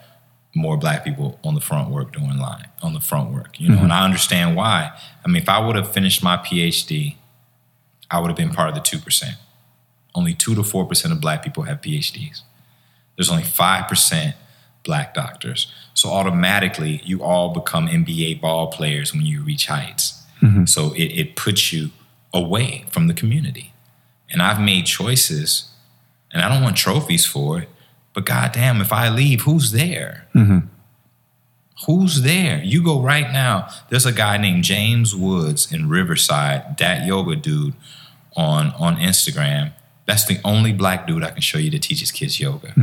more 0.53 0.77
black 0.77 1.03
people 1.03 1.39
on 1.43 1.53
the 1.53 1.61
front 1.61 1.89
work 1.89 2.13
doing 2.13 2.37
line 2.37 2.67
on 2.81 2.93
the 2.93 2.99
front 3.01 3.33
work 3.33 3.59
you 3.59 3.67
know 3.67 3.75
mm-hmm. 3.75 3.83
and 3.83 3.91
i 3.91 4.05
understand 4.05 4.55
why 4.55 4.89
i 5.25 5.27
mean 5.27 5.41
if 5.41 5.49
i 5.49 5.59
would 5.59 5.75
have 5.75 5.91
finished 5.91 6.23
my 6.23 6.37
phd 6.37 7.13
I 8.09 8.19
would 8.19 8.27
have 8.27 8.37
been 8.37 8.51
part 8.51 8.69
of 8.69 8.75
the 8.75 8.81
2%. 8.81 9.35
Only 10.15 10.33
2 10.33 10.55
to 10.55 10.61
4% 10.61 11.11
of 11.11 11.21
black 11.21 11.43
people 11.43 11.63
have 11.63 11.81
PhDs. 11.81 12.41
There's 13.15 13.29
only 13.29 13.43
5% 13.43 14.33
black 14.83 15.13
doctors. 15.13 15.71
So 15.93 16.09
automatically, 16.09 17.01
you 17.03 17.23
all 17.23 17.53
become 17.53 17.87
NBA 17.87 18.41
ball 18.41 18.67
players 18.67 19.13
when 19.13 19.25
you 19.25 19.43
reach 19.43 19.67
heights. 19.67 20.23
Mm-hmm. 20.41 20.65
So 20.65 20.93
it, 20.93 21.05
it 21.05 21.35
puts 21.35 21.73
you 21.73 21.89
away 22.33 22.85
from 22.89 23.07
the 23.07 23.13
community. 23.13 23.73
And 24.31 24.41
I've 24.41 24.59
made 24.59 24.85
choices, 24.85 25.69
and 26.31 26.41
I 26.41 26.49
don't 26.49 26.63
want 26.63 26.77
trophies 26.77 27.25
for 27.25 27.59
it, 27.59 27.69
but 28.13 28.25
goddamn, 28.25 28.81
if 28.81 28.93
I 28.93 29.09
leave, 29.09 29.41
who's 29.41 29.71
there? 29.71 30.27
Mm-hmm. 30.33 30.67
Who's 31.85 32.21
there? 32.21 32.63
You 32.63 32.83
go 32.83 33.01
right 33.01 33.31
now. 33.31 33.67
There's 33.89 34.05
a 34.05 34.13
guy 34.13 34.37
named 34.37 34.63
James 34.63 35.13
Woods 35.13 35.71
in 35.71 35.89
Riverside, 35.89 36.77
that 36.77 37.05
yoga 37.05 37.35
dude 37.35 37.73
on 38.35 38.71
on 38.79 38.95
Instagram. 38.97 39.73
That's 40.05 40.25
the 40.25 40.39
only 40.43 40.71
black 40.73 41.07
dude 41.07 41.23
I 41.23 41.31
can 41.31 41.41
show 41.41 41.57
you 41.57 41.71
that 41.71 41.81
teaches 41.81 42.11
kids 42.11 42.39
yoga. 42.39 42.73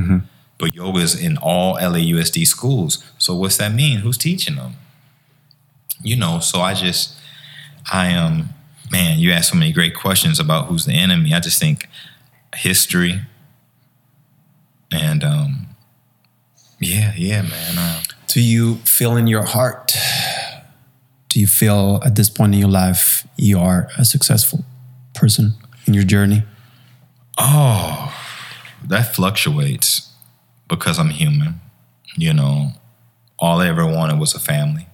But 0.58 0.74
yoga 0.74 1.00
is 1.00 1.20
in 1.20 1.36
all 1.38 1.76
LAUSD 1.76 2.46
schools. 2.46 3.02
So 3.18 3.34
what's 3.34 3.56
that 3.58 3.72
mean? 3.72 3.98
Who's 3.98 4.18
teaching 4.18 4.56
them? 4.56 4.74
You 6.02 6.16
know, 6.16 6.40
so 6.40 6.60
I 6.60 6.74
just 6.74 7.14
I 7.92 8.06
am 8.08 8.32
um, 8.32 8.48
man, 8.90 9.18
you 9.18 9.32
asked 9.32 9.50
so 9.50 9.56
many 9.56 9.72
great 9.72 9.94
questions 9.94 10.38
about 10.38 10.66
who's 10.66 10.84
the 10.84 10.92
enemy. 10.92 11.32
I 11.32 11.40
just 11.40 11.58
think 11.58 11.88
history 12.54 13.22
and 14.90 15.24
um 15.24 15.68
yeah, 16.80 17.12
yeah, 17.16 17.42
man. 17.42 17.78
Uh, 17.78 18.02
Do 18.26 18.40
you 18.40 18.76
feel 18.76 19.16
in 19.16 19.28
your 19.28 19.44
heart? 19.44 19.92
Do 21.28 21.38
you 21.40 21.46
feel 21.46 22.00
at 22.04 22.16
this 22.16 22.28
point 22.28 22.54
in 22.54 22.60
your 22.60 22.68
life 22.68 23.26
you 23.36 23.58
are 23.58 23.88
a 23.96 24.04
successful 24.04 24.64
person 25.14 25.54
in 25.86 25.94
your 25.94 26.02
journey? 26.04 26.42
Oh, 27.44 28.14
that 28.84 29.16
fluctuates 29.16 30.12
because 30.68 30.96
I'm 31.00 31.08
human. 31.08 31.60
You 32.16 32.32
know, 32.32 32.74
all 33.36 33.60
I 33.60 33.66
ever 33.66 33.84
wanted 33.84 34.20
was 34.20 34.32
a 34.32 34.38
family. 34.38 34.86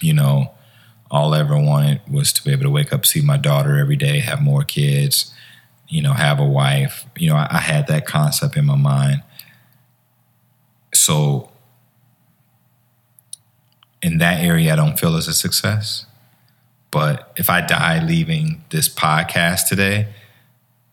You 0.00 0.14
know, 0.14 0.52
all 1.10 1.34
I 1.34 1.40
ever 1.40 1.58
wanted 1.58 2.00
was 2.10 2.32
to 2.32 2.42
be 2.42 2.52
able 2.52 2.62
to 2.62 2.70
wake 2.70 2.90
up, 2.90 3.04
see 3.04 3.20
my 3.20 3.36
daughter 3.36 3.76
every 3.78 3.96
day, 3.96 4.20
have 4.20 4.40
more 4.40 4.62
kids, 4.62 5.34
you 5.88 6.00
know, 6.00 6.14
have 6.14 6.40
a 6.40 6.44
wife. 6.44 7.04
You 7.18 7.28
know, 7.28 7.36
I, 7.36 7.48
I 7.50 7.58
had 7.58 7.86
that 7.88 8.06
concept 8.06 8.56
in 8.56 8.64
my 8.64 8.76
mind. 8.76 9.22
So, 10.94 11.50
in 14.00 14.16
that 14.18 14.42
area, 14.42 14.72
I 14.72 14.76
don't 14.76 14.98
feel 14.98 15.16
as 15.16 15.28
a 15.28 15.34
success. 15.34 16.06
But 16.90 17.30
if 17.36 17.50
I 17.50 17.60
die 17.60 18.02
leaving 18.02 18.64
this 18.70 18.88
podcast 18.88 19.68
today, 19.68 20.08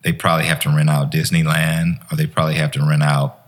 they 0.04 0.14
probably 0.14 0.46
have 0.46 0.60
to 0.62 0.70
rent 0.70 0.90
out 0.90 1.12
Disneyland 1.12 2.00
or 2.12 2.16
they 2.16 2.28
probably 2.28 2.56
have 2.56 2.72
to 2.72 2.86
rent 2.86 3.04
out 3.04 3.40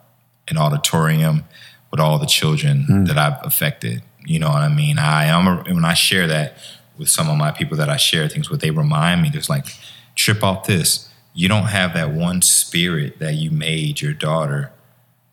an 0.47 0.57
auditorium 0.57 1.43
with 1.91 1.99
all 1.99 2.17
the 2.17 2.25
children 2.25 2.83
hmm. 2.83 3.05
that 3.05 3.17
I've 3.17 3.45
affected. 3.45 4.01
You 4.25 4.39
know 4.39 4.49
what 4.49 4.61
I 4.61 4.69
mean? 4.69 4.97
I 4.97 5.25
am 5.25 5.47
a, 5.47 5.63
when 5.73 5.85
I 5.85 5.93
share 5.93 6.27
that 6.27 6.57
with 6.97 7.09
some 7.09 7.29
of 7.29 7.37
my 7.37 7.51
people 7.51 7.77
that 7.77 7.89
I 7.89 7.97
share 7.97 8.27
things 8.27 8.49
with, 8.49 8.61
they 8.61 8.71
remind 8.71 9.21
me 9.21 9.29
just 9.29 9.49
like 9.49 9.67
trip 10.15 10.43
off 10.43 10.65
this. 10.65 11.09
You 11.33 11.49
don't 11.49 11.65
have 11.65 11.93
that 11.93 12.11
one 12.11 12.41
spirit 12.41 13.19
that 13.19 13.33
you 13.35 13.51
made 13.51 14.01
your 14.01 14.13
daughter, 14.13 14.71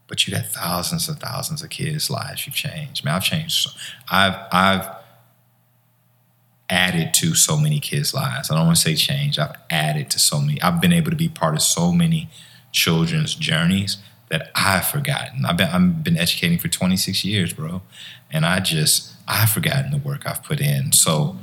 but 0.09 0.27
you 0.27 0.35
got 0.35 0.47
thousands 0.47 1.09
and 1.09 1.19
thousands 1.19 1.63
of 1.63 1.71
kids' 1.71 2.11
lives 2.11 2.47
you've 2.47 2.57
changed. 2.57 3.05
Man, 3.05 3.15
I've 3.15 3.25
changed. 3.25 3.69
I've 4.11 4.35
I've 4.51 4.89
added 6.73 7.13
to 7.13 7.35
so 7.35 7.59
many 7.59 7.79
kids' 7.79 8.15
lives. 8.15 8.51
I 8.51 8.57
don't 8.57 8.65
want 8.65 8.79
to 8.79 8.83
say 8.83 8.95
change. 8.95 9.39
I've 9.39 9.55
added 9.69 10.11
to 10.11 10.19
so 10.19 10.41
many. 10.41 10.61
I've 10.63 10.81
been 10.81 10.93
able 10.93 11.11
to 11.11 11.17
be 11.17 11.29
part 11.29 11.55
of 11.55 11.61
so 11.61 11.93
many 11.93 12.31
children's 12.73 13.35
journeys 13.35 13.99
that 14.31 14.51
I've 14.55 14.87
forgotten. 14.87 15.45
I've 15.45 15.59
been 15.59 15.69
I've 15.69 16.03
been 16.03 16.17
educating 16.17 16.59
for 16.59 16.69
26 16.69 17.27
years, 17.27 17.53
bro, 17.53 17.83
and 18.31 18.47
I 18.47 18.61
just 18.61 19.13
I've 19.29 19.51
forgotten 19.51 19.91
the 19.91 19.99
work 19.99 20.27
I've 20.27 20.43
put 20.43 20.63
in. 20.63 20.93
So 20.93 21.37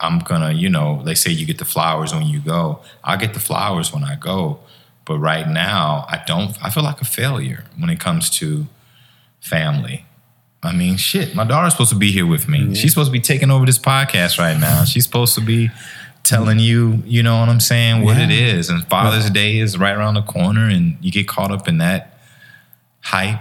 I'm 0.00 0.18
gonna, 0.18 0.52
you 0.52 0.68
know, 0.68 1.00
they 1.04 1.14
say 1.14 1.30
you 1.30 1.46
get 1.46 1.58
the 1.58 1.64
flowers 1.64 2.12
when 2.12 2.26
you 2.26 2.40
go. 2.40 2.82
I 3.04 3.16
get 3.16 3.34
the 3.34 3.40
flowers 3.40 3.92
when 3.92 4.02
I 4.02 4.16
go, 4.16 4.58
but 5.04 5.20
right 5.20 5.48
now 5.48 6.06
I 6.08 6.20
don't. 6.26 6.56
I 6.60 6.70
feel 6.70 6.82
like 6.82 7.00
a 7.00 7.04
failure 7.04 7.66
when 7.78 7.88
it 7.88 8.00
comes 8.00 8.30
to 8.38 8.66
family. 9.38 10.06
I 10.62 10.72
mean, 10.72 10.96
shit, 10.96 11.34
my 11.34 11.44
daughter's 11.44 11.72
supposed 11.72 11.90
to 11.90 11.96
be 11.96 12.10
here 12.10 12.26
with 12.26 12.48
me. 12.48 12.74
She's 12.74 12.90
supposed 12.92 13.08
to 13.08 13.12
be 13.12 13.20
taking 13.20 13.50
over 13.50 13.64
this 13.64 13.78
podcast 13.78 14.38
right 14.38 14.58
now. 14.58 14.84
She's 14.84 15.04
supposed 15.04 15.34
to 15.36 15.40
be 15.40 15.70
telling 16.24 16.58
you, 16.58 17.02
you 17.06 17.22
know 17.22 17.38
what 17.40 17.48
I'm 17.48 17.60
saying, 17.60 18.02
what 18.02 18.16
it 18.18 18.28
Yeah. 18.30 18.46
is. 18.56 18.68
And 18.68 18.84
Father's 18.88 19.30
Day 19.30 19.58
is 19.58 19.78
right 19.78 19.94
around 19.96 20.14
the 20.14 20.22
corner, 20.22 20.68
and 20.68 20.96
you 21.00 21.12
get 21.12 21.28
caught 21.28 21.52
up 21.52 21.68
in 21.68 21.78
that 21.78 22.18
hype. 23.02 23.40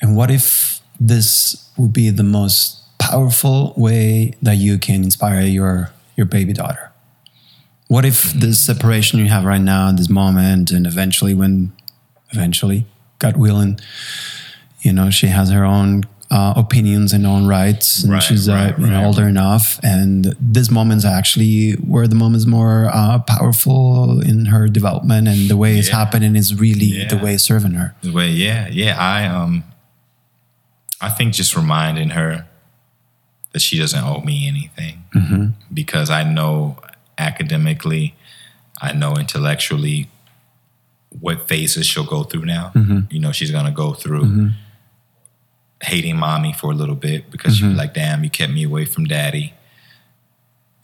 And 0.00 0.16
what 0.16 0.30
if 0.30 0.80
this 1.00 1.68
would 1.78 1.92
be 1.92 2.10
the 2.10 2.22
most 2.22 2.78
powerful 2.98 3.72
way 3.76 4.34
that 4.42 4.56
you 4.56 4.78
can 4.78 5.02
inspire 5.04 5.40
your 5.40 5.90
your 6.16 6.26
baby 6.26 6.52
daughter? 6.52 6.92
What 7.88 8.04
if 8.04 8.32
this 8.34 8.60
separation 8.60 9.18
you 9.18 9.26
have 9.26 9.44
right 9.44 9.60
now, 9.60 9.90
this 9.92 10.08
moment, 10.10 10.70
and 10.70 10.86
eventually, 10.86 11.34
when 11.34 11.72
eventually, 12.30 12.86
God 13.18 13.36
willing, 13.36 13.80
you 14.80 14.92
know, 14.92 15.10
she 15.10 15.28
has 15.28 15.50
her 15.50 15.64
own 15.64 16.04
uh, 16.30 16.54
opinions 16.56 17.12
and 17.12 17.26
own 17.26 17.46
rights, 17.46 18.02
and 18.02 18.12
Right, 18.12 18.22
she's 18.22 18.48
uh, 18.48 18.52
right, 18.54 18.78
you 18.78 18.86
know, 18.86 18.98
right. 18.98 19.06
older 19.06 19.28
enough, 19.28 19.78
and 19.82 20.34
this 20.40 20.70
moment's 20.70 21.04
actually 21.04 21.72
where 21.72 22.08
the 22.08 22.14
moment's 22.14 22.46
more 22.46 22.88
uh, 22.92 23.18
powerful 23.20 24.20
in 24.20 24.46
her 24.46 24.66
development, 24.68 25.28
and 25.28 25.48
the 25.48 25.56
way 25.56 25.76
it's 25.78 25.88
Yeah. 25.88 25.96
happening 25.98 26.34
is 26.36 26.54
really 26.58 27.04
the 27.06 27.18
way 27.18 27.34
it's 27.34 27.44
serving 27.44 27.72
her. 27.74 27.94
Well, 28.04 28.26
yeah, 28.26 28.68
yeah. 28.68 28.96
I 28.98 29.26
um, 29.26 29.64
I 31.00 31.10
think 31.10 31.34
just 31.34 31.54
reminding 31.56 32.10
her 32.10 32.46
that 33.52 33.60
she 33.62 33.78
doesn't 33.78 34.02
owe 34.02 34.20
me 34.20 34.48
anything 34.48 35.54
because 35.72 36.10
I 36.10 36.24
know 36.24 36.78
academically, 37.18 38.14
I 38.82 38.92
know 38.92 39.14
intellectually 39.16 40.08
what 41.20 41.46
phases 41.48 41.86
she'll 41.86 42.04
go 42.06 42.24
through 42.24 42.46
now. 42.46 42.72
You 43.10 43.20
know, 43.20 43.30
she's 43.30 43.50
gonna 43.52 43.70
go 43.70 43.92
through 43.92 44.50
hating 45.82 46.16
mommy 46.16 46.52
for 46.52 46.70
a 46.70 46.74
little 46.74 46.94
bit 46.94 47.30
because 47.30 47.56
she'll 47.56 47.68
be 47.68 47.70
mm-hmm. 47.70 47.78
like, 47.78 47.94
"Damn, 47.94 48.24
you 48.24 48.30
kept 48.30 48.52
me 48.52 48.64
away 48.64 48.84
from 48.84 49.04
daddy." 49.04 49.54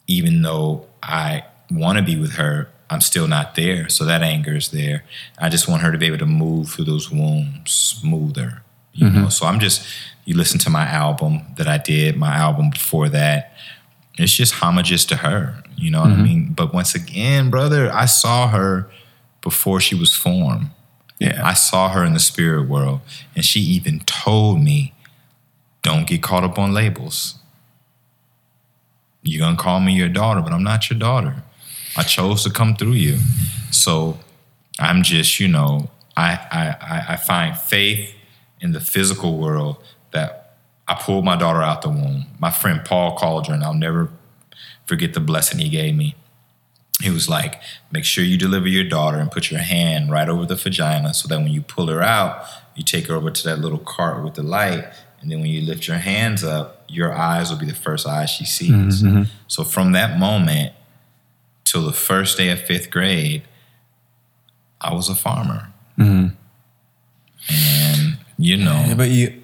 Even 0.07 0.43
though 0.43 0.87
I 1.03 1.45
want 1.71 1.99
to 1.99 2.05
be 2.05 2.17
with 2.17 2.33
her, 2.33 2.69
I'm 2.91 3.01
still 3.01 3.29
not 3.29 3.55
there. 3.55 3.89
So 3.89 4.05
that 4.05 4.23
anger 4.23 4.57
is 4.57 4.71
there. 4.71 5.05
I 5.39 5.49
just 5.49 5.69
want 5.69 5.83
her 5.83 5.93
to 5.93 5.99
be 5.99 6.07
able 6.07 6.19
to 6.19 6.27
move 6.27 6.71
through 6.71 6.87
those 6.87 7.11
wounds 7.11 7.71
smoother. 7.71 8.63
You 8.93 9.07
mm-hmm. 9.07 9.23
know, 9.23 9.29
so 9.29 9.47
I'm 9.47 9.61
just 9.61 9.87
you 10.25 10.37
listen 10.37 10.59
to 10.61 10.71
my 10.71 10.85
album 10.85 11.43
that 11.57 11.69
I 11.69 11.79
did, 11.79 12.17
my 12.17 12.35
album 12.35 12.71
before 12.71 13.09
that. 13.11 13.53
It's 14.19 14.35
just 14.35 14.55
homages 14.55 15.05
to 15.07 15.17
her. 15.17 15.63
You 15.77 15.91
know 15.91 16.01
what 16.01 16.11
I 16.11 16.15
mm-hmm. 16.15 16.23
mean? 16.23 16.53
But 16.53 16.75
once 16.75 16.95
again, 16.95 17.49
brother, 17.49 17.91
I 17.93 18.05
saw 18.05 18.49
her 18.49 18.91
before 19.41 19.81
she 19.81 19.95
was 19.95 20.15
formed. 20.15 20.71
Yeah. 21.21 21.41
I 21.47 21.55
saw 21.55 21.91
her 21.91 22.05
in 22.05 22.15
the 22.15 22.21
spirit 22.21 22.69
world, 22.69 23.01
and 23.37 23.45
she 23.45 23.61
even 23.61 24.01
told 24.01 24.61
me, 24.63 24.95
"Don't 25.83 26.07
get 26.09 26.23
caught 26.23 26.43
up 26.45 26.59
on 26.59 26.75
labels. 26.75 27.37
You're 29.23 29.41
gonna 29.47 29.57
call 29.57 29.81
me 29.81 29.93
your 29.95 30.09
daughter, 30.09 30.41
but 30.41 30.53
I'm 30.53 30.65
not 30.65 30.91
your 30.91 30.99
daughter. 30.99 31.45
I 31.97 32.03
chose 32.05 32.43
to 32.45 32.51
come 32.51 32.75
through 32.75 32.93
you. 32.95 33.19
So 33.71 34.19
I'm 34.79 35.03
just, 35.03 35.39
you 35.39 35.49
know, 35.49 35.91
I 36.17 36.33
I 36.51 36.69
I- 36.81 37.05
I 37.15 37.17
find 37.17 37.57
faith 37.57 38.15
in 38.61 38.73
the 38.73 38.81
physical 38.81 39.39
world 39.39 39.77
that 40.13 40.57
I 40.89 40.95
pulled 40.95 41.25
my 41.25 41.37
daughter 41.37 41.63
out 41.63 41.83
the 41.83 41.91
womb. 41.91 42.27
My 42.39 42.51
friend 42.51 42.83
Paul 42.85 43.15
Cauldron, 43.17 43.63
I'll 43.63 43.75
never 43.75 44.11
forget 44.87 45.13
the 45.15 45.21
blessing 45.21 45.59
he 45.59 45.69
gave 45.69 45.95
me. 45.95 46.15
He 47.01 47.11
was 47.11 47.29
like, 47.29 47.61
make 47.91 48.05
sure 48.05 48.25
you 48.25 48.37
deliver 48.37 48.69
your 48.69 48.85
daughter 48.85 49.19
and 49.19 49.31
put 49.31 49.51
your 49.51 49.61
hand 49.61 50.11
right 50.11 50.29
over 50.29 50.45
the 50.45 50.57
vagina 50.57 51.15
so 51.15 51.29
that 51.29 51.39
when 51.39 51.49
you 51.53 51.63
pull 51.63 51.87
her 51.87 52.03
out, 52.03 52.45
you 52.75 52.85
take 52.85 53.07
her 53.07 53.15
over 53.15 53.31
to 53.31 53.45
that 53.45 53.59
little 53.59 53.79
cart 53.79 54.23
with 54.23 54.35
the 54.35 54.43
light. 54.43 54.85
And 55.21 55.31
then 55.31 55.41
when 55.41 55.51
you 55.51 55.63
lift 55.63 55.87
your 55.87 55.99
hands 55.99 56.45
up, 56.45 56.85
your 56.89 57.13
eyes 57.13 57.51
will 57.51 57.59
be 57.59 57.67
the 57.67 57.75
first 57.75 58.07
eyes 58.07 58.31
she 58.31 58.45
sees. 58.45 59.03
Mm-hmm, 59.03 59.07
mm-hmm. 59.07 59.23
So 59.49 59.65
from 59.65 59.93
that 59.93 60.19
moment 60.19 60.73
till 61.65 61.83
the 61.83 61.93
first 61.93 62.37
day 62.37 62.51
of 62.51 62.61
fifth 62.61 62.91
grade, 62.91 63.43
I 64.81 64.95
was 64.95 65.09
a 65.09 65.15
farmer. 65.15 65.73
Mm-hmm. 65.99 66.35
And, 67.51 68.19
you 68.39 68.57
know, 68.57 68.85
Yeah, 68.87 68.95
but 68.95 69.11
you, 69.11 69.43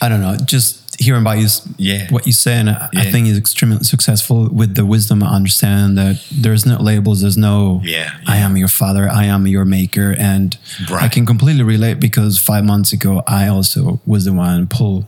I 0.00 0.08
don't 0.08 0.20
know, 0.20 0.36
just 0.36 0.85
hearing 0.98 1.20
about 1.22 1.38
you, 1.38 1.48
Yeah. 1.78 2.08
what 2.10 2.26
you 2.26 2.32
say, 2.32 2.54
and 2.54 2.70
I, 2.70 2.88
I 2.96 3.10
think 3.10 3.26
is 3.28 3.36
extremely 3.38 3.82
successful 3.84 4.48
with 4.50 4.74
the 4.74 4.84
wisdom. 4.86 5.22
I 5.22 5.34
understand 5.34 5.96
that 5.98 6.22
there's 6.32 6.64
no 6.66 6.76
labels, 6.80 7.20
there's 7.20 7.36
no, 7.36 7.80
Yeah, 7.84 8.10
I 8.26 8.38
am 8.38 8.56
your 8.56 8.68
father, 8.68 9.08
I 9.08 9.24
am 9.24 9.46
your 9.46 9.64
maker. 9.64 10.14
And 10.18 10.56
I 10.90 11.08
can 11.08 11.26
completely 11.26 11.62
relate 11.64 12.00
because 12.00 12.38
five 12.38 12.64
months 12.64 12.92
ago, 12.92 13.22
I 13.26 13.48
also 13.48 14.00
was 14.06 14.24
the 14.24 14.32
one 14.32 14.66
pull 14.68 15.06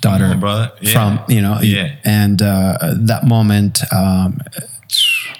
daughter 0.00 0.24
on, 0.24 0.40
brother. 0.40 0.72
Yeah. 0.80 0.92
from, 0.92 1.20
you 1.28 1.42
know, 1.42 1.60
Yeah. 1.60 1.94
and 2.04 2.40
uh, 2.42 2.78
that 2.96 3.26
moment, 3.26 3.80
um, 3.92 4.40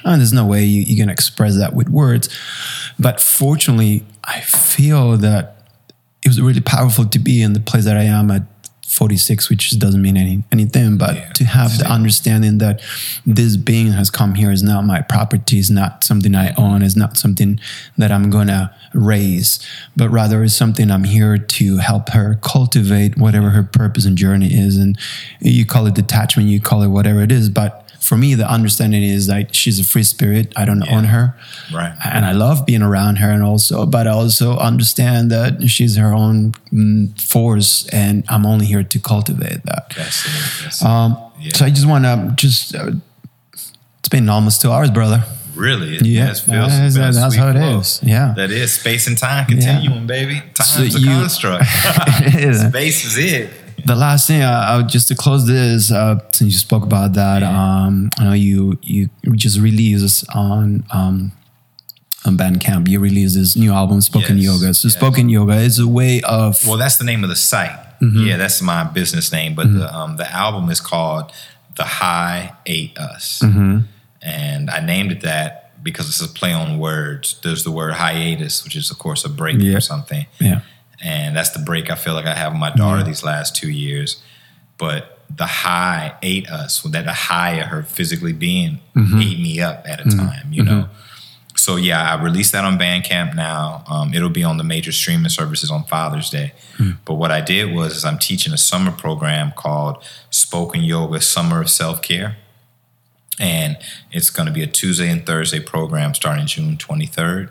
oh, 0.04 0.16
there's 0.16 0.32
no 0.32 0.44
way 0.46 0.64
you, 0.64 0.82
you 0.82 0.96
can 0.96 1.08
express 1.08 1.56
that 1.56 1.74
with 1.74 1.88
words. 1.88 2.28
But 2.98 3.20
fortunately, 3.20 4.04
I 4.24 4.40
feel 4.40 5.16
that 5.16 5.56
it 6.22 6.28
was 6.28 6.40
really 6.40 6.60
powerful 6.60 7.06
to 7.06 7.18
be 7.18 7.42
in 7.42 7.54
the 7.54 7.60
place 7.60 7.84
that 7.86 7.96
I 7.96 8.02
am 8.04 8.30
at 8.30 8.42
46, 9.00 9.48
which 9.48 9.78
doesn't 9.78 10.02
mean 10.02 10.18
any, 10.18 10.44
anything, 10.52 10.98
but 10.98 11.14
Yeah, 11.16 11.32
to 11.32 11.44
have 11.44 11.78
the 11.78 11.90
understanding 11.90 12.58
that 12.58 12.82
this 13.24 13.56
being 13.56 13.92
has 13.92 14.10
come 14.10 14.34
here 14.34 14.52
is 14.52 14.62
not 14.62 14.84
my 14.84 15.00
property, 15.00 15.58
is 15.58 15.70
not 15.70 16.04
something 16.04 16.34
I 16.34 16.52
own, 16.58 16.82
is 16.82 16.96
not 16.96 17.16
something 17.16 17.58
that 17.96 18.12
I'm 18.12 18.28
gonna 18.28 18.76
raise, 18.92 19.58
but 19.96 20.10
rather 20.10 20.42
is 20.42 20.54
something 20.54 20.90
I'm 20.90 21.04
here 21.04 21.38
to 21.38 21.78
help 21.78 22.10
her 22.10 22.38
cultivate 22.42 23.16
whatever 23.16 23.48
her 23.50 23.62
purpose 23.62 24.04
and 24.04 24.18
journey 24.18 24.48
is. 24.52 24.76
And 24.76 24.98
you 25.40 25.64
call 25.64 25.86
it 25.86 25.94
detachment, 25.94 26.50
you 26.50 26.60
call 26.60 26.82
it 26.82 26.88
whatever 26.88 27.22
it 27.22 27.32
is, 27.32 27.48
but 27.48 27.89
for 28.10 28.16
me, 28.24 28.34
the 28.42 28.48
understanding 28.58 29.04
is 29.04 29.28
like 29.28 29.48
she's 29.60 29.78
a 29.78 29.84
free 29.92 30.02
spirit. 30.14 30.46
I 30.60 30.64
don't 30.68 30.82
own 30.96 31.04
her 31.14 31.26
Right. 31.72 31.94
and 32.14 32.22
I 32.26 32.32
love 32.32 32.56
being 32.66 32.82
around 32.90 33.14
her, 33.22 33.30
and 33.36 33.42
also, 33.50 33.86
but 33.86 34.04
I 34.10 34.10
also 34.22 34.48
understand 34.70 35.30
that 35.30 35.50
she's 35.74 35.94
her 35.96 36.12
own 36.22 36.52
mm, 36.72 37.06
force, 37.32 37.86
and 38.02 38.24
I'm 38.32 38.44
only 38.52 38.66
here 38.66 38.82
to 38.94 38.98
cultivate 39.12 39.60
that. 39.70 39.84
That's 39.96 40.26
it. 40.26 40.32
That's 40.64 40.82
it. 40.82 40.86
Um, 40.86 41.10
Yeah. 41.40 41.56
So 41.56 41.64
I 41.66 41.70
just 41.70 41.86
want 41.92 42.04
to 42.04 42.16
just. 42.44 42.74
Uh, 42.74 42.90
it's 44.00 44.08
been 44.16 44.28
almost 44.28 44.60
two 44.62 44.70
hours, 44.74 44.90
brother. 44.90 45.20
Really? 45.54 45.90
It 45.96 46.04
Yeah, 46.06 46.26
feels- 46.34 46.46
that's- 46.46 46.94
been 46.94 47.02
a 47.10 47.12
that's 47.12 47.36
how 47.36 47.48
it 47.50 47.58
flow. 47.58 47.78
is. 47.80 48.00
Yeah. 48.02 48.34
That 48.36 48.50
is 48.50 48.72
space 48.72 49.06
and 49.10 49.16
time 49.16 49.44
continuum, 49.46 50.06
baby. 50.06 50.36
Time's 50.54 50.70
So 50.74 50.82
a 50.82 51.00
you- 51.00 51.06
construct. 51.20 51.64
Space 52.70 53.04
is 53.08 53.16
it. 53.18 53.50
The 53.84 53.94
last 53.96 54.26
thing, 54.26 54.42
uh, 54.42 54.64
I 54.68 54.76
would 54.76 54.88
just 54.88 55.08
to 55.08 55.14
close 55.14 55.46
this, 55.46 55.90
uh, 55.92 56.18
since 56.32 56.52
you 56.52 56.58
spoke 56.58 56.82
about 56.84 57.14
that, 57.14 57.42
um, 57.42 58.10
I 58.18 58.24
know 58.24 58.32
you 58.32 58.78
you 58.82 59.08
just 59.34 59.58
released 59.60 60.24
on 60.34 60.84
um, 60.92 61.32
on 62.24 62.36
Bandcamp. 62.36 62.88
You 62.88 63.00
released 63.00 63.34
this 63.36 63.56
new 63.56 63.72
album, 63.72 64.00
Spoken 64.00 64.36
Yes, 64.36 64.44
Yoga. 64.46 64.74
So 64.74 64.88
yes. 64.88 64.96
Spoken 64.96 65.28
Yoga 65.28 65.56
is 65.56 65.78
a 65.78 65.88
way 65.88 66.20
of 66.22 66.66
Well, 66.66 66.76
that's 66.78 66.96
the 66.98 67.04
name 67.04 67.22
of 67.24 67.30
the 67.30 67.36
site. 67.36 67.70
Mm-hmm. 68.00 68.26
Yeah, 68.26 68.36
that's 68.38 68.62
my 68.62 68.84
business 68.84 69.30
name. 69.32 69.54
But 69.54 69.72
the 69.72 69.94
um, 69.94 70.16
the 70.16 70.30
album 70.32 70.70
is 70.70 70.80
called 70.80 71.32
"The 71.76 71.84
High 71.84 72.52
Ate 72.66 72.96
Us," 72.98 73.40
Mm-hmm. 73.42 73.80
and 74.22 74.70
I 74.70 74.80
named 74.80 75.12
it 75.12 75.20
that 75.22 75.82
because 75.82 76.08
it's 76.08 76.20
a 76.20 76.28
play 76.28 76.52
on 76.52 76.78
words. 76.78 77.38
There's 77.42 77.64
the 77.64 77.70
word 77.70 77.94
hiatus, 77.94 78.64
which 78.64 78.76
is 78.76 78.90
of 78.90 78.98
course 78.98 79.24
a 79.24 79.28
break 79.28 79.56
Yeah. 79.58 79.76
or 79.76 79.80
something, 79.80 80.26
yeah. 80.38 80.60
And 81.02 81.36
that's 81.36 81.50
the 81.50 81.58
break 81.60 81.90
I 81.90 81.94
feel 81.94 82.14
like 82.14 82.26
I 82.26 82.34
have 82.34 82.52
with 82.52 82.60
my 82.60 82.70
daughter 82.70 83.02
these 83.02 83.22
last 83.24 83.56
two 83.56 83.70
years. 83.70 84.22
But 84.78 85.18
the 85.34 85.46
high 85.46 86.14
ate 86.22 86.48
us. 86.50 86.80
That 86.82 87.04
the 87.04 87.12
high 87.12 87.52
of 87.60 87.68
her 87.68 87.82
physically 87.82 88.32
being 88.32 88.80
Mm-hmm. 88.96 89.18
ate 89.20 89.38
me 89.40 89.60
up 89.60 89.84
at 89.86 90.00
a 90.04 90.10
time. 90.10 90.52
You 90.52 90.62
know. 90.64 90.88
So 91.56 91.76
yeah, 91.76 92.14
I 92.14 92.22
released 92.22 92.52
that 92.52 92.64
on 92.64 92.78
Bandcamp 92.78 93.34
now. 93.36 93.84
Um, 93.86 94.14
it'll 94.14 94.30
be 94.30 94.42
on 94.44 94.56
the 94.56 94.64
major 94.64 94.92
streaming 94.92 95.28
services 95.28 95.70
on 95.70 95.84
Father's 95.84 96.30
Day. 96.30 96.52
But 97.04 97.14
what 97.14 97.30
I 97.30 97.40
did 97.42 97.74
was 97.74 97.94
is 97.96 98.04
I'm 98.04 98.18
teaching 98.18 98.52
a 98.54 98.56
summer 98.58 98.90
program 98.90 99.52
called 99.56 100.02
Spoken 100.30 100.82
Yoga 100.82 101.20
Summer 101.20 101.60
of 101.60 101.68
Self 101.70 102.00
Care, 102.02 102.36
and 103.38 103.76
it's 104.10 104.30
going 104.30 104.46
to 104.46 104.52
be 104.52 104.62
a 104.62 104.66
Tuesday 104.66 105.10
and 105.10 105.24
Thursday 105.26 105.60
program 105.60 106.14
starting 106.14 106.46
June 106.46 106.76
23rd. 106.76 107.50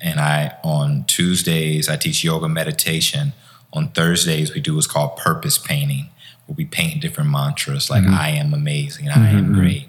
And 0.00 0.20
I 0.20 0.56
on 0.62 1.04
Tuesdays 1.04 1.88
I 1.88 1.96
teach 1.96 2.24
yoga 2.24 2.48
meditation. 2.48 3.32
On 3.72 3.88
Thursdays 3.88 4.54
we 4.54 4.60
do 4.60 4.74
what's 4.74 4.86
called 4.86 5.16
purpose 5.16 5.58
painting, 5.58 6.08
where 6.46 6.56
we 6.56 6.64
paint 6.64 7.00
different 7.00 7.30
mantras 7.30 7.90
like 7.90 8.02
mm-hmm. 8.02 8.14
"I 8.14 8.30
am 8.30 8.52
amazing," 8.52 9.08
"I 9.08 9.30
am 9.30 9.44
mm-hmm. 9.44 9.54
great." 9.54 9.86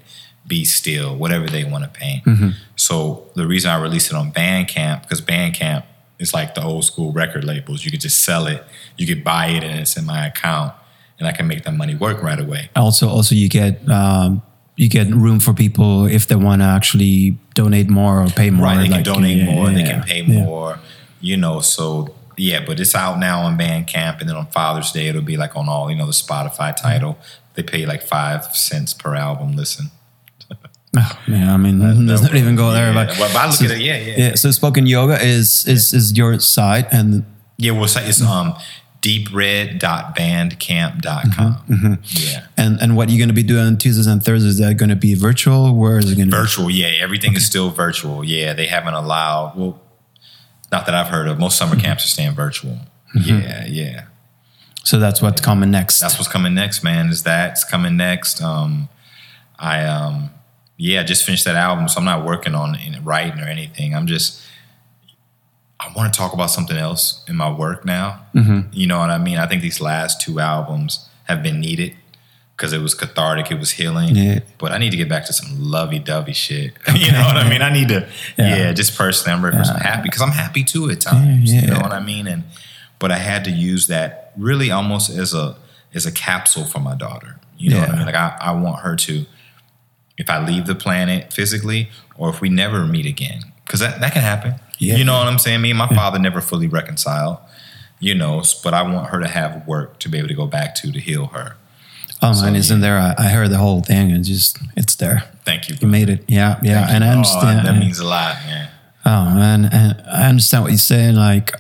be 0.48 0.66
still, 0.66 1.16
whatever 1.16 1.48
they 1.48 1.64
want 1.64 1.84
to 1.84 1.90
paint. 1.90 2.26
Mm-hmm. 2.26 2.50
So 2.76 3.30
the 3.36 3.48
reason 3.48 3.72
I 3.72 3.82
released 3.82 4.12
it 4.12 4.16
on 4.18 4.34
Bandcamp 4.34 5.04
because 5.04 5.22
Bandcamp 5.22 5.86
is 6.20 6.34
like 6.34 6.56
the 6.56 6.64
old 6.64 6.84
school 6.84 7.14
record 7.14 7.44
labels. 7.44 7.86
You 7.86 7.92
could 7.92 8.02
just 8.02 8.24
sell 8.24 8.48
it, 8.48 8.64
you 8.98 9.08
could 9.08 9.24
buy 9.24 9.48
it, 9.48 9.64
and 9.64 9.80
it's 9.80 9.96
in 9.98 10.06
my 10.06 10.28
account, 10.28 10.74
and 11.20 11.28
I 11.28 11.32
can 11.32 11.48
make 11.48 11.64
that 11.64 11.74
money 11.74 11.96
work 11.96 12.22
right 12.22 12.40
away. 12.40 12.70
Also, 12.76 13.08
also 13.08 13.34
you 13.34 13.50
get 13.50 13.88
um, 13.90 14.42
you 14.82 14.90
get 14.90 15.08
room 15.14 15.40
for 15.40 15.54
people 15.54 16.06
if 16.06 16.26
they 16.26 16.36
want 16.36 16.64
to 16.64 16.66
actually 16.66 17.38
donate 17.54 17.88
more 17.88 18.24
or 18.24 18.28
pay 18.30 18.50
more. 18.50 18.66
Right, 18.66 18.78
they 18.78 18.86
can 18.86 18.94
like, 18.94 19.06
donate 19.06 19.38
yeah, 19.38 19.46
more, 19.46 19.70
they 19.70 19.84
can 19.84 20.02
pay 20.02 20.24
yeah. 20.24 20.44
more, 20.44 20.80
you 21.20 21.38
know. 21.38 21.62
So 21.62 22.16
yeah, 22.36 22.66
but 22.66 22.80
it's 22.80 22.96
out 22.96 23.20
now 23.20 23.42
on 23.42 23.60
Bandcamp, 23.60 24.20
and 24.20 24.28
then 24.28 24.36
on 24.36 24.48
Father's 24.48 24.92
Day 24.92 25.08
it'll 25.08 25.22
be 25.22 25.38
like 25.38 25.56
on 25.56 25.70
all 25.70 25.92
you 25.92 25.96
know 25.96 26.08
the 26.08 26.12
Spotify 26.12 26.76
Tidal. 26.76 27.20
They 27.54 27.62
pay 27.62 27.86
like 27.86 28.02
five 28.02 28.56
cents 28.56 28.92
per 28.96 29.14
album 29.16 29.56
listen. 29.56 29.92
Oh, 30.94 31.20
man, 31.26 31.48
I 31.48 31.56
mean, 31.56 32.06
let's 32.06 32.22
not 32.22 32.36
even 32.36 32.58
go 32.58 32.74
there. 32.74 32.92
Yeah, 32.92 33.06
But, 33.06 33.18
well, 33.18 33.30
but 33.32 33.38
I 33.38 33.46
look 33.46 33.56
so, 33.56 33.64
at 33.64 33.72
it, 33.72 33.80
yeah, 33.80 33.96
yeah, 33.96 34.16
yeah. 34.18 34.36
So 34.36 34.52
spoken 34.52 34.86
yoga 34.86 35.26
is 35.26 35.66
is 35.66 35.94
is 35.94 36.18
your 36.18 36.38
site, 36.42 36.92
and 36.92 37.24
Yeah, 37.56 37.72
well, 37.72 37.86
it's, 37.86 37.96
it's 37.96 38.22
um 38.22 38.58
deepred.bandcamp.com. 39.02 41.56
Mm-hmm, 41.70 41.94
Yeah. 42.04 42.48
and 42.58 42.80
and 42.82 42.96
what 42.96 43.10
you're 43.10 43.18
going 43.18 43.30
to 43.30 43.34
be 43.34 43.44
doing 43.44 43.66
on 43.66 43.78
Tuesdays 43.78 44.08
and 44.08 44.24
Thursdays? 44.24 44.54
Is 44.54 44.58
that 44.60 44.76
going 44.78 44.90
to 44.90 44.96
be 44.96 45.16
virtual? 45.16 45.76
Where 45.76 45.98
is 45.98 46.12
it 46.12 46.16
going 46.16 46.30
to 46.30 46.36
be? 46.36 46.42
Virtual, 46.42 46.70
yeah. 46.70 47.02
Everything 47.02 47.34
is 47.36 47.46
still 47.46 47.70
virtual. 47.70 48.24
Yeah, 48.24 48.54
they 48.54 48.68
haven't 48.68 48.94
allowed. 48.94 49.54
Well, 49.58 49.82
not 50.72 50.86
that 50.86 50.96
I've 50.96 51.08
heard 51.10 51.28
of. 51.28 51.40
Most 51.40 51.60
Mm-hmm. 51.62 51.70
summer 51.72 51.82
camps 51.82 52.06
are 52.06 52.10
staying 52.10 52.32
virtual. 52.34 52.78
Yeah, 53.14 53.66
yeah. 53.68 54.06
So 54.84 55.00
that's 55.00 55.22
what's 55.22 55.42
coming 55.42 55.70
next. 55.70 56.00
That's 56.00 56.18
what's 56.18 56.32
coming 56.32 56.54
next, 56.54 56.84
man. 56.84 57.10
Is 57.10 57.24
that's 57.24 57.64
coming 57.64 57.98
next? 57.98 58.42
Um, 58.42 58.88
I 59.60 59.84
um, 59.86 60.32
yeah, 60.78 61.02
I 61.02 61.04
just 61.04 61.26
finished 61.26 61.46
that 61.46 61.56
album, 61.56 61.88
so 61.90 62.00
I'm 62.00 62.06
not 62.06 62.26
working 62.26 62.56
on 62.56 62.78
writing 63.04 63.40
or 63.42 63.48
anything. 63.48 63.94
I'm 63.96 64.08
just. 64.08 64.42
I 65.82 65.92
want 65.96 66.14
to 66.14 66.18
talk 66.18 66.34
about 66.34 66.52
something 66.52 66.78
else 66.78 67.24
in 67.28 67.36
my 67.36 67.52
work 67.52 67.86
now. 67.86 68.24
Mm-hmm. 68.36 68.70
You 68.72 68.86
know 68.88 69.00
what 69.00 69.10
I 69.10 69.18
mean? 69.18 69.38
I 69.38 69.48
think 69.48 69.62
these 69.64 69.82
last 69.82 70.22
two 70.22 70.40
albums 70.40 71.10
have 71.24 71.42
been 71.42 71.60
needed 71.60 71.96
because 72.56 72.72
it 72.74 72.78
was 72.82 72.94
cathartic, 72.94 73.50
it 73.52 73.58
was 73.60 73.72
healing. 73.72 74.16
Yeah. 74.16 74.40
But 74.60 74.72
I 74.72 74.78
need 74.78 74.92
to 74.92 74.98
get 74.98 75.10
back 75.10 75.26
to 75.26 75.34
some 75.34 75.50
lovey-dovey 75.60 76.34
shit. 76.34 76.74
you 76.96 77.12
know 77.12 77.24
what 77.24 77.36
I 77.36 77.50
mean? 77.50 77.64
I 77.64 77.74
need 77.74 77.88
to, 77.88 78.08
Yeah. 78.38 78.56
yeah, 78.58 78.74
just 78.74 78.96
personally, 78.96 79.36
I'm 79.36 79.44
ready 79.44 79.58
for 79.58 79.64
some 79.64 79.78
happy 79.78 80.04
because 80.04 80.22
I'm 80.22 80.30
happy 80.32 80.64
too 80.64 80.88
at 80.92 81.02
times. 81.02 81.52
Yeah, 81.52 81.62
You 81.62 81.68
know 81.68 81.80
what 81.80 81.92
I 81.92 82.00
mean? 82.00 82.28
And 82.28 82.44
but 83.00 83.12
I 83.12 83.18
had 83.18 83.44
to 83.46 83.52
use 83.52 83.88
that 83.88 84.32
really 84.38 84.70
almost 84.70 85.10
as 85.10 85.34
a 85.34 85.58
as 85.96 86.06
a 86.06 86.12
capsule 86.12 86.66
for 86.66 86.80
my 86.80 86.94
daughter. 86.96 87.40
You 87.58 87.72
know 87.72 87.80
what 87.80 87.90
I 87.90 87.96
mean? 87.96 88.06
Like 88.06 88.16
I, 88.16 88.38
I 88.40 88.52
want 88.54 88.80
her 88.82 88.96
to, 88.96 89.26
if 90.18 90.30
I 90.30 90.46
leave 90.46 90.68
the 90.68 90.76
planet 90.76 91.34
physically, 91.34 91.90
or 92.18 92.30
if 92.30 92.42
we 92.42 92.50
never 92.50 92.86
meet 92.86 93.06
again, 93.08 93.42
because 93.66 93.80
that, 93.80 94.00
that 94.02 94.14
can 94.14 94.22
happen. 94.22 94.56
Yeah. 94.82 94.96
You 94.98 95.04
know 95.06 95.16
what 95.18 95.28
I'm 95.28 95.38
saying? 95.40 95.62
Me 95.62 95.70
and 95.70 95.78
my 95.78 95.88
father 95.88 96.18
never 96.18 96.42
fully 96.42 96.68
reconciled. 96.68 97.38
You 98.00 98.16
know, 98.16 98.42
but 98.64 98.74
I 98.74 98.82
want 98.82 99.10
her 99.12 99.20
to 99.20 99.28
have 99.28 99.68
work 99.68 100.00
to 100.00 100.10
be 100.10 100.18
able 100.18 100.28
to 100.30 100.34
go 100.34 100.48
back 100.48 100.74
to 100.76 100.92
to 100.92 101.00
heal 101.00 101.28
her. 101.28 101.56
oh, 102.24 102.34
so, 102.34 102.42
mine 102.46 102.56
isn't 102.56 102.82
yeah. 102.82 102.88
there. 102.88 102.98
I, 102.98 103.28
I 103.28 103.30
heard 103.30 103.52
the 103.52 103.60
whole 103.60 103.82
thing, 103.82 104.12
and 104.12 104.26
just 104.26 104.58
it's 104.76 104.96
there. 104.96 105.22
Thank 105.46 105.70
you. 105.70 105.76
You 105.80 105.88
made 105.88 106.10
it. 106.10 106.24
Yeah, 106.28 106.60
yeah. 106.64 106.88
And 106.90 107.04
I 107.04 107.10
Oh, 107.10 107.12
understand. 107.12 107.68
that 107.68 107.78
means 107.78 108.00
a 108.00 108.06
lot, 108.08 108.36
man. 108.48 108.70
Oh 109.06 109.26
man, 109.36 109.66
and 109.66 110.02
I 110.12 110.28
understand 110.30 110.64
what 110.64 110.72
you're 110.72 110.80
saying. 110.80 111.16
Like, 111.16 111.52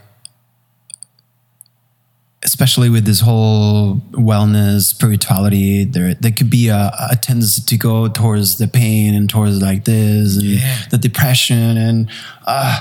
especially 2.44 2.90
with 2.90 3.06
this 3.06 3.20
whole 3.22 3.98
wellness, 4.14 4.82
spirituality, 4.96 5.84
there 5.84 6.16
there 6.16 6.32
could 6.32 6.50
be 6.50 6.70
a, 6.70 6.92
a 7.12 7.16
tendency 7.16 7.62
to 7.62 7.78
go 7.78 8.08
towards 8.08 8.58
the 8.58 8.68
pain 8.68 9.14
and 9.14 9.30
towards 9.30 9.62
like 9.62 9.86
this 9.86 10.38
and 10.38 10.46
Yeah. 10.46 10.78
the 10.90 10.98
depression 10.98 11.78
and 11.78 12.10
uh, 12.48 12.80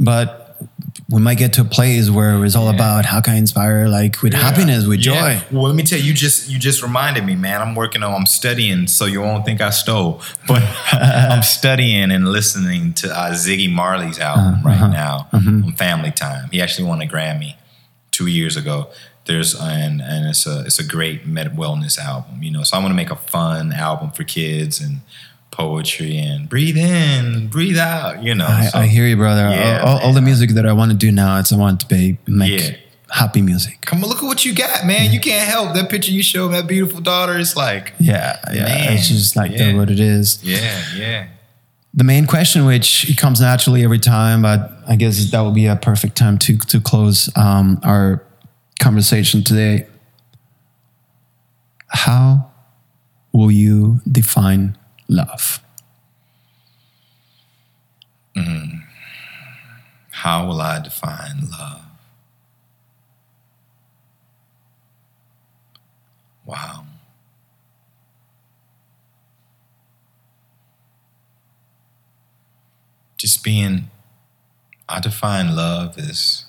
but 0.00 0.40
we 1.10 1.20
might 1.20 1.38
get 1.38 1.52
to 1.54 1.60
a 1.62 1.64
place 1.64 2.08
where 2.08 2.44
it's 2.44 2.54
all 2.54 2.68
about 2.68 3.04
how 3.04 3.20
can 3.20 3.34
I 3.34 3.36
inspire 3.36 3.88
like 3.88 4.22
with 4.22 4.32
happiness, 4.32 4.86
with 4.86 5.00
joy. 5.00 5.12
Yeah. 5.12 5.42
Well, 5.50 5.64
let 5.64 5.74
me 5.74 5.82
tell 5.82 5.98
you, 5.98 6.06
you 6.06 6.14
just 6.14 6.48
you 6.48 6.58
just 6.58 6.82
reminded 6.82 7.24
me, 7.24 7.36
man. 7.36 7.60
I'm 7.60 7.74
working 7.74 8.02
on, 8.02 8.14
I'm 8.14 8.26
studying, 8.26 8.86
so 8.86 9.06
you 9.06 9.20
won't 9.20 9.44
think 9.44 9.60
I 9.60 9.70
stole. 9.70 10.22
But 10.48 10.62
I'm 10.92 11.42
studying 11.42 12.10
and 12.10 12.28
listening 12.28 12.94
to 12.94 13.10
uh, 13.10 13.32
Ziggy 13.32 13.70
Marley's 13.70 14.18
album 14.18 14.54
uh-huh. 14.54 14.68
right 14.68 14.74
uh-huh. 14.76 14.88
now 14.88 15.28
mm-hmm. 15.32 15.64
on 15.64 15.72
Family 15.74 16.10
Time. 16.10 16.48
He 16.50 16.60
actually 16.60 16.88
won 16.88 17.00
a 17.02 17.06
Grammy 17.06 17.54
two 18.10 18.26
years 18.26 18.56
ago. 18.56 18.90
There's 19.26 19.54
and 19.54 20.00
and 20.00 20.28
it's 20.28 20.46
a 20.46 20.62
it's 20.64 20.78
a 20.78 20.84
great 20.84 21.26
med 21.26 21.56
wellness 21.56 21.98
album, 21.98 22.42
you 22.42 22.50
know. 22.50 22.62
So 22.62 22.76
I 22.76 22.80
want 22.80 22.90
to 22.90 22.96
make 22.96 23.10
a 23.10 23.16
fun 23.16 23.72
album 23.72 24.10
for 24.10 24.24
kids 24.24 24.80
and 24.80 25.00
poetry 25.50 26.16
and 26.18 26.48
breathe 26.48 26.76
in, 26.76 27.48
breathe 27.48 27.78
out, 27.78 28.22
you 28.22 28.34
know. 28.34 28.46
I, 28.46 28.66
So- 28.66 28.78
I 28.78 28.86
hear 28.86 29.06
you, 29.06 29.16
brother. 29.16 29.42
Yeah, 29.50 29.82
all, 29.84 29.98
all 30.00 30.12
the 30.12 30.22
music 30.22 30.50
that 30.50 30.66
I 30.66 30.72
want 30.72 30.90
to 30.92 30.96
do 30.96 31.10
now, 31.12 31.38
it's 31.38 31.52
I 31.52 31.56
want 31.56 31.80
to 31.80 31.86
be 31.86 32.18
make 32.26 32.60
Yeah. 32.60 32.76
happy 33.10 33.42
music. 33.42 33.80
Come 33.82 34.02
on, 34.04 34.08
look 34.08 34.18
at 34.18 34.24
what 34.24 34.44
you 34.44 34.54
got, 34.54 34.86
man. 34.86 35.10
You 35.12 35.18
can't 35.20 35.48
help 35.48 35.74
that 35.74 35.90
picture 35.90 36.12
you 36.12 36.22
showed 36.22 36.48
that 36.48 36.66
beautiful 36.66 37.00
daughter. 37.00 37.36
It's 37.38 37.56
like, 37.56 37.92
Yeah, 37.98 38.38
yeah. 38.52 38.64
Man, 38.64 38.92
it's 38.94 39.08
just 39.08 39.34
like 39.36 39.50
yeah. 39.52 39.74
what 39.74 39.90
it 39.90 39.98
is. 40.00 40.38
yeah, 40.44 40.82
yeah. 40.96 41.26
the 41.92 42.04
main 42.04 42.26
question, 42.26 42.64
which 42.64 43.16
comes 43.16 43.40
naturally 43.40 43.82
every 43.82 43.98
time, 43.98 44.42
but 44.42 44.70
I 44.88 44.94
guess 44.96 45.30
that 45.32 45.40
will 45.40 45.50
be 45.52 45.66
a 45.66 45.74
perfect 45.76 46.16
time 46.16 46.38
to 46.38 46.56
to 46.58 46.80
close 46.80 47.28
um, 47.36 47.80
our 47.82 48.22
conversation 48.78 49.42
today. 49.42 49.86
How 51.88 52.50
will 53.32 53.50
you 53.50 54.00
define 54.10 54.76
love? 55.10 55.62
Mm. 58.36 58.84
How 60.12 60.46
will 60.46 60.60
I 60.60 60.80
define 60.80 61.50
love? 61.50 61.82
Wow. 66.46 66.84
Just 73.16 73.44
being, 73.44 73.90
I 74.88 75.00
define 75.00 75.54
love 75.54 75.98
as 75.98 76.44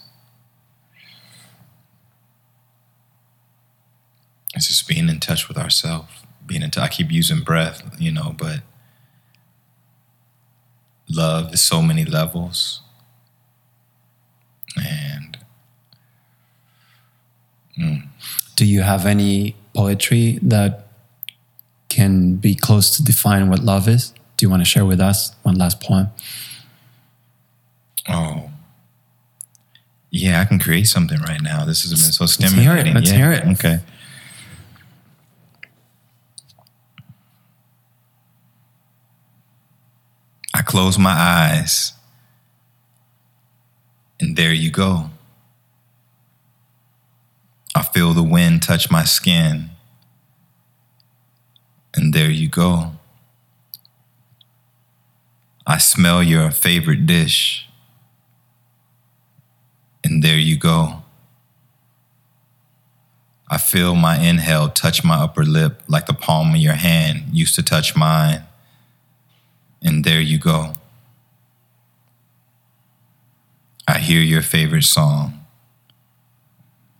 it's 4.53 4.67
just 4.67 4.87
being 4.87 5.09
in 5.09 5.19
touch 5.19 5.47
with 5.47 5.57
ourselves. 5.57 6.20
Being. 6.51 6.69
I 6.77 6.87
keep 6.87 7.11
using 7.11 7.41
breath, 7.43 7.81
you 7.99 8.11
know, 8.11 8.35
but 8.37 8.59
love 11.09 11.53
is 11.53 11.61
so 11.61 11.81
many 11.81 12.03
levels. 12.05 12.81
And 14.77 15.37
mm. 17.77 18.07
Do 18.55 18.65
you 18.65 18.81
have 18.81 19.05
any 19.05 19.55
poetry 19.73 20.39
that 20.41 20.87
can 21.89 22.35
be 22.35 22.55
close 22.55 22.95
to 22.97 23.03
define 23.03 23.49
what 23.49 23.59
love 23.59 23.87
is? 23.87 24.13
Do 24.37 24.45
you 24.45 24.49
want 24.49 24.61
to 24.61 24.65
share 24.65 24.85
with 24.85 24.99
us 24.99 25.35
one 25.43 25.55
last 25.55 25.81
poem? 25.81 26.09
oh, 28.09 28.49
yeah, 30.09 30.41
I 30.41 30.45
can 30.45 30.59
create 30.59 30.87
something 30.87 31.19
right 31.21 31.41
now. 31.41 31.63
This 31.63 31.83
has 31.83 31.91
been 31.91 32.11
so 32.11 32.23
Let's 32.25 32.35
hear 32.35 32.47
it. 32.47 32.51
stimulating. 32.51 32.93
Let's 32.95 33.11
Yeah, 33.11 33.17
hear 33.17 33.31
it. 33.31 33.45
Okay. 33.53 33.79
I 40.61 40.63
close 40.63 40.99
my 40.99 41.09
eyes, 41.09 41.93
and 44.19 44.37
there 44.37 44.53
you 44.53 44.69
go. 44.69 45.09
I 47.73 47.81
feel 47.81 48.13
the 48.13 48.21
wind 48.21 48.61
touch 48.61 48.91
my 48.91 49.03
skin, 49.03 49.71
and 51.95 52.13
there 52.13 52.29
you 52.29 52.47
go. 52.47 52.91
I 55.65 55.79
smell 55.79 56.21
your 56.21 56.51
favorite 56.51 57.07
dish, 57.07 57.67
and 60.03 60.21
there 60.21 60.37
you 60.37 60.57
go. 60.57 61.01
I 63.49 63.57
feel 63.57 63.95
my 63.95 64.19
inhale 64.19 64.69
touch 64.69 65.03
my 65.03 65.15
upper 65.23 65.43
lip 65.43 65.81
like 65.87 66.05
the 66.05 66.13
palm 66.13 66.53
of 66.53 66.61
your 66.61 66.75
hand 66.75 67.29
used 67.33 67.55
to 67.55 67.63
touch 67.63 67.95
mine, 67.95 68.43
and 69.81 70.03
there 70.03 70.21
you 70.21 70.37
go. 70.37 70.73
I 73.87 73.97
hear 73.97 74.21
your 74.21 74.41
favorite 74.41 74.83
song, 74.83 75.45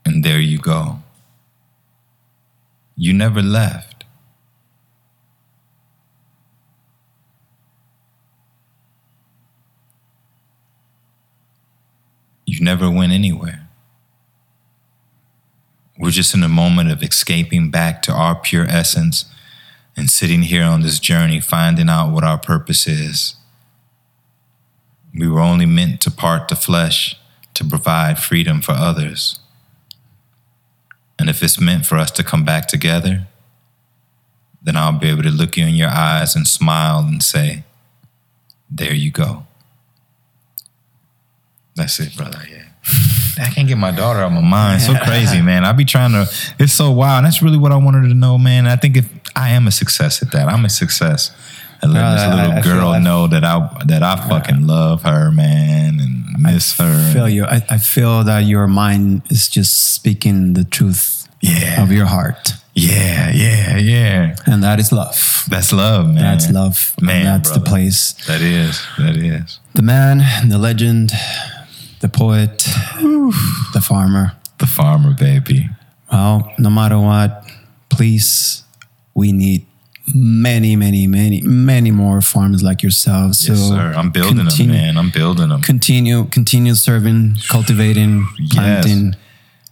and 0.05 0.23
there 0.23 0.39
you 0.39 0.57
go. 0.57 0.99
You 2.97 3.13
never 3.13 3.41
left. 3.41 4.03
You 12.45 12.59
never 12.59 12.91
went 12.91 13.13
anywhere. 13.13 13.69
We're 15.97 16.09
just 16.11 16.33
in 16.33 16.43
a 16.43 16.49
moment 16.49 16.91
of 16.91 17.01
escaping 17.03 17.69
back 17.69 18.01
to 18.03 18.11
our 18.11 18.35
pure 18.35 18.65
essence 18.65 19.30
and 19.95 20.09
sitting 20.09 20.43
here 20.43 20.63
on 20.63 20.81
this 20.81 20.99
journey, 20.99 21.39
finding 21.39 21.89
out 21.89 22.11
what 22.11 22.23
our 22.23 22.38
purpose 22.38 22.88
is. 22.88 23.35
We 25.13 25.27
were 25.27 25.41
only 25.41 25.65
meant 25.65 26.01
to 26.01 26.11
part 26.11 26.47
the 26.47 26.55
flesh 26.55 27.18
to 27.53 27.65
provide 27.65 28.18
freedom 28.18 28.61
for 28.61 28.72
others. 28.72 29.39
And 31.19 31.30
if 31.30 31.43
it's 31.43 31.59
meant 31.59 31.85
for 31.85 31.97
us 31.97 32.11
to 32.11 32.23
come 32.23 32.45
back 32.45 32.68
together, 32.68 33.27
then 34.61 34.77
I'll 34.77 34.97
be 34.97 35.09
able 35.09 35.23
to 35.23 35.30
look 35.30 35.57
you 35.57 35.65
in 35.65 35.76
your 35.76 35.89
eyes 35.89 36.35
and 36.35 36.47
smile 36.47 36.99
and 36.99 37.22
say, 37.22 37.63
There 38.69 38.93
you 38.93 39.11
go. 39.11 39.45
That's 41.76 41.99
it, 41.99 42.15
brother. 42.15 42.39
Yeah. 42.49 42.65
I 43.39 43.49
can't 43.49 43.68
get 43.68 43.77
my 43.77 43.91
daughter 43.91 44.19
out 44.19 44.27
of 44.27 44.34
my 44.34 44.41
mind. 44.41 44.81
So 44.81 44.93
crazy, 45.03 45.41
man. 45.41 45.63
I 45.63 45.72
be 45.72 45.85
trying 45.85 46.11
to. 46.11 46.27
It's 46.59 46.73
so 46.73 46.91
wild. 46.91 47.26
That's 47.26 47.41
really 47.41 47.57
what 47.57 47.72
I 47.72 47.77
wanted 47.77 48.07
to 48.09 48.13
know, 48.13 48.38
man. 48.38 48.68
I 48.68 48.76
think 48.76 48.97
if 48.97 49.20
I 49.35 49.49
am 49.51 49.67
a 49.67 49.71
success 49.71 50.21
at 50.21 50.31
that, 50.31 50.47
I'm 50.47 50.65
a 50.65 50.69
success 50.69 51.31
at 51.83 51.89
letting 51.89 52.11
this 52.11 52.35
little 52.35 52.51
I 52.51 52.61
feel 52.61 52.73
girl 52.73 52.91
that. 52.91 53.01
know 53.01 53.27
that 53.27 53.43
I 53.43 53.69
that 53.85 54.03
I 54.03 54.15
fucking 54.29 54.67
love 54.67 55.03
her, 55.03 55.31
man, 55.31 55.99
and 55.99 56.41
miss 56.41 56.77
her. 56.77 57.11
feel 57.13 57.27
you. 57.29 57.45
I, 57.45 57.63
I 57.69 57.77
feel 57.77 58.23
that 58.23 58.39
your 58.45 58.67
mind 58.67 59.23
is 59.29 59.47
just 59.47 59.93
speaking 59.95 60.53
the 60.53 60.63
truth 60.63 61.27
Yeah. 61.41 61.81
of 61.83 61.91
your 61.91 62.05
heart. 62.05 62.53
Yeah, 62.73 63.31
yeah, 63.33 63.77
yeah. 63.77 64.35
And 64.45 64.63
that 64.63 64.79
is 64.79 64.91
love. 64.93 65.45
That's 65.49 65.73
love, 65.73 66.05
man. 66.07 66.15
That's 66.15 66.49
love. 66.51 66.93
And 66.97 67.07
Man, 67.07 67.25
that's 67.25 67.51
the 67.51 67.59
place. 67.59 68.13
That 68.27 68.41
is. 68.41 68.79
That 68.97 69.17
is. 69.17 69.59
The 69.73 69.81
man, 69.81 70.21
the 70.49 70.57
legend, 70.57 71.11
the 71.99 72.07
poet, 72.07 72.59
the 73.73 73.81
farmer. 73.81 74.33
The 74.59 74.67
farmer, 74.67 75.13
baby. 75.13 75.69
Well, 76.11 76.53
no 76.57 76.69
matter 76.69 76.97
what, 76.99 77.43
please, 77.89 78.63
we 79.13 79.31
need 79.31 79.65
many, 80.15 80.75
many, 80.75 81.07
many, 81.07 81.41
many 81.41 81.91
more 81.91 82.21
farmers 82.21 82.63
like 82.63 82.81
yourself. 82.83 83.35
So 83.35 83.53
yes, 83.53 83.67
sir. 83.69 83.93
I'm 83.95 84.09
building 84.11 84.38
continue, 84.38 84.73
them, 84.73 84.81
man. 84.81 84.97
I'm 84.97 85.09
building 85.11 85.49
them. 85.49 85.61
Continue, 85.61 86.25
continue 86.25 86.73
serving, 86.75 87.35
cultivating, 87.49 88.27
Yes. 88.39 88.53
planting, 88.53 89.15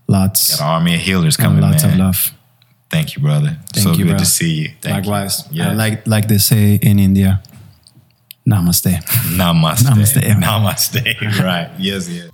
lots, 0.07 0.57
Got 0.57 0.61
an 0.61 0.68
army 0.68 0.95
of 0.95 1.02
healers 1.02 1.36
coming, 1.38 1.61
lots 1.61 1.84
man. 1.84 1.94
of 1.94 1.99
love. 1.99 2.34
Thank 2.90 3.16
you, 3.16 3.22
brother. 3.22 3.57
Thank 3.74 3.84
so 3.84 3.91
you, 3.94 4.06
good 4.06 4.10
bro. 4.11 4.18
to 4.20 4.26
see 4.26 4.53
you. 4.53 4.70
Thank 4.82 5.06
Likewise, 5.06 5.45
You. 5.52 5.64
Yeah. 5.64 5.74
Like 5.74 6.07
like 6.07 6.28
they 6.28 6.38
say 6.40 6.76
in 6.82 6.98
India, 6.99 7.41
Namaste. 8.48 9.03
Namaste. 9.38 9.84
Namaste. 9.94 10.41
Namaste. 10.41 11.40
right. 11.44 11.70
Yes, 11.78 12.10
yes. 12.10 12.30